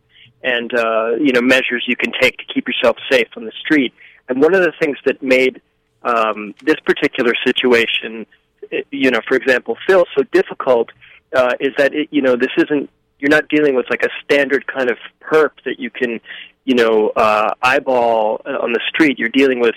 and 0.43 0.73
uh, 0.73 1.15
you 1.19 1.33
know 1.33 1.41
measures 1.41 1.83
you 1.87 1.95
can 1.95 2.11
take 2.21 2.37
to 2.37 2.45
keep 2.53 2.67
yourself 2.67 2.97
safe 3.11 3.27
on 3.35 3.45
the 3.45 3.51
street. 3.59 3.93
And 4.29 4.41
one 4.41 4.53
of 4.53 4.61
the 4.61 4.73
things 4.79 4.97
that 5.05 5.21
made 5.21 5.61
um, 6.03 6.53
this 6.63 6.79
particular 6.85 7.33
situation, 7.45 8.25
eh, 8.71 8.81
you 8.91 9.11
know, 9.11 9.21
for 9.27 9.35
example, 9.35 9.75
Phil 9.87 10.05
so 10.15 10.23
difficult 10.31 10.89
uh, 11.35 11.53
is 11.59 11.73
that 11.77 11.93
it, 11.93 12.07
you 12.11 12.21
know 12.21 12.35
this 12.35 12.51
isn't 12.57 12.89
you're 13.19 13.29
not 13.29 13.47
dealing 13.47 13.75
with 13.75 13.85
like 13.89 14.03
a 14.03 14.09
standard 14.23 14.65
kind 14.67 14.89
of 14.89 14.97
perp 15.21 15.51
that 15.65 15.79
you 15.79 15.89
can, 15.89 16.19
you 16.65 16.75
know, 16.75 17.09
uh, 17.15 17.53
eyeball 17.61 18.41
on 18.45 18.73
the 18.73 18.81
street. 18.89 19.17
You're 19.17 19.29
dealing 19.29 19.59
with 19.59 19.75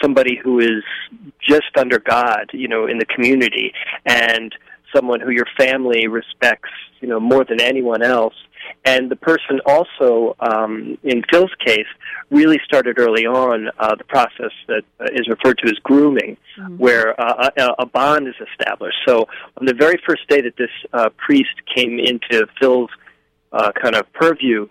somebody 0.00 0.38
who 0.42 0.60
is 0.60 0.84
just 1.40 1.76
under 1.76 1.98
God, 1.98 2.50
you 2.52 2.68
know, 2.68 2.86
in 2.86 2.98
the 2.98 3.06
community, 3.06 3.72
and 4.04 4.54
someone 4.94 5.20
who 5.20 5.30
your 5.30 5.46
family 5.56 6.06
respects, 6.06 6.70
you 7.00 7.08
know, 7.08 7.18
more 7.18 7.44
than 7.44 7.60
anyone 7.60 8.02
else. 8.02 8.34
And 8.84 9.10
the 9.10 9.16
person 9.16 9.60
also, 9.66 10.36
um, 10.40 10.98
in 11.02 11.22
Phil's 11.30 11.54
case, 11.64 11.86
really 12.30 12.60
started 12.64 12.98
early 12.98 13.26
on 13.26 13.68
uh, 13.78 13.94
the 13.96 14.04
process 14.04 14.52
that 14.68 14.84
uh, 15.00 15.04
is 15.12 15.28
referred 15.28 15.58
to 15.58 15.66
as 15.66 15.78
grooming, 15.82 16.36
where 16.78 17.20
uh, 17.20 17.50
a, 17.56 17.82
a 17.84 17.86
bond 17.86 18.28
is 18.28 18.34
established. 18.50 18.96
So 19.06 19.26
on 19.58 19.66
the 19.66 19.74
very 19.74 20.00
first 20.06 20.28
day 20.28 20.40
that 20.40 20.56
this 20.56 20.70
uh, 20.92 21.10
priest 21.16 21.54
came 21.74 21.98
into 21.98 22.46
Phil's 22.60 22.90
uh, 23.52 23.72
kind 23.80 23.94
of 23.94 24.12
purview, 24.12 24.68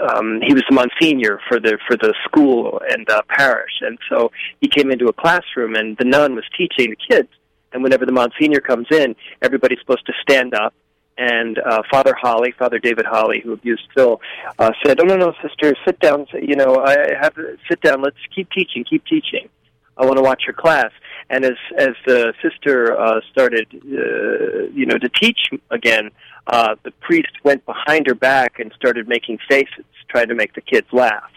um, 0.00 0.40
he 0.46 0.54
was 0.54 0.62
the 0.68 0.74
Monsignor 0.74 1.40
for 1.48 1.58
the 1.58 1.76
for 1.86 1.96
the 1.96 2.14
school 2.24 2.80
and 2.88 3.08
uh, 3.10 3.22
parish, 3.28 3.72
and 3.80 3.98
so 4.08 4.30
he 4.60 4.68
came 4.68 4.90
into 4.90 5.06
a 5.06 5.12
classroom, 5.12 5.74
and 5.74 5.96
the 5.96 6.04
nun 6.04 6.36
was 6.36 6.44
teaching 6.56 6.90
the 6.90 7.14
kids. 7.14 7.28
And 7.72 7.82
whenever 7.82 8.06
the 8.06 8.12
Monsignor 8.12 8.60
comes 8.60 8.86
in, 8.90 9.14
everybody's 9.42 9.78
supposed 9.80 10.06
to 10.06 10.12
stand 10.22 10.54
up. 10.54 10.74
And 11.20 11.58
uh, 11.58 11.82
Father 11.90 12.14
Holley, 12.18 12.54
Father 12.58 12.78
David 12.78 13.04
Holley, 13.04 13.42
who 13.44 13.52
abused 13.52 13.82
Phil, 13.94 14.22
uh, 14.58 14.70
said, 14.82 15.00
"Oh 15.00 15.04
no, 15.04 15.16
no, 15.16 15.34
sister, 15.46 15.74
sit 15.86 16.00
down. 16.00 16.26
You 16.32 16.56
know, 16.56 16.82
I 16.82 16.96
have 17.20 17.34
sit 17.68 17.82
down. 17.82 18.00
Let's 18.00 18.16
keep 18.34 18.50
teaching. 18.50 18.84
Keep 18.88 19.04
teaching. 19.04 19.50
I 19.98 20.06
want 20.06 20.16
to 20.16 20.22
watch 20.22 20.44
your 20.46 20.54
class." 20.54 20.90
And 21.28 21.44
as 21.44 21.58
as 21.76 21.90
the 22.06 22.32
sister 22.40 22.98
uh, 22.98 23.20
started, 23.30 23.66
uh, 23.74 24.72
you 24.72 24.86
know, 24.86 24.96
to 24.96 25.10
teach 25.10 25.50
again, 25.70 26.08
uh, 26.46 26.76
the 26.84 26.90
priest 27.02 27.32
went 27.44 27.66
behind 27.66 28.06
her 28.06 28.14
back 28.14 28.58
and 28.58 28.72
started 28.74 29.06
making 29.06 29.40
faces, 29.46 29.84
trying 30.08 30.28
to 30.28 30.34
make 30.34 30.54
the 30.54 30.62
kids 30.62 30.86
laugh. 30.90 31.30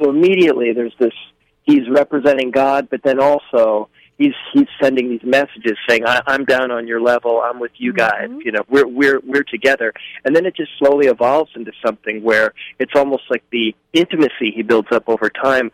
So 0.00 0.10
immediately, 0.10 0.72
there's 0.72 0.96
this. 0.98 1.14
He's 1.62 1.88
representing 1.88 2.50
God, 2.50 2.88
but 2.90 3.04
then 3.04 3.20
also 3.20 3.90
he's 4.20 4.34
he's 4.52 4.68
sending 4.80 5.08
these 5.08 5.24
messages 5.24 5.76
saying, 5.88 6.02
I, 6.06 6.20
"I'm 6.26 6.44
down 6.44 6.70
on 6.70 6.86
your 6.86 7.00
level. 7.00 7.40
I'm 7.42 7.58
with 7.58 7.72
you 7.76 7.92
guys. 7.92 8.28
You 8.44 8.52
know, 8.52 8.62
we're 8.68 8.86
we're 8.86 9.20
we're 9.26 9.42
together." 9.42 9.92
And 10.24 10.36
then 10.36 10.46
it 10.46 10.54
just 10.54 10.70
slowly 10.78 11.06
evolves 11.06 11.50
into 11.56 11.72
something 11.84 12.22
where 12.22 12.52
it's 12.78 12.92
almost 12.94 13.24
like 13.30 13.42
the 13.50 13.74
intimacy 13.92 14.52
he 14.54 14.62
builds 14.62 14.88
up 14.92 15.04
over 15.08 15.30
time 15.30 15.72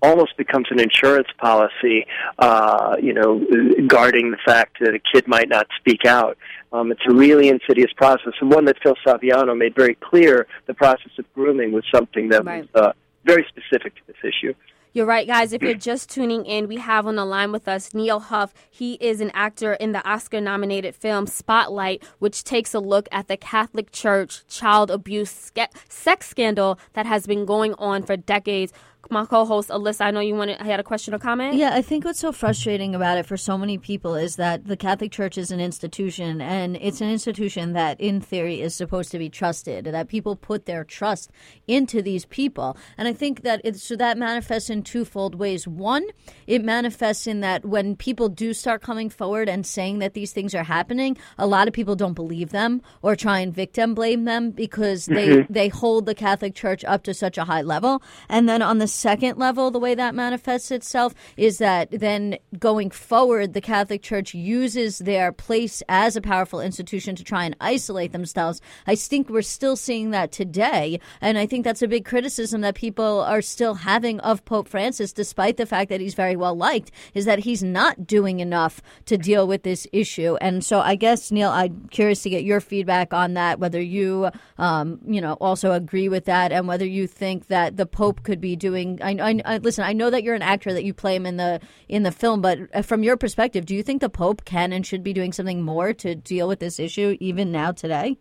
almost 0.00 0.36
becomes 0.36 0.66
an 0.70 0.78
insurance 0.78 1.26
policy, 1.38 2.06
uh, 2.38 2.94
you 3.02 3.12
know, 3.12 3.44
guarding 3.88 4.30
the 4.30 4.38
fact 4.46 4.76
that 4.80 4.94
a 4.94 5.00
kid 5.12 5.26
might 5.26 5.48
not 5.48 5.66
speak 5.80 6.04
out. 6.04 6.36
Um, 6.72 6.92
it's 6.92 7.00
a 7.08 7.12
really 7.12 7.48
insidious 7.48 7.92
process, 7.96 8.34
and 8.40 8.50
one 8.52 8.64
that 8.66 8.76
Phil 8.82 8.94
Saviano 9.04 9.56
made 9.56 9.74
very 9.74 9.96
clear. 9.96 10.46
The 10.66 10.74
process 10.74 11.10
of 11.18 11.24
grooming 11.34 11.72
was 11.72 11.84
something 11.92 12.28
that 12.28 12.44
Right. 12.44 12.68
was 12.72 12.82
uh, 12.82 12.92
very 13.24 13.44
specific 13.48 13.94
to 13.96 14.02
this 14.06 14.16
issue. 14.22 14.54
You're 14.94 15.06
right, 15.06 15.26
guys. 15.26 15.52
If 15.52 15.62
you're 15.62 15.74
just 15.74 16.08
tuning 16.08 16.46
in, 16.46 16.66
we 16.66 16.78
have 16.78 17.06
on 17.06 17.16
the 17.16 17.26
line 17.26 17.52
with 17.52 17.68
us 17.68 17.92
Neal 17.92 18.20
Huff. 18.20 18.54
He 18.70 18.94
is 18.94 19.20
an 19.20 19.30
actor 19.34 19.74
in 19.74 19.92
the 19.92 20.06
Oscar 20.08 20.40
nominated 20.40 20.94
film 20.94 21.26
Spotlight, 21.26 22.02
which 22.20 22.42
takes 22.42 22.72
a 22.72 22.80
look 22.80 23.06
at 23.12 23.28
the 23.28 23.36
Catholic 23.36 23.92
Church 23.92 24.46
child 24.48 24.90
abuse 24.90 25.52
sex 25.90 26.28
scandal 26.28 26.78
that 26.94 27.04
has 27.04 27.26
been 27.26 27.44
going 27.44 27.74
on 27.74 28.02
for 28.02 28.16
decades. 28.16 28.72
My 29.10 29.24
co 29.24 29.44
host 29.46 29.70
Alyssa, 29.70 30.02
I 30.02 30.10
know 30.10 30.20
you 30.20 30.34
wanted, 30.34 30.60
I 30.60 30.64
had 30.64 30.80
a 30.80 30.82
question 30.82 31.14
or 31.14 31.18
comment? 31.18 31.54
Yeah, 31.54 31.74
I 31.74 31.80
think 31.80 32.04
what's 32.04 32.20
so 32.20 32.30
frustrating 32.30 32.94
about 32.94 33.16
it 33.16 33.24
for 33.24 33.36
so 33.38 33.56
many 33.56 33.78
people 33.78 34.14
is 34.14 34.36
that 34.36 34.66
the 34.66 34.76
Catholic 34.76 35.12
Church 35.12 35.38
is 35.38 35.50
an 35.50 35.60
institution, 35.60 36.42
and 36.42 36.76
it's 36.76 37.00
an 37.00 37.08
institution 37.08 37.72
that, 37.72 37.98
in 38.00 38.20
theory, 38.20 38.60
is 38.60 38.74
supposed 38.74 39.10
to 39.12 39.18
be 39.18 39.30
trusted. 39.30 39.86
That 39.86 40.08
people 40.08 40.36
put 40.36 40.66
their 40.66 40.84
trust 40.84 41.30
into 41.66 42.02
these 42.02 42.26
people, 42.26 42.76
and 42.98 43.08
I 43.08 43.14
think 43.14 43.42
that 43.42 43.62
it, 43.64 43.76
so 43.76 43.96
that 43.96 44.18
manifests 44.18 44.68
in 44.68 44.82
twofold 44.82 45.36
ways. 45.36 45.66
One, 45.66 46.04
it 46.46 46.62
manifests 46.62 47.26
in 47.26 47.40
that 47.40 47.64
when 47.64 47.96
people 47.96 48.28
do 48.28 48.52
start 48.52 48.82
coming 48.82 49.08
forward 49.08 49.48
and 49.48 49.64
saying 49.64 50.00
that 50.00 50.12
these 50.12 50.32
things 50.32 50.54
are 50.54 50.64
happening, 50.64 51.16
a 51.38 51.46
lot 51.46 51.66
of 51.66 51.72
people 51.72 51.96
don't 51.96 52.14
believe 52.14 52.50
them 52.50 52.82
or 53.00 53.16
try 53.16 53.38
and 53.38 53.54
victim 53.54 53.94
blame 53.94 54.24
them 54.24 54.50
because 54.50 55.06
they 55.06 55.28
Mhm. 55.28 55.46
they 55.48 55.68
hold 55.68 56.04
the 56.04 56.14
Catholic 56.14 56.54
Church 56.54 56.84
up 56.84 57.02
to 57.04 57.14
such 57.14 57.38
a 57.38 57.44
high 57.44 57.62
level. 57.62 58.02
And 58.28 58.48
then 58.48 58.60
on 58.60 58.78
the 58.78 58.88
second 58.98 59.38
level, 59.38 59.70
the 59.70 59.78
way 59.78 59.94
that 59.94 60.14
manifests 60.14 60.70
itself 60.70 61.14
is 61.36 61.58
that 61.58 61.90
then 61.90 62.36
going 62.58 62.90
forward, 62.90 63.54
the 63.54 63.60
Catholic 63.60 64.02
Church 64.02 64.34
uses 64.34 64.98
their 64.98 65.32
place 65.32 65.82
as 65.88 66.16
a 66.16 66.20
powerful 66.20 66.60
institution 66.60 67.14
to 67.16 67.24
try 67.24 67.44
and 67.44 67.56
isolate 67.60 68.12
themselves. 68.12 68.60
I 68.86 68.94
think 68.94 69.28
we're 69.28 69.42
still 69.42 69.76
seeing 69.76 70.10
that 70.10 70.32
today. 70.32 71.00
And 71.20 71.38
I 71.38 71.46
think 71.46 71.64
that's 71.64 71.82
a 71.82 71.88
big 71.88 72.04
criticism 72.04 72.60
that 72.62 72.74
people 72.74 73.20
are 73.20 73.42
still 73.42 73.74
having 73.74 74.20
of 74.20 74.44
Pope 74.44 74.68
Francis, 74.68 75.12
despite 75.12 75.56
the 75.56 75.66
fact 75.66 75.90
that 75.90 76.00
he's 76.00 76.14
very 76.14 76.36
well 76.36 76.56
liked, 76.56 76.90
is 77.14 77.24
that 77.24 77.40
he's 77.40 77.62
not 77.62 78.06
doing 78.06 78.40
enough 78.40 78.82
to 79.06 79.16
deal 79.16 79.46
with 79.46 79.62
this 79.62 79.86
issue. 79.92 80.36
And 80.40 80.64
so 80.64 80.80
I 80.80 80.94
guess, 80.94 81.30
Neal, 81.30 81.50
I'm 81.50 81.88
curious 81.90 82.22
to 82.22 82.30
get 82.30 82.44
your 82.44 82.60
feedback 82.60 83.12
on 83.12 83.34
that, 83.34 83.58
whether 83.58 83.80
you, 83.80 84.30
um, 84.58 84.98
you 85.06 85.20
know, 85.20 85.34
also 85.34 85.72
agree 85.72 86.08
with 86.08 86.24
that 86.24 86.52
and 86.52 86.66
whether 86.66 86.86
you 86.86 87.06
think 87.06 87.46
that 87.48 87.76
the 87.76 87.86
Pope 87.86 88.22
could 88.22 88.40
be 88.40 88.56
doing. 88.56 88.77
I, 88.78 89.16
I, 89.20 89.40
I 89.44 89.58
listen. 89.58 89.84
I 89.84 89.92
know 89.92 90.10
that 90.10 90.22
you're 90.22 90.34
an 90.34 90.42
actor 90.42 90.72
that 90.72 90.84
you 90.84 90.94
play 90.94 91.14
him 91.14 91.26
in 91.26 91.36
the 91.36 91.60
in 91.88 92.02
the 92.02 92.12
film, 92.12 92.40
but 92.40 92.58
uh, 92.74 92.82
from 92.82 93.02
your 93.02 93.16
perspective, 93.16 93.66
do 93.66 93.74
you 93.74 93.82
think 93.82 94.00
the 94.00 94.08
Pope 94.08 94.44
can 94.44 94.72
and 94.72 94.86
should 94.86 95.02
be 95.02 95.12
doing 95.12 95.32
something 95.32 95.62
more 95.62 95.92
to 95.94 96.14
deal 96.14 96.48
with 96.48 96.60
this 96.60 96.78
issue 96.78 97.16
even 97.20 97.50
now 97.52 97.72
today? 97.72 98.16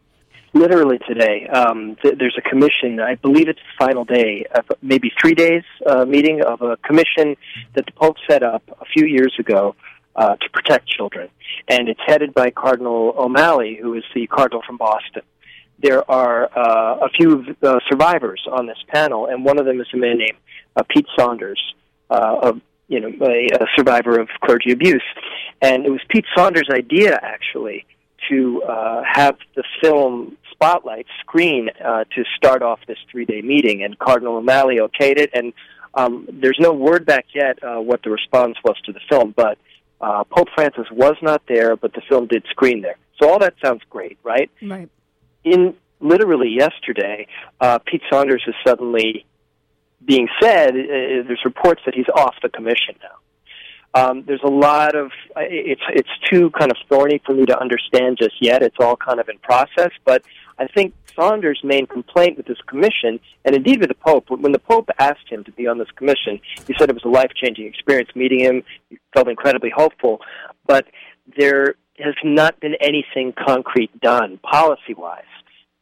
Literally 0.54 0.98
today, 1.08 1.48
um, 1.48 1.98
th- 2.02 2.16
there's 2.18 2.38
a 2.38 2.50
commission. 2.50 3.00
I 3.00 3.16
believe 3.16 3.48
it's 3.48 3.60
the 3.60 3.86
final 3.86 4.06
day, 4.06 4.46
of 4.56 4.66
maybe 4.82 5.12
three 5.22 5.36
days 5.36 5.64
uh, 5.86 6.06
meeting 6.06 6.42
of 6.42 6.62
a 6.62 6.78
commission 6.78 7.36
that 7.76 7.86
the 7.86 7.92
Pope 7.92 8.16
set 8.30 8.44
up 8.44 8.64
a 8.82 8.86
few 8.86 9.06
years 9.06 9.36
ago 9.38 9.76
uh, 10.16 10.36
to 10.36 10.50
protect 10.52 10.88
children, 10.88 11.30
and 11.68 11.90
it's 11.90 12.00
headed 12.06 12.34
by 12.34 12.50
Cardinal 12.50 13.14
O'Malley, 13.18 13.78
who 13.80 13.94
is 13.94 14.04
the 14.16 14.26
cardinal 14.28 14.64
from 14.66 14.78
Boston. 14.78 15.22
There 15.80 16.10
are 16.10 16.45
uh, 16.58 17.06
a 17.06 17.10
few 17.10 17.56
uh, 17.62 17.80
survivors 17.90 18.41
on 18.52 18.66
this 18.66 18.78
panel, 18.88 19.28
and 19.28 19.45
one 19.45 19.60
of 19.60 19.66
them 19.66 19.80
is 19.80 19.88
a 19.94 19.98
man 19.98 20.18
named 20.18 20.38
uh, 20.76 20.84
Pete 20.90 21.06
Saunders, 21.18 21.62
uh, 22.10 22.38
of 22.41 22.62
you 22.88 22.99
know 22.99 23.12
a, 23.26 23.48
a 23.64 23.68
survivor 23.76 24.20
of 24.20 24.28
clergy 24.44 24.72
abuse, 24.72 25.04
and 25.62 25.86
it 25.86 25.90
was 25.90 26.02
Pete 26.10 26.26
Saunders' 26.36 26.70
idea 26.72 27.20
actually 27.22 27.86
to 28.30 28.64
uh, 28.64 29.04
have 29.06 29.38
the 29.56 29.64
film 29.82 30.38
Spotlight 30.52 31.06
screen 31.20 31.70
uh, 31.84 32.04
to 32.16 32.24
start 32.36 32.64
off 32.64 32.80
this 32.88 32.98
three-day 33.12 33.41
meeting, 33.41 33.84
and 33.84 33.98
Cardinal 33.99 34.38
O'Malley 34.38 34.78
okayed 34.78 35.20
it. 35.20 35.30
And 35.34 35.54
um, 35.94 36.28
there's 36.32 36.58
no 36.60 36.74
word 36.74 37.06
back 37.06 37.26
yet 37.36 37.64
uh, 37.64 37.80
what 37.80 38.02
the 38.04 38.10
response 38.10 38.58
was 38.64 38.76
to 38.86 38.91
the 38.91 38.99
film, 39.08 39.34
but 39.36 39.60
uh, 40.02 40.24
Pope 40.24 40.48
Francis 40.56 40.86
was 40.91 41.16
not 41.22 41.44
there, 41.48 41.76
but 41.76 41.94
the 41.94 42.02
film 42.10 42.26
did 42.28 42.44
screen 42.49 42.82
there. 42.82 42.98
So 43.22 43.30
all 43.30 43.40
that 43.40 43.56
sounds 43.64 43.82
great, 43.90 44.18
right? 44.24 44.49
Right. 44.62 44.90
In 45.53 45.76
literally 45.99 46.49
yesterday, 46.49 47.28
uh, 47.60 47.80
Pete 47.80 48.02
Saunders 48.11 48.44
is 48.48 48.56
suddenly 48.65 49.26
being 50.03 50.28
said. 50.41 50.69
Uh, 50.69 51.24
there's 51.28 51.41
reports 51.45 51.82
that 51.86 51.95
he's 51.95 52.10
off 52.15 52.36
the 52.41 52.49
commission 52.49 52.95
now. 53.02 53.18
Um, 53.94 54.24
there's 54.28 54.44
a 54.44 54.49
lot 54.49 54.95
of 54.95 55.11
it's 55.38 55.82
it's 55.90 56.10
too 56.30 56.52
kind 56.52 56.69
of 56.69 56.78
thorny 56.90 57.22
for 57.26 57.34
me 57.34 57.45
to 57.45 57.60
understand 57.60 58.18
just 58.22 58.36
yet. 58.41 58.61
It's 58.61 58.76
all 58.80 58.95
kind 58.95 59.19
of 59.19 59.28
in 59.30 59.40
process, 59.40 59.91
but 60.06 60.24
I 60.60 60.68
think 60.68 60.94
Saunders' 61.15 61.61
main 61.64 61.88
complaint 61.88 62.38
with 62.38 62.45
this 62.45 62.61
commission, 62.68 63.19
and 63.45 63.56
indeed 63.56 63.80
with 63.80 63.90
the 63.90 63.95
Pope, 63.95 64.30
when 64.30 64.52
the 64.52 64.60
Pope 64.60 64.90
asked 64.99 65.28
him 65.30 65.44
to 65.45 65.52
be 65.52 65.68
on 65.68 65.78
this 65.78 65.90
commission, 65.95 66.40
he 66.68 66.76
said 66.78 66.90
it 66.90 66.94
was 66.94 67.06
a 67.06 67.10
life 67.10 67.32
changing 67.36 67.65
experience 67.65 68.10
meeting 68.14 68.40
him. 68.40 68.64
He 68.90 68.99
felt 69.14 69.28
incredibly 69.28 69.72
hopeful, 69.76 70.19
but 70.68 70.86
there 71.38 71.76
has 71.99 72.15
not 72.24 72.60
been 72.60 72.76
anything 72.82 73.34
concrete 73.34 73.99
done 73.99 74.40
policy 74.40 74.94
wise, 74.95 75.24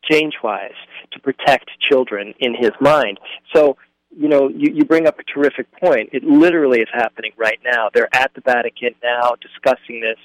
change 0.10 0.36
wise, 0.44 0.76
to 1.12 1.20
protect 1.20 1.70
children 1.80 2.34
in 2.40 2.56
his 2.56 2.72
mind. 2.80 3.20
So 3.54 3.78
you 4.18 4.30
know, 4.30 4.48
you, 4.48 4.72
you 4.74 4.86
bring 4.86 5.08
up 5.08 5.20
a 5.20 5.24
terrific 5.24 5.68
point. 5.80 6.10
It 6.14 6.24
literally 6.24 6.80
is 6.80 6.88
happening 6.94 7.32
right 7.38 7.60
now. 7.64 7.90
They're 7.94 8.14
at 8.16 8.34
the 8.34 8.42
Vatican 8.42 8.96
now 9.04 9.34
discussing 9.42 10.00
this, 10.00 10.18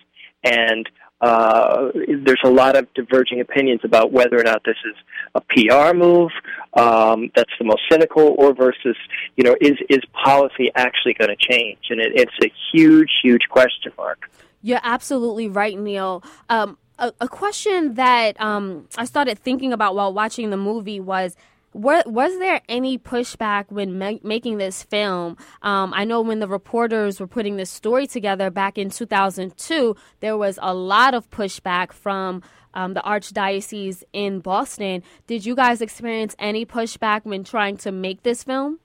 and 0.45 0.89
uh, 1.21 1.91
there's 2.25 2.41
a 2.45 2.51
lot 2.51 2.77
of 2.77 2.93
diverging 2.95 3.41
opinions 3.41 3.81
about 3.85 4.13
whether 4.13 4.39
or 4.39 4.43
not 4.43 4.63
this 4.65 4.77
is 4.87 4.95
a 5.35 5.41
PR 5.41 5.95
move 5.95 6.31
um, 6.75 7.31
that's 7.35 7.51
the 7.59 7.65
most 7.65 7.83
cynical, 7.91 8.35
or 8.39 8.55
versus, 8.55 8.97
you 9.37 9.45
know, 9.45 9.57
is 9.61 9.77
is 9.89 10.01
policy 10.13 10.71
actually 10.77 11.15
going 11.15 11.29
to 11.29 11.37
change? 11.37 11.79
And 11.91 12.01
it, 12.01 12.13
it's 12.15 12.33
a 12.43 12.53
huge, 12.73 13.11
huge 13.23 13.43
question 13.51 13.93
mark. 13.99 14.31
You're 14.63 14.81
absolutely 14.83 15.49
right, 15.49 15.79
Neal. 15.79 16.23
Um, 16.49 16.77
a, 16.99 17.13
a 17.21 17.29
question 17.29 17.95
that 17.95 18.41
um, 18.41 18.87
I 18.97 19.05
started 19.05 19.39
thinking 19.39 19.73
about 19.73 19.95
while 19.95 20.13
watching 20.13 20.51
the 20.51 20.57
movie 20.57 21.01
was 21.01 21.35
What, 21.73 22.07
was 22.07 22.39
there 22.39 22.61
any 22.69 22.99
pushback 22.99 23.67
when 23.71 23.99
ma- 23.99 24.19
making 24.23 24.59
this 24.59 24.83
film? 24.83 25.37
Um, 25.63 25.95
I 25.95 26.05
know 26.05 26.21
when 26.21 26.41
the 26.41 26.49
reporters 26.49 27.19
were 27.19 27.27
putting 27.27 27.57
this 27.57 27.71
story 27.71 28.07
together 28.07 28.51
back 28.51 28.77
in 28.77 28.91
2002, 28.91 29.97
there 30.21 30.37
was 30.37 30.59
a 30.61 30.75
lot 30.75 31.15
of 31.15 31.31
pushback 31.31 31.93
from 31.93 32.43
um, 32.75 32.95
the 32.95 33.01
Archdiocese 33.01 34.05
in 34.13 34.41
Boston. 34.41 35.03
Did 35.27 35.47
you 35.47 35.57
guys 35.57 35.81
experience 35.81 36.37
any 36.39 36.67
pushback 36.67 37.25
when 37.25 37.45
trying 37.45 37.77
to 37.79 37.91
make 37.91 38.23
this 38.23 38.45
film? 38.45 38.79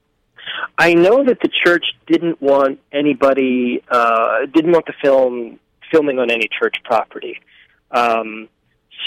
I 0.77 0.93
know 0.93 1.23
that 1.23 1.39
the 1.41 1.49
church 1.65 1.85
didn't 2.07 2.41
want 2.41 2.79
anybody, 2.91 3.83
uh, 3.89 4.45
didn't 4.53 4.71
want 4.71 4.85
the 4.85 4.93
film 5.01 5.59
filming 5.95 6.19
on 6.19 6.29
any 6.29 6.49
church 6.59 6.75
property. 6.83 7.39
Um, 7.91 8.49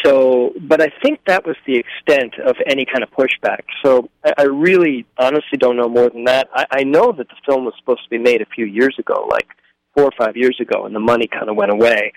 so, 0.04 0.52
but 0.60 0.80
I 0.80 0.90
think 1.02 1.20
that 1.26 1.44
was 1.44 1.56
the 1.66 1.76
extent 1.76 2.38
of 2.38 2.56
any 2.66 2.84
kind 2.84 3.02
of 3.02 3.10
pushback. 3.10 3.62
So 3.84 4.08
I, 4.24 4.32
I 4.38 4.42
really, 4.44 5.06
honestly, 5.18 5.58
don't 5.58 5.76
know 5.76 5.88
more 5.88 6.08
than 6.08 6.24
that. 6.24 6.48
I, 6.54 6.64
I 6.70 6.84
know 6.84 7.12
that 7.12 7.28
the 7.28 7.34
film 7.46 7.64
was 7.64 7.74
supposed 7.78 8.04
to 8.04 8.10
be 8.10 8.18
made 8.18 8.40
a 8.40 8.46
few 8.46 8.64
years 8.64 8.94
ago, 8.98 9.28
like 9.30 9.48
four 9.94 10.04
or 10.04 10.12
five 10.16 10.36
years 10.36 10.56
ago, 10.60 10.86
and 10.86 10.94
the 10.94 11.00
money 11.00 11.26
kind 11.26 11.48
of 11.48 11.56
went 11.56 11.72
away. 11.72 12.12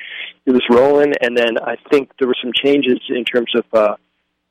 It 0.45 0.51
was 0.51 0.61
rolling, 0.69 1.13
and 1.21 1.35
then 1.35 1.57
I 1.57 1.75
think 1.89 2.11
there 2.19 2.27
were 2.27 2.37
some 2.41 2.51
changes 2.53 2.99
in 3.09 3.25
terms 3.25 3.51
of 3.55 3.65
uh, 3.73 3.95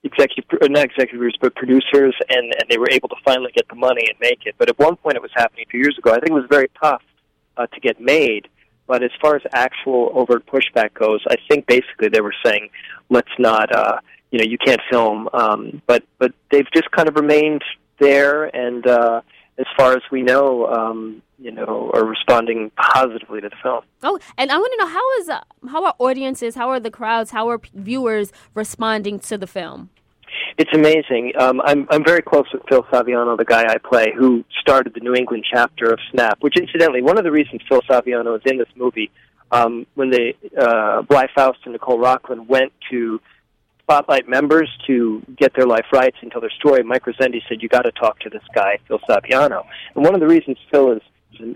executive, 0.03 0.45
not 0.71 0.85
executives, 0.85 1.37
but 1.41 1.55
producers, 1.55 2.17
and, 2.29 2.53
and 2.59 2.65
they 2.69 2.79
were 2.79 2.91
able 2.91 3.09
to 3.11 3.17
finally 3.25 3.53
get 3.55 3.69
the 3.69 3.77
money 3.77 4.05
and 4.09 4.17
make 4.21 4.41
it. 4.47 4.57
But 4.59 4.69
at 4.69 4.79
one 4.79 4.97
point, 4.97 5.17
it 5.17 5.23
was 5.23 5.31
happening 5.35 5.67
few 5.71 5.81
years 5.81 5.97
ago. 5.99 6.11
I 6.11 6.15
think 6.15 6.31
it 6.31 6.41
was 6.43 6.47
very 6.51 6.71
tough 6.83 7.03
uh, 7.57 7.67
to 7.69 7.81
get 7.81 8.01
made. 8.01 8.49
But 8.91 9.05
as 9.05 9.13
far 9.23 9.37
as 9.37 9.43
actual 9.53 10.11
overt 10.17 10.45
pushback 10.47 10.95
goes, 10.95 11.21
I 11.29 11.37
think 11.49 11.69
basically 11.69 12.09
they 12.09 12.21
were 12.21 12.35
saying, 12.45 12.71
let's 13.09 13.31
not, 13.39 13.71
uh, 13.73 13.99
you 14.33 14.39
know, 14.41 14.45
you 14.45 14.59
can't 14.59 14.81
film. 14.91 15.29
Um, 15.33 15.81
but 15.87 16.03
but 16.19 16.33
they've 16.51 16.67
just 16.75 16.91
kind 16.91 17.09
of 17.09 17.15
remained 17.15 17.63
there, 18.01 18.47
and 18.47 18.85
uh, 18.85 19.21
as 19.59 19.67
far 19.79 19.93
as 19.93 20.03
we 20.11 20.23
know, 20.23 20.67
um, 20.67 21.23
you 21.39 21.53
know, 21.53 21.93
are 21.95 22.05
responding 22.05 22.73
positively 22.77 23.41
to 23.41 23.49
the 23.49 23.55
film. 23.63 23.85
Oh, 24.03 24.19
and 24.37 24.51
I 24.51 24.59
want 24.59 24.73
to 24.77 24.85
know 24.85 24.91
how 24.91 25.19
is 25.21 25.29
uh, 25.29 25.41
how 25.69 25.85
are 25.85 25.95
audiences, 26.01 26.57
how 26.57 26.69
are 26.71 26.81
the 26.81 26.91
crowds, 26.91 27.31
how 27.31 27.49
are 27.49 27.61
p- 27.61 27.71
viewers 27.73 28.33
responding 28.55 29.21
to 29.21 29.39
the 29.39 29.47
film? 29.47 29.91
It's 30.59 30.71
amazing. 30.75 31.33
Um, 31.39 31.61
I'm 31.65 31.87
I'm 31.91 32.05
very 32.05 32.23
close 32.23 32.47
with 32.53 32.63
Phil 32.69 32.83
Saviano, 32.85 33.37
the 33.37 33.45
guy 33.45 33.65
I 33.69 33.79
play, 33.79 34.13
who 34.17 34.45
started 34.61 34.95
the 34.95 35.01
New 35.01 35.15
England 35.15 35.45
chapter 35.51 35.93
of 35.93 35.99
Snap. 36.11 36.39
Which, 36.41 36.57
incidentally, 36.57 37.03
one 37.03 37.19
of 37.19 37.25
the 37.25 37.31
reasons 37.31 37.63
Phil 37.69 37.83
Saviano 37.83 38.37
is 38.37 38.43
in 38.45 38.59
this 38.59 38.69
movie, 38.77 39.11
um, 39.53 39.87
when 39.95 40.11
the 40.11 40.35
uh, 40.59 41.03
Blye 41.03 41.29
Faust 41.35 41.61
and 41.65 41.73
Nicole 41.73 41.99
Rocklin 41.99 42.47
went 42.47 42.73
to 42.91 43.21
Spotlight 43.83 44.29
members 44.29 44.71
to 44.87 45.23
get 45.37 45.53
their 45.57 45.67
life 45.67 45.87
rights 45.93 46.17
and 46.23 46.31
tell 46.31 46.41
their 46.41 46.51
story, 46.51 46.83
Mike 46.85 47.07
Rezendes 47.07 47.43
said, 47.49 47.63
"You 47.63 47.69
got 47.69 47.83
to 47.83 47.93
talk 47.93 48.21
to 48.21 48.31
this 48.31 48.43
guy, 48.55 48.79
Phil 48.87 49.01
Saviano." 49.09 49.65
And 49.95 50.05
one 50.05 50.15
of 50.15 50.21
the 50.21 50.29
reasons 50.29 50.59
Phil 50.71 50.93
is, 50.93 51.03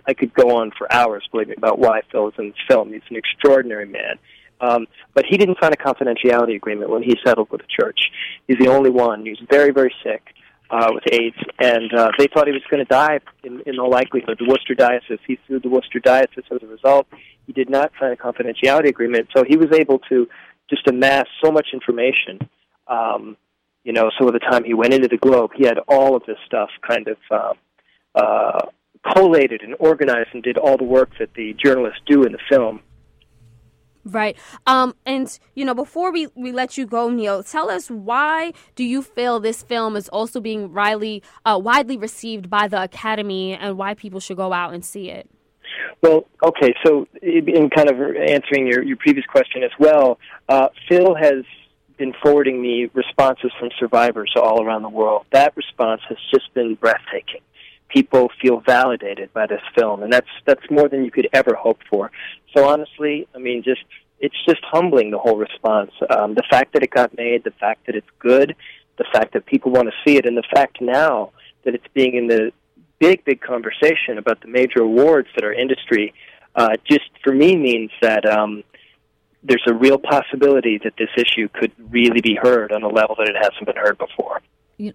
I 0.07 0.15
could 0.15 0.35
go 0.35 0.57
on 0.57 0.73
for 0.77 0.93
hours, 0.93 1.29
believe 1.31 1.49
me, 1.49 1.55
about 1.57 1.79
why 1.79 2.01
Phil 2.11 2.29
is 2.29 2.35
in 2.39 2.49
this 2.49 2.57
film. 2.69 2.93
He's 2.93 3.03
an 3.11 3.17
extraordinary 3.17 3.87
man. 3.87 4.19
Um, 4.65 4.87
but 5.15 5.25
he 5.29 5.37
didn't 5.37 5.59
sign 5.61 5.73
a 5.73 5.77
confidentiality 5.77 6.57
agreement 6.57 6.91
when 6.91 7.03
he 7.03 7.15
settled 7.25 7.51
with 7.51 7.61
the 7.61 7.67
church. 7.69 8.01
He's 8.49 8.59
the 8.59 8.69
only 8.69 8.91
one. 8.91 9.23
He 9.25 9.31
was 9.31 9.43
very, 9.51 9.73
very 9.73 9.95
sick 10.03 10.23
uh, 10.71 10.91
with 10.95 11.05
AIDS, 11.13 11.37
and 11.59 11.93
uh, 11.93 12.11
they 12.19 12.27
thought 12.27 12.47
he 12.47 12.53
was 12.53 12.63
going 12.71 12.85
to 12.85 12.91
die 12.91 13.21
in, 13.43 13.61
in 13.67 13.79
all 13.79 13.91
likelihood. 13.91 14.39
The 14.39 14.49
Worcester 14.49 14.75
Diocese, 14.75 15.19
he 15.27 15.39
sued 15.47 15.63
the 15.63 15.69
Worcester 15.69 16.01
Diocese 16.01 16.45
as 16.51 16.63
a 16.63 16.67
result. 16.67 17.07
He 17.47 17.53
did 17.53 17.69
not 17.69 17.93
sign 18.01 18.13
a 18.13 18.17
confidentiality 18.17 18.89
agreement, 18.89 19.29
so 19.37 19.45
he 19.47 19.57
was 19.57 19.69
able 19.73 19.99
to 20.11 20.29
just 20.71 20.87
amass 20.89 21.27
so 21.45 21.51
much 21.51 21.69
information. 21.73 22.39
Um, 22.89 23.37
you 23.85 23.93
know, 23.93 24.11
so 24.19 24.25
by 24.27 24.33
the 24.33 24.39
time 24.39 24.65
he 24.65 24.73
went 24.73 24.95
into 24.95 25.09
the 25.09 25.19
Globe, 25.19 25.51
he 25.55 25.67
had 25.67 25.79
all 25.89 26.17
of 26.17 26.23
this 26.27 26.39
stuff 26.47 26.71
kind 26.89 27.07
of 27.07 27.19
uh, 27.31 27.53
uh, 28.15 28.67
collated 29.13 29.61
and 29.61 29.75
organized 29.79 30.31
and 30.33 30.43
did 30.43 30.57
all 30.57 30.79
the 30.79 30.85
work 30.85 31.11
that 31.19 31.35
the 31.35 31.55
journalists 31.63 32.01
do 32.07 32.25
in 32.25 32.33
the 32.33 32.39
film. 32.51 32.81
Right. 34.05 34.37
Um, 34.67 34.95
and, 35.07 35.39
you 35.55 35.65
know, 35.65 35.75
before 35.75 36.13
we, 36.13 36.29
we 36.35 36.53
let 36.53 36.77
you 36.77 36.85
go, 36.87 37.09
Neal, 37.09 37.43
tell 37.43 37.71
us 37.71 37.91
why 37.91 38.53
do 38.75 38.85
you 38.85 39.01
feel 39.01 39.41
this 39.41 39.63
film 39.63 39.97
is 39.97 40.11
also 40.11 40.41
being 40.41 40.75
widely, 40.75 41.23
uh, 41.47 41.59
widely 41.63 41.97
received 41.97 42.51
by 42.51 42.69
the 42.69 42.83
Academy 42.83 43.55
and 43.55 43.79
why 43.79 43.95
people 43.95 44.21
should 44.21 44.37
go 44.37 44.53
out 44.53 44.75
and 44.75 44.85
see 44.85 45.11
it? 45.11 45.29
Well, 46.03 46.27
okay, 46.45 46.75
so 46.85 47.07
in 47.23 47.71
kind 47.71 47.91
of 47.91 47.99
answering 47.99 48.67
your, 48.67 48.83
your 48.83 48.99
previous 48.99 49.25
question 49.27 49.63
as 49.63 49.71
well, 49.79 50.19
uh, 50.51 50.69
Phil 50.89 51.15
has 51.15 51.45
been 51.97 52.13
forwarding 52.23 52.61
me 52.61 52.91
responses 52.93 53.53
from 53.59 53.71
survivors 53.79 54.33
all 54.37 54.63
around 54.63 54.83
the 54.83 54.89
world. 54.89 55.25
That 55.33 55.57
response 55.57 56.03
has 56.09 56.19
just 56.31 56.53
been 56.53 56.75
breathtaking. 56.75 57.41
People 57.95 58.29
feel 58.43 58.61
validated 58.61 59.33
by 59.33 59.47
this 59.47 59.63
film, 59.77 60.03
and 60.03 60.13
that's 60.13 60.29
that's 60.45 60.69
more 60.71 60.89
than 60.89 61.05
you 61.05 61.11
could 61.11 61.29
ever 61.33 61.55
hope 61.55 61.79
for. 61.89 62.11
So 62.55 62.69
honestly, 62.69 63.29
I 63.35 63.39
mean, 63.39 63.63
just 63.63 63.85
it's 64.19 64.37
just 64.49 64.61
humbling 64.65 65.11
the 65.11 65.19
whole 65.19 65.37
response. 65.37 65.93
Um, 66.11 66.35
the 66.35 66.43
fact 66.51 66.73
that 66.73 66.83
it 66.83 66.91
got 66.91 67.17
made, 67.17 67.45
the 67.45 67.53
fact 67.53 67.87
that 67.87 67.95
it's 67.95 68.13
good, 68.19 68.57
the 68.99 69.07
fact 69.13 69.33
that 69.35 69.47
people 69.47 69.71
want 69.71 69.89
to 69.89 69.95
see 70.05 70.17
it, 70.17 70.27
and 70.27 70.37
the 70.37 70.49
fact 70.53 70.81
now 70.81 71.31
that 71.65 71.75
it's 71.75 71.87
being 71.95 72.15
in 72.17 72.27
the 72.27 72.53
big, 72.99 73.25
big 73.25 73.41
conversation 73.41 74.19
about 74.19 74.41
the 74.41 74.49
major 74.49 74.81
awards 74.81 75.29
that 75.35 75.45
our 75.45 75.53
industry 75.53 76.15
uh, 76.55 76.77
just 76.89 77.11
for 77.23 77.33
me 77.33 77.57
means 77.57 77.91
that 78.01 78.25
um, 78.27 78.63
there's 79.43 79.65
a 79.67 79.75
real 79.75 79.99
possibility 79.99 80.79
that 80.83 80.95
this 80.97 81.11
issue 81.17 81.49
could 81.49 81.73
really 81.91 82.21
be 82.21 82.39
heard 82.41 82.73
on 82.73 82.83
a 82.83 82.89
level 82.89 83.17
that 83.19 83.29
it 83.29 83.37
hasn't 83.37 83.67
been 83.67 83.77
heard 83.77 83.99
before. 83.99 84.41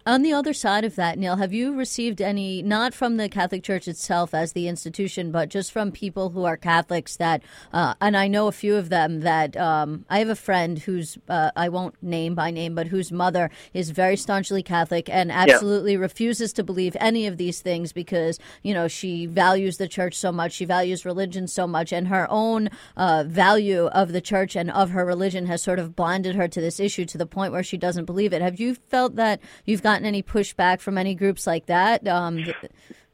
On 0.06 0.24
the 0.24 0.34
other 0.34 0.52
side 0.52 0.84
of 0.84 0.98
that, 0.98 1.18
Neal, 1.18 1.38
have 1.38 1.54
you 1.54 1.74
received 1.74 2.22
any, 2.22 2.62
not 2.62 2.94
from 2.94 3.16
the 3.16 3.30
Catholic 3.30 3.64
Church 3.64 3.88
itself 3.88 4.34
as 4.34 4.52
the 4.52 4.68
institution, 4.68 5.32
but 5.32 5.48
just 5.48 5.72
from 5.72 5.94
people 5.94 6.32
who 6.32 6.44
are 6.44 6.58
Catholics 6.58 7.16
that, 7.16 7.42
uh, 7.72 7.94
and 8.02 8.18
I 8.18 8.28
know 8.28 8.48
a 8.48 8.52
few 8.52 8.76
of 8.76 8.90
them 8.90 9.22
that 9.22 9.56
um, 9.56 10.04
I 10.10 10.20
have 10.20 10.28
a 10.28 10.36
friend 10.36 10.80
who's, 10.80 11.18
uh, 11.30 11.52
I 11.56 11.70
won't 11.70 11.96
name 12.04 12.36
by 12.36 12.52
name, 12.52 12.76
but 12.76 12.88
whose 12.88 13.10
mother 13.10 13.50
is 13.74 13.92
very 13.92 14.18
staunchly 14.18 14.64
Catholic 14.64 15.10
and 15.10 15.32
absolutely 15.32 15.96
refuses 15.96 16.52
to 16.54 16.64
believe 16.64 16.98
any 17.00 17.26
of 17.26 17.38
these 17.38 17.62
things 17.62 17.94
because, 17.94 18.38
you 18.62 18.74
know, 18.74 18.90
she 18.90 19.28
values 19.28 19.78
the 19.78 19.88
church 19.88 20.16
so 20.16 20.30
much, 20.30 20.52
she 20.52 20.66
values 20.66 21.06
religion 21.06 21.48
so 21.48 21.66
much, 21.66 21.94
and 21.94 22.10
her 22.10 22.28
own 22.30 22.70
uh, 22.98 23.24
value 23.26 23.86
of 23.88 24.12
the 24.12 24.22
church 24.22 24.58
and 24.58 24.70
of 24.72 24.90
her 24.90 25.06
religion 25.06 25.46
has 25.46 25.64
sort 25.64 25.80
of 25.80 25.96
blinded 25.96 26.36
her 26.36 26.50
to 26.50 26.60
this 26.60 26.82
issue 26.82 27.06
to 27.06 27.18
the 27.18 27.26
point 27.26 27.54
where 27.54 27.64
she 27.64 27.78
doesn't 27.78 28.04
believe 28.04 28.34
it. 28.34 28.42
Have 28.42 28.60
you 28.60 28.76
felt 28.76 29.16
that 29.16 29.40
you've 29.70 29.84
gotten 29.84 30.06
any 30.06 30.24
pushback 30.24 30.82
from 30.82 30.98
any 30.98 31.16
groups 31.16 31.48
like 31.48 31.68
that? 31.68 32.08
Um, 32.08 32.46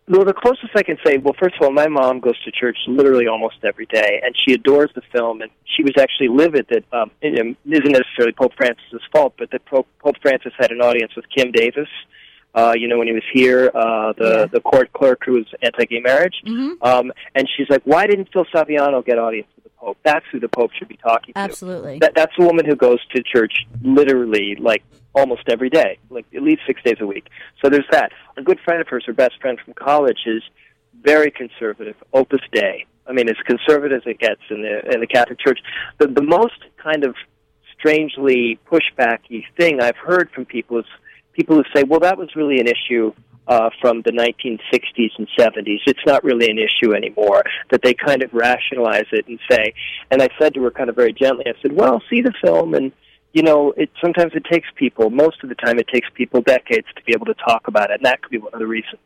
Well, 0.07 0.23
the 0.23 0.33
closest 0.33 0.69
I 0.75 0.83
can 0.83 0.97
say, 1.03 1.17
well, 1.17 1.33
first 1.39 1.55
of 1.55 1.63
all, 1.63 1.71
my 1.71 1.87
mom 1.87 2.19
goes 2.19 2.39
to 2.43 2.51
church 2.51 2.77
literally 2.87 3.27
almost 3.27 3.55
every 3.63 3.87
day, 3.87 4.21
and 4.23 4.35
she 4.37 4.53
adores 4.53 4.91
the 4.93 5.01
film. 5.11 5.41
And 5.41 5.49
she 5.65 5.81
was 5.81 5.93
actually 5.97 6.27
livid 6.27 6.67
that 6.69 6.83
um, 6.93 7.09
it 7.21 7.33
isn't 7.65 7.91
necessarily 7.91 8.33
Pope 8.33 8.53
Francis's 8.55 9.01
fault, 9.11 9.33
but 9.39 9.49
that 9.49 9.65
Pope, 9.65 9.87
Pope 9.99 10.15
Francis 10.21 10.53
had 10.59 10.71
an 10.71 10.79
audience 10.79 11.15
with 11.15 11.25
Kim 11.35 11.51
Davis. 11.51 11.89
Uh, 12.53 12.73
you 12.77 12.87
know, 12.87 12.99
when 12.99 13.07
he 13.07 13.13
was 13.13 13.23
here, 13.33 13.71
uh, 13.73 14.13
the 14.13 14.47
the 14.53 14.61
court 14.61 14.93
clerk 14.93 15.23
who 15.25 15.33
was 15.33 15.45
anti-gay 15.61 15.99
marriage, 15.99 16.35
um, 16.83 17.11
and 17.33 17.49
she's 17.57 17.69
like, 17.69 17.81
"Why 17.83 18.05
didn't 18.07 18.29
Phil 18.31 18.45
Saviano 18.53 19.03
get 19.03 19.17
audience 19.17 19.47
Pope? 19.85 19.97
That's 20.03 20.25
who 20.31 20.39
the 20.39 20.49
Pope 20.49 20.71
should 20.73 20.87
be 20.87 20.97
talking 20.97 21.33
to." 21.33 21.39
absolutely. 21.39 21.99
That, 21.99 22.13
that's 22.15 22.33
the 22.37 22.45
woman 22.45 22.65
who 22.65 22.75
goes 22.75 22.99
to 23.15 23.21
church 23.23 23.65
literally 23.81 24.55
like 24.59 24.83
almost 25.13 25.43
every 25.47 25.69
day, 25.69 25.97
like 26.09 26.25
at 26.35 26.41
least 26.41 26.61
six 26.67 26.81
days 26.83 26.97
a 26.99 27.07
week. 27.07 27.27
So 27.61 27.69
there's 27.69 27.87
that. 27.91 28.11
A 28.37 28.41
good 28.41 28.59
friend 28.65 28.81
of 28.81 28.87
hers, 28.87 29.03
her 29.07 29.13
best 29.13 29.39
friend 29.39 29.57
from 29.63 29.73
college, 29.73 30.19
is 30.25 30.43
very 31.01 31.31
conservative, 31.31 31.95
Opus 32.13 32.41
Dei. 32.51 32.85
I 33.07 33.13
mean, 33.13 33.29
as 33.29 33.35
conservative 33.45 34.01
as 34.01 34.07
it 34.07 34.19
gets 34.19 34.41
in 34.49 34.61
the 34.61 34.93
in 34.93 34.99
the 34.99 35.07
Catholic 35.07 35.39
Church. 35.39 35.59
The 35.99 36.07
the 36.07 36.23
most 36.23 36.59
kind 36.77 37.03
of 37.03 37.15
strangely 37.77 38.59
pushbacky 38.71 39.43
thing 39.57 39.81
I've 39.81 39.97
heard 39.97 40.29
from 40.31 40.45
people 40.45 40.79
is 40.79 40.85
people 41.33 41.55
who 41.55 41.63
say, 41.75 41.83
"Well, 41.83 41.99
that 42.01 42.17
was 42.17 42.35
really 42.35 42.59
an 42.59 42.67
issue." 42.67 43.13
Uh, 43.47 43.69
from 43.79 44.01
the 44.01 44.11
1960s 44.11 45.11
and 45.19 45.27
70s, 45.37 45.81
it's 45.85 45.99
not 46.07 46.23
really 46.23 46.49
an 46.49 46.57
issue 46.57 46.95
anymore. 46.95 47.43
That 47.69 47.83
they 47.83 47.93
kind 47.93 48.23
of 48.23 48.33
rationalize 48.33 49.05
it 49.11 49.27
and 49.27 49.39
say, 49.47 49.75
and 50.09 50.19
I 50.19 50.29
said 50.39 50.55
to 50.55 50.63
her 50.63 50.71
kind 50.71 50.89
of 50.89 50.95
very 50.95 51.13
gently, 51.13 51.45
I 51.45 51.53
said, 51.61 51.71
"Well, 51.71 52.01
see 52.09 52.21
the 52.21 52.33
film, 52.43 52.73
and 52.73 52.91
you 53.33 53.43
know, 53.43 53.73
it 53.75 53.91
sometimes 54.01 54.31
it 54.33 54.45
takes 54.49 54.67
people. 54.75 55.09
Most 55.09 55.43
of 55.43 55.49
the 55.49 55.55
time, 55.55 55.77
it 55.77 55.87
takes 55.93 56.07
people 56.15 56.41
decades 56.41 56.87
to 56.95 57.03
be 57.03 57.13
able 57.13 57.25
to 57.27 57.35
talk 57.35 57.67
about 57.67 57.91
it, 57.91 57.95
and 57.95 58.05
that 58.05 58.21
could 58.21 58.31
be 58.31 58.37
one 58.37 58.53
of 58.53 58.59
the 58.59 58.65
reasons. 58.65 59.01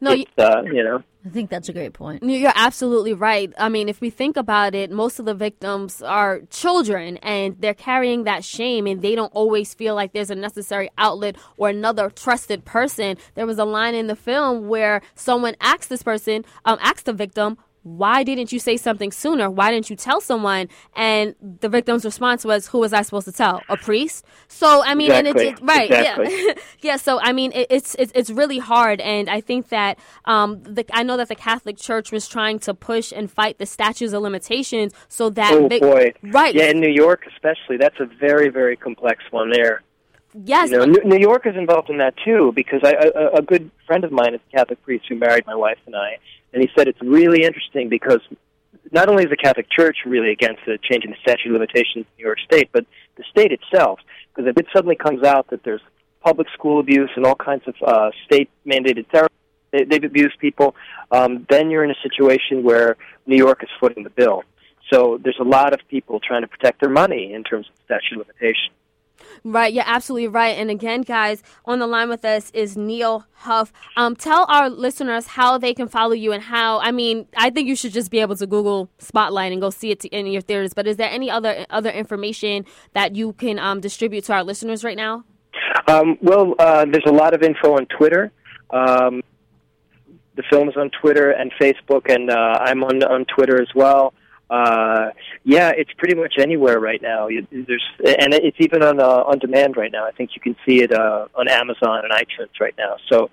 No, 0.00 0.12
it's, 0.12 0.30
uh, 0.38 0.62
you 0.64 0.82
know. 0.82 1.02
I 1.24 1.28
think 1.28 1.50
that's 1.50 1.68
a 1.68 1.72
great 1.72 1.92
point. 1.92 2.22
You're 2.24 2.52
absolutely 2.54 3.12
right. 3.12 3.52
I 3.56 3.68
mean, 3.68 3.88
if 3.88 4.00
we 4.00 4.10
think 4.10 4.36
about 4.36 4.74
it, 4.74 4.90
most 4.90 5.20
of 5.20 5.24
the 5.24 5.34
victims 5.34 6.02
are 6.02 6.40
children 6.50 7.16
and 7.18 7.56
they're 7.60 7.74
carrying 7.74 8.24
that 8.24 8.44
shame 8.44 8.88
and 8.88 9.02
they 9.02 9.14
don't 9.14 9.32
always 9.32 9.72
feel 9.72 9.94
like 9.94 10.12
there's 10.12 10.30
a 10.30 10.34
necessary 10.34 10.90
outlet 10.98 11.36
or 11.56 11.68
another 11.68 12.10
trusted 12.10 12.64
person. 12.64 13.16
There 13.34 13.46
was 13.46 13.58
a 13.58 13.64
line 13.64 13.94
in 13.94 14.08
the 14.08 14.16
film 14.16 14.66
where 14.66 15.00
someone 15.14 15.54
asked 15.60 15.88
this 15.88 16.02
person, 16.02 16.44
um, 16.64 16.78
asked 16.80 17.06
the 17.06 17.12
victim, 17.12 17.56
why 17.82 18.22
didn't 18.22 18.52
you 18.52 18.58
say 18.58 18.76
something 18.76 19.10
sooner? 19.10 19.50
Why 19.50 19.72
didn't 19.72 19.90
you 19.90 19.96
tell 19.96 20.20
someone? 20.20 20.68
And 20.94 21.34
the 21.60 21.68
victim's 21.68 22.04
response 22.04 22.44
was, 22.44 22.68
who 22.68 22.78
was 22.78 22.92
I 22.92 23.02
supposed 23.02 23.26
to 23.26 23.32
tell? 23.32 23.62
A 23.68 23.76
priest? 23.76 24.24
So, 24.48 24.82
I 24.84 24.94
mean, 24.94 25.10
exactly. 25.10 25.48
and 25.48 25.58
it's, 25.58 25.62
right. 25.62 25.90
Exactly. 25.90 26.46
Yeah. 26.46 26.52
yeah. 26.80 26.96
So, 26.96 27.20
I 27.20 27.32
mean, 27.32 27.52
it, 27.52 27.66
it's, 27.70 27.94
it's, 27.96 28.12
it's 28.14 28.30
really 28.30 28.58
hard. 28.58 29.00
And 29.00 29.28
I 29.28 29.40
think 29.40 29.68
that, 29.70 29.98
um, 30.26 30.62
the, 30.62 30.84
I 30.92 31.02
know 31.02 31.16
that 31.16 31.28
the 31.28 31.34
Catholic 31.34 31.76
Church 31.76 32.12
was 32.12 32.28
trying 32.28 32.58
to 32.60 32.74
push 32.74 33.12
and 33.12 33.30
fight 33.30 33.58
the 33.58 33.66
statutes 33.66 34.12
of 34.12 34.22
limitations 34.22 34.92
so 35.08 35.30
that, 35.30 35.52
oh 35.52 35.68
they- 35.68 35.80
boy, 35.80 36.12
right. 36.22 36.54
Yeah, 36.54 36.66
in 36.70 36.80
New 36.80 36.90
York 36.92 37.26
especially, 37.34 37.76
that's 37.76 37.98
a 38.00 38.06
very 38.06 38.48
very 38.48 38.76
complex 38.76 39.24
one 39.30 39.50
there. 39.50 39.82
Yes. 40.34 40.70
You 40.70 40.78
know, 40.78 40.84
New 40.84 41.02
New 41.04 41.18
York 41.18 41.46
is 41.46 41.56
involved 41.56 41.90
in 41.90 41.98
that 41.98 42.14
too 42.24 42.52
because 42.54 42.80
I, 42.84 42.92
a, 42.92 43.38
a 43.38 43.42
good 43.42 43.70
friend 43.86 44.04
of 44.04 44.12
mine 44.12 44.34
is 44.34 44.40
a 44.52 44.56
Catholic 44.56 44.82
priest 44.82 45.04
who 45.08 45.16
married 45.16 45.46
my 45.46 45.54
wife 45.54 45.78
and 45.86 45.94
I, 45.94 46.18
and 46.52 46.62
he 46.62 46.68
said 46.76 46.88
it's 46.88 47.00
really 47.00 47.44
interesting 47.44 47.88
because 47.88 48.20
not 48.90 49.08
only 49.08 49.24
is 49.24 49.30
the 49.30 49.36
Catholic 49.36 49.66
Church 49.70 49.98
really 50.04 50.30
against 50.30 50.60
the 50.66 50.78
changing 50.82 51.10
the 51.10 51.16
statute 51.22 51.48
of 51.48 51.52
limitations 51.52 52.04
in 52.04 52.06
New 52.18 52.24
York 52.24 52.38
State, 52.44 52.70
but 52.72 52.84
the 53.16 53.24
state 53.30 53.52
itself, 53.52 54.00
because 54.34 54.48
if 54.48 54.56
it 54.56 54.66
suddenly 54.72 54.96
comes 54.96 55.22
out 55.24 55.48
that 55.50 55.62
there's 55.64 55.80
public 56.20 56.48
school 56.54 56.80
abuse 56.80 57.10
and 57.16 57.26
all 57.26 57.34
kinds 57.34 57.62
of 57.66 57.74
uh, 57.84 58.10
state 58.26 58.50
mandated 58.66 59.06
therapy, 59.10 59.34
they, 59.70 59.84
they've 59.84 60.04
abused 60.04 60.38
people, 60.38 60.74
um, 61.10 61.46
then 61.48 61.70
you're 61.70 61.84
in 61.84 61.90
a 61.90 62.00
situation 62.02 62.62
where 62.62 62.96
New 63.26 63.36
York 63.36 63.62
is 63.62 63.68
footing 63.80 64.04
the 64.04 64.10
bill. 64.10 64.42
So 64.92 65.18
there's 65.22 65.38
a 65.40 65.44
lot 65.44 65.72
of 65.72 65.80
people 65.88 66.20
trying 66.20 66.42
to 66.42 66.48
protect 66.48 66.80
their 66.80 66.90
money 66.90 67.32
in 67.32 67.44
terms 67.44 67.66
of 67.68 67.74
statute 67.84 68.20
of 68.20 68.26
limitations. 68.26 68.74
Right, 69.44 69.72
you're 69.72 69.84
absolutely 69.86 70.28
right. 70.28 70.56
And 70.58 70.70
again, 70.70 71.02
guys, 71.02 71.42
on 71.64 71.78
the 71.78 71.86
line 71.86 72.08
with 72.08 72.24
us 72.24 72.50
is 72.52 72.76
Neal 72.76 73.26
Huff. 73.32 73.72
Um, 73.96 74.14
tell 74.16 74.46
our 74.48 74.70
listeners 74.70 75.26
how 75.26 75.58
they 75.58 75.74
can 75.74 75.88
follow 75.88 76.12
you 76.12 76.32
and 76.32 76.42
how. 76.42 76.80
I 76.80 76.90
mean, 76.90 77.26
I 77.36 77.50
think 77.50 77.68
you 77.68 77.76
should 77.76 77.92
just 77.92 78.10
be 78.10 78.20
able 78.20 78.36
to 78.36 78.46
Google 78.46 78.90
Spotlight 78.98 79.52
and 79.52 79.60
go 79.60 79.70
see 79.70 79.90
it 79.90 80.04
in 80.06 80.26
your 80.26 80.42
theaters. 80.42 80.74
But 80.74 80.86
is 80.86 80.96
there 80.96 81.10
any 81.10 81.30
other 81.30 81.66
other 81.70 81.90
information 81.90 82.64
that 82.92 83.16
you 83.16 83.32
can 83.34 83.58
um, 83.58 83.80
distribute 83.80 84.24
to 84.24 84.32
our 84.34 84.44
listeners 84.44 84.84
right 84.84 84.96
now? 84.96 85.24
Um, 85.88 86.18
well, 86.22 86.54
uh, 86.58 86.84
there's 86.90 87.06
a 87.06 87.12
lot 87.12 87.34
of 87.34 87.42
info 87.42 87.76
on 87.76 87.86
Twitter. 87.86 88.32
Um, 88.70 89.22
the 90.36 90.42
film 90.50 90.68
is 90.68 90.76
on 90.76 90.90
Twitter 91.00 91.30
and 91.30 91.52
Facebook, 91.60 92.10
and 92.12 92.30
uh, 92.30 92.58
I'm 92.60 92.82
on 92.84 93.02
on 93.02 93.24
Twitter 93.26 93.60
as 93.60 93.68
well. 93.74 94.14
Uh, 94.52 95.12
yeah, 95.44 95.72
it's 95.74 95.90
pretty 95.96 96.14
much 96.14 96.34
anywhere 96.38 96.78
right 96.78 97.00
now. 97.00 97.26
There's 97.26 97.84
and 98.04 98.34
it's 98.34 98.58
even 98.60 98.82
on 98.82 99.00
uh, 99.00 99.30
on 99.30 99.38
demand 99.38 99.78
right 99.78 99.90
now. 99.90 100.04
I 100.06 100.10
think 100.10 100.30
you 100.34 100.42
can 100.42 100.54
see 100.66 100.82
it 100.82 100.92
uh, 100.92 101.26
on 101.34 101.48
Amazon 101.48 102.02
and 102.04 102.12
iTunes 102.12 102.60
right 102.60 102.74
now. 102.76 102.96
So 103.10 103.30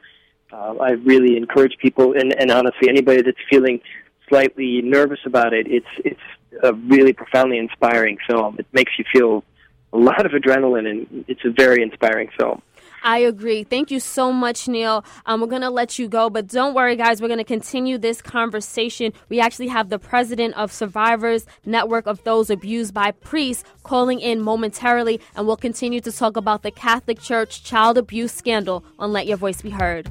uh, 0.54 0.76
I 0.76 0.92
really 0.92 1.36
encourage 1.36 1.78
people, 1.78 2.14
and, 2.14 2.34
and 2.40 2.50
honestly, 2.52 2.88
anybody 2.88 3.22
that's 3.22 3.38
feeling 3.50 3.82
slightly 4.30 4.82
nervous 4.82 5.20
about 5.26 5.52
it, 5.54 5.68
it's 5.68 5.94
it's 6.06 6.28
a 6.64 6.74
really 6.74 7.12
profoundly 7.12 7.58
inspiring 7.58 8.18
film. 8.26 8.56
It 8.58 8.68
makes 8.72 8.94
you 8.98 9.04
feel 9.12 9.44
a 9.92 9.98
lot 9.98 10.26
of 10.26 10.32
adrenaline, 10.32 10.90
and 10.90 11.26
it's 11.28 11.44
a 11.44 11.52
very 11.52 11.84
inspiring 11.84 12.30
film. 12.40 12.62
I 13.04 13.20
agree. 13.20 13.64
Thank 13.64 13.92
you 13.92 14.00
so 14.00 14.32
much, 14.32 14.68
Neal. 14.68 15.06
Um, 15.26 15.42
we're 15.42 15.48
going 15.48 15.62
to 15.62 15.70
let 15.70 16.00
you 16.00 16.08
go, 16.08 16.30
but 16.30 16.48
don't 16.48 16.74
worry, 16.74 16.96
guys. 16.96 17.22
We're 17.22 17.28
going 17.28 17.40
to 17.40 17.44
continue 17.44 17.98
this 17.98 18.22
conversation. 18.22 19.14
We 19.30 19.40
actually 19.40 19.68
have 19.68 19.90
the 19.90 20.00
president 20.00 20.56
of 20.56 20.72
Survivors 20.72 21.46
Network 21.66 22.08
of 22.08 22.24
Those 22.24 22.50
Abused 22.50 22.94
by 22.94 23.12
Priests 23.12 23.64
calling 23.84 24.20
in 24.20 24.42
momentarily, 24.42 25.20
and 25.36 25.48
we'll 25.48 25.58
continue 25.58 26.02
to 26.02 26.12
talk 26.12 26.38
about 26.38 26.64
the 26.64 26.72
Catholic 26.72 27.20
Church 27.20 27.64
child 27.64 27.98
abuse 27.98 28.32
scandal 28.32 28.84
on 28.98 29.12
Let 29.12 29.28
Your 29.28 29.38
Voice 29.38 29.62
Be 29.62 29.70
Heard. 29.70 30.10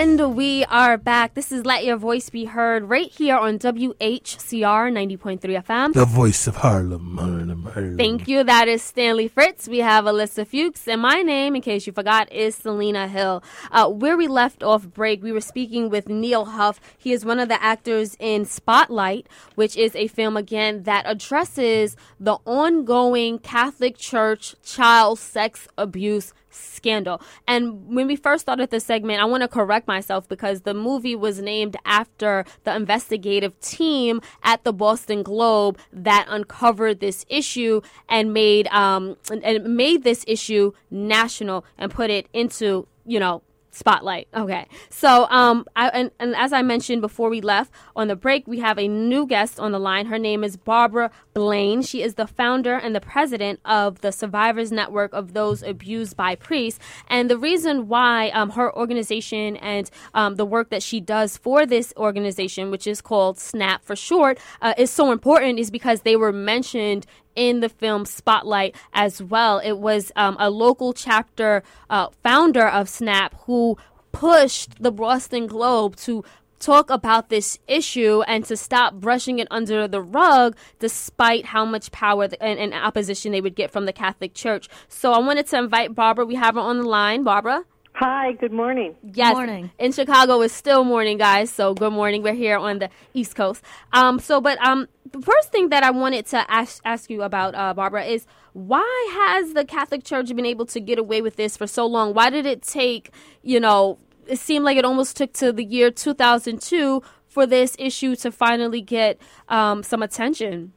And 0.00 0.36
we 0.36 0.64
are 0.66 0.96
back. 0.96 1.34
This 1.34 1.50
is 1.50 1.66
Let 1.66 1.84
Your 1.84 1.96
Voice 1.96 2.30
Be 2.30 2.44
Heard 2.44 2.84
right 2.84 3.10
here 3.10 3.36
on 3.36 3.58
WHCR 3.58 3.96
90.3 3.98 5.40
FM. 5.40 5.92
The 5.92 6.04
voice 6.04 6.46
of 6.46 6.54
Harlem. 6.58 7.16
Harlem, 7.16 7.64
Harlem. 7.64 7.96
Thank 7.96 8.28
you. 8.28 8.44
That 8.44 8.68
is 8.68 8.80
Stanley 8.80 9.26
Fritz. 9.26 9.66
We 9.66 9.78
have 9.78 10.04
Alyssa 10.04 10.46
Fuchs. 10.46 10.86
And 10.86 11.02
my 11.02 11.22
name, 11.22 11.56
in 11.56 11.62
case 11.62 11.84
you 11.84 11.92
forgot, 11.92 12.32
is 12.32 12.54
Selena 12.54 13.08
Hill. 13.08 13.42
Uh, 13.72 13.88
where 13.88 14.16
we 14.16 14.28
left 14.28 14.62
off 14.62 14.86
break, 14.86 15.20
we 15.20 15.32
were 15.32 15.40
speaking 15.40 15.90
with 15.90 16.08
Neal 16.08 16.44
Huff. 16.44 16.78
He 16.96 17.10
is 17.12 17.24
one 17.24 17.40
of 17.40 17.48
the 17.48 17.60
actors 17.60 18.16
in 18.20 18.44
Spotlight, 18.44 19.26
which 19.56 19.76
is 19.76 19.96
a 19.96 20.06
film, 20.06 20.36
again, 20.36 20.84
that 20.84 21.06
addresses 21.06 21.96
the 22.20 22.38
ongoing 22.44 23.40
Catholic 23.40 23.98
Church 23.98 24.54
child 24.62 25.18
sex 25.18 25.66
abuse 25.76 26.32
scandal. 26.58 27.20
And 27.46 27.94
when 27.94 28.06
we 28.06 28.16
first 28.16 28.42
started 28.42 28.70
the 28.70 28.80
segment, 28.80 29.20
I 29.20 29.24
want 29.24 29.42
to 29.42 29.48
correct 29.48 29.86
myself 29.88 30.28
because 30.28 30.62
the 30.62 30.74
movie 30.74 31.16
was 31.16 31.40
named 31.40 31.76
after 31.84 32.44
the 32.64 32.74
investigative 32.74 33.58
team 33.60 34.20
at 34.42 34.64
the 34.64 34.72
Boston 34.72 35.22
Globe 35.22 35.78
that 35.92 36.26
uncovered 36.28 37.00
this 37.00 37.24
issue 37.28 37.80
and 38.08 38.32
made 38.32 38.66
um 38.68 39.16
and 39.30 39.64
made 39.76 40.04
this 40.04 40.24
issue 40.26 40.72
national 40.90 41.64
and 41.76 41.90
put 41.90 42.10
it 42.10 42.28
into 42.32 42.86
you 43.04 43.18
know 43.18 43.42
spotlight. 43.70 44.28
Okay. 44.34 44.66
So, 44.90 45.26
um, 45.30 45.64
I, 45.76 45.88
and, 45.88 46.10
and 46.18 46.34
as 46.36 46.52
I 46.52 46.62
mentioned 46.62 47.00
before 47.00 47.28
we 47.28 47.40
left 47.40 47.72
on 47.94 48.08
the 48.08 48.16
break, 48.16 48.46
we 48.46 48.58
have 48.60 48.78
a 48.78 48.88
new 48.88 49.26
guest 49.26 49.60
on 49.60 49.72
the 49.72 49.78
line. 49.78 50.06
Her 50.06 50.18
name 50.18 50.42
is 50.42 50.56
Barbara 50.56 51.10
Blaine. 51.34 51.82
She 51.82 52.02
is 52.02 52.14
the 52.14 52.26
founder 52.26 52.74
and 52.74 52.94
the 52.94 53.00
president 53.00 53.60
of 53.64 54.00
the 54.00 54.12
Survivors 54.12 54.72
Network 54.72 55.12
of 55.12 55.32
Those 55.32 55.62
Abused 55.62 56.16
by 56.16 56.34
Priests. 56.34 56.80
And 57.08 57.30
the 57.30 57.38
reason 57.38 57.88
why 57.88 58.30
um, 58.30 58.50
her 58.50 58.74
organization 58.76 59.56
and 59.56 59.90
um, 60.14 60.36
the 60.36 60.46
work 60.46 60.70
that 60.70 60.82
she 60.82 61.00
does 61.00 61.36
for 61.36 61.66
this 61.66 61.92
organization, 61.96 62.70
which 62.70 62.86
is 62.86 63.00
called 63.00 63.38
SNAP 63.38 63.84
for 63.84 63.96
short, 63.96 64.38
uh, 64.62 64.74
is 64.76 64.90
so 64.90 65.12
important 65.12 65.58
is 65.58 65.70
because 65.70 66.02
they 66.02 66.16
were 66.16 66.32
mentioned 66.32 67.06
in 67.38 67.60
the 67.60 67.68
film 67.68 68.04
Spotlight 68.04 68.74
as 68.92 69.22
well. 69.22 69.60
It 69.60 69.78
was 69.78 70.10
um, 70.16 70.36
a 70.40 70.50
local 70.50 70.92
chapter 70.92 71.62
uh, 71.88 72.08
founder 72.24 72.66
of 72.66 72.88
SNAP 72.88 73.32
who 73.46 73.78
pushed 74.10 74.82
the 74.82 74.90
Boston 74.90 75.46
Globe 75.46 75.94
to 75.96 76.24
talk 76.58 76.90
about 76.90 77.28
this 77.28 77.60
issue 77.68 78.22
and 78.22 78.44
to 78.44 78.56
stop 78.56 78.94
brushing 78.94 79.38
it 79.38 79.46
under 79.52 79.86
the 79.86 80.02
rug 80.02 80.56
despite 80.80 81.46
how 81.46 81.64
much 81.64 81.92
power 81.92 82.28
and, 82.40 82.58
and 82.58 82.74
opposition 82.74 83.30
they 83.30 83.40
would 83.40 83.54
get 83.54 83.70
from 83.70 83.86
the 83.86 83.92
Catholic 83.92 84.34
Church. 84.34 84.68
So 84.88 85.12
I 85.12 85.20
wanted 85.20 85.46
to 85.48 85.58
invite 85.58 85.94
Barbara. 85.94 86.26
We 86.26 86.34
have 86.34 86.56
her 86.56 86.60
on 86.60 86.78
the 86.78 86.88
line. 86.88 87.22
Barbara? 87.22 87.64
Hi, 87.98 88.30
good 88.30 88.52
morning. 88.52 88.94
Yes. 89.02 89.34
morning. 89.34 89.72
In 89.76 89.90
Chicago, 89.90 90.40
it's 90.42 90.54
still 90.54 90.84
morning, 90.84 91.18
guys. 91.18 91.50
So 91.50 91.74
good 91.74 91.92
morning. 91.92 92.22
We're 92.22 92.32
here 92.32 92.56
on 92.56 92.78
the 92.78 92.90
East 93.12 93.34
Coast. 93.34 93.60
Um, 93.92 94.20
so, 94.20 94.40
but 94.40 94.56
um, 94.64 94.86
the 95.10 95.20
first 95.20 95.50
thing 95.50 95.70
that 95.70 95.82
I 95.82 95.90
wanted 95.90 96.24
to 96.26 96.48
ask, 96.48 96.80
ask 96.84 97.10
you 97.10 97.24
about, 97.24 97.56
uh, 97.56 97.74
Barbara, 97.74 98.04
is 98.04 98.24
why 98.52 99.08
has 99.14 99.52
the 99.52 99.64
Catholic 99.64 100.04
Church 100.04 100.28
been 100.28 100.46
able 100.46 100.64
to 100.66 100.78
get 100.78 101.00
away 101.00 101.20
with 101.22 101.34
this 101.34 101.56
for 101.56 101.66
so 101.66 101.86
long? 101.86 102.14
Why 102.14 102.30
did 102.30 102.46
it 102.46 102.62
take, 102.62 103.10
you 103.42 103.58
know, 103.58 103.98
it 104.28 104.38
seemed 104.38 104.64
like 104.64 104.76
it 104.76 104.84
almost 104.84 105.16
took 105.16 105.32
to 105.32 105.50
the 105.50 105.64
year 105.64 105.90
2002 105.90 107.02
for 107.26 107.46
this 107.46 107.74
issue 107.80 108.14
to 108.14 108.30
finally 108.30 108.80
get 108.80 109.20
um, 109.48 109.82
some 109.82 110.04
attention? 110.04 110.72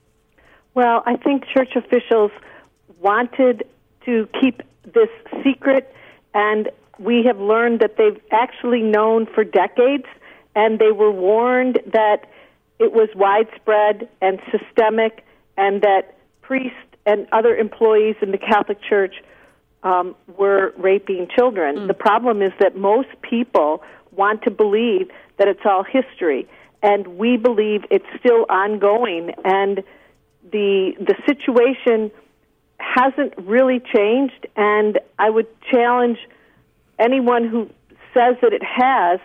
Well, 0.73 1.03
I 1.05 1.17
think 1.17 1.43
church 1.45 1.75
officials 1.75 2.31
wanted 2.99 3.61
to 4.05 4.27
keep 4.41 4.63
this 4.91 5.09
secret, 5.43 5.93
and 6.33 6.71
we 7.01 7.23
have 7.23 7.39
learned 7.39 7.79
that 7.79 7.97
they've 7.97 8.21
actually 8.31 8.81
known 8.81 9.25
for 9.25 9.43
decades, 9.43 10.05
and 10.55 10.79
they 10.79 10.91
were 10.91 11.11
warned 11.11 11.79
that 11.91 12.29
it 12.79 12.93
was 12.93 13.09
widespread 13.15 14.07
and 14.21 14.39
systemic, 14.51 15.25
and 15.57 15.81
that 15.81 16.15
priests 16.41 16.77
and 17.05 17.27
other 17.31 17.55
employees 17.55 18.15
in 18.21 18.31
the 18.31 18.37
Catholic 18.37 18.77
Church 18.87 19.15
um, 19.83 20.15
were 20.37 20.73
raping 20.77 21.27
children. 21.35 21.87
The 21.87 21.93
problem 21.93 22.41
is 22.41 22.51
that 22.59 22.75
most 22.75 23.09
people 23.21 23.83
want 24.11 24.43
to 24.43 24.51
believe 24.51 25.09
that 25.37 25.47
it's 25.47 25.65
all 25.65 25.83
history, 25.83 26.47
and 26.83 27.17
we 27.17 27.37
believe 27.37 27.83
it's 27.89 28.05
still 28.19 28.45
ongoing, 28.49 29.31
and 29.43 29.83
the 30.51 30.93
the 30.99 31.15
situation 31.25 32.11
hasn't 32.77 33.33
really 33.37 33.79
changed. 33.79 34.45
And 34.55 34.99
I 35.17 35.29
would 35.29 35.47
challenge 35.71 36.19
anyone 36.99 37.47
who 37.47 37.69
says 38.13 38.35
that 38.41 38.53
it 38.53 38.63
has 38.63 39.19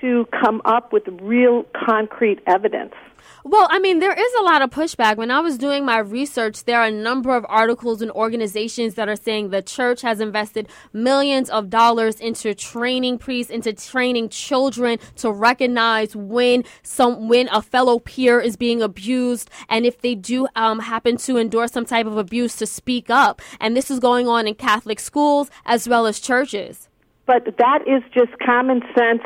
to 0.00 0.26
come 0.26 0.60
up 0.64 0.92
with 0.92 1.04
real 1.20 1.64
concrete 1.74 2.40
evidence. 2.46 2.94
Well, 3.44 3.66
I 3.70 3.78
mean, 3.78 3.98
there 3.98 4.12
is 4.12 4.34
a 4.40 4.42
lot 4.42 4.62
of 4.62 4.70
pushback. 4.70 5.16
When 5.16 5.30
I 5.30 5.40
was 5.40 5.58
doing 5.58 5.84
my 5.84 5.98
research, 5.98 6.64
there 6.64 6.80
are 6.80 6.86
a 6.86 6.90
number 6.90 7.34
of 7.36 7.44
articles 7.48 8.00
and 8.00 8.10
organizations 8.12 8.94
that 8.94 9.08
are 9.08 9.16
saying 9.16 9.50
the 9.50 9.62
church 9.62 10.02
has 10.02 10.20
invested 10.20 10.68
millions 10.92 11.50
of 11.50 11.68
dollars 11.68 12.20
into 12.20 12.54
training 12.54 13.18
priests, 13.18 13.50
into 13.50 13.72
training 13.72 14.30
children 14.30 14.98
to 15.16 15.30
recognize 15.30 16.16
when 16.16 16.64
some 16.82 17.28
when 17.28 17.48
a 17.48 17.60
fellow 17.60 17.98
peer 17.98 18.40
is 18.40 18.56
being 18.56 18.80
abused, 18.82 19.50
and 19.68 19.84
if 19.84 20.00
they 20.00 20.14
do 20.14 20.46
um, 20.56 20.78
happen 20.78 21.16
to 21.18 21.36
endure 21.36 21.68
some 21.68 21.84
type 21.84 22.06
of 22.06 22.16
abuse, 22.16 22.56
to 22.56 22.66
speak 22.66 23.10
up. 23.10 23.42
And 23.60 23.76
this 23.76 23.90
is 23.90 23.98
going 23.98 24.28
on 24.28 24.46
in 24.46 24.54
Catholic 24.54 25.00
schools 25.00 25.50
as 25.66 25.88
well 25.88 26.06
as 26.06 26.20
churches. 26.20 26.88
but 27.26 27.44
that 27.58 27.80
is 27.86 28.02
just 28.12 28.38
common 28.44 28.82
sense 28.96 29.22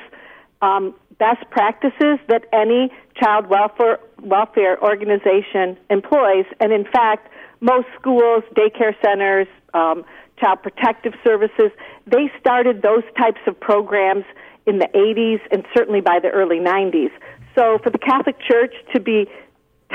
um, 0.63 0.95
best 1.19 1.49
practices 1.51 2.19
that 2.29 2.45
any 2.53 2.91
child 3.21 3.49
welfare 3.49 3.99
welfare 4.23 4.83
organization 4.83 5.77
employs. 5.91 6.47
And 6.61 6.73
in 6.73 6.85
fact, 6.85 7.29
most 7.61 7.87
schools, 8.01 8.45
daycare 8.55 8.95
centers, 9.05 9.49
um, 9.75 10.05
child 10.41 10.63
protective 10.63 11.15
services, 11.25 11.71
they 12.07 12.31
started 12.41 12.83
those 12.83 13.03
types 13.17 13.41
of 13.47 13.59
programs 13.59 14.25
in 14.67 14.79
the 14.79 14.89
80s 14.95 15.41
and 15.51 15.65
certainly 15.75 16.01
by 16.01 16.19
the 16.21 16.29
early 16.29 16.59
90s. 16.59 17.11
So 17.55 17.79
for 17.83 17.91
the 17.91 17.99
Catholic 17.99 18.37
Church 18.41 18.75
to 18.95 19.01
be 19.01 19.27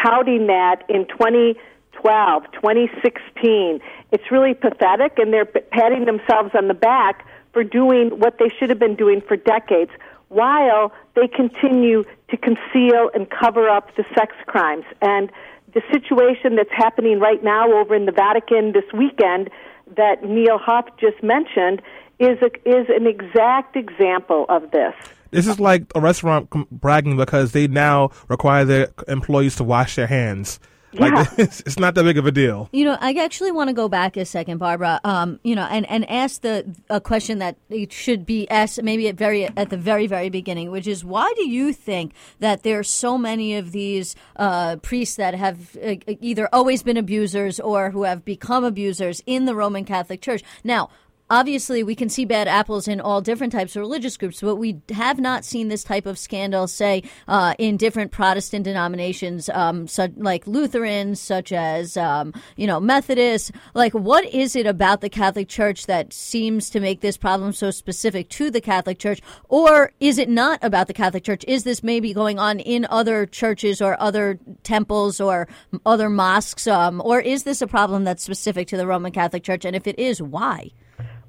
touting 0.04 0.48
that 0.48 0.84
in 0.90 1.06
2012, 1.08 2.44
2016, 2.52 3.80
it's 4.12 4.24
really 4.32 4.54
pathetic, 4.54 5.14
and 5.18 5.32
they're 5.32 5.46
patting 5.46 6.06
themselves 6.06 6.52
on 6.58 6.68
the 6.68 6.74
back 6.74 7.26
for 7.54 7.64
doing 7.64 8.20
what 8.20 8.38
they 8.40 8.50
should 8.60 8.70
have 8.70 8.80
been 8.80 8.96
doing 8.96 9.22
for 9.22 9.38
decades 9.38 9.92
while 10.30 10.92
they 11.16 11.28
continue 11.28 12.04
to 12.30 12.38
conceal 12.38 13.10
and 13.14 13.30
cover 13.30 13.70
up 13.70 13.96
the 13.96 14.04
sex 14.16 14.36
crimes. 14.48 14.86
And 15.02 15.32
the 15.74 15.82
situation 15.92 16.56
that's 16.56 16.72
happening 16.72 17.20
right 17.20 17.44
now 17.44 17.72
over 17.72 17.96
in 17.96 18.06
the 18.06 18.12
Vatican 18.12 18.74
this 18.74 18.86
weekend 18.94 19.50
that 19.96 20.24
Neal 20.24 20.58
Huff 20.58 20.86
just 21.00 21.22
mentioned 21.24 21.82
is 22.20 22.38
a, 22.42 22.52
is 22.68 22.88
an 22.90 23.08
exact 23.08 23.76
example 23.76 24.46
of 24.50 24.72
this. 24.72 24.94
This 25.32 25.48
is 25.48 25.60
like 25.60 25.84
a 25.96 26.00
restaurant 26.00 26.50
bragging 26.70 27.18
because 27.18 27.54
they 27.54 27.68
now 27.68 28.12
require 28.28 28.66
their 28.66 28.90
employees 29.08 29.56
to 29.56 29.64
wash 29.64 29.96
their 29.96 30.08
hands. 30.08 30.60
Like 30.94 31.12
Yeah. 31.14 31.26
it's, 31.38 31.60
it's 31.66 31.80
not 31.80 31.96
that 31.96 32.04
big 32.04 32.18
of 32.18 32.26
a 32.26 32.32
deal. 32.32 32.70
You 32.72 32.86
know, 32.86 32.98
I 33.00 33.14
actually 33.14 33.52
want 33.52 33.70
to 33.70 33.74
go 33.74 33.88
back 33.90 34.18
a 34.18 34.26
second, 34.26 34.58
Barbara. 34.58 35.00
Um, 35.04 35.40
you 35.44 35.56
know, 35.56 35.68
and, 35.70 35.90
and 35.90 36.10
ask 36.10 36.42
the 36.42 36.66
a 36.90 37.02
question 37.02 37.40
that 37.40 37.58
it 37.70 37.92
should 37.92 38.26
be 38.26 38.50
asked 38.50 38.82
maybe 38.82 39.08
at 39.08 39.16
very 39.16 39.46
at 39.58 39.70
the 39.70 39.78
very 39.78 40.08
very 40.08 40.30
beginning, 40.30 40.72
which 40.72 40.88
is 40.88 41.04
why 41.04 41.32
do 41.36 41.48
you 41.48 41.74
think 41.74 42.14
that 42.40 42.64
there 42.64 42.80
are 42.80 42.84
so 42.84 43.18
many 43.18 43.56
of 43.56 43.72
these 43.72 44.16
uh, 44.36 44.76
priests 44.78 45.16
that 45.16 45.34
have 45.36 45.76
uh, 45.84 45.96
either 46.22 46.48
always 46.54 46.84
been 46.84 46.98
abusers 46.98 47.60
or 47.60 47.92
who 47.92 48.04
have 48.04 48.24
become 48.26 48.64
abusers 48.64 49.22
in 49.26 49.46
the 49.46 49.56
Roman 49.56 49.86
Catholic 49.86 50.22
Church? 50.22 50.44
Now. 50.64 50.90
Obviously, 51.34 51.82
we 51.82 51.96
can 51.96 52.10
see 52.10 52.26
bad 52.26 52.48
apples 52.48 52.88
in 52.88 53.02
all 53.02 53.20
different 53.20 53.52
types 53.52 53.76
of 53.76 53.80
religious 53.80 54.18
groups, 54.18 54.40
but 54.40 54.58
we 54.58 54.80
have 54.92 55.20
not 55.20 55.44
seen 55.44 55.68
this 55.68 55.84
type 55.84 56.06
of 56.06 56.20
scandal, 56.20 56.68
say, 56.68 57.02
uh, 57.28 57.56
in 57.58 57.76
different 57.76 58.12
Protestant 58.12 58.66
denominations, 58.66 59.50
um, 59.50 59.88
such, 59.88 60.12
like 60.16 60.46
Lutherans, 60.46 61.20
such 61.20 61.52
as, 61.52 61.98
um, 61.98 62.36
you 62.56 62.68
know, 62.68 62.80
Methodists. 62.80 63.52
Like, 63.74 63.94
what 63.94 64.26
is 64.26 64.56
it 64.56 64.68
about 64.68 65.02
the 65.02 65.10
Catholic 65.10 65.48
Church 65.50 65.88
that 65.88 66.14
seems 66.14 66.70
to 66.70 66.80
make 66.80 67.02
this 67.02 67.18
problem 67.18 67.52
so 67.52 67.72
specific 67.72 68.30
to 68.30 68.52
the 68.52 68.62
Catholic 68.62 69.00
Church? 69.00 69.20
Or 69.50 69.92
is 70.00 70.20
it 70.20 70.30
not 70.30 70.60
about 70.62 70.86
the 70.86 70.94
Catholic 70.94 71.24
Church? 71.24 71.44
Is 71.48 71.64
this 71.64 71.82
maybe 71.82 72.14
going 72.14 72.38
on 72.38 72.60
in 72.60 72.86
other 72.92 73.26
churches 73.26 73.82
or 73.82 74.00
other 74.00 74.38
temples 74.62 75.20
or 75.20 75.48
other 75.84 76.12
mosques? 76.12 76.68
Um, 76.68 77.02
or 77.04 77.20
is 77.20 77.42
this 77.42 77.60
a 77.60 77.66
problem 77.66 78.04
that's 78.04 78.24
specific 78.24 78.68
to 78.68 78.78
the 78.78 78.86
Roman 78.86 79.12
Catholic 79.12 79.42
Church? 79.42 79.66
And 79.66 79.76
if 79.76 79.88
it 79.88 79.98
is, 79.98 80.22
why? 80.22 80.70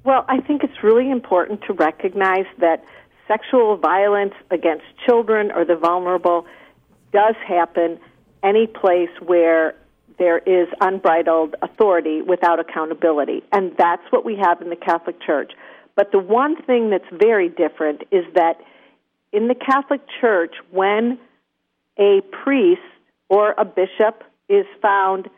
Well, 0.04 0.26
I 0.28 0.40
think 0.40 0.62
it's 0.62 0.82
really 0.82 1.10
important 1.10 1.62
to 1.62 1.72
recognize 1.72 2.44
that 2.58 2.84
sexual 3.26 3.78
violence 3.78 4.34
against 4.50 4.84
children 5.06 5.50
or 5.50 5.64
the 5.64 5.76
vulnerable 5.76 6.44
does 7.12 7.34
happen 7.46 7.98
any 8.42 8.66
place 8.66 9.08
where 9.24 9.74
there 10.18 10.38
is 10.38 10.68
unbridled 10.80 11.56
authority 11.62 12.20
without 12.20 12.60
accountability. 12.60 13.42
And 13.50 13.72
that's 13.78 14.02
what 14.10 14.24
we 14.26 14.36
have 14.36 14.60
in 14.60 14.68
the 14.68 14.76
Catholic 14.76 15.16
Church. 15.22 15.52
But 15.96 16.12
the 16.12 16.18
one 16.18 16.60
thing 16.62 16.90
that's 16.90 17.08
very 17.10 17.48
different 17.48 18.02
is 18.10 18.24
that 18.34 18.60
in 19.32 19.48
the 19.48 19.54
Catholic 19.54 20.02
Church, 20.20 20.54
when 20.70 21.18
a 21.98 22.20
priest 22.44 22.82
or 23.28 23.54
a 23.56 23.64
bishop 23.64 24.22
is 24.48 24.66
found 24.82 25.30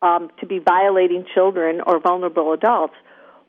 um, 0.00 0.30
to 0.38 0.46
be 0.46 0.60
violating 0.60 1.26
children 1.34 1.80
or 1.84 1.98
vulnerable 1.98 2.52
adults, 2.52 2.94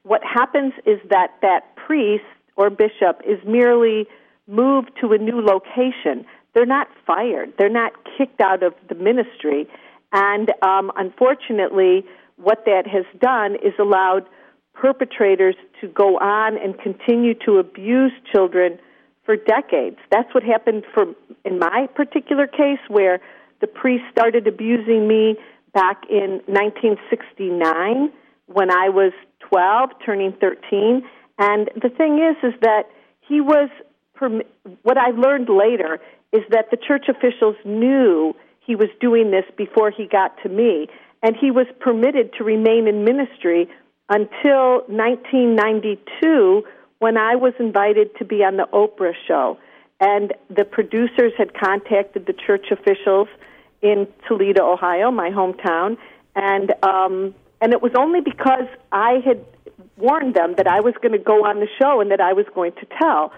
what 0.03 0.21
happens 0.23 0.73
is 0.85 0.99
that 1.09 1.31
that 1.41 1.75
priest 1.75 2.23
or 2.55 2.69
bishop 2.69 3.21
is 3.25 3.39
merely 3.45 4.07
moved 4.47 4.91
to 5.01 5.13
a 5.13 5.17
new 5.17 5.41
location. 5.41 6.25
They're 6.53 6.65
not 6.65 6.87
fired. 7.05 7.53
They're 7.57 7.69
not 7.69 7.93
kicked 8.17 8.41
out 8.41 8.63
of 8.63 8.73
the 8.89 8.95
ministry. 8.95 9.67
And 10.11 10.51
um, 10.61 10.91
unfortunately, 10.97 12.03
what 12.35 12.65
that 12.65 12.85
has 12.87 13.05
done 13.19 13.55
is 13.55 13.73
allowed 13.79 14.27
perpetrators 14.73 15.55
to 15.79 15.87
go 15.87 16.17
on 16.17 16.57
and 16.57 16.77
continue 16.79 17.33
to 17.45 17.57
abuse 17.57 18.11
children 18.31 18.79
for 19.25 19.35
decades. 19.35 19.97
That's 20.09 20.33
what 20.33 20.43
happened 20.43 20.83
for 20.93 21.05
in 21.45 21.59
my 21.59 21.87
particular 21.95 22.47
case, 22.47 22.79
where 22.87 23.19
the 23.61 23.67
priest 23.67 24.03
started 24.11 24.47
abusing 24.47 25.07
me 25.07 25.35
back 25.73 26.03
in 26.09 26.41
1969 26.47 28.11
when 28.47 28.71
I 28.71 28.89
was 28.89 29.13
12, 29.51 29.89
turning 30.05 30.33
13. 30.39 31.03
And 31.37 31.69
the 31.75 31.89
thing 31.89 32.19
is, 32.19 32.37
is 32.43 32.59
that 32.61 32.83
he 33.21 33.41
was. 33.41 33.69
What 34.83 34.99
I 34.99 35.09
learned 35.09 35.49
later 35.49 35.99
is 36.31 36.41
that 36.51 36.69
the 36.69 36.77
church 36.77 37.05
officials 37.09 37.55
knew 37.65 38.35
he 38.65 38.75
was 38.75 38.89
doing 38.99 39.31
this 39.31 39.45
before 39.57 39.89
he 39.89 40.05
got 40.05 40.37
to 40.43 40.49
me, 40.49 40.87
and 41.23 41.35
he 41.35 41.49
was 41.49 41.65
permitted 41.79 42.33
to 42.37 42.43
remain 42.43 42.87
in 42.87 43.03
ministry 43.03 43.67
until 44.09 44.83
1992 44.87 46.63
when 46.99 47.17
I 47.17 47.35
was 47.35 47.53
invited 47.59 48.15
to 48.17 48.25
be 48.25 48.43
on 48.43 48.57
the 48.57 48.67
Oprah 48.71 49.13
show. 49.27 49.57
And 49.99 50.33
the 50.55 50.65
producers 50.65 51.33
had 51.37 51.53
contacted 51.53 52.27
the 52.27 52.33
church 52.33 52.67
officials 52.71 53.27
in 53.81 54.07
Toledo, 54.27 54.71
Ohio, 54.71 55.09
my 55.09 55.29
hometown, 55.29 55.97
and 56.35 56.73
um, 56.83 57.33
and 57.61 57.73
it 57.73 57.81
was 57.81 57.91
only 57.95 58.21
because 58.21 58.67
I 58.91 59.21
had 59.23 59.45
warned 59.97 60.33
them 60.33 60.55
that 60.57 60.67
I 60.67 60.81
was 60.81 60.93
going 61.01 61.11
to 61.13 61.23
go 61.23 61.45
on 61.45 61.59
the 61.59 61.67
show 61.79 62.01
and 62.01 62.11
that 62.11 62.19
I 62.19 62.33
was 62.33 62.45
going 62.53 62.73
to 62.73 62.87
tell 62.99 63.31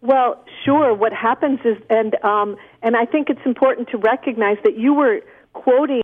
Well, 0.01 0.45
sure. 0.65 0.95
What 0.95 1.15
happens 1.15 1.61
is, 1.65 1.77
and 1.89 2.15
um, 2.23 2.57
and 2.83 2.95
I 2.95 3.07
think 3.07 3.31
it's 3.31 3.41
important 3.47 3.89
to 3.89 3.97
recognize 3.97 4.59
that 4.65 4.77
you 4.77 4.93
were 4.93 5.21
quoting 5.55 6.03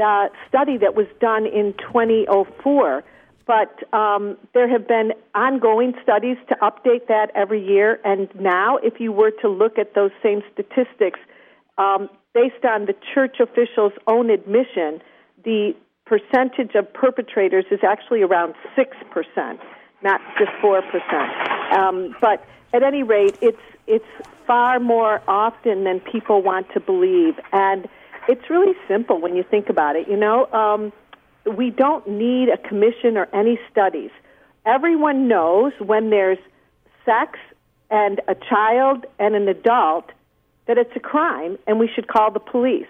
the 0.00 0.30
study 0.48 0.78
that 0.78 0.94
was 0.94 1.06
done 1.20 1.44
in 1.44 1.74
2004, 1.74 3.04
but 3.46 3.94
um, 3.94 4.38
there 4.54 4.66
have 4.66 4.88
been 4.88 5.12
ongoing 5.34 5.92
studies 6.02 6.38
to 6.48 6.54
update 6.62 7.06
that 7.08 7.30
every 7.34 7.62
year. 7.62 8.00
And 8.02 8.28
now, 8.34 8.78
if 8.78 8.98
you 8.98 9.12
were 9.12 9.30
to 9.42 9.48
look 9.48 9.78
at 9.78 9.94
those 9.94 10.10
same 10.22 10.40
statistics, 10.52 11.20
um, 11.76 12.08
based 12.32 12.64
on 12.64 12.86
the 12.86 12.94
church 13.12 13.40
officials' 13.40 13.92
own 14.06 14.30
admission, 14.30 15.02
the 15.44 15.74
percentage 16.06 16.74
of 16.74 16.90
perpetrators 16.94 17.66
is 17.70 17.80
actually 17.86 18.22
around 18.22 18.54
six 18.74 18.96
percent, 19.10 19.60
not 20.02 20.22
just 20.38 20.50
four 20.62 20.80
percent. 20.80 21.30
Um, 21.76 22.16
but 22.22 22.42
at 22.72 22.82
any 22.82 23.02
rate, 23.02 23.36
it's 23.42 23.66
it's 23.86 24.12
far 24.46 24.80
more 24.80 25.20
often 25.28 25.84
than 25.84 26.00
people 26.00 26.40
want 26.40 26.68
to 26.72 26.80
believe, 26.80 27.38
and 27.52 27.86
it's 28.28 28.48
really 28.50 28.74
simple 28.88 29.20
when 29.20 29.36
you 29.36 29.42
think 29.42 29.68
about 29.68 29.96
it. 29.96 30.08
You 30.08 30.16
know, 30.16 30.46
um, 30.52 30.92
we 31.56 31.70
don't 31.70 32.06
need 32.08 32.48
a 32.48 32.56
commission 32.56 33.16
or 33.16 33.28
any 33.32 33.58
studies. 33.70 34.10
Everyone 34.66 35.28
knows 35.28 35.72
when 35.78 36.10
there's 36.10 36.38
sex 37.04 37.38
and 37.90 38.20
a 38.28 38.34
child 38.34 39.06
and 39.18 39.34
an 39.34 39.48
adult 39.48 40.10
that 40.66 40.78
it's 40.78 40.94
a 40.94 41.00
crime, 41.00 41.58
and 41.66 41.80
we 41.80 41.88
should 41.88 42.06
call 42.06 42.30
the 42.30 42.40
police. 42.40 42.86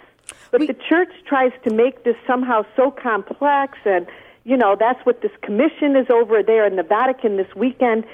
But 0.51 0.67
the 0.67 0.77
church 0.89 1.13
tries 1.27 1.53
to 1.65 1.73
make 1.73 2.05
this 2.05 2.17
somehow 2.27 2.65
so 2.77 2.91
complex, 2.91 3.79
and 3.85 4.07
you 4.45 4.57
know 4.57 4.77
that's 4.79 5.05
what 5.07 5.23
this 5.23 5.33
commission 5.43 5.97
is 5.97 6.07
over 6.11 6.43
there 6.43 6.67
in 6.67 6.77
the 6.77 6.83
Vatican 6.83 7.37
this 7.37 7.55
weekend 7.55 8.05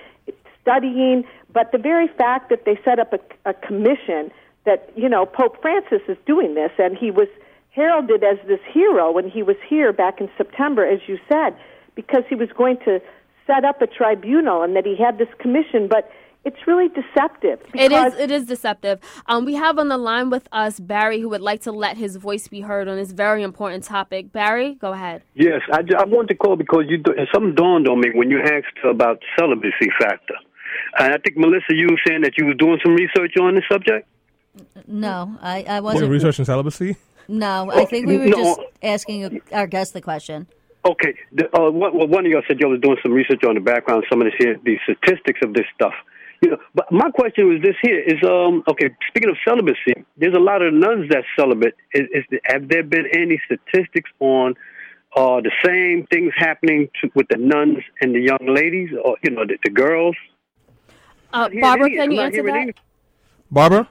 studying. 0.61 1.25
But 1.53 1.73
the 1.73 1.79
very 1.79 2.09
fact 2.09 2.51
that 2.51 2.65
they 2.65 2.79
set 2.85 2.99
up 2.99 3.13
a, 3.13 3.51
a 3.51 3.55
commission 3.55 4.31
that 4.67 4.91
you 4.95 5.09
know 5.09 5.25
Pope 5.25 5.61
Francis 5.63 6.03
is 6.09 6.19
doing 6.27 6.55
this, 6.55 6.73
and 6.79 6.97
he 6.97 7.11
was 7.11 7.29
heralded 7.71 8.23
as 8.23 8.39
this 8.47 8.61
hero 8.73 9.11
when 9.13 9.29
he 9.31 9.43
was 9.43 9.57
here 9.69 9.93
back 9.93 10.21
in 10.21 10.29
September, 10.37 10.85
as 10.85 11.01
you 11.07 11.19
said, 11.29 11.57
because 11.95 12.25
he 12.29 12.35
was 12.35 12.49
going 12.57 12.79
to 12.85 13.01
set 13.47 13.65
up 13.65 13.81
a 13.81 13.87
tribunal 13.87 14.63
and 14.63 14.75
that 14.77 14.85
he 14.85 14.97
had 14.97 15.19
this 15.19 15.33
commission, 15.39 15.89
but. 15.89 16.11
It's 16.45 16.65
really 16.65 16.87
deceptive. 16.87 17.59
It 17.75 17.89
because- 17.89 18.15
is. 18.15 18.21
It 18.21 18.31
is 18.31 18.45
deceptive. 18.47 19.01
Um, 19.27 19.45
we 19.45 19.55
have 19.55 19.81
on 19.81 19.89
the 19.89 19.99
line 19.99 20.31
with 20.31 20.47
us 20.53 20.79
Barry, 20.79 21.21
who 21.21 21.29
would 21.31 21.41
like 21.41 21.61
to 21.63 21.73
let 21.73 21.97
his 21.97 22.15
voice 22.15 22.47
be 22.47 22.61
heard 22.61 22.87
on 22.87 22.95
this 22.97 23.11
very 23.11 23.43
important 23.43 23.83
topic. 23.83 24.31
Barry, 24.31 24.75
go 24.75 24.93
ahead. 24.93 25.23
Yes, 25.35 25.63
I, 25.73 25.83
ju- 25.83 25.97
I 25.99 26.05
wanted 26.05 26.29
to 26.29 26.35
call 26.37 26.55
because 26.55 26.85
you 26.89 26.99
do, 26.99 27.13
something 27.35 27.57
dawned 27.57 27.89
on 27.89 27.99
me 27.99 28.11
when 28.15 28.31
you 28.31 28.39
asked 28.39 28.79
about 28.89 29.23
celibacy 29.37 29.91
factor. 30.01 30.37
And 31.01 31.13
I 31.15 31.19
think 31.19 31.37
Melissa, 31.37 31.75
you 31.75 31.89
were 31.91 31.99
saying 32.07 32.21
that 32.21 32.39
you 32.39 32.47
were 32.47 32.55
doing 32.55 32.79
some 32.85 32.95
research 32.95 33.35
on 33.41 33.57
the 33.57 33.63
subject. 33.69 34.07
No, 34.87 35.37
I, 35.41 35.65
I 35.69 35.81
wasn't. 35.81 36.11
research 36.11 36.39
and 36.39 36.47
celibacy? 36.47 36.97
No, 37.29 37.71
I 37.73 37.85
think 37.85 38.07
we 38.07 38.19
were 38.19 38.27
No. 38.27 38.37
just 38.37 38.61
asking 38.83 39.41
our 39.53 39.67
guest 39.67 39.93
the 39.95 40.01
question. 40.01 40.47
Okay, 40.85 41.15
the, 41.33 41.45
uh, 41.57 41.71
one, 41.71 41.93
one 42.11 42.25
of 42.25 42.31
y'all 42.31 42.43
said 42.47 42.61
y'all 42.61 42.71
was 42.71 42.81
doing 42.81 42.97
some 43.03 43.13
research 43.13 43.43
on 43.45 43.55
the 43.55 43.61
background, 43.61 44.05
some 44.09 44.21
of 44.23 44.27
this 44.27 44.35
here, 44.39 44.57
the 44.65 44.79
statistics 44.85 45.41
of 45.43 45.53
this 45.53 45.65
stuff. 45.75 45.95
You 46.43 46.51
know, 46.51 46.59
but 46.75 46.91
my 46.93 47.11
question 47.11 47.49
was 47.49 47.61
this 47.63 47.75
here: 47.83 47.99
is 47.99 48.23
um 48.23 48.63
okay? 48.69 48.91
Speaking 49.09 49.31
of 49.31 49.37
celibacy, 49.45 50.05
there's 50.19 50.35
a 50.35 50.39
lot 50.39 50.63
of 50.63 50.73
nuns 50.75 51.09
that's 51.11 51.27
celibate. 51.37 51.75
Is, 51.93 52.03
is 52.13 52.25
have 52.45 52.69
there 52.69 52.83
been 52.85 53.07
any 53.13 53.41
statistics 53.47 54.11
on 54.21 54.55
uh, 55.17 55.41
the 55.41 55.51
same 55.65 56.07
things 56.07 56.33
happening 56.37 56.89
to, 57.01 57.11
with 57.15 57.27
the 57.31 57.39
nuns 57.39 57.79
and 58.03 58.15
the 58.15 58.21
young 58.21 58.47
ladies, 58.47 58.91
or 59.03 59.17
you 59.25 59.31
know, 59.31 59.45
the, 59.47 59.57
the 59.65 59.71
girls? 59.71 60.15
Uh, 61.33 61.49
Barbara, 61.61 61.87
any- 61.87 61.97
can 61.97 62.11
you 62.13 62.21
answer 62.21 62.43
that? 62.45 62.55
any- 62.55 62.75
Barbara? 63.51 63.89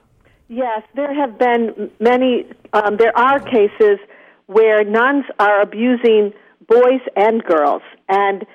Yes, 0.48 0.82
there 0.94 1.12
have 1.12 1.38
been 1.38 1.90
many, 1.98 2.46
um, 2.72 2.96
there 2.98 3.16
are 3.16 3.40
cases 3.40 3.98
where 4.46 4.84
nuns 4.84 5.24
are 5.40 5.60
abusing 5.60 6.32
boys 6.68 7.00
and 7.16 7.42
girls, 7.42 7.82
and 8.08 8.46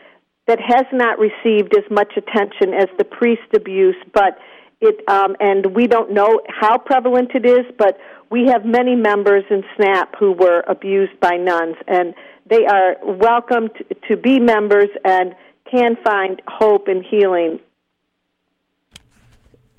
that 0.47 0.59
has 0.59 0.85
not 0.93 1.19
received 1.19 1.75
as 1.75 1.83
much 1.91 2.13
attention 2.15 2.73
as 2.73 2.87
the 2.97 3.03
priest 3.03 3.53
abuse, 3.53 3.95
but 4.13 4.37
it, 4.79 5.07
um, 5.09 5.35
and 5.39 5.75
we 5.75 5.87
don't 5.87 6.11
know 6.11 6.41
how 6.47 6.77
prevalent 6.77 7.31
it 7.35 7.45
is, 7.45 7.65
but 7.77 7.97
we 8.29 8.47
have 8.47 8.65
many 8.65 8.95
members 8.95 9.43
in 9.49 9.63
SNAP 9.75 10.15
who 10.17 10.31
were 10.31 10.63
abused 10.67 11.19
by 11.19 11.35
nuns, 11.35 11.75
and 11.87 12.13
they 12.49 12.65
are 12.65 12.95
welcome 13.03 13.67
to, 13.77 13.95
to 14.07 14.17
be 14.17 14.39
members 14.39 14.89
and 15.03 15.35
can 15.69 15.97
find 16.03 16.41
hope 16.47 16.87
and 16.87 17.03
healing 17.05 17.59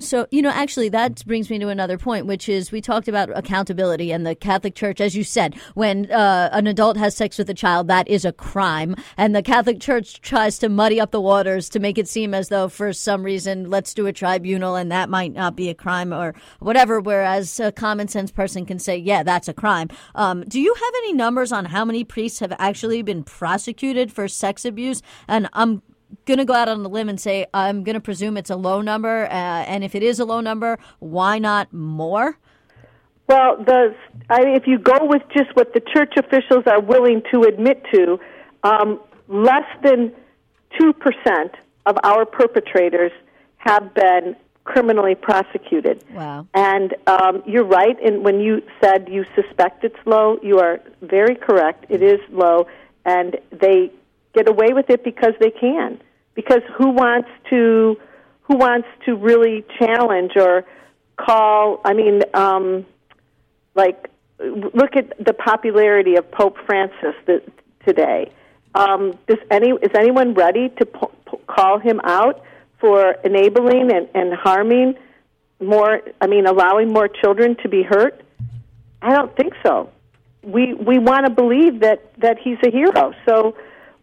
So, 0.03 0.27
you 0.31 0.43
know, 0.43 0.51
actually, 0.51 0.89
that 0.91 1.25
brings 1.27 1.49
me 1.49 1.59
to 1.59 1.69
another 1.69 1.97
point, 1.97 2.27
which 2.27 2.49
is 2.49 2.73
we 2.73 2.81
talked 2.81 3.09
about 3.09 3.37
accountability 3.37 4.13
and 4.13 4.27
the 4.27 4.35
Catholic 4.35 4.75
Church, 4.75 5.01
as 5.01 5.15
you 5.15 5.25
said, 5.25 5.55
when 5.75 6.11
uh, 6.11 6.51
an 6.53 6.67
adult 6.67 6.97
has 6.97 7.17
sex 7.17 7.39
with 7.39 7.49
a 7.49 7.55
child, 7.55 7.89
that 7.89 8.09
is 8.09 8.25
a 8.25 8.33
crime. 8.33 8.97
And 9.17 9.35
the 9.35 9.43
Catholic 9.43 9.81
Church 9.81 10.21
tries 10.21 10.59
to 10.59 10.69
muddy 10.69 11.01
up 11.01 11.11
the 11.11 11.21
waters 11.21 11.69
to 11.71 11.81
make 11.81 11.99
it 11.99 12.09
seem 12.09 12.35
as 12.35 12.49
though, 12.49 12.69
for 12.69 12.93
some 12.93 13.23
reason, 13.23 13.71
let's 13.71 13.95
do 13.95 14.07
a 14.07 14.13
tribunal 14.13 14.75
and 14.75 14.91
that 14.91 15.09
might 15.09 15.33
not 15.33 15.57
be 15.57 15.69
a 15.69 15.75
crime 15.75 16.13
or 16.13 16.35
whatever. 16.61 17.01
Whereas 17.01 17.61
a 17.61 17.73
common 17.73 18.09
sense 18.09 18.31
person 18.31 18.67
can 18.67 18.79
say, 18.79 18.97
yeah, 18.97 19.23
that's 19.23 19.49
a 19.49 19.55
crime. 19.55 19.89
Um, 20.15 20.45
do 20.45 20.61
you 20.61 20.75
have 20.75 20.95
any 20.99 21.13
numbers 21.13 21.53
on 21.53 21.67
how 21.67 21.85
many 21.85 22.05
priests 22.05 22.41
have 22.41 22.55
actually 22.59 23.03
been 23.03 23.25
prosecuted 23.25 24.13
for 24.13 24.29
sex 24.29 24.65
abuse? 24.65 25.03
And 25.29 25.49
I'm 25.53 25.83
going 26.27 26.39
to 26.39 26.45
go 26.45 26.55
out 26.55 26.69
on 26.69 26.85
a 26.85 26.89
limb 26.89 27.09
and 27.09 27.21
say 27.21 27.47
I'm 27.53 27.83
going 27.85 27.95
to 27.95 28.01
presume 28.01 28.37
it's 28.37 28.51
a 28.51 28.57
low 28.57 28.81
number, 28.81 29.27
uh, 29.27 29.31
and 29.31 29.85
if 29.85 29.95
it 29.95 30.03
is 30.03 30.19
a 30.21 30.25
low 30.25 30.41
number, 30.41 30.79
why 30.99 31.39
not 31.39 31.73
more? 31.73 32.39
Well, 33.29 33.63
the 33.65 33.95
I, 34.29 34.43
if 34.49 34.67
you 34.67 34.79
go 34.79 34.99
with 35.03 35.23
just 35.37 35.55
what 35.55 35.73
the 35.73 35.81
church 35.81 36.15
officials 36.17 36.65
are 36.67 36.81
willing 36.81 37.23
to 37.33 37.43
admit 37.43 37.83
to, 37.93 38.19
um, 38.63 39.01
less 39.29 39.67
than 39.83 40.13
two 40.79 40.93
percent 40.93 41.53
of 41.87 41.97
our 42.05 42.25
perpetrators 42.25 43.13
have 43.57 43.95
been 43.95 44.37
criminally 44.65 45.15
prosecuted. 45.15 46.05
Wow. 46.13 46.47
And 46.55 46.95
um, 47.07 47.43
you're 47.47 47.65
right. 47.65 47.97
And 48.05 48.25
when 48.25 48.41
you 48.41 48.63
said 48.81 49.09
you 49.11 49.25
suspect 49.35 49.85
it's 49.85 49.97
low, 50.05 50.39
you 50.43 50.59
are 50.59 50.81
very 51.01 51.35
correct. 51.35 51.87
It 51.89 52.03
is 52.03 52.21
low, 52.31 52.67
and 53.05 53.37
they 53.51 53.91
get 54.35 54.49
away 54.49 54.73
with 54.73 54.91
it 54.91 55.05
because 55.05 55.35
they 55.41 55.51
can. 55.51 56.01
Because 56.35 56.63
who 56.77 56.91
wants 56.91 57.29
to 57.51 57.97
who 58.43 58.57
wants 58.57 58.89
to 59.07 59.15
really 59.15 59.65
challenge 59.79 60.33
or 60.37 60.65
call? 61.17 61.81
I 61.85 61.93
mean, 61.93 62.23
um, 62.35 62.87
like 63.75 64.09
look 64.41 64.97
at 64.97 65.25
the 65.25 65.33
popularity 65.33 66.17
of 66.17 66.31
Pope 66.31 66.57
Francis 66.67 67.15
th- 67.27 67.45
today. 67.87 68.31
Um, 68.75 69.19
does 69.27 69.39
any 69.51 69.71
is 69.71 69.91
anyone 69.95 70.35
ready 70.35 70.71
to 70.71 70.87
po- 70.87 71.13
po- 71.27 71.41
call 71.47 71.79
him 71.79 72.01
out 72.05 72.43
for 72.81 73.13
enabling 73.25 73.93
and, 73.93 74.09
and 74.15 74.33
harming 74.35 74.95
more? 75.61 76.01
I 76.21 76.27
mean, 76.27 76.47
allowing 76.47 76.93
more 76.93 77.09
children 77.09 77.57
to 77.63 77.69
be 77.69 77.83
hurt. 77.83 78.23
I 79.03 79.13
don't 79.13 79.35
think 79.37 79.53
so. 79.63 79.91
We 80.43 80.75
we 80.75 80.99
want 80.99 81.27
to 81.27 81.31
believe 81.31 81.81
that 81.81 82.19
that 82.19 82.39
he's 82.39 82.59
a 82.67 82.71
hero, 82.71 83.13
so 83.29 83.55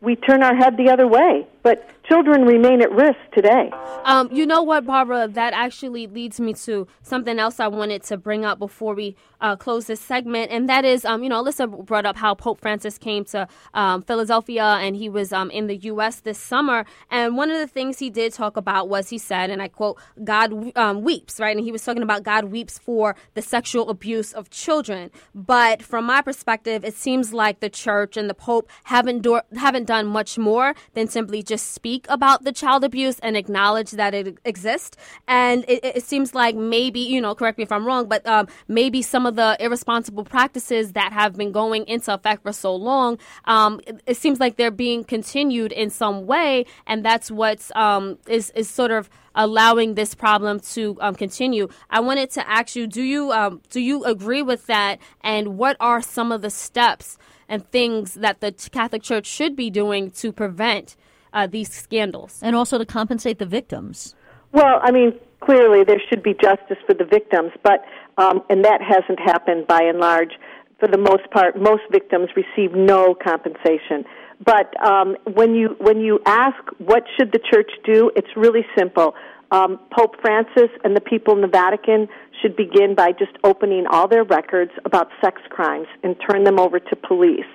we 0.01 0.15
turn 0.15 0.43
our 0.43 0.55
head 0.55 0.77
the 0.77 0.89
other 0.89 1.07
way. 1.07 1.47
But 1.63 1.89
children 2.09 2.43
remain 2.43 2.81
at 2.81 2.91
risk 2.91 3.19
today. 3.33 3.71
Um, 4.03 4.29
you 4.31 4.45
know 4.45 4.63
what, 4.63 4.85
Barbara? 4.85 5.27
That 5.27 5.53
actually 5.53 6.07
leads 6.07 6.39
me 6.39 6.53
to 6.55 6.87
something 7.03 7.37
else 7.37 7.59
I 7.59 7.67
wanted 7.67 8.01
to 8.03 8.17
bring 8.17 8.43
up 8.43 8.57
before 8.57 8.95
we 8.95 9.15
uh, 9.41 9.55
close 9.55 9.85
this 9.85 10.01
segment, 10.01 10.51
and 10.51 10.67
that 10.67 10.83
is, 10.83 11.05
um, 11.05 11.23
you 11.23 11.29
know, 11.29 11.43
Alyssa 11.43 11.85
brought 11.85 12.05
up 12.05 12.17
how 12.17 12.33
Pope 12.33 12.59
Francis 12.59 12.97
came 12.97 13.23
to 13.25 13.47
um, 13.73 14.01
Philadelphia 14.01 14.63
and 14.63 14.95
he 14.95 15.07
was 15.07 15.31
um, 15.31 15.51
in 15.51 15.67
the 15.67 15.77
U.S. 15.77 16.21
this 16.21 16.39
summer, 16.39 16.83
and 17.11 17.37
one 17.37 17.51
of 17.51 17.59
the 17.59 17.67
things 17.67 17.99
he 17.99 18.09
did 18.09 18.33
talk 18.33 18.57
about 18.57 18.89
was 18.89 19.09
he 19.09 19.19
said, 19.19 19.51
and 19.51 19.61
I 19.61 19.67
quote, 19.67 19.99
"God 20.23 20.75
um, 20.75 21.03
weeps," 21.03 21.39
right, 21.39 21.55
and 21.55 21.63
he 21.63 21.71
was 21.71 21.83
talking 21.83 22.03
about 22.03 22.23
God 22.23 22.45
weeps 22.45 22.79
for 22.79 23.15
the 23.35 23.41
sexual 23.41 23.89
abuse 23.89 24.33
of 24.33 24.49
children. 24.49 25.11
But 25.35 25.83
from 25.83 26.05
my 26.05 26.21
perspective, 26.21 26.83
it 26.83 26.95
seems 26.95 27.33
like 27.33 27.59
the 27.59 27.69
church 27.69 28.17
and 28.17 28.29
the 28.29 28.33
Pope 28.33 28.67
haven't 28.85 29.21
do- 29.21 29.41
haven't 29.55 29.85
done 29.85 30.07
much 30.07 30.37
more 30.37 30.73
than 30.95 31.07
simply 31.07 31.43
just 31.43 31.59
just 31.59 31.71
speak 31.99 32.05
about 32.09 32.43
the 32.43 32.51
child 32.51 32.83
abuse 32.83 33.19
and 33.19 33.35
acknowledge 33.35 33.91
that 33.91 34.13
it 34.13 34.37
exists. 34.45 34.97
And 35.27 35.65
it, 35.67 35.83
it 35.83 36.03
seems 36.03 36.33
like 36.33 36.55
maybe, 36.55 36.99
you 36.99 37.21
know, 37.21 37.35
correct 37.35 37.57
me 37.57 37.63
if 37.63 37.71
I'm 37.71 37.85
wrong, 37.85 38.07
but 38.07 38.25
um, 38.25 38.47
maybe 38.67 39.01
some 39.01 39.25
of 39.25 39.35
the 39.35 39.57
irresponsible 39.59 40.23
practices 40.23 40.93
that 40.93 41.11
have 41.11 41.35
been 41.35 41.51
going 41.51 41.85
into 41.87 42.13
effect 42.13 42.43
for 42.43 42.53
so 42.53 42.75
long, 42.75 43.17
um, 43.45 43.81
it, 43.85 44.01
it, 44.05 44.17
seems 44.17 44.39
like 44.39 44.55
they're 44.57 44.71
being 44.71 45.03
continued 45.03 45.71
in 45.71 45.89
some 45.89 46.25
way, 46.25 46.65
and 46.87 47.03
that's 47.03 47.31
what's 47.31 47.71
um, 47.75 48.17
is 48.27 48.51
is 48.51 48.69
sort 48.69 48.91
of 48.91 49.09
allowing 49.35 49.95
this 49.95 50.15
problem 50.15 50.59
to 50.59 50.97
um, 51.01 51.15
continue. 51.15 51.67
I 51.89 51.99
wanted 51.99 52.29
to 52.31 52.49
ask 52.49 52.75
you: 52.75 52.87
Do 52.87 53.01
you 53.01 53.31
um, 53.31 53.61
do 53.69 53.79
you 53.79 54.03
agree 54.03 54.41
with 54.41 54.65
that? 54.67 54.99
And 55.21 55.57
what 55.57 55.77
are 55.79 56.01
some 56.01 56.31
of 56.31 56.41
the 56.41 56.49
steps 56.49 57.17
and 57.47 57.69
things 57.71 58.13
that 58.15 58.41
the 58.41 58.51
Catholic 58.71 59.03
Church 59.03 59.25
should 59.25 59.55
be 59.55 59.69
doing 59.69 60.11
to 60.11 60.31
prevent 60.31 60.95
uh, 61.33 61.47
these 61.47 61.71
scandals, 61.71 62.39
and 62.41 62.55
also 62.55 62.77
to 62.77 62.85
compensate 62.85 63.39
the 63.39 63.45
victims? 63.45 64.15
Well, 64.51 64.79
I 64.81 64.91
mean, 64.91 65.13
clearly 65.41 65.83
there 65.83 66.01
should 66.09 66.23
be 66.23 66.33
justice 66.33 66.77
for 66.85 66.93
the 66.93 67.05
victims, 67.05 67.51
but 67.63 67.83
um, 68.17 68.41
and 68.49 68.65
that 68.65 68.81
hasn't 68.81 69.19
happened 69.19 69.67
by 69.67 69.81
and 69.81 69.99
large. 69.99 70.31
For 70.79 70.87
the 70.87 70.97
most 70.97 71.29
part, 71.31 71.59
most 71.59 71.83
victims 71.91 72.29
receive 72.35 72.73
no 72.73 73.13
compensation. 73.15 74.05
But 74.43 74.71
um, 74.83 75.17
when 75.33 75.53
you 75.53 75.75
when 75.79 75.99
you 75.99 76.19
ask 76.25 76.57
what 76.77 77.03
should 77.17 77.31
the 77.31 77.39
church 77.39 77.71
do, 77.85 78.11
it's 78.15 78.29
really 78.35 78.65
simple. 78.77 79.13
Um, 79.51 79.79
Pope 79.91 80.15
Francis 80.21 80.69
and 80.83 80.95
the 80.95 81.01
people 81.01 81.33
in 81.33 81.41
the 81.41 81.47
Vatican 81.47 82.07
should 82.41 82.55
begin 82.55 82.93
by 82.95 83.11
just 83.11 83.31
opening 83.43 83.85
all 83.89 84.07
their 84.07 84.23
records 84.23 84.71
about 84.85 85.09
sex 85.21 85.41
crimes 85.49 85.87
and 86.03 86.15
turn 86.29 86.43
them 86.43 86.59
over 86.59 86.79
to 86.79 86.95
police. 86.95 87.49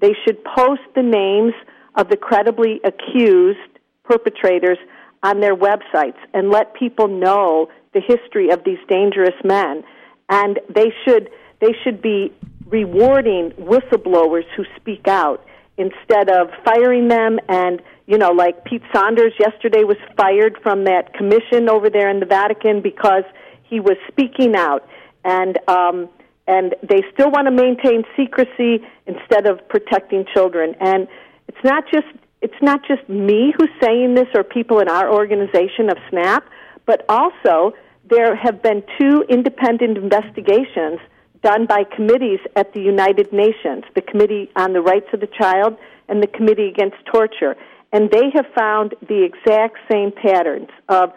They 0.00 0.14
should 0.24 0.42
post 0.44 0.82
the 0.94 1.02
names 1.02 1.52
of 1.94 2.08
the 2.08 2.16
credibly 2.16 2.80
accused 2.84 3.58
perpetrators 4.04 4.78
on 5.22 5.40
their 5.40 5.54
websites 5.54 6.18
and 6.32 6.50
let 6.50 6.74
people 6.74 7.08
know 7.08 7.68
the 7.92 8.00
history 8.00 8.50
of 8.50 8.64
these 8.64 8.78
dangerous 8.88 9.34
men. 9.44 9.84
And 10.28 10.58
they 10.74 10.92
should 11.04 11.30
they 11.60 11.74
should 11.84 12.00
be 12.00 12.32
rewarding 12.66 13.50
whistleblowers 13.58 14.44
who 14.56 14.64
speak 14.76 15.06
out 15.08 15.44
instead 15.76 16.30
of 16.30 16.48
firing 16.64 17.08
them. 17.08 17.38
And 17.48 17.82
you 18.06 18.16
know 18.16 18.30
like 18.30 18.64
Pete 18.64 18.82
Saunders 18.94 19.32
yesterday 19.38 19.84
was 19.84 19.98
fired 20.16 20.58
from 20.62 20.84
that 20.84 21.12
commission 21.14 21.68
over 21.68 21.90
there 21.90 22.08
in 22.08 22.20
the 22.20 22.26
Vatican 22.26 22.80
because 22.80 23.24
he 23.64 23.80
was 23.80 23.96
speaking 24.08 24.54
out. 24.54 24.88
And 25.24 25.58
um 25.68 26.08
and 26.46 26.74
they 26.82 27.02
still 27.12 27.30
want 27.30 27.46
to 27.46 27.52
maintain 27.52 28.02
secrecy 28.16 28.82
instead 29.06 29.46
of 29.46 29.68
protecting 29.68 30.24
children. 30.32 30.74
And 30.80 31.06
it's 31.50 31.64
not 31.64 31.82
just 31.92 32.06
it's 32.40 32.62
not 32.62 32.80
just 32.86 33.06
me 33.08 33.52
who's 33.56 33.74
saying 33.82 34.14
this 34.14 34.28
or 34.36 34.44
people 34.44 34.78
in 34.78 34.88
our 34.88 35.12
organization 35.12 35.90
of 35.90 35.96
SNAP 36.08 36.44
but 36.86 37.04
also 37.08 37.74
there 38.08 38.36
have 38.36 38.62
been 38.62 38.84
two 39.00 39.24
independent 39.28 39.98
investigations 39.98 41.00
done 41.42 41.66
by 41.66 41.82
committees 41.96 42.40
at 42.54 42.72
the 42.74 42.80
United 42.80 43.32
Nations, 43.32 43.82
the 43.94 44.02
Committee 44.02 44.50
on 44.56 44.72
the 44.72 44.80
Rights 44.80 45.06
of 45.12 45.20
the 45.20 45.28
Child 45.40 45.76
and 46.08 46.22
the 46.22 46.26
Committee 46.26 46.68
Against 46.68 46.96
Torture. 47.12 47.56
And 47.92 48.10
they 48.10 48.30
have 48.34 48.46
found 48.56 48.94
the 49.08 49.24
exact 49.24 49.78
same 49.90 50.12
patterns 50.12 50.68
of, 50.88 51.12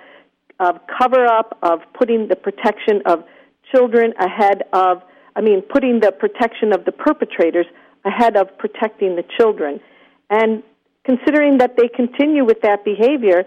of 0.59 0.79
cover 0.97 1.25
up, 1.25 1.57
of 1.61 1.79
putting 1.93 2.27
the 2.27 2.35
protection 2.35 3.01
of 3.05 3.23
children 3.73 4.13
ahead 4.19 4.63
of, 4.71 5.01
I 5.35 5.41
mean, 5.41 5.61
putting 5.61 5.99
the 5.99 6.11
protection 6.11 6.73
of 6.73 6.85
the 6.85 6.91
perpetrators 6.91 7.65
ahead 8.05 8.37
of 8.37 8.57
protecting 8.57 9.15
the 9.15 9.23
children. 9.37 9.79
And 10.33 10.63
considering 11.05 11.59
that 11.59 11.71
they 11.77 11.87
continue 11.87 12.43
with 12.43 12.59
that 12.61 12.83
behavior, 12.83 13.39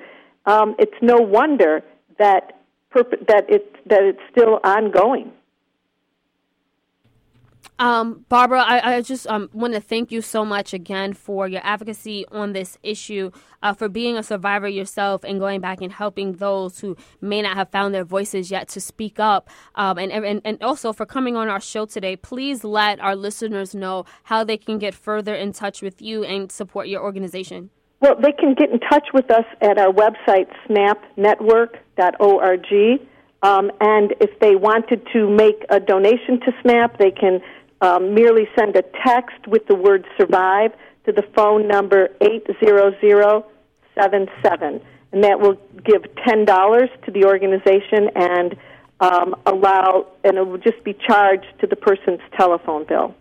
um, 0.53 0.77
it's 0.79 0.99
no 1.03 1.17
wonder 1.17 1.83
that, 2.19 2.61
perp- 2.95 3.27
that, 3.27 3.45
it, 3.49 3.65
that 3.91 4.03
it's 4.11 4.25
still 4.31 4.61
ongoing. 4.63 5.33
Um, 7.79 8.25
Barbara, 8.31 8.63
I, 8.63 8.97
I 8.97 9.03
just 9.03 9.27
um, 9.27 9.51
want 9.53 9.75
to 9.75 9.81
thank 9.81 10.11
you 10.11 10.23
so 10.23 10.47
much 10.47 10.73
again 10.73 11.13
for 11.13 11.47
your 11.47 11.61
advocacy 11.63 12.25
on 12.33 12.55
this 12.55 12.79
issue, 12.83 13.31
uh, 13.63 13.75
for 13.75 13.91
being 13.91 14.17
a 14.17 14.23
survivor 14.23 14.67
yourself 14.67 15.25
and 15.25 15.39
going 15.39 15.61
back 15.61 15.83
and 15.83 15.93
helping 15.93 16.33
those 16.35 16.81
who 16.81 16.97
may 17.21 17.43
not 17.43 17.55
have 17.55 17.69
found 17.69 17.95
their 17.95 18.05
voices 18.05 18.51
yet 18.51 18.69
to 18.69 18.81
speak 18.81 19.21
up, 19.21 19.51
um, 19.75 19.99
and, 19.99 20.11
and, 20.11 20.41
and 20.45 20.63
also 20.63 20.95
for 20.95 21.05
coming 21.05 21.37
on 21.37 21.49
our 21.49 21.61
show 21.61 21.85
today. 21.85 22.17
Please 22.17 22.65
let 22.65 22.99
our 23.01 23.15
listeners 23.15 23.75
know 23.75 24.07
how 24.25 24.43
they 24.43 24.57
can 24.57 24.79
get 24.79 24.95
further 24.95 25.35
in 25.35 25.53
touch 25.53 25.83
with 25.83 26.01
you 26.01 26.25
and 26.25 26.51
support 26.51 26.89
your 26.89 27.03
organization. 27.03 27.69
Well, 28.01 28.17
they 28.19 28.33
can 28.33 28.55
get 28.55 28.71
in 28.71 28.81
touch 28.81 29.09
with 29.13 29.31
us 29.31 29.45
at 29.61 29.77
our 29.79 29.93
website, 29.93 30.49
snapnetwork.org. 30.69 33.01
Um, 33.43 33.71
and 33.81 34.15
if 34.21 34.39
they 34.41 34.57
wanted 34.57 35.07
to 35.13 35.29
make 35.29 35.67
a 35.69 35.79
donation 35.79 36.41
to 36.41 36.55
SNAP, 36.63 36.97
they 36.99 37.11
can 37.11 37.43
um, 37.81 38.15
merely 38.15 38.49
send 38.59 38.75
a 38.77 38.83
text 39.05 39.47
with 39.47 39.67
the 39.67 39.75
word 39.75 40.07
survive 40.19 40.73
to 41.05 41.13
the 41.13 41.23
phone 41.35 41.69
number 41.69 42.09
80077. 42.21 44.81
And 45.13 45.25
that 45.25 45.41
will 45.41 45.57
give 45.85 46.03
$10 46.27 47.05
to 47.05 47.11
the 47.11 47.25
organization 47.25 48.11
and 48.15 48.57
um, 49.01 49.35
allow, 49.47 50.07
and 50.25 50.37
it 50.37 50.47
will 50.47 50.59
just 50.59 50.85
be 50.85 50.93
charged 50.95 51.47
to 51.61 51.67
the 51.67 51.77
person's 51.77 52.21
telephone 52.37 52.85
bill. 52.87 53.15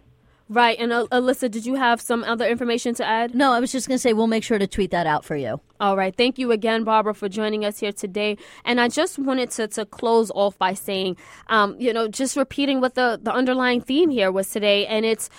Right. 0.48 0.78
And 0.80 0.94
uh, 0.94 1.08
Alyssa, 1.12 1.50
did 1.50 1.66
you 1.66 1.74
have 1.74 2.00
some 2.00 2.24
other 2.24 2.48
information 2.48 2.94
to 2.96 3.06
add? 3.06 3.34
No, 3.34 3.52
I 3.52 3.60
was 3.60 3.72
just 3.72 3.88
going 3.88 3.96
to 3.96 4.02
say 4.02 4.14
we'll 4.14 4.28
make 4.28 4.44
sure 4.44 4.60
to 4.60 4.68
tweet 4.68 4.92
that 4.92 5.08
out 5.08 5.26
for 5.26 5.36
you. 5.36 5.60
All 5.80 5.98
right. 5.98 6.16
Thank 6.16 6.38
you 6.38 6.52
again, 6.52 6.84
Barbara, 6.84 7.16
for 7.16 7.28
joining 7.28 7.66
us 7.66 7.80
here 7.80 7.92
today. 7.92 8.38
And 8.64 8.80
I 8.80 8.88
just 8.88 9.18
wanted 9.18 9.50
to, 9.52 9.68
to 9.70 9.86
close 9.86 10.32
off 10.36 10.58
by 10.60 10.76
saying, 10.76 11.18
um, 11.48 11.76
you 11.80 11.92
know, 11.92 12.08
just 12.08 12.38
repeating 12.38 12.80
what 12.80 12.94
the, 12.94 13.20
the 13.22 13.34
underlying 13.34 13.82
theme 13.82 14.12
here 14.12 14.32
was 14.32 14.50
today. 14.50 14.86
And 14.86 15.04
it's 15.04 15.30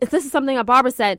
this 0.00 0.26
is 0.26 0.30
something 0.30 0.56
that 0.56 0.66
Barbara 0.66 0.90
said 0.90 1.18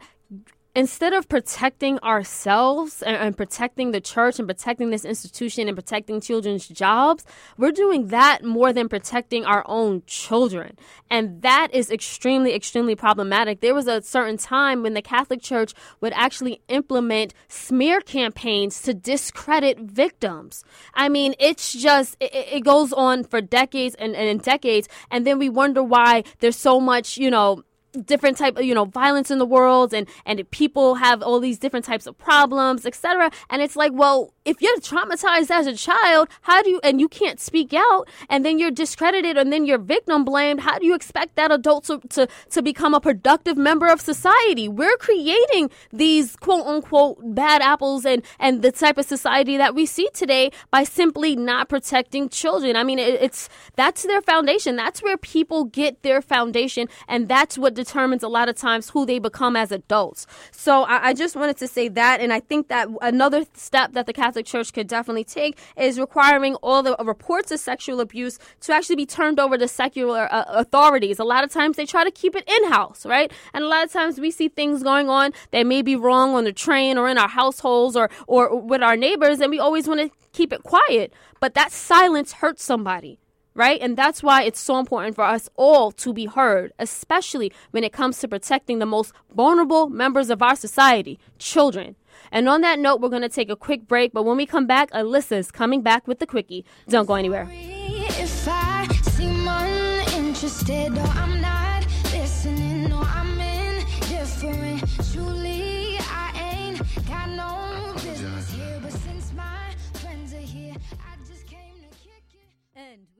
instead 0.77 1.11
of 1.11 1.27
protecting 1.27 1.97
ourselves 2.01 3.01
and, 3.01 3.17
and, 3.17 3.35
protecting 3.35 3.89
the 3.89 3.99
church 3.99 4.37
and 4.37 4.47
protecting 4.47 4.91
this 4.91 5.03
institution 5.03 5.67
and 5.67 5.75
protecting 5.75 6.21
children's 6.21 6.67
jobs, 6.67 7.25
we're 7.57 7.71
doing 7.71 8.09
that 8.09 8.43
more 8.43 8.71
than 8.71 8.87
protecting 8.87 9.43
our 9.43 9.63
own 9.65 10.03
children. 10.05 10.77
And 11.09 11.41
that 11.41 11.69
is 11.73 11.89
extremely, 11.89 12.53
extremely 12.53 12.95
problematic. 12.95 13.59
There 13.59 13.73
was 13.73 13.87
a 13.87 14.03
certain 14.03 14.37
time 14.37 14.83
when 14.83 14.93
the 14.93 15.01
Catholic 15.01 15.41
Church 15.41 15.73
would 15.99 16.13
actually 16.13 16.61
implement 16.67 17.33
smear 17.47 17.99
campaigns 17.99 18.79
to 18.83 18.93
discredit 18.93 19.79
victims. 19.79 20.63
I 20.93 21.09
mean, 21.09 21.33
it's 21.39 21.73
just, 21.73 22.17
it, 22.19 22.31
it 22.35 22.63
goes 22.63 22.93
on 22.93 23.23
for 23.23 23.41
decades 23.41 23.95
and, 23.95 24.15
and 24.15 24.43
decades. 24.43 24.87
And 25.09 25.25
then 25.25 25.39
we 25.39 25.49
wonder 25.49 25.81
why 25.81 26.23
there's 26.37 26.55
so 26.55 26.79
much, 26.79 27.17
you 27.17 27.31
know, 27.31 27.63
different 28.05 28.37
type 28.37 28.57
of 28.57 28.63
you 28.63 28.73
know 28.73 28.85
violence 28.85 29.31
in 29.31 29.39
the 29.39 29.45
world 29.45 29.93
and 29.93 30.07
and 30.25 30.49
people 30.51 30.95
have 30.95 31.21
all 31.21 31.39
these 31.39 31.59
different 31.59 31.85
types 31.85 32.07
of 32.07 32.17
problems 32.17 32.85
etc 32.85 33.31
and 33.49 33.61
it's 33.61 33.75
like 33.75 33.91
well 33.93 34.33
if 34.47 34.61
you're 34.61 34.77
traumatized 34.77 35.51
as 35.51 35.67
a 35.67 35.75
child 35.75 36.29
how 36.41 36.63
do 36.63 36.69
you 36.69 36.79
and 36.83 36.99
you 37.01 37.09
can't 37.09 37.39
speak 37.39 37.73
out 37.73 38.07
and 38.29 38.45
then 38.45 38.57
you're 38.57 38.71
discredited 38.71 39.37
and 39.37 39.51
then 39.51 39.65
you're 39.65 39.77
victim 39.77 40.23
blamed 40.23 40.61
how 40.61 40.79
do 40.79 40.85
you 40.85 40.95
expect 40.95 41.35
that 41.35 41.51
adult 41.51 41.83
to, 41.83 41.99
to 42.09 42.27
to 42.49 42.61
become 42.61 42.93
a 42.93 43.01
productive 43.01 43.57
member 43.57 43.87
of 43.87 43.99
society? 43.99 44.67
We're 44.67 44.97
creating 44.97 45.69
these 45.91 46.35
quote 46.37 46.65
unquote 46.65 47.17
bad 47.35 47.61
apples 47.61 48.05
and 48.05 48.23
and 48.39 48.61
the 48.61 48.71
type 48.71 48.97
of 48.97 49.05
society 49.05 49.57
that 49.57 49.75
we 49.75 49.85
see 49.85 50.09
today 50.13 50.51
by 50.71 50.83
simply 50.83 51.35
not 51.35 51.67
protecting 51.67 52.29
children. 52.29 52.75
I 52.75 52.83
mean 52.83 52.99
it, 52.99 53.21
it's 53.21 53.49
that's 53.75 54.03
their 54.03 54.21
foundation. 54.21 54.75
That's 54.75 55.03
where 55.03 55.17
people 55.17 55.65
get 55.65 56.03
their 56.03 56.21
foundation 56.21 56.87
and 57.07 57.27
that's 57.27 57.57
what 57.57 57.73
determines 57.73 58.23
a 58.23 58.27
lot 58.27 58.47
of 58.47 58.55
times 58.55 58.89
who 58.89 59.05
they 59.05 59.19
become 59.19 59.55
as 59.55 59.71
adults. 59.71 60.25
So 60.51 60.83
I, 60.83 61.07
I 61.09 61.13
just 61.13 61.35
wanted 61.35 61.57
to 61.57 61.67
say 61.67 61.87
that, 61.89 62.21
and 62.21 62.31
I 62.31 62.39
think 62.39 62.67
that 62.67 62.87
another 63.01 63.45
step 63.53 63.93
that 63.93 64.05
the 64.05 64.13
Catholic 64.13 64.36
Church 64.43 64.73
could 64.73 64.87
definitely 64.87 65.23
take 65.23 65.57
is 65.75 65.99
requiring 65.99 66.55
all 66.55 66.83
the 66.83 66.95
reports 67.03 67.51
of 67.51 67.59
sexual 67.59 67.99
abuse 67.99 68.39
to 68.61 68.73
actually 68.73 68.95
be 68.95 69.05
turned 69.05 69.39
over 69.39 69.57
to 69.57 69.67
secular 69.67 70.27
uh, 70.31 70.45
authorities. 70.47 71.19
A 71.19 71.23
lot 71.23 71.43
of 71.43 71.51
times 71.51 71.77
they 71.77 71.85
try 71.85 72.03
to 72.03 72.11
keep 72.11 72.35
it 72.35 72.47
in 72.47 72.71
house, 72.71 73.05
right? 73.05 73.31
And 73.53 73.63
a 73.63 73.67
lot 73.67 73.83
of 73.83 73.91
times 73.91 74.19
we 74.19 74.31
see 74.31 74.47
things 74.47 74.83
going 74.83 75.09
on 75.09 75.33
that 75.51 75.65
may 75.65 75.81
be 75.81 75.95
wrong 75.95 76.35
on 76.35 76.43
the 76.43 76.53
train 76.53 76.97
or 76.97 77.09
in 77.09 77.17
our 77.17 77.29
households 77.29 77.95
or 77.95 78.09
or 78.27 78.59
with 78.59 78.81
our 78.81 78.95
neighbors, 78.95 79.39
and 79.39 79.49
we 79.49 79.59
always 79.59 79.87
want 79.87 79.99
to 79.99 80.09
keep 80.33 80.53
it 80.53 80.63
quiet. 80.63 81.13
But 81.39 81.53
that 81.53 81.71
silence 81.71 82.33
hurts 82.33 82.63
somebody 82.63 83.19
right? 83.57 83.81
And 83.81 83.97
that's 83.97 84.21
why 84.21 84.43
it's 84.43 84.59
so 84.59 84.79
important 84.79 85.15
for 85.15 85.23
us 85.23 85.49
all 85.55 85.91
to 85.93 86.13
be 86.13 86.27
heard, 86.27 86.71
especially 86.79 87.51
when 87.71 87.83
it 87.83 87.91
comes 87.91 88.19
to 88.19 88.27
protecting 88.27 88.79
the 88.79 88.85
most 88.85 89.11
vulnerable 89.35 89.89
members 89.89 90.29
of 90.29 90.41
our 90.41 90.55
society, 90.55 91.19
children. 91.39 91.96
And 92.31 92.47
on 92.49 92.61
that 92.61 92.79
note, 92.79 93.01
we're 93.01 93.09
going 93.09 93.21
to 93.21 93.29
take 93.29 93.49
a 93.49 93.55
quick 93.55 93.87
break, 93.87 94.13
but 94.13 94.23
when 94.23 94.37
we 94.37 94.45
come 94.45 94.67
back, 94.67 94.91
Alyssa's 94.91 95.51
coming 95.51 95.81
back 95.81 96.07
with 96.07 96.19
the 96.19 96.27
quickie. 96.27 96.65
Don't 96.87 97.05
go 97.05 97.15
anywhere. 97.15 97.49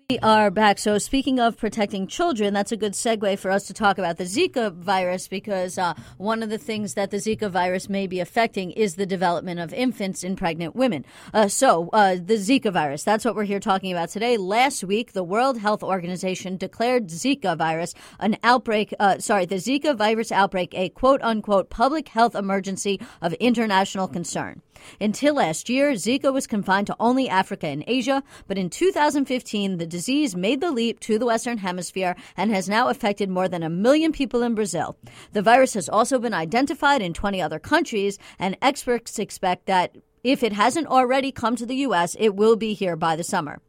We 0.09 0.19
are 0.19 0.49
back. 0.49 0.79
So, 0.79 0.99
speaking 0.99 1.37
of 1.37 1.57
protecting 1.57 2.07
children, 2.07 2.53
that's 2.53 2.71
a 2.71 2.77
good 2.77 2.93
segue 2.93 3.37
for 3.39 3.51
us 3.51 3.67
to 3.67 3.73
talk 3.73 3.97
about 3.97 4.15
the 4.15 4.23
Zika 4.23 4.71
virus 4.71 5.27
because 5.27 5.77
uh, 5.77 5.95
one 6.15 6.41
of 6.41 6.49
the 6.49 6.57
things 6.57 6.93
that 6.93 7.11
the 7.11 7.17
Zika 7.17 7.51
virus 7.51 7.89
may 7.89 8.07
be 8.07 8.21
affecting 8.21 8.71
is 8.71 8.95
the 8.95 9.05
development 9.05 9.59
of 9.59 9.73
infants 9.73 10.23
in 10.23 10.37
pregnant 10.37 10.77
women. 10.77 11.03
Uh, 11.33 11.49
so, 11.49 11.89
uh, 11.91 12.15
the 12.15 12.35
Zika 12.35 12.71
virus, 12.71 13.03
that's 13.03 13.25
what 13.25 13.35
we're 13.35 13.43
here 13.43 13.59
talking 13.59 13.91
about 13.91 14.07
today. 14.07 14.37
Last 14.37 14.81
week, 14.81 15.11
the 15.11 15.25
World 15.25 15.57
Health 15.57 15.83
Organization 15.83 16.55
declared 16.55 17.07
Zika 17.07 17.57
virus 17.57 17.93
an 18.17 18.37
outbreak, 18.43 18.93
uh, 19.01 19.19
sorry, 19.19 19.45
the 19.45 19.55
Zika 19.55 19.93
virus 19.93 20.31
outbreak 20.31 20.73
a 20.73 20.87
quote 20.87 21.21
unquote 21.21 21.69
public 21.69 22.07
health 22.07 22.33
emergency 22.33 23.01
of 23.21 23.33
international 23.33 24.07
concern. 24.07 24.61
Until 24.99 25.35
last 25.35 25.69
year, 25.69 25.93
Zika 25.93 26.33
was 26.33 26.47
confined 26.47 26.87
to 26.87 26.95
only 26.99 27.29
Africa 27.29 27.67
and 27.67 27.83
Asia, 27.87 28.23
but 28.47 28.57
in 28.57 28.69
2015, 28.69 29.77
the 29.77 29.87
disease 29.97 30.35
made 30.35 30.61
the 30.61 30.69
leap 30.69 30.99
to 30.99 31.17
the 31.17 31.25
Western 31.25 31.57
Hemisphere 31.57 32.15
and 32.35 32.51
has 32.51 32.69
now 32.69 32.87
affected 32.87 33.31
more 33.31 33.47
than 33.47 33.63
a 33.63 33.69
million 33.69 34.11
people 34.11 34.43
in 34.43 34.53
Brazil. 34.53 34.95
The 35.33 35.41
virus 35.41 35.73
has 35.73 35.89
also 35.89 36.19
been 36.19 36.35
identified 36.35 37.01
in 37.01 37.15
20 37.15 37.41
other 37.41 37.57
countries, 37.57 38.19
and 38.37 38.55
experts 38.61 39.17
expect 39.17 39.65
that 39.65 39.95
if 40.23 40.43
it 40.43 40.53
hasn't 40.53 40.85
already 40.87 41.31
come 41.31 41.55
to 41.55 41.65
the 41.65 41.81
U.S., 41.87 42.15
it 42.19 42.35
will 42.35 42.55
be 42.55 42.75
here 42.75 42.95
by 42.95 43.15
the 43.15 43.23
summer. 43.23 43.59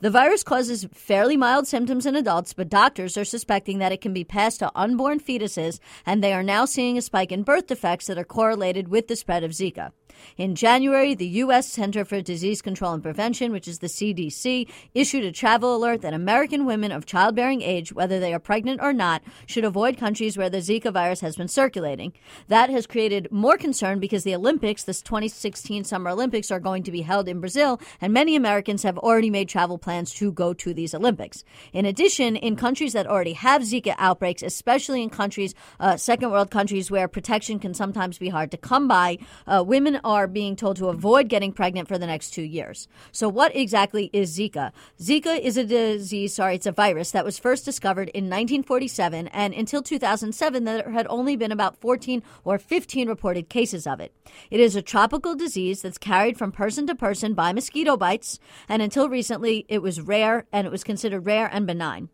The 0.00 0.10
virus 0.10 0.42
causes 0.42 0.86
fairly 0.92 1.38
mild 1.38 1.66
symptoms 1.66 2.04
in 2.04 2.16
adults, 2.16 2.52
but 2.52 2.68
doctors 2.68 3.16
are 3.16 3.24
suspecting 3.24 3.78
that 3.78 3.92
it 3.92 4.02
can 4.02 4.12
be 4.12 4.24
passed 4.24 4.58
to 4.58 4.72
unborn 4.74 5.20
fetuses, 5.20 5.78
and 6.04 6.22
they 6.22 6.34
are 6.34 6.42
now 6.42 6.66
seeing 6.66 6.98
a 6.98 7.02
spike 7.02 7.32
in 7.32 7.44
birth 7.44 7.68
defects 7.68 8.08
that 8.08 8.18
are 8.18 8.24
correlated 8.24 8.88
with 8.88 9.08
the 9.08 9.16
spread 9.16 9.42
of 9.42 9.52
Zika. 9.52 9.92
In 10.36 10.54
January, 10.54 11.14
the 11.14 11.26
U.S. 11.26 11.68
Center 11.68 12.04
for 12.04 12.20
Disease 12.20 12.62
Control 12.62 12.92
and 12.92 13.02
Prevention, 13.02 13.52
which 13.52 13.68
is 13.68 13.78
the 13.78 13.86
CDC, 13.86 14.68
issued 14.94 15.24
a 15.24 15.32
travel 15.32 15.76
alert 15.76 16.02
that 16.02 16.14
American 16.14 16.66
women 16.66 16.92
of 16.92 17.06
childbearing 17.06 17.62
age, 17.62 17.92
whether 17.92 18.20
they 18.20 18.34
are 18.34 18.38
pregnant 18.38 18.80
or 18.82 18.92
not, 18.92 19.22
should 19.46 19.64
avoid 19.64 19.96
countries 19.96 20.36
where 20.36 20.50
the 20.50 20.58
Zika 20.58 20.92
virus 20.92 21.20
has 21.20 21.36
been 21.36 21.48
circulating. 21.48 22.12
That 22.48 22.70
has 22.70 22.86
created 22.86 23.28
more 23.30 23.56
concern 23.56 24.00
because 24.00 24.24
the 24.24 24.34
Olympics, 24.34 24.84
this 24.84 25.02
2016 25.02 25.84
Summer 25.84 26.10
Olympics, 26.10 26.50
are 26.50 26.60
going 26.60 26.82
to 26.82 26.92
be 26.92 27.02
held 27.02 27.28
in 27.28 27.40
Brazil, 27.40 27.80
and 28.00 28.12
many 28.12 28.36
Americans 28.36 28.82
have 28.82 28.98
already 28.98 29.30
made 29.30 29.48
travel 29.48 29.78
plans 29.78 30.12
to 30.14 30.32
go 30.32 30.52
to 30.54 30.74
these 30.74 30.94
Olympics. 30.94 31.44
In 31.72 31.86
addition, 31.86 32.36
in 32.36 32.56
countries 32.56 32.92
that 32.92 33.06
already 33.06 33.32
have 33.34 33.62
Zika 33.62 33.94
outbreaks, 33.98 34.42
especially 34.42 35.02
in 35.02 35.10
countries, 35.10 35.54
uh, 35.80 35.96
second 35.96 36.30
world 36.30 36.50
countries 36.50 36.90
where 36.90 37.08
protection 37.08 37.58
can 37.58 37.74
sometimes 37.74 38.18
be 38.18 38.28
hard 38.28 38.50
to 38.50 38.56
come 38.56 38.88
by, 38.88 39.18
uh, 39.46 39.62
women 39.66 40.00
are 40.08 40.26
being 40.26 40.56
told 40.56 40.78
to 40.78 40.88
avoid 40.88 41.28
getting 41.28 41.52
pregnant 41.52 41.86
for 41.86 41.98
the 41.98 42.06
next 42.06 42.30
two 42.30 42.42
years. 42.42 42.88
So, 43.12 43.28
what 43.28 43.54
exactly 43.54 44.08
is 44.14 44.34
Zika? 44.36 44.72
Zika 44.98 45.38
is 45.38 45.58
a 45.58 45.64
disease, 45.64 46.34
sorry, 46.34 46.54
it's 46.54 46.64
a 46.64 46.72
virus 46.72 47.10
that 47.10 47.26
was 47.26 47.38
first 47.38 47.66
discovered 47.66 48.08
in 48.08 48.24
1947, 48.24 49.28
and 49.28 49.52
until 49.52 49.82
2007, 49.82 50.64
there 50.64 50.90
had 50.90 51.06
only 51.10 51.36
been 51.36 51.52
about 51.52 51.76
14 51.76 52.22
or 52.42 52.58
15 52.58 53.06
reported 53.06 53.50
cases 53.50 53.86
of 53.86 54.00
it. 54.00 54.14
It 54.50 54.60
is 54.60 54.74
a 54.74 54.80
tropical 54.80 55.34
disease 55.34 55.82
that's 55.82 55.98
carried 55.98 56.38
from 56.38 56.52
person 56.52 56.86
to 56.86 56.94
person 56.94 57.34
by 57.34 57.52
mosquito 57.52 57.98
bites, 57.98 58.38
and 58.66 58.80
until 58.80 59.10
recently, 59.10 59.66
it 59.68 59.82
was 59.82 60.00
rare 60.00 60.46
and 60.50 60.66
it 60.66 60.70
was 60.70 60.84
considered 60.84 61.26
rare 61.26 61.50
and 61.52 61.66
benign. 61.66 62.08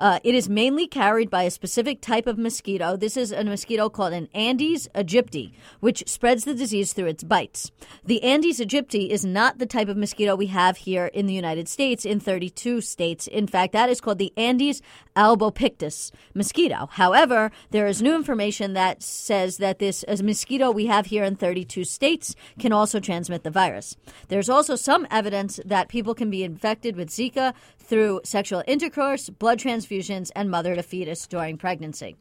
Uh, 0.00 0.18
it 0.24 0.34
is 0.34 0.48
mainly 0.48 0.86
carried 0.86 1.28
by 1.28 1.42
a 1.42 1.50
specific 1.50 2.00
type 2.00 2.26
of 2.26 2.38
mosquito. 2.38 2.96
This 2.96 3.18
is 3.18 3.32
a 3.32 3.44
mosquito 3.44 3.90
called 3.90 4.14
an 4.14 4.28
Aedes 4.34 4.88
aegypti, 4.94 5.52
which 5.80 6.08
spreads 6.08 6.44
the 6.44 6.54
disease 6.54 6.94
through 6.94 7.08
its 7.08 7.22
bites. 7.22 7.70
The 8.02 8.20
Aedes 8.24 8.60
aegypti 8.60 9.10
is 9.10 9.26
not 9.26 9.58
the 9.58 9.66
type 9.66 9.88
of 9.88 9.98
mosquito 9.98 10.34
we 10.34 10.46
have 10.46 10.78
here 10.78 11.06
in 11.06 11.26
the 11.26 11.34
United 11.34 11.68
States 11.68 12.06
in 12.06 12.18
32 12.18 12.80
states. 12.80 13.26
In 13.26 13.46
fact, 13.46 13.74
that 13.74 13.90
is 13.90 14.00
called 14.00 14.18
the 14.18 14.32
Aedes 14.38 14.80
albopictus 15.20 16.10
mosquito. 16.34 16.88
However, 16.92 17.50
there 17.70 17.86
is 17.86 18.00
new 18.00 18.16
information 18.16 18.72
that 18.72 19.02
says 19.02 19.58
that 19.58 19.78
this 19.78 20.02
uh, 20.08 20.16
mosquito 20.22 20.70
we 20.70 20.86
have 20.86 21.06
here 21.06 21.24
in 21.24 21.36
32 21.36 21.84
states 21.84 22.34
can 22.58 22.72
also 22.72 23.00
transmit 23.00 23.44
the 23.44 23.50
virus. 23.50 23.96
There's 24.28 24.48
also 24.48 24.76
some 24.76 25.06
evidence 25.10 25.60
that 25.64 25.88
people 25.88 26.14
can 26.14 26.30
be 26.30 26.42
infected 26.42 26.96
with 26.96 27.10
Zika 27.10 27.52
through 27.78 28.22
sexual 28.24 28.62
intercourse, 28.66 29.28
blood 29.28 29.58
transfusions, 29.58 30.30
and 30.34 30.50
mother 30.50 30.74
to 30.74 30.82
fetus 30.82 31.26
during 31.26 31.58
pregnancy. 31.58 32.16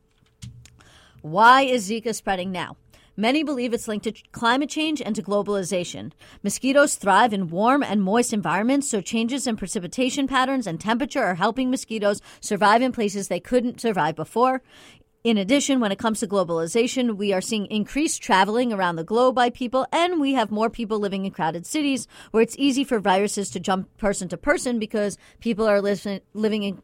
Why 1.21 1.61
is 1.61 1.89
Zika 1.89 2.13
spreading 2.13 2.51
now? 2.51 2.75
Many 3.19 3.43
believe 3.43 3.73
it's 3.73 3.89
linked 3.89 4.05
to 4.05 4.13
climate 4.31 4.69
change 4.69 5.01
and 5.01 5.13
to 5.13 5.21
globalization. 5.21 6.13
Mosquitoes 6.41 6.95
thrive 6.95 7.33
in 7.33 7.49
warm 7.49 7.83
and 7.83 8.01
moist 8.01 8.31
environments, 8.31 8.89
so 8.89 9.01
changes 9.01 9.45
in 9.45 9.57
precipitation 9.57 10.25
patterns 10.25 10.65
and 10.65 10.79
temperature 10.79 11.21
are 11.21 11.35
helping 11.35 11.69
mosquitoes 11.69 12.21
survive 12.39 12.81
in 12.81 12.93
places 12.93 13.27
they 13.27 13.41
couldn't 13.41 13.81
survive 13.81 14.15
before. 14.15 14.61
In 15.21 15.37
addition, 15.37 15.81
when 15.81 15.91
it 15.91 15.99
comes 15.99 16.21
to 16.21 16.27
globalization, 16.27 17.17
we 17.17 17.33
are 17.33 17.41
seeing 17.41 17.65
increased 17.65 18.23
traveling 18.23 18.71
around 18.71 18.95
the 18.95 19.03
globe 19.03 19.35
by 19.35 19.49
people, 19.49 19.85
and 19.91 20.21
we 20.21 20.31
have 20.35 20.49
more 20.49 20.69
people 20.69 20.97
living 20.97 21.25
in 21.25 21.31
crowded 21.31 21.65
cities 21.65 22.07
where 22.31 22.41
it's 22.41 22.55
easy 22.57 22.85
for 22.85 23.01
viruses 23.01 23.49
to 23.49 23.59
jump 23.59 23.97
person 23.97 24.29
to 24.29 24.37
person 24.37 24.79
because 24.79 25.17
people 25.41 25.67
are 25.67 25.81
li- 25.81 26.21
living 26.33 26.63
in 26.63 26.81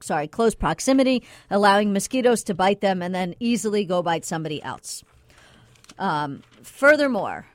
sorry, 0.00 0.28
close 0.28 0.54
proximity, 0.54 1.24
allowing 1.50 1.92
mosquitoes 1.92 2.44
to 2.44 2.54
bite 2.54 2.82
them 2.82 3.02
and 3.02 3.12
then 3.12 3.34
easily 3.40 3.84
go 3.84 4.00
bite 4.00 4.24
somebody 4.24 4.62
else. 4.62 5.02
Um, 6.00 6.42
furthermore, 6.62 7.46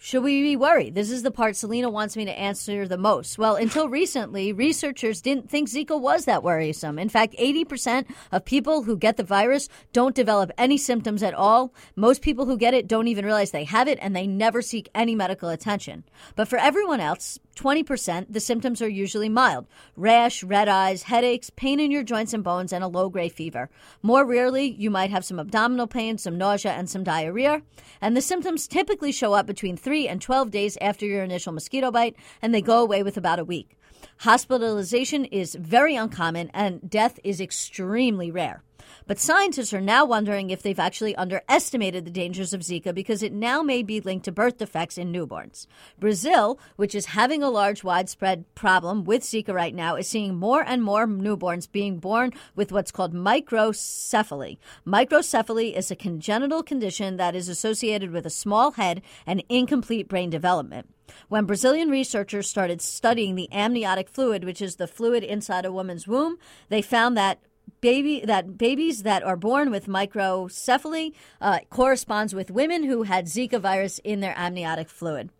should 0.00 0.24
we 0.24 0.42
be 0.42 0.56
worried? 0.56 0.96
This 0.96 1.12
is 1.12 1.22
the 1.22 1.30
part 1.30 1.54
Selena 1.54 1.88
wants 1.88 2.16
me 2.16 2.24
to 2.24 2.36
answer 2.36 2.88
the 2.88 2.98
most. 2.98 3.38
Well, 3.38 3.54
until 3.54 3.88
recently, 3.88 4.52
researchers 4.52 5.20
didn't 5.20 5.48
think 5.48 5.68
Zika 5.68 5.98
was 5.98 6.24
that 6.24 6.42
worrisome. 6.42 6.98
In 6.98 7.08
fact, 7.08 7.36
80% 7.38 8.06
of 8.32 8.44
people 8.44 8.82
who 8.82 8.96
get 8.96 9.16
the 9.16 9.22
virus 9.22 9.68
don't 9.92 10.12
develop 10.12 10.50
any 10.58 10.76
symptoms 10.76 11.22
at 11.22 11.34
all. 11.34 11.72
Most 11.94 12.20
people 12.20 12.46
who 12.46 12.56
get 12.56 12.74
it 12.74 12.88
don't 12.88 13.06
even 13.06 13.24
realize 13.24 13.52
they 13.52 13.62
have 13.62 13.86
it 13.86 14.00
and 14.02 14.14
they 14.14 14.26
never 14.26 14.60
seek 14.60 14.88
any 14.92 15.14
medical 15.14 15.48
attention. 15.48 16.02
But 16.34 16.48
for 16.48 16.58
everyone 16.58 16.98
else, 16.98 17.38
20%, 17.54 18.26
the 18.30 18.40
symptoms 18.40 18.80
are 18.80 18.88
usually 18.88 19.28
mild 19.28 19.66
rash, 19.96 20.42
red 20.42 20.68
eyes, 20.68 21.04
headaches, 21.04 21.50
pain 21.50 21.80
in 21.80 21.90
your 21.90 22.02
joints 22.02 22.32
and 22.32 22.42
bones, 22.42 22.72
and 22.72 22.82
a 22.82 22.88
low 22.88 23.08
grade 23.08 23.32
fever. 23.32 23.68
More 24.02 24.24
rarely, 24.24 24.66
you 24.66 24.90
might 24.90 25.10
have 25.10 25.24
some 25.24 25.38
abdominal 25.38 25.86
pain, 25.86 26.18
some 26.18 26.38
nausea, 26.38 26.72
and 26.72 26.88
some 26.88 27.04
diarrhea. 27.04 27.62
And 28.00 28.16
the 28.16 28.22
symptoms 28.22 28.66
typically 28.66 29.12
show 29.12 29.32
up 29.34 29.46
between 29.46 29.76
3 29.76 30.08
and 30.08 30.20
12 30.20 30.50
days 30.50 30.78
after 30.80 31.06
your 31.06 31.22
initial 31.22 31.52
mosquito 31.52 31.90
bite, 31.90 32.16
and 32.40 32.54
they 32.54 32.62
go 32.62 32.80
away 32.80 33.02
with 33.02 33.16
about 33.16 33.38
a 33.38 33.44
week. 33.44 33.76
Hospitalization 34.18 35.24
is 35.26 35.54
very 35.54 35.94
uncommon, 35.94 36.50
and 36.54 36.88
death 36.88 37.18
is 37.24 37.40
extremely 37.40 38.30
rare. 38.30 38.62
But 39.06 39.18
scientists 39.18 39.72
are 39.72 39.80
now 39.80 40.04
wondering 40.04 40.50
if 40.50 40.62
they've 40.62 40.78
actually 40.78 41.14
underestimated 41.16 42.04
the 42.04 42.10
dangers 42.10 42.52
of 42.52 42.60
Zika 42.60 42.94
because 42.94 43.22
it 43.22 43.32
now 43.32 43.62
may 43.62 43.82
be 43.82 44.00
linked 44.00 44.24
to 44.26 44.32
birth 44.32 44.58
defects 44.58 44.98
in 44.98 45.12
newborns. 45.12 45.66
Brazil, 45.98 46.58
which 46.76 46.94
is 46.94 47.06
having 47.06 47.42
a 47.42 47.50
large 47.50 47.84
widespread 47.84 48.44
problem 48.54 49.04
with 49.04 49.22
Zika 49.22 49.52
right 49.52 49.74
now, 49.74 49.96
is 49.96 50.08
seeing 50.08 50.34
more 50.34 50.62
and 50.66 50.82
more 50.82 51.06
newborns 51.06 51.70
being 51.70 51.98
born 51.98 52.32
with 52.54 52.72
what's 52.72 52.92
called 52.92 53.14
microcephaly. 53.14 54.58
Microcephaly 54.86 55.76
is 55.76 55.90
a 55.90 55.96
congenital 55.96 56.62
condition 56.62 57.16
that 57.16 57.34
is 57.34 57.48
associated 57.48 58.10
with 58.10 58.26
a 58.26 58.30
small 58.30 58.72
head 58.72 59.02
and 59.26 59.42
incomplete 59.48 60.08
brain 60.08 60.30
development. 60.30 60.88
When 61.28 61.44
Brazilian 61.44 61.90
researchers 61.90 62.48
started 62.48 62.80
studying 62.80 63.34
the 63.34 63.50
amniotic 63.52 64.08
fluid, 64.08 64.44
which 64.44 64.62
is 64.62 64.76
the 64.76 64.86
fluid 64.86 65.22
inside 65.22 65.64
a 65.64 65.72
woman's 65.72 66.08
womb, 66.08 66.38
they 66.68 66.82
found 66.82 67.16
that 67.16 67.40
baby 67.80 68.22
that 68.24 68.56
babies 68.56 69.02
that 69.02 69.22
are 69.22 69.36
born 69.36 69.70
with 69.70 69.86
microcephaly 69.86 71.12
uh, 71.40 71.58
corresponds 71.68 72.34
with 72.34 72.50
women 72.50 72.84
who 72.84 73.02
had 73.02 73.26
Zika 73.26 73.60
virus 73.60 73.98
in 74.04 74.20
their 74.20 74.34
amniotic 74.38 74.88
fluid. 74.88 75.30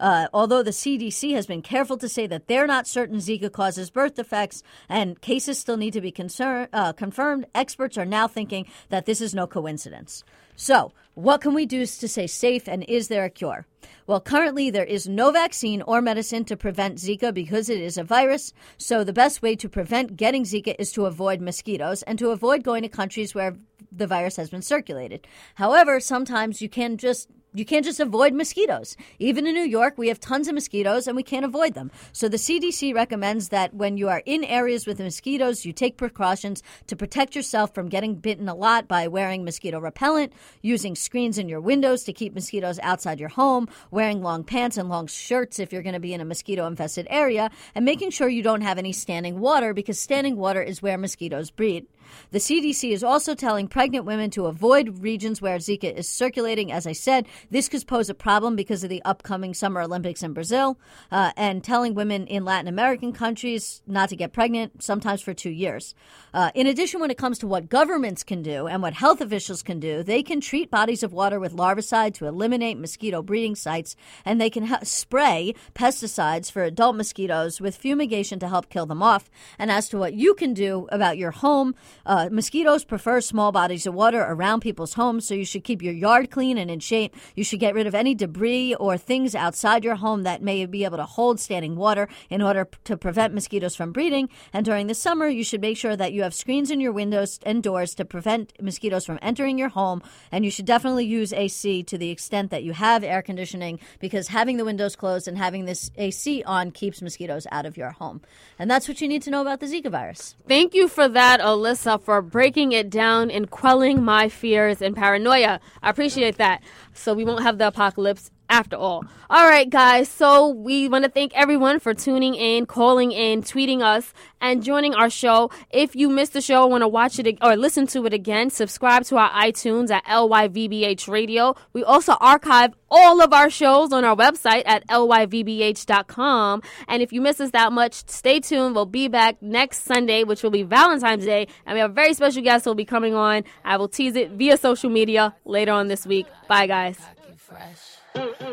Uh, 0.00 0.26
although 0.32 0.62
the 0.62 0.70
CDC 0.70 1.34
has 1.34 1.46
been 1.46 1.62
careful 1.62 1.96
to 1.96 2.08
say 2.08 2.26
that 2.26 2.48
they're 2.48 2.66
not 2.66 2.86
certain 2.86 3.18
Zika 3.18 3.50
causes 3.50 3.90
birth 3.90 4.14
defects 4.14 4.62
and 4.88 5.20
cases 5.20 5.58
still 5.58 5.76
need 5.76 5.92
to 5.92 6.00
be 6.00 6.10
concern, 6.10 6.68
uh, 6.72 6.92
confirmed, 6.92 7.46
experts 7.54 7.96
are 7.96 8.04
now 8.04 8.26
thinking 8.26 8.66
that 8.88 9.06
this 9.06 9.20
is 9.20 9.34
no 9.34 9.46
coincidence. 9.46 10.24
So, 10.56 10.92
what 11.14 11.40
can 11.40 11.54
we 11.54 11.64
do 11.64 11.86
to 11.86 12.08
stay 12.08 12.26
safe 12.26 12.68
and 12.68 12.84
is 12.84 13.08
there 13.08 13.24
a 13.24 13.30
cure? 13.30 13.66
Well, 14.06 14.20
currently 14.20 14.70
there 14.70 14.84
is 14.84 15.08
no 15.08 15.30
vaccine 15.30 15.80
or 15.82 16.02
medicine 16.02 16.44
to 16.46 16.56
prevent 16.56 16.98
Zika 16.98 17.32
because 17.32 17.68
it 17.68 17.80
is 17.80 17.96
a 17.96 18.04
virus. 18.04 18.52
So, 18.76 19.04
the 19.04 19.12
best 19.12 19.40
way 19.40 19.56
to 19.56 19.68
prevent 19.68 20.16
getting 20.16 20.44
Zika 20.44 20.74
is 20.78 20.92
to 20.92 21.06
avoid 21.06 21.40
mosquitoes 21.40 22.02
and 22.02 22.18
to 22.18 22.30
avoid 22.30 22.64
going 22.64 22.82
to 22.82 22.88
countries 22.88 23.34
where 23.34 23.56
the 23.90 24.06
virus 24.06 24.36
has 24.36 24.50
been 24.50 24.62
circulated. 24.62 25.26
However, 25.54 26.00
sometimes 26.00 26.60
you 26.60 26.68
can 26.68 26.96
just 26.96 27.28
you 27.54 27.64
can't 27.64 27.84
just 27.84 28.00
avoid 28.00 28.34
mosquitoes. 28.34 28.96
Even 29.18 29.46
in 29.46 29.54
New 29.54 29.62
York, 29.62 29.96
we 29.96 30.08
have 30.08 30.18
tons 30.18 30.48
of 30.48 30.54
mosquitoes 30.54 31.06
and 31.06 31.16
we 31.16 31.22
can't 31.22 31.44
avoid 31.44 31.74
them. 31.74 31.90
So 32.12 32.28
the 32.28 32.36
CDC 32.36 32.94
recommends 32.94 33.50
that 33.50 33.72
when 33.72 33.96
you 33.96 34.08
are 34.08 34.22
in 34.26 34.42
areas 34.44 34.86
with 34.86 34.98
mosquitoes, 34.98 35.64
you 35.64 35.72
take 35.72 35.96
precautions 35.96 36.62
to 36.88 36.96
protect 36.96 37.36
yourself 37.36 37.72
from 37.74 37.88
getting 37.88 38.16
bitten 38.16 38.48
a 38.48 38.54
lot 38.54 38.88
by 38.88 39.06
wearing 39.06 39.44
mosquito 39.44 39.78
repellent, 39.78 40.32
using 40.62 40.96
screens 40.96 41.38
in 41.38 41.48
your 41.48 41.60
windows 41.60 42.02
to 42.04 42.12
keep 42.12 42.34
mosquitoes 42.34 42.80
outside 42.82 43.20
your 43.20 43.28
home, 43.28 43.68
wearing 43.90 44.20
long 44.20 44.42
pants 44.42 44.76
and 44.76 44.88
long 44.88 45.06
shirts 45.06 45.58
if 45.58 45.72
you're 45.72 45.82
going 45.82 45.94
to 45.94 46.00
be 46.00 46.12
in 46.12 46.20
a 46.20 46.24
mosquito 46.24 46.66
infested 46.66 47.06
area, 47.08 47.50
and 47.74 47.84
making 47.84 48.10
sure 48.10 48.28
you 48.28 48.42
don't 48.42 48.62
have 48.62 48.78
any 48.78 48.92
standing 48.92 49.38
water 49.38 49.72
because 49.72 49.98
standing 49.98 50.36
water 50.36 50.62
is 50.62 50.82
where 50.82 50.98
mosquitoes 50.98 51.50
breed. 51.50 51.86
The 52.30 52.38
CDC 52.38 52.92
is 52.92 53.04
also 53.04 53.34
telling 53.34 53.68
pregnant 53.68 54.04
women 54.04 54.30
to 54.30 54.46
avoid 54.46 55.00
regions 55.02 55.40
where 55.40 55.58
Zika 55.58 55.92
is 55.94 56.08
circulating. 56.08 56.72
As 56.72 56.86
I 56.86 56.92
said, 56.92 57.26
this 57.50 57.68
could 57.68 57.86
pose 57.86 58.10
a 58.10 58.14
problem 58.14 58.56
because 58.56 58.82
of 58.82 58.90
the 58.90 59.02
upcoming 59.04 59.54
Summer 59.54 59.82
Olympics 59.82 60.22
in 60.22 60.32
Brazil, 60.32 60.78
uh, 61.10 61.32
and 61.36 61.62
telling 61.62 61.94
women 61.94 62.26
in 62.26 62.44
Latin 62.44 62.68
American 62.68 63.12
countries 63.12 63.82
not 63.86 64.08
to 64.08 64.16
get 64.16 64.32
pregnant, 64.32 64.82
sometimes 64.82 65.20
for 65.20 65.34
two 65.34 65.50
years. 65.50 65.94
Uh, 66.32 66.50
in 66.54 66.66
addition, 66.66 67.00
when 67.00 67.10
it 67.10 67.18
comes 67.18 67.38
to 67.38 67.46
what 67.46 67.68
governments 67.68 68.22
can 68.22 68.42
do 68.42 68.66
and 68.66 68.82
what 68.82 68.94
health 68.94 69.20
officials 69.20 69.62
can 69.62 69.78
do, 69.80 70.02
they 70.02 70.22
can 70.22 70.40
treat 70.40 70.70
bodies 70.70 71.02
of 71.02 71.12
water 71.12 71.38
with 71.38 71.54
larvicide 71.54 72.14
to 72.14 72.26
eliminate 72.26 72.78
mosquito 72.78 73.22
breeding 73.22 73.54
sites, 73.54 73.96
and 74.24 74.40
they 74.40 74.50
can 74.50 74.66
ha- 74.66 74.80
spray 74.82 75.54
pesticides 75.74 76.50
for 76.50 76.64
adult 76.64 76.96
mosquitoes 76.96 77.60
with 77.60 77.76
fumigation 77.76 78.38
to 78.38 78.48
help 78.48 78.68
kill 78.68 78.86
them 78.86 79.02
off. 79.02 79.30
And 79.58 79.70
as 79.70 79.88
to 79.90 79.98
what 79.98 80.14
you 80.14 80.34
can 80.34 80.54
do 80.54 80.88
about 80.90 81.18
your 81.18 81.30
home, 81.30 81.74
uh, 82.06 82.28
mosquitoes 82.30 82.84
prefer 82.84 83.20
small 83.20 83.52
bodies 83.52 83.86
of 83.86 83.94
water 83.94 84.20
around 84.22 84.60
people's 84.60 84.94
homes, 84.94 85.26
so 85.26 85.34
you 85.34 85.44
should 85.44 85.64
keep 85.64 85.82
your 85.82 85.92
yard 85.92 86.30
clean 86.30 86.58
and 86.58 86.70
in 86.70 86.80
shape. 86.80 87.14
You 87.34 87.44
should 87.44 87.60
get 87.60 87.74
rid 87.74 87.86
of 87.86 87.94
any 87.94 88.14
debris 88.14 88.74
or 88.74 88.96
things 88.96 89.34
outside 89.34 89.84
your 89.84 89.96
home 89.96 90.22
that 90.22 90.42
may 90.42 90.66
be 90.66 90.84
able 90.84 90.98
to 90.98 91.04
hold 91.04 91.40
standing 91.40 91.76
water 91.76 92.08
in 92.30 92.42
order 92.42 92.68
to 92.84 92.96
prevent 92.96 93.34
mosquitoes 93.34 93.76
from 93.76 93.92
breeding. 93.92 94.28
And 94.52 94.64
during 94.64 94.86
the 94.86 94.94
summer, 94.94 95.28
you 95.28 95.44
should 95.44 95.60
make 95.60 95.76
sure 95.76 95.96
that 95.96 96.12
you 96.12 96.22
have 96.22 96.34
screens 96.34 96.70
in 96.70 96.80
your 96.80 96.92
windows 96.92 97.40
and 97.44 97.62
doors 97.62 97.94
to 97.96 98.04
prevent 98.04 98.52
mosquitoes 98.60 99.04
from 99.06 99.18
entering 99.22 99.58
your 99.58 99.70
home. 99.70 100.02
And 100.30 100.44
you 100.44 100.50
should 100.50 100.66
definitely 100.66 101.06
use 101.06 101.32
AC 101.32 101.82
to 101.84 101.98
the 101.98 102.10
extent 102.10 102.50
that 102.50 102.62
you 102.62 102.72
have 102.72 103.04
air 103.04 103.22
conditioning 103.22 103.80
because 104.00 104.28
having 104.28 104.56
the 104.56 104.64
windows 104.64 104.96
closed 104.96 105.28
and 105.28 105.38
having 105.38 105.64
this 105.64 105.90
AC 105.96 106.42
on 106.44 106.70
keeps 106.70 107.02
mosquitoes 107.02 107.46
out 107.50 107.66
of 107.66 107.76
your 107.76 107.90
home. 107.90 108.20
And 108.58 108.70
that's 108.70 108.88
what 108.88 109.00
you 109.00 109.08
need 109.08 109.22
to 109.22 109.30
know 109.30 109.40
about 109.40 109.60
the 109.60 109.66
Zika 109.66 109.90
virus. 109.90 110.36
Thank 110.48 110.74
you 110.74 110.88
for 110.88 111.08
that, 111.08 111.40
Alyssa, 111.40 111.93
for 111.98 112.22
breaking 112.22 112.72
it 112.72 112.90
down 112.90 113.30
and 113.30 113.50
quelling 113.50 114.02
my 114.02 114.28
fears 114.28 114.82
and 114.82 114.94
paranoia. 114.96 115.60
I 115.82 115.90
appreciate 115.90 116.36
that. 116.38 116.62
So 116.92 117.14
we 117.14 117.24
won't 117.24 117.42
have 117.42 117.58
the 117.58 117.68
apocalypse 117.68 118.30
after 118.48 118.76
all. 118.76 119.04
All 119.30 119.48
right, 119.48 119.68
guys. 119.68 120.08
So 120.08 120.48
we 120.48 120.88
want 120.88 121.04
to 121.04 121.10
thank 121.10 121.32
everyone 121.34 121.80
for 121.80 121.94
tuning 121.94 122.34
in, 122.34 122.66
calling 122.66 123.12
in, 123.12 123.42
tweeting 123.42 123.82
us, 123.82 124.12
and 124.40 124.62
joining 124.62 124.94
our 124.94 125.08
show. 125.10 125.50
If 125.70 125.96
you 125.96 126.08
missed 126.08 126.34
the 126.34 126.40
show, 126.40 126.66
want 126.66 126.82
to 126.82 126.88
watch 126.88 127.18
it 127.18 127.38
or 127.42 127.56
listen 127.56 127.86
to 127.88 128.04
it 128.06 128.12
again, 128.12 128.50
subscribe 128.50 129.04
to 129.04 129.16
our 129.16 129.30
iTunes 129.30 129.90
at 129.90 130.04
LYVBH 130.04 131.08
Radio. 131.08 131.54
We 131.72 131.82
also 131.82 132.12
archive 132.20 132.74
all 132.90 133.22
of 133.22 133.32
our 133.32 133.50
shows 133.50 133.92
on 133.92 134.04
our 134.04 134.14
website 134.14 134.62
at 134.66 134.86
lyvbh.com. 134.86 136.62
And 136.86 137.02
if 137.02 137.12
you 137.12 137.20
miss 137.20 137.40
us 137.40 137.50
that 137.52 137.72
much, 137.72 138.08
stay 138.08 138.40
tuned. 138.40 138.74
We'll 138.74 138.86
be 138.86 139.08
back 139.08 139.40
next 139.42 139.84
Sunday, 139.84 140.22
which 140.24 140.42
will 140.42 140.50
be 140.50 140.62
Valentine's 140.62 141.24
Day. 141.24 141.48
And 141.66 141.74
we 141.74 141.80
have 141.80 141.90
a 141.90 141.94
very 141.94 142.14
special 142.14 142.42
guest 142.42 142.64
who 142.64 142.70
will 142.70 142.76
be 142.76 142.84
coming 142.84 143.14
on. 143.14 143.44
I 143.64 143.78
will 143.78 143.88
tease 143.88 144.14
it 144.14 144.30
via 144.32 144.58
social 144.58 144.90
media 144.90 145.34
later 145.44 145.72
on 145.72 145.88
this 145.88 146.06
week. 146.06 146.26
Bye, 146.46 146.66
guys. 146.66 146.98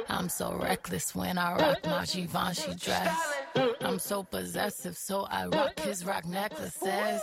I'm 0.10 0.30
so 0.30 0.54
reckless 0.56 1.16
when 1.16 1.38
I 1.38 1.56
rock 1.56 1.78
my 1.86 2.06
Givenchy 2.06 2.74
dress. 2.76 3.34
I'm 3.82 4.00
so 4.00 4.24
possessive, 4.24 4.98
so 4.98 5.28
I 5.30 5.48
rock 5.48 5.80
his 5.80 6.06
Roc 6.06 6.26
necklaces. 6.26 7.22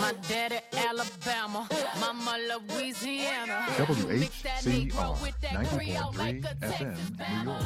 My 0.00 0.12
daddy 0.28 0.58
Alabama, 0.72 1.68
mama 2.00 2.38
Louisiana. 2.48 3.66
WHCR 3.76 4.90
90.3 5.42 6.42
FM, 6.60 7.44
New 7.44 7.50
York. 7.50 7.62